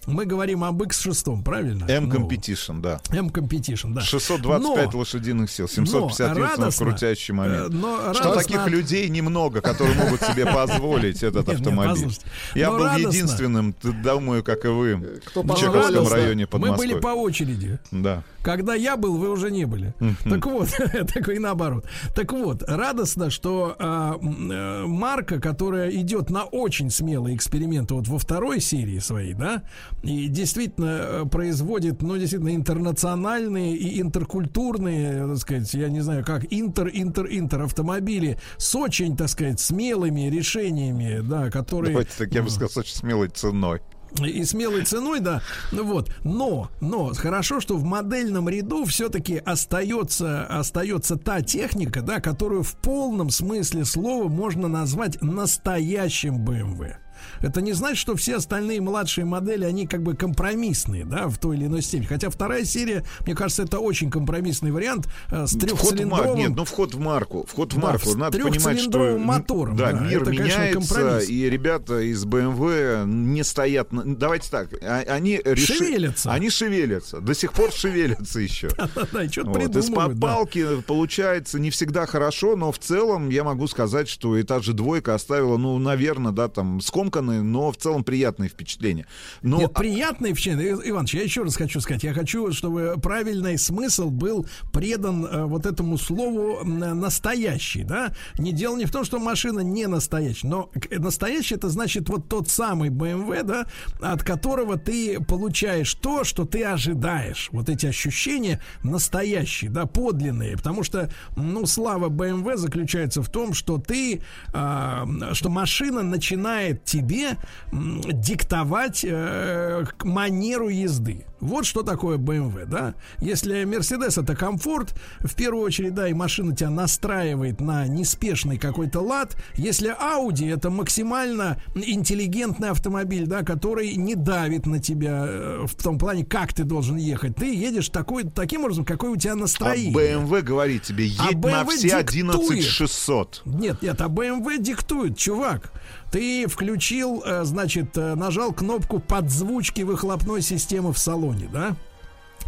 Мы 0.07 0.25
говорим 0.25 0.63
об 0.63 0.81
X6, 0.81 1.43
правильно? 1.43 1.85
M-Competition, 1.85 2.81
да. 2.81 3.01
Ну, 3.11 3.17
M-Competition, 3.19 3.93
да. 3.93 4.01
625 4.01 4.93
Но- 4.93 4.99
лошадиных 4.99 5.51
сил, 5.51 5.67
750 5.67 6.33
но 6.35 6.41
радостно, 6.45 6.85
крутящий 6.85 7.33
момент. 7.33 7.73
э, 7.73 7.77
но 7.77 8.13
Что 8.13 8.33
таких 8.33 8.61
от- 8.61 8.69
людей 8.69 9.09
немного, 9.09 9.59
которые 9.61 9.95
могут 9.97 10.21
себе 10.21 10.45
позволить 10.53 11.23
этот 11.23 11.47
Нет, 11.47 11.59
нет, 11.59 11.67
автомобиль. 11.67 12.17
Я 12.55 12.71
Но 12.71 12.77
был 12.77 12.85
радостно. 12.85 13.07
единственным, 13.09 13.75
думаю, 14.03 14.43
как 14.43 14.63
и 14.65 14.69
вы, 14.69 15.19
Кто 15.25 15.43
в 15.43 15.55
Чеховском 15.59 16.07
районе 16.07 16.47
Мы 16.53 16.73
были 16.75 16.97
по 16.99 17.09
очереди. 17.09 17.79
Да. 17.91 18.23
Когда 18.43 18.75
я 18.75 18.95
был, 18.95 19.17
вы 19.17 19.29
уже 19.29 19.51
не 19.51 19.65
были. 19.65 19.93
Так 20.23 20.45
вот, 20.45 20.69
так 21.13 21.27
и 21.27 21.37
наоборот. 21.37 21.85
Так 22.15 22.31
вот, 22.31 22.63
радостно, 22.65 23.29
что 23.29 23.75
а, 23.77 24.17
э, 24.21 24.85
марка, 24.85 25.41
которая 25.41 25.89
идет 25.91 26.29
на 26.29 26.45
очень 26.45 26.89
смелые 26.89 27.35
эксперименты 27.35 27.93
вот 27.93 28.07
во 28.07 28.17
второй 28.19 28.61
серии 28.61 28.99
своей, 28.99 29.33
да, 29.33 29.63
и 30.03 30.27
действительно 30.27 30.99
э, 30.99 31.25
производит, 31.25 32.01
ну, 32.01 32.17
действительно, 32.17 32.55
интернациональные 32.55 33.75
и 33.75 33.99
интеркультурные, 34.01 35.27
так 35.27 35.37
сказать, 35.37 35.73
я 35.73 35.89
не 35.89 36.01
знаю, 36.01 36.23
как 36.23 36.45
интер, 36.49 36.89
интер, 36.93 37.27
интер 37.29 37.63
автомобили 37.63 38.39
с 38.57 38.75
очень, 38.75 39.17
так 39.17 39.29
сказать, 39.29 39.59
смелыми 39.59 40.29
решениями, 40.29 41.21
да, 41.21 41.49
которые... 41.49 41.91
Давайте 41.91 42.11
так, 42.17 42.33
я 42.33 42.43
бы 42.43 42.49
сказал, 42.49 42.69
с 42.69 42.77
очень 42.77 42.95
смелой 42.95 43.29
ценой. 43.29 43.81
И 44.25 44.43
смелой 44.45 44.85
ценой, 44.85 45.19
да. 45.19 45.41
Ну 45.71 45.83
вот. 45.83 46.11
Но, 46.23 46.69
но 46.79 47.13
хорошо, 47.13 47.59
что 47.59 47.75
в 47.75 47.83
модельном 47.83 48.47
ряду 48.47 48.85
все-таки 48.85 49.37
остается, 49.37 50.45
остается 50.45 51.17
та 51.17 51.41
техника, 51.41 52.01
да, 52.01 52.21
которую 52.21 52.63
в 52.63 52.75
полном 52.77 53.29
смысле 53.29 53.85
слова 53.85 54.29
можно 54.29 54.67
назвать 54.67 55.21
настоящим 55.21 56.45
BMW. 56.45 56.95
Это 57.41 57.61
не 57.61 57.73
значит, 57.73 57.97
что 57.97 58.15
все 58.15 58.35
остальные 58.37 58.81
младшие 58.81 59.25
модели, 59.25 59.65
они 59.65 59.87
как 59.87 60.01
бы 60.03 60.15
компромиссные, 60.15 61.05
да, 61.05 61.27
в 61.27 61.37
той 61.37 61.57
или 61.57 61.65
иной 61.65 61.81
степени. 61.81 62.07
Хотя 62.07 62.29
вторая 62.29 62.63
серия, 62.65 63.03
мне 63.25 63.35
кажется, 63.35 63.63
это 63.63 63.79
очень 63.79 64.09
компромиссный 64.09 64.71
вариант 64.71 65.07
э, 65.31 65.45
с 65.47 65.51
Вход 65.51 65.61
в 65.63 65.65
трехцилиндровым... 65.65 66.37
Нет, 66.37 66.51
ну 66.55 66.65
вход 66.65 66.93
в 66.93 66.99
марку. 66.99 67.45
Вход 67.47 67.73
в 67.73 67.77
марку. 67.77 68.15
Надо 68.15 68.37
понимать, 68.37 68.59
что 68.59 68.61
трехцилиндровым 68.61 69.21
мотором, 69.21 69.75
да, 69.77 69.91
да, 69.91 69.99
мир 69.99 70.21
это, 70.21 70.31
конечно, 70.31 70.43
меняется, 70.59 70.79
компромисс. 70.95 71.29
и 71.29 71.49
ребята 71.49 71.99
из 71.99 72.25
BMW 72.25 73.05
не 73.05 73.43
стоят. 73.43 73.91
на- 73.91 74.03
Давайте 74.15 74.49
так, 74.49 74.69
а- 74.81 75.03
они 75.07 75.37
реши- 75.43 75.75
Шевелятся. 75.77 76.31
Они 76.31 76.49
шевелятся. 76.49 77.19
До 77.19 77.33
сих 77.33 77.53
пор 77.53 77.71
шевелятся 77.71 78.39
еще. 78.39 78.69
Да, 79.13 79.23
и 79.23 79.29
что-то 79.29 79.49
Вот. 79.49 79.57
Из-под 79.57 79.73
придумывают, 79.73 80.19
да. 80.19 80.27
палки 80.27 80.81
получается 80.85 81.59
не 81.59 81.69
всегда 81.69 82.05
хорошо, 82.05 82.55
но 82.55 82.71
в 82.71 82.79
целом 82.79 83.29
я 83.29 83.43
могу 83.43 83.67
сказать, 83.67 84.07
что 84.09 84.37
и 84.37 84.43
та 84.43 84.59
же 84.59 84.73
двойка 84.73 85.13
оставила, 85.15 85.57
ну, 85.57 85.77
наверное, 85.77 86.31
да, 86.31 86.47
там 86.47 86.81
скомканные, 87.07 87.41
но 87.41 87.71
в 87.71 87.77
целом 87.77 88.03
приятные 88.03 88.49
впечатления. 88.49 89.05
Но 89.41 89.57
Нет, 89.57 89.73
приятные 89.73 90.33
впечатления. 90.33 90.77
И- 90.83 90.89
Иваныч, 90.89 91.13
я 91.13 91.23
еще 91.23 91.43
раз 91.43 91.55
хочу 91.55 91.79
сказать, 91.81 92.03
я 92.03 92.13
хочу, 92.13 92.51
чтобы 92.51 92.95
правильный 93.01 93.57
смысл 93.57 94.09
был 94.09 94.45
предан 94.73 95.25
э, 95.25 95.45
вот 95.45 95.65
этому 95.65 95.97
слову 95.97 96.63
настоящий, 96.65 97.83
да? 97.83 98.13
Не 98.37 98.51
дело 98.51 98.77
не 98.77 98.85
в 98.85 98.91
том, 98.91 99.03
что 99.05 99.19
машина 99.19 99.61
не 99.61 99.87
настоящая, 99.87 100.47
но 100.47 100.63
к- 100.73 100.99
настоящий 100.99 101.55
это 101.55 101.69
значит 101.69 102.09
вот 102.09 102.27
тот 102.29 102.49
самый 102.49 102.89
BMW, 102.89 103.43
да, 103.43 103.65
от 104.01 104.23
которого 104.23 104.77
ты 104.77 105.19
получаешь 105.23 105.93
то, 105.95 106.23
что 106.23 106.45
ты 106.45 106.63
ожидаешь. 106.63 107.49
Вот 107.51 107.69
эти 107.69 107.85
ощущения 107.85 108.61
настоящие, 108.83 109.69
да, 109.71 109.85
подлинные, 109.85 110.57
потому 110.57 110.83
что, 110.83 111.09
ну, 111.35 111.65
слава 111.65 112.09
BMW 112.09 112.57
заключается 112.57 113.21
в 113.21 113.29
том, 113.29 113.53
что 113.53 113.77
ты, 113.77 114.21
а, 114.53 115.05
что 115.33 115.49
машина 115.49 116.03
начинает 116.03 116.83
тебе 116.97 117.37
м, 117.71 118.01
диктовать 118.05 119.05
э, 119.07 119.85
манеру 120.03 120.69
езды. 120.69 121.25
Вот 121.39 121.65
что 121.65 121.83
такое 121.83 122.17
BMW, 122.17 122.65
да? 122.65 122.95
Если 123.19 123.63
Mercedes 123.63 124.21
это 124.21 124.35
комфорт, 124.35 124.95
в 125.19 125.35
первую 125.35 125.63
очередь, 125.63 125.93
да, 125.93 126.07
и 126.07 126.13
машина 126.13 126.55
тебя 126.55 126.71
настраивает 126.71 127.61
на 127.61 127.87
неспешный 127.87 128.57
какой-то 128.57 129.01
лад. 129.01 129.35
Если 129.55 129.95
Audi 129.95 130.51
это 130.51 130.71
максимально 130.71 131.61
интеллигентный 131.75 132.69
автомобиль, 132.69 133.27
да, 133.27 133.43
который 133.43 133.93
не 133.95 134.15
давит 134.15 134.65
на 134.65 134.79
тебя 134.79 135.25
э, 135.27 135.65
в 135.67 135.75
том 135.75 135.99
плане, 135.99 136.25
как 136.25 136.53
ты 136.53 136.63
должен 136.63 136.95
ехать. 136.95 137.35
Ты 137.35 137.53
едешь 137.53 137.89
такой, 137.89 138.23
таким 138.23 138.61
образом, 138.61 138.83
какой 138.83 139.11
у 139.11 139.15
тебя 139.15 139.33
а 139.33 139.35
настроение. 139.35 139.93
BMW 139.93 140.41
говорит 140.41 140.83
тебе, 140.83 141.05
едь 141.05 141.19
А 141.19 141.25
на 141.25 141.63
BMW 141.63 141.69
все 141.77 142.03
диктует. 142.03 142.63
11600. 142.65 143.41
Нет, 143.45 143.81
нет, 143.83 144.01
а 144.01 144.07
BMW 144.07 144.57
диктует, 144.57 145.17
чувак. 145.17 145.71
Ты 146.11 146.47
включил, 146.47 147.21
э, 147.25 147.43
значит, 147.43 147.97
э, 147.97 148.15
нажал 148.15 148.53
кнопку 148.53 148.99
подзвучки 148.99 149.81
выхлопной 149.81 150.41
системы 150.41 150.93
в 150.93 150.97
салоне, 150.97 151.49
да? 151.51 151.75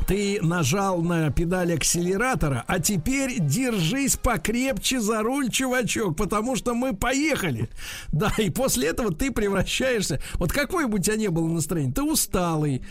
Ты 0.08 0.40
нажал 0.42 1.02
на 1.02 1.30
педаль 1.32 1.74
акселератора, 1.74 2.64
а 2.68 2.80
теперь 2.80 3.40
держись 3.40 4.16
покрепче 4.16 5.00
за 5.00 5.22
руль, 5.22 5.50
чувачок, 5.50 6.16
потому 6.18 6.56
что 6.56 6.74
мы 6.74 6.96
поехали. 6.96 7.70
Да, 8.12 8.32
и 8.38 8.50
после 8.50 8.90
этого 8.90 9.14
ты 9.14 9.32
превращаешься... 9.32 10.22
Вот 10.36 10.52
какое 10.52 10.88
бы 10.88 10.98
у 10.98 11.02
тебя 11.02 11.16
не 11.16 11.30
было 11.30 11.48
настроение, 11.48 11.94
ты 11.94 12.02
усталый, 12.02 12.82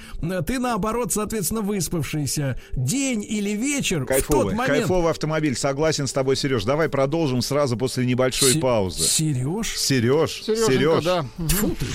ты 0.46 0.58
наоборот, 0.58 1.12
соответственно, 1.12 1.62
выспавшийся. 1.62 2.60
День 2.72 3.24
или 3.28 3.50
вечер 3.50 4.04
Кайфовый, 4.04 4.44
в 4.44 4.48
тот 4.48 4.52
момент... 4.54 4.78
кайфовый 4.78 5.10
автомобиль. 5.10 5.56
Согласен 5.56 6.06
с 6.06 6.12
тобой, 6.12 6.36
Сереж. 6.36 6.64
Давай 6.64 6.88
продолжим 6.88 7.42
сразу 7.42 7.76
после 7.76 8.06
небольшой 8.06 8.54
Се- 8.54 8.60
паузы. 8.60 9.02
Сереж? 9.02 9.76
Сереж, 9.76 10.42
Сереженька, 10.44 10.72
Сереж. 10.72 11.04
да. 11.04 11.26
Тьфу 11.48 11.76
ты. 11.78 11.86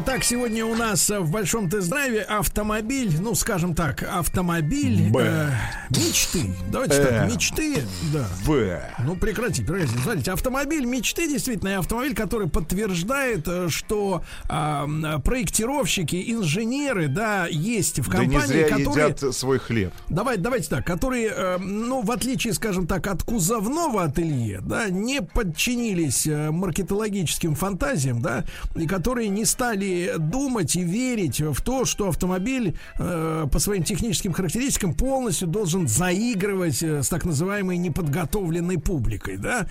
так, 0.00 0.24
сегодня 0.24 0.64
у 0.66 0.74
нас 0.74 1.10
э, 1.10 1.20
в 1.20 1.30
большом 1.30 1.68
тест-драйве 1.70 2.22
автомобиль, 2.22 3.12
ну, 3.20 3.34
скажем 3.34 3.74
так, 3.74 4.02
автомобиль 4.02 5.10
Б. 5.10 5.20
э, 5.20 5.50
мечты. 5.90 6.54
Давайте 6.70 6.96
Э. 6.96 7.04
так, 7.04 7.30
мечты, 7.32 7.76
да. 8.12 8.26
В. 8.44 8.80
Ну, 9.04 9.16
прекратите, 9.16 9.64
прекратите. 9.64 9.98
Смотрите, 10.02 10.32
автомобиль 10.32 10.84
мечты 10.84 11.28
действительно 11.28 11.78
автомобиль, 11.78 12.14
который 12.14 12.48
подтверждает, 12.48 13.46
э, 13.46 13.68
что 13.68 14.22
м, 14.48 15.22
проектировщики, 15.22 16.22
инженеры, 16.32 17.08
да, 17.08 17.46
есть 17.46 18.00
в 18.00 18.10
Да 18.10 18.24
не 18.24 18.32
компании, 18.34 18.46
зря 18.64 18.68
которые... 18.78 19.06
едят 19.08 19.34
свой 19.34 19.58
хлеб. 19.58 19.92
Давайте, 20.08 20.42
давайте 20.42 20.68
так, 20.68 20.86
которые, 20.86 21.28
э, 21.34 21.58
ну, 21.58 22.02
в 22.02 22.10
отличие, 22.10 22.52
скажем 22.54 22.86
так, 22.86 23.06
от 23.06 23.22
кузовного 23.22 24.04
ателье, 24.04 24.60
да, 24.62 24.88
не 24.88 25.22
подчинились 25.22 26.26
э, 26.26 26.50
маркетологическим 26.50 27.54
фантазиям, 27.54 28.20
да, 28.20 28.44
и 28.74 28.86
которые 28.86 29.28
не 29.28 29.44
стали 29.44 29.83
думать 30.18 30.76
и 30.76 30.82
верить 30.82 31.40
в 31.40 31.60
то, 31.62 31.84
что 31.84 32.08
автомобиль 32.08 32.76
э, 32.98 33.46
по 33.50 33.58
своим 33.58 33.82
техническим 33.82 34.32
характеристикам 34.32 34.94
полностью 34.94 35.48
должен 35.48 35.88
заигрывать 35.88 36.82
э, 36.82 37.02
с 37.02 37.08
так 37.08 37.24
называемой 37.24 37.76
неподготовленной 37.76 38.78
публикой, 38.78 39.36
да. 39.36 39.66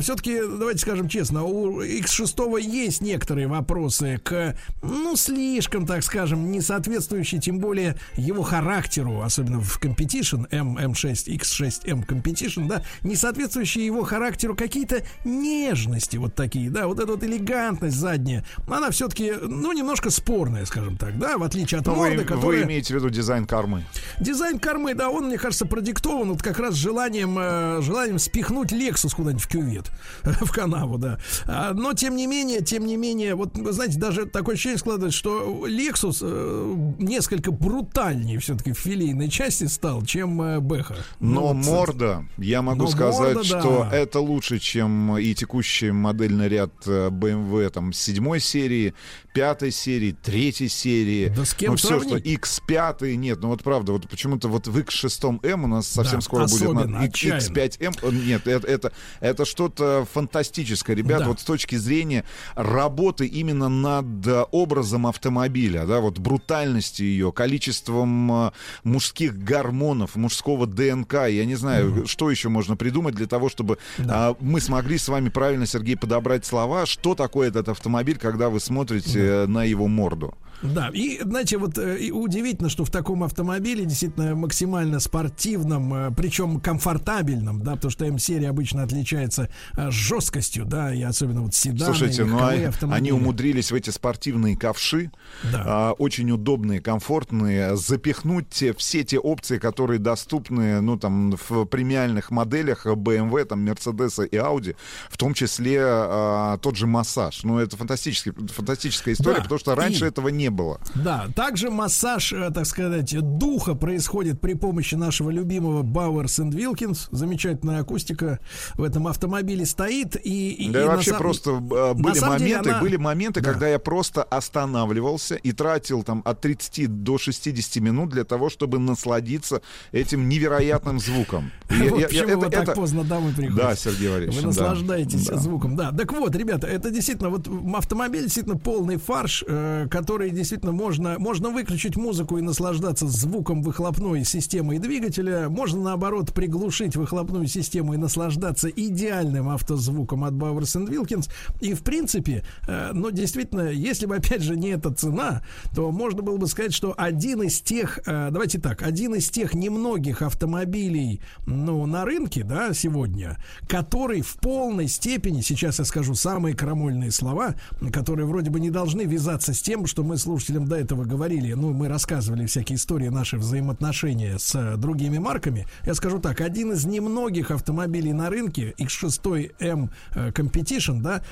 все-таки, 0.00 0.40
давайте 0.40 0.80
скажем 0.80 1.08
честно, 1.08 1.44
у 1.44 1.82
X6 1.82 2.60
есть 2.60 3.00
некоторые 3.00 3.46
вопросы 3.46 4.20
к, 4.22 4.56
ну, 4.82 5.16
слишком, 5.16 5.86
так 5.86 6.02
скажем, 6.02 6.50
не 6.50 6.60
соответствующие, 6.60 7.40
тем 7.40 7.58
более 7.58 7.96
его 8.16 8.42
характеру, 8.42 9.22
особенно 9.22 9.60
в 9.60 9.80
Competition, 9.82 10.46
M, 10.50 10.76
M6, 10.78 11.26
X6M 11.26 12.06
Competition, 12.06 12.68
да, 12.68 12.82
не 13.02 13.16
соответствующие 13.16 13.86
его 13.86 14.04
характеру 14.04 14.54
какие-то 14.54 15.02
нежности 15.24 16.16
вот 16.16 16.34
такие, 16.34 16.70
да, 16.70 16.86
вот 16.86 16.98
эта 16.98 17.12
вот 17.12 17.24
элегантность 17.24 17.96
задняя, 17.96 18.44
она 18.68 18.90
все-таки, 18.90 19.32
ну, 19.48 19.72
немножко 19.72 20.10
спорная, 20.10 20.64
скажем 20.64 20.96
так, 20.96 21.18
да, 21.18 21.38
в 21.38 21.42
отличие 21.42 21.80
от 21.80 21.86
Ну, 21.86 21.94
вы, 21.94 22.10
морды, 22.10 22.18
вы 22.18 22.24
которая... 22.24 22.64
имеете 22.64 22.94
в 22.94 22.96
виду 22.96 23.10
дизайн 23.10 23.46
кормы. 23.46 23.84
Дизайн 24.20 24.58
кормы, 24.58 24.94
да, 24.94 25.10
он, 25.10 25.26
мне 25.26 25.38
кажется, 25.38 25.66
продиктован 25.66 26.30
вот 26.30 26.42
как 26.42 26.58
раз 26.58 26.74
желанием, 26.74 27.36
э, 27.38 27.80
желанием 27.82 28.18
спихнуть 28.18 28.72
Lexus 28.72 29.14
куда-нибудь 29.14 29.42
в 29.42 29.48
кювет, 29.48 29.90
в 30.22 30.50
канаву, 30.52 30.98
да. 30.98 31.18
А, 31.46 31.72
но, 31.72 31.94
тем 31.94 32.16
не 32.16 32.26
менее, 32.26 32.62
тем 32.62 32.86
не 32.86 32.96
менее, 32.96 33.34
вот, 33.34 33.56
вы 33.56 33.72
знаете, 33.72 33.98
даже 33.98 34.26
такое 34.26 34.54
ощущение 34.54 34.78
складывается, 34.78 35.18
что 35.18 35.66
Lexus 35.66 36.18
э, 36.22 36.74
несколько 36.98 37.50
брутальнее 37.50 38.38
все-таки 38.38 38.72
в 38.72 38.78
филейной 38.78 39.28
части 39.28 39.64
стал, 39.64 40.02
чем 40.02 40.40
э, 40.42 40.60
Бэха. 40.60 40.96
Но 41.20 41.40
Ну, 41.40 41.40
вот, 41.54 41.66
морда, 41.66 42.24
я 42.36 42.62
могу 42.62 42.82
Но 42.82 42.88
сказать, 42.88 43.34
морда, 43.34 43.50
да. 43.50 43.60
что 43.60 43.88
это 43.90 44.20
лучше, 44.20 44.58
чем 44.58 45.16
и 45.18 45.34
текущий 45.34 45.90
модельный 45.90 46.48
ряд 46.48 46.72
э, 46.86 47.08
BMW 47.08 47.70
там 47.70 47.92
седьмой 47.92 48.40
серии, 48.40 48.94
пятой 49.38 49.70
серии, 49.70 50.16
третьей 50.20 50.68
серии. 50.68 51.28
Да 51.28 51.44
с 51.44 51.54
кем 51.54 51.70
ну, 51.70 51.76
все, 51.76 52.00
что 52.00 52.08
сравнить? 52.08 52.26
X5, 52.26 53.14
нет, 53.14 53.38
ну 53.40 53.48
вот 53.50 53.62
правда, 53.62 53.92
вот 53.92 54.08
почему-то 54.08 54.48
вот 54.48 54.66
в 54.66 54.76
X6M 54.76 55.62
у 55.62 55.66
нас 55.68 55.86
совсем 55.86 56.16
Да, 56.18 56.20
скоро 56.22 56.46
будет 56.48 56.72
на- 56.72 57.00
отчаянно. 57.02 57.38
X5M. 57.38 57.98
Э, 58.02 58.10
Нет, 58.10 58.48
это, 58.48 58.66
это, 58.66 58.92
это 59.20 59.44
что-то 59.44 60.08
фантастическое, 60.12 60.96
ребята, 60.96 61.20
Да. 61.22 61.28
вот 61.28 61.40
с 61.40 61.44
точки 61.44 61.76
зрения 61.76 62.24
работы 62.56 63.26
именно 63.26 63.68
над 63.68 64.26
э, 64.26 64.42
образом 64.50 65.06
автомобиля, 65.06 65.86
да, 65.86 66.00
вот 66.00 66.18
брутальностью 66.18 67.06
ее, 67.06 67.30
количеством 67.30 68.32
э, 68.32 68.50
мужских 68.82 69.38
гормонов, 69.38 70.16
мужского 70.16 70.66
ДНК, 70.66 71.28
я 71.28 71.44
не 71.44 71.54
знаю, 71.54 72.08
что 72.08 72.28
еще 72.28 72.48
можно 72.48 72.76
придумать 72.76 73.14
для 73.14 73.28
того, 73.28 73.48
чтобы 73.48 73.78
а, 74.00 74.34
мы 74.40 74.60
смогли 74.60 74.98
с 74.98 75.08
вами 75.08 75.28
правильно, 75.28 75.64
Сергей, 75.64 75.96
подобрать 75.96 76.44
слова, 76.44 76.86
что 76.86 77.14
такое 77.14 77.50
этот 77.50 77.68
автомобиль, 77.68 78.18
когда 78.18 78.48
вы 78.48 78.58
смотрите 78.58 79.27
э, 79.27 79.27
на 79.46 79.64
его 79.64 79.88
морду. 79.88 80.34
Да, 80.62 80.90
и, 80.92 81.20
знаете, 81.22 81.56
вот 81.58 81.78
э, 81.78 81.98
и 81.98 82.10
удивительно, 82.10 82.68
что 82.68 82.84
в 82.84 82.90
таком 82.90 83.22
автомобиле, 83.22 83.84
действительно 83.84 84.34
максимально 84.34 84.98
спортивном, 85.00 85.94
э, 85.94 86.10
причем 86.16 86.60
комфортабельном, 86.60 87.62
да, 87.62 87.76
потому 87.76 87.90
что 87.90 88.04
М-серия 88.06 88.48
обычно 88.50 88.82
отличается 88.82 89.48
э, 89.76 89.90
жесткостью, 89.90 90.64
да, 90.64 90.92
и 90.92 91.02
особенно 91.02 91.42
вот 91.42 91.54
седаны, 91.54 91.84
Слушайте, 91.84 92.24
ну 92.24 92.38
а- 92.40 92.72
они 92.92 93.12
умудрились 93.12 93.70
в 93.70 93.74
эти 93.74 93.90
спортивные 93.90 94.56
ковши, 94.56 95.10
а, 95.54 95.92
очень 95.92 96.30
удобные, 96.30 96.80
комфортные, 96.80 97.76
запихнуть 97.76 98.48
те- 98.50 98.74
все 98.74 99.04
те 99.04 99.18
опции, 99.18 99.58
которые 99.58 99.98
доступны, 99.98 100.80
ну 100.80 100.96
там 100.98 101.36
в 101.48 101.64
премиальных 101.66 102.30
моделях 102.30 102.86
BMW, 102.86 103.44
там 103.44 103.64
Mercedes 103.66 104.26
и 104.26 104.36
Audi, 104.36 104.74
в 105.10 105.16
том 105.16 105.34
числе 105.34 105.80
а, 105.82 106.58
тот 106.58 106.76
же 106.76 106.86
массаж. 106.86 107.44
Ну 107.44 107.58
это 107.58 107.76
фантастический, 107.76 108.32
фантастическая 108.32 109.14
история, 109.14 109.36
Да, 109.36 109.42
потому 109.42 109.58
что 109.60 109.74
раньше 109.74 110.04
и- 110.06 110.08
этого 110.08 110.28
не 110.28 110.47
было. 110.50 110.80
Да, 110.94 111.26
также 111.34 111.70
массаж, 111.70 112.32
э, 112.32 112.50
так 112.52 112.66
сказать, 112.66 113.14
духа 113.38 113.74
происходит 113.74 114.40
при 114.40 114.54
помощи 114.54 114.94
нашего 114.94 115.30
любимого 115.30 115.82
Bowers 115.82 116.40
and 116.42 116.50
Wilkins. 116.52 117.08
Замечательная 117.10 117.80
акустика 117.80 118.38
в 118.74 118.82
этом 118.82 119.06
автомобиле 119.06 119.64
стоит. 119.66 120.16
И, 120.24 120.70
Да 120.72 120.82
и 120.82 120.86
вообще 120.86 121.10
сам- 121.10 121.18
просто 121.18 121.50
э, 121.50 121.94
были 121.94 122.14
деле 122.14 122.26
моменты, 122.26 122.70
она- 122.70 122.80
были 122.80 122.96
моменты, 122.96 123.40
Да. 123.40 123.52
когда 123.52 123.68
я 123.68 123.78
просто 123.78 124.22
останавливался 124.58 125.34
и 125.36 125.52
тратил 125.52 126.02
там 126.02 126.22
от 126.24 126.40
30 126.40 126.86
до 126.86 127.18
60 127.18 127.76
минут 127.80 128.10
для 128.10 128.24
того, 128.24 128.48
чтобы 128.50 128.78
насладиться 128.78 129.62
этим 129.92 130.28
невероятным 130.28 130.98
звуком. 131.00 131.50
Я- 131.70 131.90
Вот 131.90 132.00
я- 132.00 132.08
почему 132.08 132.28
это- 132.28 132.38
вы 132.38 132.50
так 132.50 132.62
это- 132.64 132.72
поздно 132.72 133.04
домой 133.04 133.32
приходите. 133.32 133.62
Да, 133.62 133.76
Сергей 133.76 134.08
Валерьевич. 134.08 134.36
Вы 134.36 134.42
да. 134.42 134.46
наслаждаетесь 134.48 135.26
Да. 135.26 135.36
звуком. 135.36 135.76
Да. 135.76 135.92
Так 135.92 136.12
вот, 136.12 136.34
ребята, 136.34 136.66
это 136.66 136.90
действительно 136.90 137.30
вот 137.30 137.48
автомобиль 137.76 138.22
действительно 138.24 138.56
полный 138.56 138.96
фарш, 138.96 139.44
э, 139.46 139.86
который 139.90 140.30
действительно 140.38 140.72
можно 140.72 141.18
можно 141.18 141.50
выключить 141.50 141.96
музыку 141.96 142.38
и 142.38 142.42
наслаждаться 142.42 143.08
звуком 143.08 143.62
выхлопной 143.62 144.24
системы 144.24 144.76
и 144.76 144.78
двигателя. 144.78 145.48
Можно 145.48 145.82
наоборот 145.82 146.32
приглушить 146.32 146.94
выхлопную 146.94 147.48
систему 147.48 147.94
и 147.94 147.96
наслаждаться 147.96 148.68
идеальным 148.68 149.48
автозвуком 149.48 150.24
от 150.24 150.34
Bowers 150.34 150.88
Wilkins. 150.88 151.28
И 151.60 151.74
в 151.74 151.82
принципе, 151.82 152.44
э, 152.66 152.90
ну 152.92 153.10
действительно, 153.10 153.68
если 153.68 154.06
бы 154.06 154.16
опять 154.16 154.42
же 154.42 154.56
не 154.56 154.68
эта 154.68 154.92
цена, 154.92 155.42
то 155.74 155.90
можно 155.90 156.22
было 156.22 156.36
бы 156.36 156.46
сказать, 156.46 156.72
что 156.72 156.94
один 156.96 157.42
из 157.42 157.60
тех, 157.60 157.98
э, 158.06 158.28
давайте 158.30 158.60
так, 158.60 158.82
один 158.82 159.16
из 159.16 159.28
тех 159.30 159.54
немногих 159.54 160.22
автомобилей, 160.22 161.20
ну 161.46 161.84
на 161.86 162.04
рынке, 162.04 162.44
да, 162.44 162.72
сегодня, 162.74 163.36
который 163.68 164.20
в 164.20 164.34
полной 164.34 164.86
степени, 164.86 165.40
сейчас 165.40 165.80
я 165.80 165.84
скажу 165.84 166.14
самые 166.14 166.54
крамольные 166.54 167.10
слова, 167.10 167.56
которые 167.92 168.26
вроде 168.26 168.50
бы 168.50 168.60
не 168.60 168.70
должны 168.70 169.02
вязаться 169.02 169.52
с 169.52 169.60
тем, 169.60 169.86
что 169.86 170.04
мы 170.04 170.16
слушателям 170.28 170.68
до 170.68 170.76
этого 170.76 171.04
говорили, 171.04 171.54
ну, 171.54 171.72
мы 171.72 171.88
рассказывали 171.88 172.44
всякие 172.44 172.76
истории, 172.76 173.08
наши 173.08 173.38
взаимоотношения 173.38 174.38
с 174.38 174.54
э, 174.54 174.76
другими 174.76 175.16
марками. 175.16 175.66
Я 175.86 175.94
скажу 175.94 176.18
так, 176.18 176.42
один 176.42 176.72
из 176.72 176.84
немногих 176.84 177.50
автомобилей 177.50 178.12
на 178.12 178.28
рынке, 178.28 178.74
X6M 178.76 179.88
э, 180.14 180.30
Competition, 180.32 181.00
да, 181.00 181.22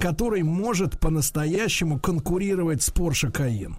который 0.00 0.42
может 0.42 0.98
по-настоящему 0.98 2.00
конкурировать 2.00 2.82
с 2.82 2.88
Porsche 2.88 3.30
Cayenne. 3.30 3.76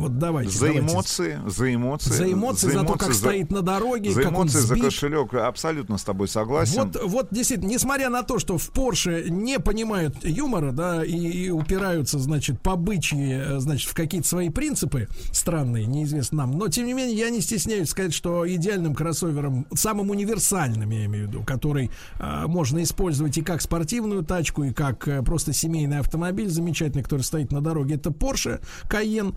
Вот 0.00 0.18
давайте. 0.18 0.50
За 0.50 0.66
давайте. 0.66 0.92
эмоции, 0.92 1.40
за 1.46 1.74
эмоции. 1.74 2.10
За 2.10 2.32
эмоции, 2.32 2.70
за 2.70 2.84
то, 2.84 2.94
как 2.94 3.14
стоит 3.14 3.50
на 3.50 3.62
дороге, 3.62 4.12
За 4.12 4.22
как 4.22 4.32
он 4.32 4.36
эмоции, 4.44 4.58
за 4.58 4.66
сбит. 4.68 4.84
кошелек. 4.84 5.34
Абсолютно 5.34 5.98
с 5.98 6.02
тобой 6.02 6.28
согласен. 6.28 6.90
Вот, 6.92 7.02
вот 7.04 7.28
действительно, 7.30 7.68
несмотря 7.68 8.08
на 8.08 8.22
то, 8.22 8.38
что 8.38 8.58
в 8.58 8.70
Порше 8.70 9.26
не 9.28 9.58
понимают 9.58 10.16
юмора, 10.24 10.72
да, 10.72 11.04
и, 11.04 11.16
и 11.16 11.50
упираются, 11.50 12.18
значит, 12.18 12.60
по 12.60 12.76
бычьи, 12.76 13.34
э, 13.34 13.60
значит, 13.60 13.90
в 13.90 13.94
какие-то 13.94 14.26
свои 14.26 14.48
принципы 14.48 15.08
странные, 15.32 15.86
неизвестно 15.86 16.38
нам, 16.38 16.52
но 16.52 16.68
тем 16.68 16.86
не 16.86 16.94
менее 16.94 17.16
я 17.16 17.30
не 17.30 17.40
стесняюсь 17.40 17.90
сказать, 17.90 18.14
что 18.14 18.48
идеальным 18.48 18.94
кроссовером, 18.94 19.66
самым 19.74 20.10
универсальным, 20.10 20.88
я 20.90 21.04
имею 21.04 21.26
в 21.26 21.28
виду, 21.28 21.42
который 21.44 21.90
э, 22.18 22.46
можно 22.46 22.82
использовать 22.82 23.36
и 23.36 23.42
как 23.42 23.60
спортивную 23.60 24.24
тачку, 24.24 24.64
и 24.64 24.72
как 24.72 25.06
э, 25.08 25.22
просто 25.22 25.52
семейный 25.52 25.98
автомобиль 25.98 26.48
замечательный, 26.48 27.02
который 27.02 27.22
стоит 27.22 27.52
на 27.52 27.60
дороге, 27.60 27.96
это 27.96 28.10
Porsche 28.10 28.60
Cayenne. 28.88 29.34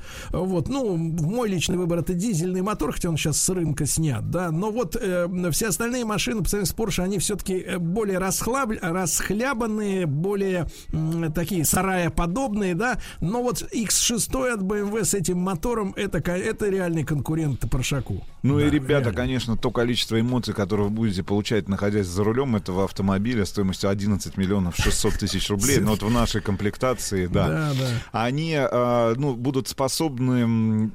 Вот, 0.54 0.70
ну, 0.70 0.96
мой 0.98 1.50
личный 1.50 1.78
выбор 1.78 2.00
это 2.00 2.14
дизельный 2.14 2.62
мотор, 2.62 2.94
хотя 2.94 3.10
он 3.10 3.18
сейчас 3.18 3.42
с 3.42 3.50
рынка 3.50 3.86
снят, 3.86 4.30
да. 4.30 4.52
Но 4.52 4.72
вот 4.72 4.96
э, 5.00 5.28
все 5.52 5.68
остальные 5.68 6.06
машины 6.06 6.42
по 6.42 6.50
сравнению 6.50 6.72
с 6.72 6.76
Porsche, 6.76 7.04
они 7.04 7.20
все-таки 7.20 7.56
э, 7.56 7.78
более 7.78 8.18
расхлаб... 8.18 8.72
расхлябанные, 8.82 10.06
более 10.06 10.68
э, 10.92 11.30
такие 11.34 11.66
сараеподобные, 11.66 12.76
да. 12.76 13.00
Но 13.20 13.44
вот 13.44 13.64
X6 13.74 14.54
от 14.54 14.62
BMW 14.62 15.04
с 15.04 15.14
этим 15.14 15.40
мотором 15.40 15.94
это, 15.96 16.20
это 16.20 16.70
реальный 16.70 17.04
конкурент 17.04 17.70
Поршаку. 17.70 18.24
Ну 18.44 18.60
да, 18.60 18.68
и, 18.68 18.70
ребята, 18.70 19.06
реально. 19.06 19.14
конечно, 19.14 19.58
то 19.58 19.72
количество 19.72 20.20
эмоций, 20.20 20.54
которые 20.54 20.88
вы 20.90 20.94
будете 20.94 21.24
получать, 21.24 21.70
находясь 21.70 22.08
за 22.08 22.24
рулем 22.24 22.56
этого 22.56 22.84
автомобиля 22.84 23.46
стоимостью 23.46 23.90
11 23.90 24.38
миллионов 24.38 24.76
600 24.76 25.14
тысяч 25.14 25.50
рублей, 25.50 25.80
но 25.80 25.92
вот 25.92 26.04
в 26.04 26.10
нашей 26.10 26.42
комплектации, 26.42 27.28
да, 27.28 27.72
они, 28.12 28.54
э, 28.54 29.14
ну, 29.18 29.36
будут 29.36 29.68
способны, 29.68 30.43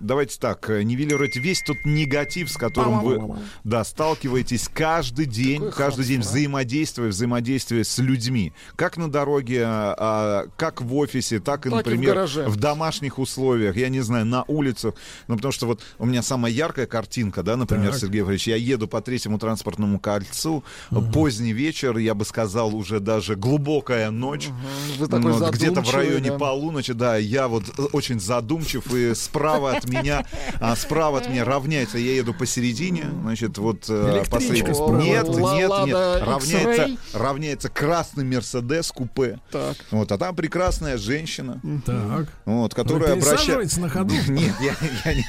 давайте 0.00 0.38
так, 0.38 0.68
нивелировать 0.68 1.36
весь 1.36 1.62
тот 1.62 1.76
негатив, 1.84 2.50
с 2.50 2.56
которым 2.56 3.00
вы, 3.00 3.38
да, 3.64 3.84
сталкиваетесь 3.84 4.68
каждый 4.72 5.26
день, 5.26 5.60
Какой 5.60 5.88
каждый 5.88 6.04
день 6.04 6.20
взаимодействуя, 6.20 7.08
взаимодействуя 7.08 7.84
с 7.84 7.98
людьми, 7.98 8.52
как 8.76 8.96
на 8.96 9.10
дороге, 9.10 9.64
э, 9.66 10.46
как 10.56 10.82
в 10.82 10.94
офисе, 10.96 11.40
так 11.40 11.66
и, 11.66 11.70
так 11.70 11.78
например, 11.78 12.18
и 12.18 12.26
в, 12.26 12.48
в 12.48 12.56
домашних 12.56 13.18
условиях, 13.18 13.76
я 13.76 13.88
не 13.88 14.00
знаю, 14.00 14.26
на 14.26 14.44
улицах, 14.48 14.94
ну, 15.26 15.36
потому 15.36 15.52
что 15.52 15.66
вот 15.66 15.82
у 15.98 16.06
меня 16.06 16.22
самая 16.22 16.52
яркая 16.52 16.86
картинка, 16.86 17.42
да, 17.42 17.56
например, 17.56 17.92
так. 17.92 18.00
Сергей 18.00 18.22
Валерьевич, 18.22 18.48
я 18.48 18.56
еду 18.56 18.88
по 18.88 19.00
третьему 19.00 19.38
транспортному 19.38 19.98
кольцу, 19.98 20.64
угу. 20.90 21.02
поздний 21.12 21.52
вечер, 21.52 21.96
я 21.98 22.14
бы 22.14 22.24
сказал, 22.24 22.74
уже 22.74 23.00
даже 23.00 23.36
глубокая 23.36 24.10
ночь, 24.10 24.48
угу. 24.48 25.06
вот, 25.06 25.54
где-то 25.54 25.82
в 25.82 25.94
районе 25.94 26.30
да. 26.30 26.38
полуночи, 26.38 26.92
да, 26.92 27.16
я 27.16 27.48
вот 27.48 27.64
очень 27.92 28.20
задумчив, 28.20 28.92
и 28.94 29.14
справа 29.28 29.76
от 29.76 29.88
меня, 29.88 30.24
а, 30.60 30.74
справа 30.76 31.18
от 31.18 31.28
меня 31.28 31.44
равняется, 31.44 31.98
я 31.98 32.14
еду 32.14 32.34
посередине, 32.34 33.06
значит, 33.22 33.58
вот 33.58 33.84
э, 33.88 34.24
последний. 34.30 34.72
Нет, 35.04 35.28
нет, 35.28 35.70
нет, 35.86 36.22
равняется, 36.22 36.96
равняется 37.12 37.68
красный 37.68 38.24
Мерседес 38.24 38.90
купе. 38.90 39.40
Так. 39.50 39.76
Вот, 39.90 40.10
а 40.12 40.18
там 40.18 40.34
прекрасная 40.34 40.98
женщина. 40.98 41.60
Так. 41.84 42.28
Вот, 42.44 42.74
которая 42.74 43.12
обращается... 43.14 43.80
на 43.80 43.88
ходу? 43.88 44.14
Нет, 44.28 44.54
я, 44.60 44.74
я 45.04 45.14
не... 45.14 45.26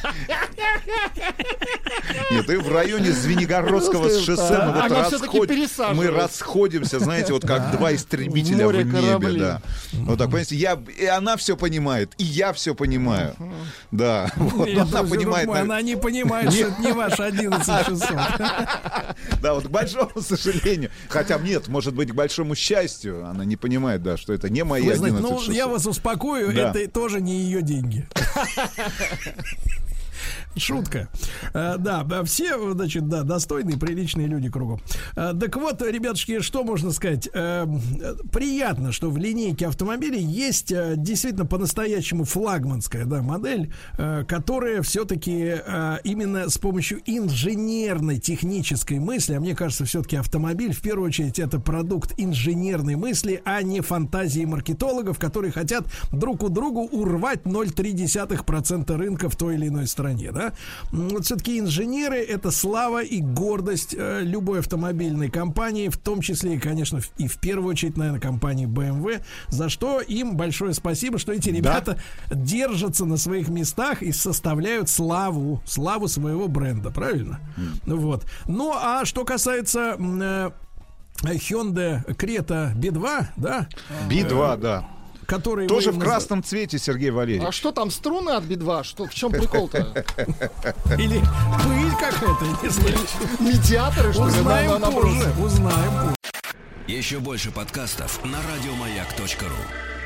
Нет, 2.31 2.49
и 2.49 2.55
в 2.55 2.71
районе 2.71 3.11
Звенигородского 3.11 4.09
шоссе 4.09 4.57
мы 4.65 4.71
вот 4.73 4.91
расход... 4.91 5.49
мы 5.93 6.07
расходимся, 6.07 6.99
знаете, 6.99 7.33
вот 7.33 7.45
как 7.45 7.71
два 7.71 7.93
истребителя 7.93 8.67
в 8.67 8.73
небе, 8.73 9.39
да. 9.39 9.61
Вот 9.93 10.17
так, 10.17 10.27
понимаете, 10.27 10.55
я... 10.55 10.79
и 10.97 11.05
она 11.05 11.37
все 11.37 11.57
понимает, 11.57 12.13
и 12.17 12.23
я 12.23 12.53
все 12.53 12.75
понимаю. 12.75 13.35
Да, 13.91 14.31
вот 14.35 14.69
она 14.69 15.03
понимает. 15.03 15.49
Она 15.49 15.81
не 15.81 15.95
понимает, 15.95 16.51
что 16.53 16.67
это 16.67 16.81
не 16.81 16.91
ваш 16.91 17.19
11 17.19 17.87
часов. 17.87 18.21
Да, 19.41 19.53
вот 19.53 19.65
к 19.65 19.69
большому 19.69 20.21
сожалению. 20.21 20.91
Хотя 21.09 21.37
нет, 21.37 21.67
может 21.67 21.93
быть, 21.93 22.11
к 22.11 22.13
большому 22.13 22.55
счастью, 22.55 23.25
она 23.25 23.45
не 23.45 23.55
понимает, 23.55 24.03
да, 24.03 24.17
что 24.17 24.33
это 24.33 24.49
не 24.49 24.63
мои 24.63 24.87
11 24.87 25.21
часов. 25.21 25.47
Ну, 25.47 25.53
я 25.53 25.67
вас 25.67 25.85
успокою, 25.85 26.51
это 26.51 26.87
тоже 26.89 27.21
не 27.21 27.39
ее 27.41 27.61
деньги. 27.61 28.07
Шутка. 30.55 31.09
А, 31.53 31.77
да, 31.77 32.23
все, 32.23 32.73
значит, 32.73 33.07
да, 33.07 33.23
достойные, 33.23 33.77
приличные 33.77 34.27
люди 34.27 34.49
кругом. 34.49 34.81
А, 35.15 35.33
так 35.33 35.55
вот, 35.55 35.81
ребятушки, 35.81 36.41
что 36.41 36.63
можно 36.63 36.91
сказать? 36.91 37.29
А, 37.33 37.67
приятно, 38.31 38.91
что 38.91 39.09
в 39.09 39.17
линейке 39.17 39.67
автомобилей 39.67 40.21
есть 40.21 40.73
действительно 40.97 41.45
по-настоящему 41.45 42.23
флагманская 42.23 43.05
да, 43.05 43.21
модель, 43.21 43.73
которая 44.27 44.81
все-таки 44.81 45.55
именно 46.03 46.49
с 46.49 46.57
помощью 46.57 47.01
инженерной 47.05 48.19
технической 48.19 48.99
мысли, 48.99 49.33
а 49.35 49.39
мне 49.39 49.55
кажется, 49.55 49.85
все-таки 49.85 50.15
автомобиль 50.17 50.73
в 50.73 50.81
первую 50.81 51.07
очередь 51.07 51.39
это 51.39 51.59
продукт 51.59 52.13
инженерной 52.17 52.95
мысли, 52.95 53.41
а 53.45 53.61
не 53.61 53.81
фантазии 53.81 54.45
маркетологов, 54.45 55.19
которые 55.19 55.51
хотят 55.51 55.85
друг 56.11 56.43
у 56.43 56.49
другу 56.49 56.81
урвать 56.81 57.43
0,3% 57.43 58.95
рынка 58.95 59.29
в 59.29 59.35
той 59.35 59.55
или 59.55 59.67
иной 59.67 59.87
стране. 59.87 60.08
Да? 60.31 60.53
Вот 60.91 61.25
все-таки 61.25 61.59
инженеры 61.59 62.17
это 62.17 62.51
слава 62.51 63.03
и 63.03 63.21
гордость 63.21 63.95
э, 63.97 64.21
любой 64.21 64.59
автомобильной 64.59 65.29
компании, 65.29 65.89
в 65.89 65.97
том 65.97 66.21
числе, 66.21 66.59
конечно, 66.59 66.99
и 67.17 67.27
в 67.27 67.39
первую 67.39 67.71
очередь, 67.71 67.97
наверное, 67.97 68.19
компании 68.19 68.67
BMW, 68.67 69.21
за 69.47 69.69
что 69.69 70.01
им 70.01 70.35
большое 70.35 70.73
спасибо, 70.73 71.17
что 71.17 71.31
эти 71.31 71.49
ребята 71.49 71.97
да? 72.29 72.35
держатся 72.35 73.05
на 73.05 73.17
своих 73.17 73.49
местах 73.49 74.01
и 74.01 74.11
составляют 74.11 74.89
славу, 74.89 75.61
славу 75.65 76.07
своего 76.07 76.47
бренда, 76.47 76.91
правильно? 76.91 77.39
Mm. 77.57 77.95
Вот. 77.95 78.25
Ну, 78.47 78.73
а 78.73 79.05
что 79.05 79.25
касается 79.25 79.95
э, 79.99 80.51
Hyundai 81.23 82.05
Creta 82.15 82.75
B2, 82.75 83.25
да? 83.37 83.67
B2, 84.09 84.57
да 84.57 84.85
который 85.29 85.67
Тоже 85.67 85.91
в 85.91 85.99
красном 85.99 86.43
цвете, 86.43 86.79
Сергей 86.79 87.11
Валерьевич. 87.11 87.47
А 87.47 87.51
что 87.51 87.71
там, 87.71 87.91
струны 87.91 88.31
от 88.31 88.43
Би-2? 88.43 88.83
Что, 88.83 89.05
в 89.05 89.13
чем 89.13 89.31
прикол-то? 89.31 89.77
Или 90.97 91.21
пыль 91.63 91.91
какая-то, 91.99 92.45
Медиаторы, 93.39 94.11
что 94.11 94.27
ли? 94.27 94.29
Узнаем 94.29 94.81
позже, 94.81 95.33
узнаем 95.39 96.15
Еще 96.87 97.19
больше 97.19 97.51
подкастов 97.51 98.19
на 98.25 98.39
радиомаяк.ру 98.41 99.98